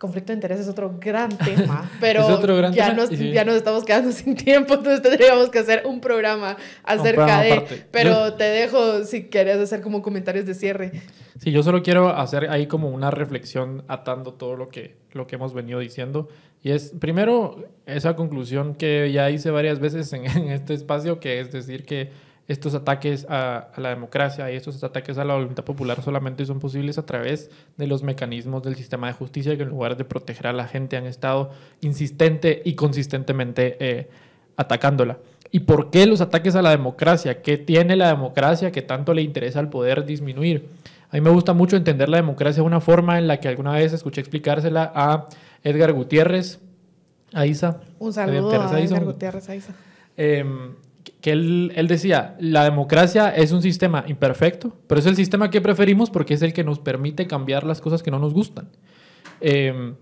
Conflicto 0.02 0.32
de 0.32 0.34
interés 0.34 0.58
es 0.58 0.68
otro 0.68 0.96
gran 0.98 1.30
tema, 1.38 1.88
pero 2.00 2.26
ya, 2.72 2.92
Nos, 2.92 3.08
ya 3.10 3.44
nos 3.44 3.54
estamos 3.54 3.84
quedando 3.84 4.10
sin 4.12 4.34
tiempo, 4.34 4.74
entonces 4.74 5.00
tendríamos 5.00 5.48
que 5.48 5.60
hacer 5.60 5.84
un 5.86 6.00
programa 6.00 6.56
acerca 6.82 7.40
de... 7.42 7.84
Pero 7.92 8.34
te 8.34 8.42
dejo 8.42 9.04
si 9.04 9.28
quieres 9.28 9.58
hacer 9.58 9.80
como 9.80 10.02
comentarios 10.02 10.44
de 10.44 10.54
cierre. 10.54 10.90
Sí, 11.38 11.52
yo 11.52 11.62
solo 11.62 11.84
quiero 11.84 12.08
hacer 12.08 12.50
ahí 12.50 12.66
como 12.66 12.88
una 12.88 13.12
reflexión 13.12 13.84
atando 13.86 14.34
todo 14.34 14.56
lo 14.56 14.70
que, 14.70 14.96
lo 15.12 15.28
que 15.28 15.36
hemos 15.36 15.54
venido 15.54 15.78
diciendo. 15.78 16.28
Y 16.64 16.72
es, 16.72 16.92
primero, 16.98 17.64
esa 17.86 18.16
conclusión 18.16 18.74
que 18.74 19.12
ya 19.12 19.30
hice 19.30 19.52
varias 19.52 19.78
veces 19.78 20.12
en, 20.12 20.26
en 20.36 20.48
este 20.48 20.74
espacio, 20.74 21.20
que 21.20 21.38
es 21.38 21.52
decir 21.52 21.84
que 21.84 22.10
estos 22.48 22.74
ataques 22.74 23.26
a, 23.28 23.68
la 23.76 23.90
democracia 23.90 24.50
y 24.50 24.56
estos 24.56 24.82
ataques 24.82 25.16
a 25.18 25.24
la 25.24 25.34
voluntad 25.34 25.64
popular 25.64 26.02
solamente 26.02 26.44
son 26.44 26.58
posibles 26.58 26.98
a 26.98 27.06
través 27.06 27.50
de 27.76 27.86
los 27.86 28.02
mecanismos 28.02 28.62
del 28.62 28.74
sistema 28.74 29.06
de 29.06 29.12
justicia 29.12 29.56
que 29.56 29.62
en 29.62 29.68
lugar 29.68 29.96
de 29.96 30.04
proteger 30.04 30.48
a 30.48 30.52
la 30.52 30.66
gente 30.66 30.96
han 30.96 31.06
estado 31.06 31.50
insistente 31.80 32.62
y 32.64 32.74
consistentemente 32.74 33.76
eh, 33.78 34.08
atacándola. 34.56 35.18
¿Y 35.50 35.60
por 35.60 35.90
qué 35.90 36.06
los 36.06 36.20
ataques 36.20 36.56
a 36.56 36.62
la 36.62 36.70
democracia? 36.70 37.42
¿Qué 37.42 37.58
tiene 37.58 37.94
la 37.94 38.08
democracia 38.08 38.72
que 38.72 38.82
tanto 38.82 39.12
le 39.12 39.22
interesa 39.22 39.60
al 39.60 39.68
poder 39.68 40.04
disminuir? 40.04 40.68
A 41.10 41.16
mí 41.16 41.20
me 41.20 41.30
gusta 41.30 41.52
mucho 41.52 41.76
entender 41.76 42.08
la 42.08 42.16
democracia 42.16 42.62
de 42.62 42.66
una 42.66 42.80
forma 42.80 43.18
en 43.18 43.28
la 43.28 43.38
que 43.38 43.48
alguna 43.48 43.72
vez 43.72 43.92
escuché 43.92 44.22
explicársela 44.22 44.90
a 44.94 45.26
Edgar 45.62 45.92
Gutiérrez, 45.92 46.58
a 47.34 47.44
Isa. 47.44 47.80
Un 47.98 48.14
saludo 48.14 48.50
a 48.50 48.80
Edgar 48.80 49.04
Gutiérrez, 49.04 49.46
a 49.50 49.54
Isa. 49.54 49.74
Em, 50.16 50.74
que 51.20 51.32
él, 51.32 51.72
él, 51.74 51.88
decía, 51.88 52.36
la 52.38 52.64
democracia 52.64 53.30
es 53.30 53.52
un 53.52 53.62
sistema 53.62 54.04
imperfecto, 54.06 54.76
pero 54.86 55.00
es 55.00 55.06
el 55.06 55.16
sistema 55.16 55.50
que 55.50 55.60
preferimos 55.60 56.10
porque 56.10 56.34
es 56.34 56.42
el 56.42 56.52
que 56.52 56.64
nos 56.64 56.78
permite 56.78 57.26
cambiar 57.26 57.64
las 57.64 57.80
cosas 57.80 58.02
que 58.02 58.10
no 58.10 58.18
nos 58.18 58.34
gustan. 58.34 58.68
Em, 59.40 59.94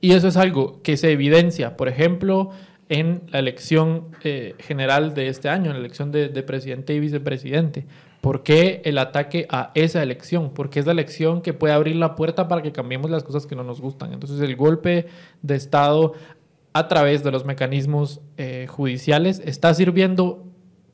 y 0.00 0.12
eso 0.12 0.28
es 0.28 0.36
algo 0.36 0.82
que 0.82 0.96
se 0.96 1.12
evidencia, 1.12 1.76
por 1.76 1.88
ejemplo, 1.88 2.50
en 2.88 3.22
la 3.30 3.38
elección 3.38 4.08
eh, 4.24 4.54
general 4.58 5.14
de 5.14 5.28
este 5.28 5.48
año, 5.48 5.66
en 5.66 5.74
la 5.74 5.78
elección 5.78 6.10
de, 6.10 6.28
de, 6.28 6.42
presidente 6.42 6.92
y 6.94 7.00
vicepresidente. 7.00 7.86
¿Por 8.20 8.42
qué 8.42 8.82
el 8.84 8.98
ataque 8.98 9.46
a 9.48 9.70
esa 9.74 10.02
elección? 10.02 10.52
Porque 10.52 10.80
es 10.80 10.86
la 10.86 10.92
elección 10.92 11.40
que 11.40 11.54
puede 11.54 11.72
abrir 11.72 11.96
la 11.96 12.16
puerta 12.16 12.48
para 12.48 12.62
que 12.62 12.72
cambiemos 12.72 13.10
las 13.10 13.22
cosas 13.22 13.46
que 13.46 13.54
no 13.54 13.62
nos 13.62 13.80
gustan. 13.80 14.12
Entonces 14.12 14.40
el 14.40 14.56
golpe 14.56 15.06
de 15.42 15.54
Estado 15.54 16.14
a 16.72 16.88
través 16.88 17.24
de 17.24 17.30
los 17.30 17.44
mecanismos 17.44 18.20
eh, 18.36 18.66
judiciales 18.68 19.40
está 19.44 19.74
sirviendo 19.74 20.49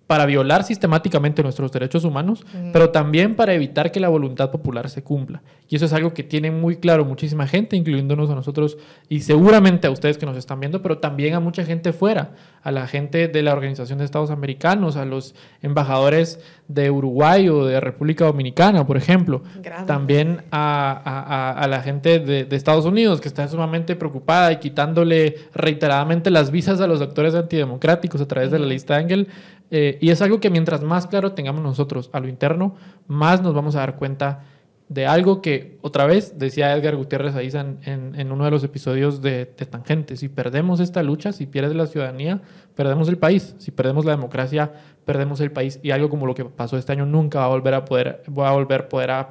para 0.06 0.24
violar 0.24 0.62
sistemáticamente 0.62 1.42
nuestros 1.42 1.72
derechos 1.72 2.04
humanos, 2.04 2.44
mm. 2.54 2.72
pero 2.72 2.90
también 2.90 3.34
para 3.34 3.54
evitar 3.54 3.90
que 3.90 3.98
la 3.98 4.08
voluntad 4.08 4.50
popular 4.50 4.88
se 4.88 5.02
cumpla. 5.02 5.42
Y 5.68 5.74
eso 5.74 5.86
es 5.86 5.92
algo 5.92 6.14
que 6.14 6.22
tiene 6.22 6.52
muy 6.52 6.76
claro 6.76 7.04
muchísima 7.04 7.48
gente, 7.48 7.76
incluyéndonos 7.76 8.30
a 8.30 8.36
nosotros 8.36 8.78
y 9.08 9.20
seguramente 9.20 9.88
a 9.88 9.90
ustedes 9.90 10.16
que 10.16 10.24
nos 10.24 10.36
están 10.36 10.60
viendo, 10.60 10.80
pero 10.80 10.98
también 10.98 11.34
a 11.34 11.40
mucha 11.40 11.64
gente 11.64 11.92
fuera, 11.92 12.30
a 12.62 12.70
la 12.70 12.86
gente 12.86 13.26
de 13.26 13.42
la 13.42 13.52
Organización 13.52 13.98
de 13.98 14.04
Estados 14.04 14.30
Americanos, 14.30 14.96
a 14.96 15.04
los 15.04 15.34
embajadores 15.62 16.38
de 16.68 16.90
Uruguay 16.90 17.48
o 17.48 17.64
de 17.64 17.80
República 17.80 18.26
Dominicana, 18.26 18.86
por 18.86 18.96
ejemplo. 18.96 19.42
También 19.86 20.42
a, 20.52 21.66
la 21.68 21.82
gente 21.82 22.20
de, 22.20 22.46
Estados 22.56 22.84
Unidos, 22.84 23.20
que 23.20 23.28
está 23.28 23.46
sumamente 23.48 23.96
preocupada 23.96 24.52
y 24.52 24.56
quitándole 24.56 25.36
reiteradamente 25.52 26.30
las 26.30 26.52
visas 26.52 26.80
a 26.80 26.86
los 26.86 27.00
actores 27.00 27.34
antidemocráticos 27.34 28.20
a 28.20 28.28
través 28.28 28.52
de 28.52 28.60
la 28.60 28.66
lista 28.66 29.00
Engel 29.00 29.28
Eh, 29.70 29.98
y 30.00 30.10
es 30.10 30.22
algo 30.22 30.40
que 30.40 30.50
mientras 30.50 30.82
más 30.82 31.06
claro 31.06 31.32
tengamos 31.32 31.62
nosotros 31.62 32.10
a 32.12 32.20
lo 32.20 32.28
interno, 32.28 32.76
más 33.06 33.42
nos 33.42 33.54
vamos 33.54 33.74
a 33.76 33.80
dar 33.80 33.96
cuenta 33.96 34.44
de 34.88 35.06
algo 35.06 35.42
que, 35.42 35.78
otra 35.82 36.06
vez, 36.06 36.38
decía 36.38 36.72
Edgar 36.76 36.94
Gutiérrez 36.94 37.34
ahí 37.34 37.50
en, 37.52 38.14
en, 38.14 38.30
uno 38.30 38.44
de 38.44 38.52
los 38.52 38.62
episodios 38.62 39.20
de, 39.20 39.52
de, 39.56 39.66
Tangente, 39.66 40.16
si 40.16 40.28
perdemos 40.28 40.78
esta 40.78 41.02
lucha, 41.02 41.32
si 41.32 41.46
pierde 41.46 41.74
la 41.74 41.88
ciudadanía, 41.88 42.40
perdemos 42.76 43.08
el 43.08 43.18
país, 43.18 43.56
si 43.58 43.72
perdemos 43.72 44.04
la 44.04 44.12
democracia, 44.12 44.72
perdemos 45.04 45.40
el 45.40 45.50
país 45.50 45.80
y 45.82 45.90
algo 45.90 46.08
como 46.08 46.26
lo 46.26 46.34
que 46.34 46.44
pasó 46.44 46.78
este 46.78 46.92
año 46.92 47.04
nunca 47.04 47.40
va 47.40 47.46
a 47.46 47.48
volver 47.48 47.74
a 47.74 47.84
poder, 47.84 48.22
va 48.28 48.50
a 48.50 48.52
volver 48.52 48.86
poder 48.86 49.10
a 49.10 49.28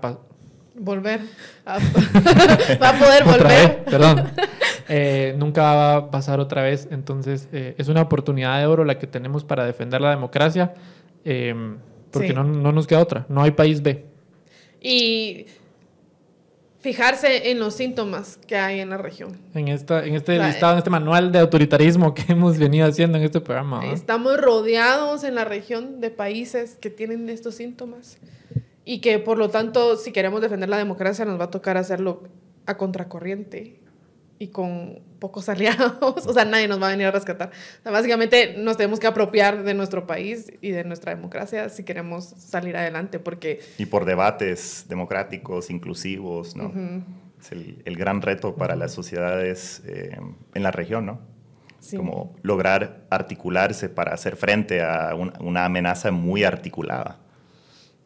volver 0.78 1.22
a, 1.66 1.78
va 2.82 2.90
a 2.90 3.00
poder 3.00 3.24
volver. 3.24 3.86
perdón. 3.86 4.24
Eh, 4.88 5.36
nunca 5.38 5.64
va 5.64 5.96
a 5.96 6.12
pasar 6.12 6.40
otra 6.40 6.62
vez, 6.62 6.88
entonces 6.92 7.48
eh, 7.52 7.76
es 7.78 7.88
una 7.88 8.02
oportunidad 8.02 8.60
de 8.60 8.68
oro 8.68 8.86
la 8.86 9.00
que 9.00 9.08
tenemos 9.08 9.44
para 9.44 9.66
defender 9.66 10.02
la 10.02 10.12
democracia, 10.12 10.74
eh, 11.24 11.56
porque 12.12 12.34
no, 12.34 12.44
no 12.44 12.72
nos 12.72 12.86
queda 12.88 13.00
otra, 13.00 13.26
no 13.30 13.42
hay 13.42 13.52
país 13.52 13.82
B. 13.82 14.06
Y 14.82 15.48
fijarse 16.86 17.50
en 17.50 17.58
los 17.58 17.74
síntomas 17.74 18.38
que 18.46 18.58
hay 18.58 18.80
en 18.80 18.92
la 18.92 18.98
región. 18.98 19.40
En, 19.56 19.70
esta, 19.70 20.06
en 20.06 20.14
este 20.14 20.38
listado, 20.38 20.74
en 20.74 20.78
este 20.78 20.92
manual 20.92 21.32
de 21.32 21.40
autoritarismo 21.40 22.14
que 22.14 22.24
hemos 22.32 22.60
venido 22.60 22.88
haciendo 22.88 23.18
en 23.18 23.24
este 23.24 23.42
programa. 23.42 23.84
Estamos 23.88 24.40
rodeados 24.40 25.24
en 25.24 25.34
la 25.34 25.46
región 25.46 26.00
de 26.00 26.12
países 26.12 26.76
que 26.76 26.92
tienen 26.92 27.28
estos 27.30 27.56
síntomas 27.56 28.20
y 28.86 29.00
que 29.00 29.18
por 29.18 29.40
lo 29.40 29.50
tanto, 29.50 29.98
si 29.98 30.12
queremos 30.12 30.42
defender 30.42 30.70
la 30.70 30.78
democracia, 30.78 31.26
nos 31.26 31.40
va 31.40 31.46
a 31.46 31.50
tocar 31.50 31.76
hacerlo 31.76 32.22
a 32.68 32.78
contracorriente 32.78 33.80
y 34.38 34.50
con 34.50 35.00
pocos 35.20 35.50
aliados, 35.50 36.26
o 36.26 36.34
sea, 36.34 36.46
nadie 36.46 36.68
nos 36.68 36.82
va 36.82 36.88
a 36.88 36.92
venir 36.92 37.08
a 37.08 37.12
rescatar. 37.12 37.52
básicamente 37.84 38.56
nos 38.58 38.78
tenemos 38.78 39.00
que 39.00 39.08
apropiar 39.08 39.64
de 39.64 39.74
nuestro 39.74 40.06
país 40.06 40.52
y 40.62 40.72
de 40.72 40.84
nuestra 40.84 41.16
democracia 41.16 41.70
si 41.70 41.84
queremos 41.84 42.26
salir 42.26 42.76
adelante, 42.78 43.20
porque... 43.20 43.62
Y 43.78 43.86
por 43.86 44.06
debates 44.06 44.86
democráticos, 44.90 45.70
inclusivos, 45.70 46.56
¿no? 46.56 46.72
Es 47.40 47.52
el, 47.52 47.98
gran 47.98 48.22
reto 48.22 48.56
para 48.56 48.76
las 48.76 48.92
sociedades 48.92 49.84
eh, 49.86 50.18
en 50.54 50.64
la 50.64 50.72
región, 50.72 51.06
¿no? 51.06 51.20
Como 51.96 52.36
lograr 52.42 53.06
articularse 53.12 53.90
para 53.90 54.12
hacer 54.14 54.36
frente 54.36 54.82
a 54.82 55.14
una 55.14 55.66
amenaza 55.66 56.10
muy 56.10 56.44
articulada. 56.44 57.20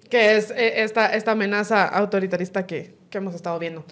Que 0.09 0.35
es 0.35 0.51
eh, 0.51 0.83
esta, 0.83 1.13
esta 1.13 1.31
amenaza 1.31 1.87
autoritarista 1.87 2.67
que, 2.67 2.95
que 3.09 3.19
hemos 3.19 3.35
estado 3.35 3.57
viendo. 3.57 3.85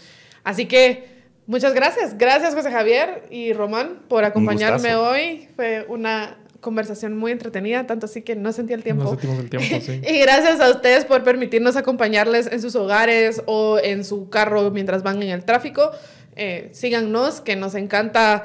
Así 0.44 0.66
que 0.66 1.17
Muchas 1.48 1.74
gracias. 1.74 2.18
Gracias, 2.18 2.54
José 2.54 2.72
Javier 2.72 3.24
y 3.32 3.54
Román, 3.54 4.00
por 4.10 4.26
acompañarme 4.26 4.96
hoy. 4.96 5.48
Fue 5.56 5.86
una 5.88 6.38
conversación 6.60 7.18
muy 7.18 7.32
entretenida, 7.32 7.88
tanto 7.88 8.06
así 8.06 8.22
que 8.22 8.36
no 8.36 8.52
sentí 8.52 8.74
el 8.74 8.84
tiempo. 8.84 9.06
No 9.06 9.12
sentimos 9.12 9.40
el 9.40 9.50
tiempo, 9.50 9.86
sí. 9.86 10.02
y 10.08 10.20
gracias 10.20 10.60
a 10.60 10.70
ustedes 10.70 11.06
por 11.06 11.24
permitirnos 11.24 11.78
acompañarles 11.78 12.48
en 12.52 12.62
sus 12.62 12.76
hogares 12.76 13.42
o 13.46 13.80
en 13.82 14.04
su 14.04 14.30
carro 14.30 14.70
mientras 14.72 15.04
van 15.04 15.24
en 15.24 15.30
el 15.30 15.46
tráfico. 15.46 15.92
Eh, 16.36 16.70
síganos, 16.74 17.42
que 17.42 17.56
nos 17.56 17.74
encanta 17.74 18.44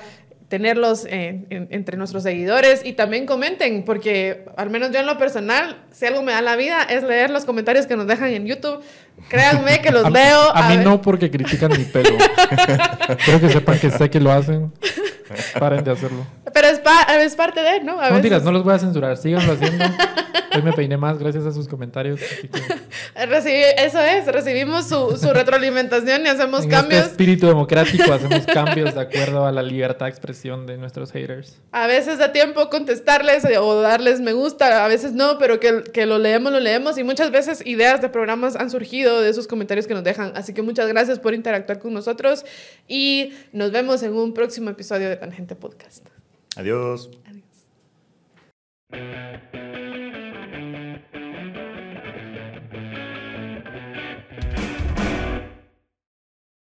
tenerlos 0.52 1.06
entre 1.08 1.96
nuestros 1.96 2.24
seguidores 2.24 2.82
y 2.84 2.92
también 2.92 3.24
comenten, 3.24 3.86
porque 3.86 4.44
al 4.58 4.68
menos 4.68 4.90
yo 4.90 5.00
en 5.00 5.06
lo 5.06 5.16
personal, 5.16 5.78
si 5.92 6.04
algo 6.04 6.22
me 6.22 6.32
da 6.32 6.42
la 6.42 6.56
vida 6.56 6.82
es 6.82 7.02
leer 7.02 7.30
los 7.30 7.46
comentarios 7.46 7.86
que 7.86 7.96
nos 7.96 8.06
dejan 8.06 8.28
en 8.28 8.44
YouTube. 8.44 8.80
Créanme 9.30 9.80
que 9.80 9.90
los 9.90 10.12
leo. 10.12 10.54
A, 10.54 10.68
mí 10.68 10.76
no 10.76 11.00
porque 11.00 11.30
critican 11.30 11.70
mi 11.70 11.84
pelo. 11.84 12.18
Quiero 13.24 13.40
que 13.40 13.48
sepan 13.48 13.78
que 13.78 13.90
sé 13.90 14.10
que 14.10 14.20
lo 14.20 14.30
hacen. 14.30 14.70
Paren 15.58 15.84
de 15.84 15.90
hacerlo. 15.90 16.26
Pero 16.52 16.68
es, 16.68 16.80
es 17.20 17.36
parte 17.36 17.62
de, 17.62 17.80
¿no? 17.80 18.00
A 18.00 18.10
no 18.10 18.20
veces... 18.20 18.42
no 18.42 18.52
los 18.52 18.64
voy 18.64 18.74
a 18.74 18.78
censurar, 18.78 19.16
síganlo 19.16 19.52
haciendo. 19.52 19.84
Hoy 20.54 20.62
me 20.62 20.72
peiné 20.74 20.98
más 20.98 21.18
gracias 21.18 21.46
a 21.46 21.52
sus 21.52 21.66
comentarios. 21.66 22.20
eso 23.14 24.00
es, 24.00 24.26
recibimos 24.26 24.86
su, 24.86 25.16
su 25.16 25.32
retroalimentación 25.32 26.26
y 26.26 26.28
hacemos 26.28 26.64
en 26.64 26.70
cambios. 26.70 27.00
Este 27.00 27.12
espíritu 27.12 27.46
democrático 27.46 28.12
hacemos 28.12 28.44
cambios 28.46 28.94
de 28.94 29.00
acuerdo 29.00 29.46
a 29.46 29.52
la 29.52 29.62
libertad 29.62 30.06
de 30.06 30.10
expresión 30.10 30.66
de 30.66 30.76
nuestros 30.76 31.10
haters. 31.12 31.58
A 31.72 31.86
veces 31.86 32.18
da 32.18 32.32
tiempo 32.32 32.68
contestarles 32.68 33.44
o 33.58 33.80
darles 33.80 34.20
me 34.20 34.34
gusta, 34.34 34.84
a 34.84 34.88
veces 34.88 35.12
no, 35.12 35.38
pero 35.38 35.58
que, 35.58 35.84
que 35.84 36.04
lo 36.04 36.18
leemos, 36.18 36.52
lo 36.52 36.60
leemos 36.60 36.98
y 36.98 37.04
muchas 37.04 37.30
veces 37.30 37.64
ideas 37.64 38.02
de 38.02 38.10
programas 38.10 38.54
han 38.56 38.68
surgido 38.68 39.22
de 39.22 39.30
esos 39.30 39.46
comentarios 39.46 39.86
que 39.86 39.94
nos 39.94 40.04
dejan. 40.04 40.32
Así 40.34 40.52
que 40.52 40.60
muchas 40.60 40.86
gracias 40.88 41.18
por 41.18 41.32
interactuar 41.32 41.78
con 41.78 41.94
nosotros 41.94 42.44
y 42.88 43.32
nos 43.52 43.72
vemos 43.72 44.02
en 44.02 44.12
un 44.12 44.34
próximo 44.34 44.68
episodio 44.68 45.08
de 45.08 45.16
Tangente 45.22 45.54
Podcast. 45.54 46.02
Adiós. 46.56 47.08
Adiós. 48.90 49.71